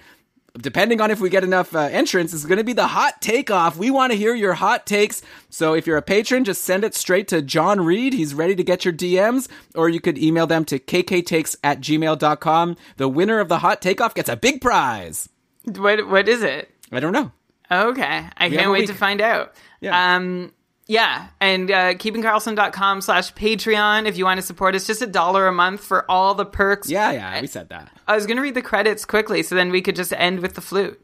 depending 0.57 1.01
on 1.01 1.11
if 1.11 1.19
we 1.19 1.29
get 1.29 1.43
enough 1.43 1.75
uh, 1.75 1.79
entrants, 1.79 2.33
is 2.33 2.45
going 2.45 2.57
to 2.57 2.63
be 2.63 2.73
the 2.73 2.87
hot 2.87 3.21
takeoff. 3.21 3.77
We 3.77 3.89
want 3.89 4.11
to 4.11 4.17
hear 4.17 4.35
your 4.35 4.53
hot 4.53 4.85
takes. 4.85 5.21
So 5.49 5.73
if 5.73 5.87
you're 5.87 5.97
a 5.97 6.01
patron, 6.01 6.43
just 6.43 6.63
send 6.63 6.83
it 6.83 6.95
straight 6.95 7.27
to 7.29 7.41
John 7.41 7.81
Reed. 7.81 8.13
He's 8.13 8.33
ready 8.33 8.55
to 8.55 8.63
get 8.63 8.85
your 8.85 8.93
DMs, 8.93 9.47
or 9.75 9.89
you 9.89 9.99
could 9.99 10.17
email 10.17 10.47
them 10.47 10.65
to 10.65 10.79
kktakes 10.79 11.55
at 11.63 11.79
gmail.com. 11.79 12.77
The 12.97 13.09
winner 13.09 13.39
of 13.39 13.49
the 13.49 13.59
hot 13.59 13.81
takeoff 13.81 14.13
gets 14.13 14.29
a 14.29 14.35
big 14.35 14.61
prize. 14.61 15.29
What 15.65 16.07
what 16.07 16.27
is 16.27 16.43
it? 16.43 16.69
I 16.91 16.99
don't 16.99 17.13
know. 17.13 17.31
Okay. 17.71 18.03
I 18.03 18.43
have 18.43 18.51
can't 18.51 18.71
wait 18.71 18.81
week. 18.81 18.89
to 18.89 18.95
find 18.95 19.21
out. 19.21 19.53
Yeah. 19.81 20.15
Um, 20.15 20.53
yeah. 20.87 21.27
And 21.39 21.69
uh, 21.71 21.93
keepingkarlsson.com 21.95 23.01
slash 23.01 23.33
Patreon 23.33 24.07
if 24.07 24.17
you 24.17 24.25
want 24.25 24.39
to 24.39 24.45
support 24.45 24.75
us. 24.75 24.85
Just 24.87 25.01
a 25.01 25.07
dollar 25.07 25.47
a 25.47 25.51
month 25.53 25.83
for 25.83 26.09
all 26.09 26.35
the 26.35 26.45
perks. 26.45 26.89
Yeah, 26.89 27.11
yeah, 27.11 27.41
we 27.41 27.47
said 27.47 27.69
that. 27.69 27.89
I 28.07 28.15
was 28.15 28.25
going 28.25 28.37
to 28.37 28.43
read 28.43 28.55
the 28.55 28.61
credits 28.61 29.05
quickly 29.05 29.43
so 29.43 29.55
then 29.55 29.69
we 29.71 29.81
could 29.81 29.95
just 29.95 30.13
end 30.13 30.39
with 30.41 30.55
the 30.55 30.61
flute. 30.61 30.99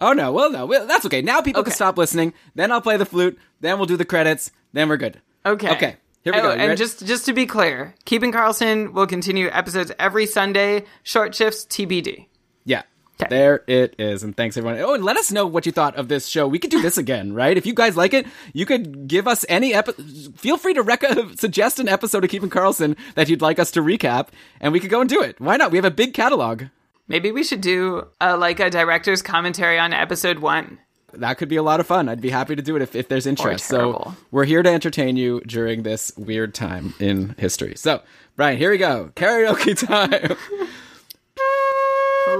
Oh 0.00 0.12
no, 0.12 0.30
well 0.32 0.50
no, 0.52 0.64
well, 0.64 0.86
that's 0.86 1.04
okay. 1.06 1.22
Now 1.22 1.40
people 1.40 1.60
Okay. 1.60 1.70
can 1.70 1.74
stop 1.76 1.98
listening. 1.98 2.32
Then 2.54 2.70
I'll 2.70 2.80
play 2.80 2.96
the 2.96 3.04
flute. 3.06 3.36
Then 3.60 3.78
we'll 3.78 3.86
do 3.86 3.96
the 3.96 4.04
credits. 4.04 4.52
Then 4.72 4.88
we're 4.88 4.96
good. 4.96 5.20
Okay. 5.44 5.70
Okay. 5.72 5.96
Here 6.22 6.32
we 6.32 6.38
Oh, 6.38 6.42
go. 6.42 6.48
You 6.50 6.52
And 6.60 6.68
ready? 6.68 6.76
just 6.78 7.04
just 7.04 7.26
to 7.26 7.32
be 7.32 7.46
clear, 7.46 7.94
Keeping 8.04 8.30
Karlsson 8.32 8.92
will 8.92 9.06
continue 9.08 9.48
episodes 9.50 9.90
every 9.98 10.26
Sunday. 10.26 10.84
Short 11.02 11.34
shifts 11.34 11.64
TBD. 11.64 12.26
Yeah. 12.64 12.82
There 13.28 13.64
it 13.66 13.94
is. 13.98 14.22
And 14.22 14.36
thanks 14.36 14.56
everyone. 14.56 14.78
Oh, 14.80 14.94
and 14.94 15.04
let 15.04 15.16
us 15.16 15.32
know 15.32 15.46
what 15.46 15.66
you 15.66 15.72
thought 15.72 15.96
of 15.96 16.08
this 16.08 16.28
show. 16.28 16.46
We 16.46 16.58
could 16.58 16.70
do 16.70 16.80
this 16.80 16.98
again, 16.98 17.32
right? 17.32 17.56
If 17.56 17.66
you 17.66 17.74
guys 17.74 17.96
like 17.96 18.14
it, 18.14 18.26
you 18.52 18.64
could 18.64 19.08
give 19.08 19.26
us 19.26 19.44
any 19.48 19.74
epi- 19.74 19.92
feel 20.36 20.56
free 20.56 20.74
to 20.74 20.82
rec- 20.82 21.04
suggest 21.36 21.80
an 21.80 21.88
episode 21.88 22.22
of 22.24 22.30
Keeping 22.30 22.50
Karlsson 22.50 22.96
that 23.14 23.28
you'd 23.28 23.42
like 23.42 23.58
us 23.58 23.70
to 23.72 23.80
recap 23.80 24.28
and 24.60 24.72
we 24.72 24.80
could 24.80 24.90
go 24.90 25.00
and 25.00 25.10
do 25.10 25.20
it. 25.22 25.40
Why 25.40 25.56
not? 25.56 25.70
We 25.72 25.78
have 25.78 25.84
a 25.84 25.90
big 25.90 26.14
catalog. 26.14 26.64
Maybe 27.08 27.32
we 27.32 27.42
should 27.42 27.60
do 27.62 28.06
uh, 28.20 28.36
like 28.38 28.60
a 28.60 28.70
director's 28.70 29.22
commentary 29.22 29.78
on 29.78 29.92
episode 29.92 30.38
one. 30.40 30.78
That 31.14 31.38
could 31.38 31.48
be 31.48 31.56
a 31.56 31.62
lot 31.62 31.80
of 31.80 31.86
fun. 31.86 32.06
I'd 32.08 32.20
be 32.20 32.28
happy 32.28 32.54
to 32.54 32.60
do 32.60 32.76
it 32.76 32.82
if, 32.82 32.94
if 32.94 33.08
there's 33.08 33.26
interest. 33.26 33.64
So 33.64 34.14
we're 34.30 34.44
here 34.44 34.62
to 34.62 34.68
entertain 34.68 35.16
you 35.16 35.40
during 35.46 35.82
this 35.82 36.12
weird 36.18 36.54
time 36.54 36.92
in 37.00 37.34
history. 37.38 37.74
So, 37.76 38.02
Brian, 38.36 38.58
here 38.58 38.70
we 38.70 38.76
go. 38.76 39.10
Karaoke 39.16 39.74
time. 39.86 40.36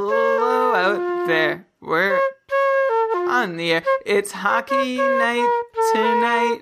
There. 1.29 1.67
We're 1.83 2.19
on 3.29 3.59
the 3.59 3.73
air. 3.73 3.83
It's 4.07 4.33
hockey 4.33 4.97
night 4.97 5.63
tonight. 5.93 6.61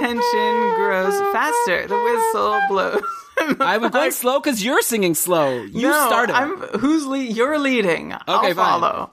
Tension 0.00 0.74
grows 0.76 1.18
faster. 1.32 1.86
The 1.86 1.96
whistle 1.96 2.60
blows. 2.68 3.02
I 3.60 3.78
was 3.78 3.90
going 3.90 4.10
slow 4.10 4.38
because 4.38 4.62
you're 4.62 4.82
singing 4.82 5.14
slow. 5.14 5.62
You 5.62 5.88
no, 5.88 6.06
started. 6.08 6.34
I'm 6.36 6.58
who's 6.78 7.06
lead? 7.06 7.34
You're 7.34 7.58
leading. 7.58 8.12
I'll 8.12 8.40
Okay, 8.40 8.52
fine. 8.52 8.80
follow. 8.80 9.10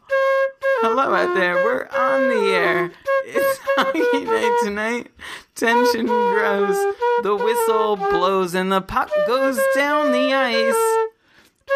Hello 0.82 1.14
out 1.16 1.34
there. 1.34 1.56
We're 1.56 1.88
on 1.88 2.28
the 2.28 2.52
air. 2.54 2.92
It's 3.28 3.60
hockey 3.78 4.26
night 4.26 4.60
tonight. 4.64 5.12
Tension 5.56 6.08
grows. 6.08 6.76
The 7.24 7.38
whistle 7.38 7.96
blows 7.96 8.54
and 8.54 8.70
the 8.70 8.82
puck 8.82 9.10
goes 9.28 9.58
down 9.76 10.12
the 10.12 10.34
ice. 10.34 11.08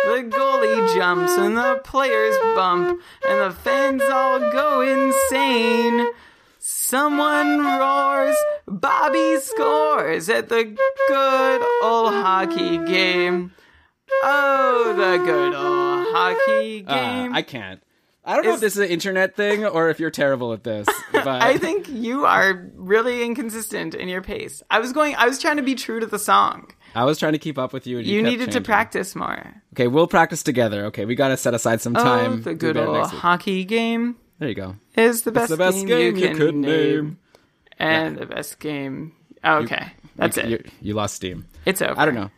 The 0.04 0.24
goalie 0.30 0.96
jumps 0.96 1.32
and 1.38 1.58
the 1.58 1.82
players 1.84 2.36
bump 2.56 3.02
and 3.28 3.40
the 3.42 3.56
fans 3.56 4.02
all 4.04 4.40
go 4.52 4.82
insane. 4.82 6.08
Someone 6.60 7.60
roars, 7.64 8.36
Bobby 8.68 9.40
scores 9.40 10.30
at 10.30 10.50
the 10.50 10.64
good 11.08 11.62
old 11.84 12.14
hockey 12.14 12.78
game. 12.86 13.52
Oh, 14.24 14.94
the 14.96 15.24
good 15.26 15.54
old 15.54 16.08
hockey 16.16 16.84
Uh, 16.88 16.94
game. 16.96 17.36
I 17.36 17.42
can't. 17.42 17.82
I 18.24 18.36
don't 18.36 18.46
know 18.46 18.54
if 18.56 18.60
this 18.60 18.74
is 18.74 18.80
an 18.80 18.90
internet 18.90 19.36
thing 19.36 19.66
or 19.66 19.90
if 19.90 20.00
you're 20.00 20.10
terrible 20.12 20.54
at 20.54 20.64
this. 20.64 20.88
But 21.12 21.28
I 21.42 21.58
think 21.58 21.90
you 21.90 22.26
are 22.26 22.70
really 22.76 23.24
inconsistent 23.24 23.96
in 23.96 24.08
your 24.10 24.22
pace. 24.22 24.62
I 24.70 24.80
was 24.80 24.94
going, 24.94 25.16
I 25.16 25.26
was 25.28 25.40
trying 25.40 25.58
to 25.58 25.64
be 25.64 25.74
true 25.76 26.00
to 26.00 26.06
the 26.06 26.20
song. 26.20 26.72
I 26.96 27.04
was 27.04 27.20
trying 27.20 27.34
to 27.34 27.40
keep 27.40 27.58
up 27.58 27.74
with 27.74 27.86
you. 27.86 27.98
And 27.98 28.08
you, 28.08 28.16
You 28.16 28.24
needed 28.24 28.52
to 28.54 28.62
practice 28.62 29.16
more. 29.16 29.62
Okay, 29.74 29.88
we'll 29.88 30.08
practice 30.08 30.42
together. 30.44 30.86
Okay, 30.86 31.06
we 31.06 31.16
got 31.16 31.28
to 31.28 31.38
set 31.38 31.54
aside 31.54 31.82
some 31.82 31.96
oh, 31.96 32.04
time. 32.04 32.34
oh, 32.34 32.38
the 32.38 32.54
good 32.56 32.78
old 32.78 33.08
hockey 33.08 33.66
game 33.66 34.16
There 34.40 34.48
you 34.48 34.56
go. 34.56 34.76
is 34.96 35.24
the 35.24 35.32
best, 35.32 35.50
the 35.50 35.58
best 35.58 35.86
game, 35.86 36.16
you 36.16 36.28
can 36.28 36.38
could 36.38 36.56
name. 36.56 37.06
name. 37.06 37.18
And 37.78 38.18
the 38.18 38.26
best 38.26 38.60
game. 38.60 39.12
Oh, 39.44 39.58
okay, 39.58 39.92
that's 40.16 40.38
you, 40.38 40.44
it. 40.44 40.50
You, 40.50 40.64
you 40.82 40.94
lost 40.94 41.16
steam. 41.16 41.46
It's 41.66 41.82
over. 41.82 42.00
I 42.00 42.06
don't 42.06 42.16
know. 42.16 42.32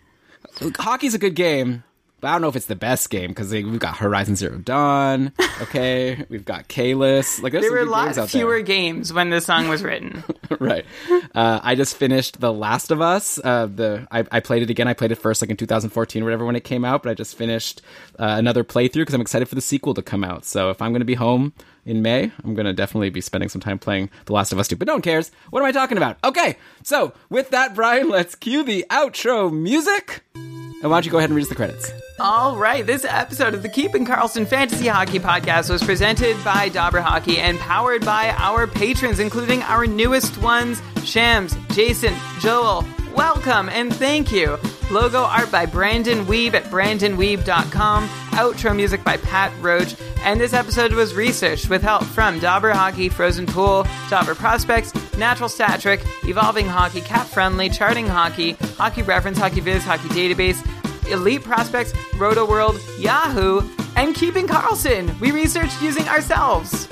Hockey's 0.79 1.13
a 1.13 1.19
good 1.19 1.35
game, 1.35 1.83
but 2.19 2.27
I 2.29 2.31
don't 2.33 2.41
know 2.41 2.47
if 2.47 2.55
it's 2.55 2.65
the 2.65 2.75
best 2.75 3.09
game 3.09 3.29
because 3.29 3.51
we've 3.51 3.79
got 3.79 3.97
Horizon 3.97 4.35
Zero 4.35 4.57
Dawn. 4.57 5.31
Okay, 5.59 6.23
we've 6.29 6.45
got 6.45 6.67
Kalis. 6.67 7.41
Like 7.41 7.51
There 7.51 7.71
were 7.71 7.83
lots 7.83 8.15
games 8.15 8.29
fewer 8.31 8.57
there. 8.57 8.61
games 8.61 9.11
when 9.11 9.31
the 9.31 9.41
song 9.41 9.69
was 9.69 9.81
written. 9.81 10.23
right. 10.59 10.85
Uh, 11.33 11.59
I 11.63 11.73
just 11.73 11.95
finished 11.97 12.39
The 12.39 12.53
Last 12.53 12.91
of 12.91 13.01
Us. 13.01 13.39
Uh, 13.43 13.65
the 13.65 14.07
I, 14.11 14.23
I 14.31 14.39
played 14.39 14.61
it 14.61 14.69
again. 14.69 14.87
I 14.87 14.93
played 14.93 15.11
it 15.11 15.15
first 15.15 15.41
like 15.41 15.49
in 15.49 15.57
2014 15.57 16.21
or 16.21 16.25
whatever 16.25 16.45
when 16.45 16.55
it 16.55 16.63
came 16.63 16.85
out, 16.85 17.01
but 17.01 17.09
I 17.09 17.15
just 17.15 17.35
finished 17.35 17.81
uh, 18.19 18.35
another 18.37 18.63
playthrough 18.63 19.01
because 19.01 19.15
I'm 19.15 19.21
excited 19.21 19.49
for 19.49 19.55
the 19.55 19.61
sequel 19.61 19.95
to 19.95 20.03
come 20.03 20.23
out. 20.23 20.45
So 20.45 20.69
if 20.69 20.79
I'm 20.79 20.91
going 20.91 21.01
to 21.01 21.05
be 21.05 21.15
home 21.15 21.53
in 21.87 22.01
May, 22.01 22.31
I'm 22.43 22.53
going 22.53 22.65
to 22.65 22.73
definitely 22.73 23.09
be 23.09 23.21
spending 23.21 23.49
some 23.49 23.61
time 23.61 23.79
playing 23.79 24.09
The 24.25 24.33
Last 24.33 24.51
of 24.51 24.59
Us 24.59 24.67
2. 24.67 24.75
But 24.75 24.87
no 24.87 24.93
one 24.93 25.01
cares. 25.01 25.31
What 25.49 25.61
am 25.61 25.65
I 25.65 25.71
talking 25.71 25.97
about? 25.97 26.17
Okay. 26.23 26.57
So 26.83 27.13
with 27.29 27.49
that, 27.51 27.73
Brian, 27.73 28.09
let's 28.09 28.35
cue 28.35 28.63
the 28.63 28.85
outro 28.89 29.51
music. 29.51 30.23
And 30.35 30.83
why 30.83 30.97
don't 30.97 31.05
you 31.05 31.11
go 31.11 31.17
ahead 31.17 31.29
and 31.29 31.35
read 31.35 31.43
us 31.43 31.49
the 31.49 31.55
credits? 31.55 31.91
All 32.19 32.55
right, 32.55 32.85
this 32.85 33.05
episode 33.05 33.53
of 33.53 33.63
the 33.63 33.69
Keeping 33.69 34.05
Karlsson 34.05 34.47
Fantasy 34.47 34.87
Hockey 34.87 35.19
Podcast 35.19 35.69
was 35.69 35.83
presented 35.83 36.35
by 36.43 36.69
Dobber 36.69 37.01
Hockey 37.01 37.37
and 37.39 37.57
powered 37.59 38.05
by 38.05 38.29
our 38.31 38.67
patrons, 38.67 39.19
including 39.19 39.63
our 39.63 39.87
newest 39.87 40.37
ones, 40.39 40.81
Shams, 41.03 41.55
Jason, 41.71 42.13
Joel. 42.39 42.85
Welcome 43.17 43.67
and 43.69 43.91
thank 43.91 44.31
you. 44.31 44.59
Logo 44.91 45.23
art 45.23 45.51
by 45.51 45.65
Brandon 45.65 46.23
Weeb 46.25 46.53
at 46.53 46.65
brandonweeb.com. 46.65 48.07
Outro 48.07 48.75
music 48.75 49.03
by 49.03 49.17
Pat 49.17 49.51
Roach. 49.59 49.95
And 50.21 50.39
this 50.39 50.53
episode 50.53 50.93
was 50.93 51.15
researched 51.15 51.67
with 51.67 51.81
help 51.81 52.03
from 52.03 52.37
Dobber 52.37 52.71
Hockey, 52.71 53.09
Frozen 53.09 53.47
Pool, 53.47 53.87
Dobber 54.11 54.35
Prospects, 54.35 54.93
Natural 55.17 55.49
Stat 55.49 55.81
Trick, 55.81 56.05
Evolving 56.25 56.67
Hockey, 56.67 57.01
CapFriendly, 57.01 57.75
Charting 57.75 58.05
Hockey, 58.05 58.51
Hockey 58.77 59.01
Reference, 59.01 59.39
Hockey 59.39 59.61
Viz, 59.61 59.83
Hockey 59.83 60.09
Database, 60.09 60.63
Elite 61.11 61.43
Prospects, 61.43 61.93
Roto 62.19 62.47
World, 62.47 62.79
Yahoo, 62.99 63.61
and 63.95 64.13
Keeping 64.13 64.45
Karlsson. 64.45 65.19
We 65.19 65.31
researched 65.31 65.81
using 65.81 66.07
ourselves. 66.07 66.87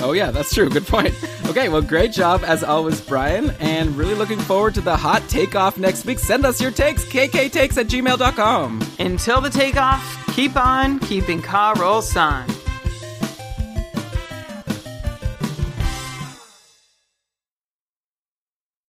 Oh, 0.00 0.12
yeah, 0.12 0.30
that's 0.30 0.54
true. 0.54 0.68
Good 0.68 0.86
point. 0.86 1.14
Okay, 1.46 1.68
well, 1.68 1.82
great 1.82 2.12
job 2.12 2.42
as 2.44 2.62
always, 2.62 3.00
Brian, 3.00 3.50
and 3.58 3.96
really 3.96 4.14
looking 4.14 4.38
forward 4.38 4.74
to 4.74 4.80
the 4.80 4.96
hot 4.96 5.26
takeoff 5.28 5.78
next 5.78 6.04
week. 6.04 6.18
Send 6.18 6.44
us 6.44 6.60
your 6.60 6.70
takes, 6.70 7.04
kktakes 7.04 7.76
at 7.76 7.86
gmail.com. 7.86 8.80
Until 8.98 9.40
the 9.40 9.50
takeoff, 9.50 10.34
keep 10.34 10.56
on 10.56 10.98
keeping 11.00 11.40
Karlsson. 11.42 12.67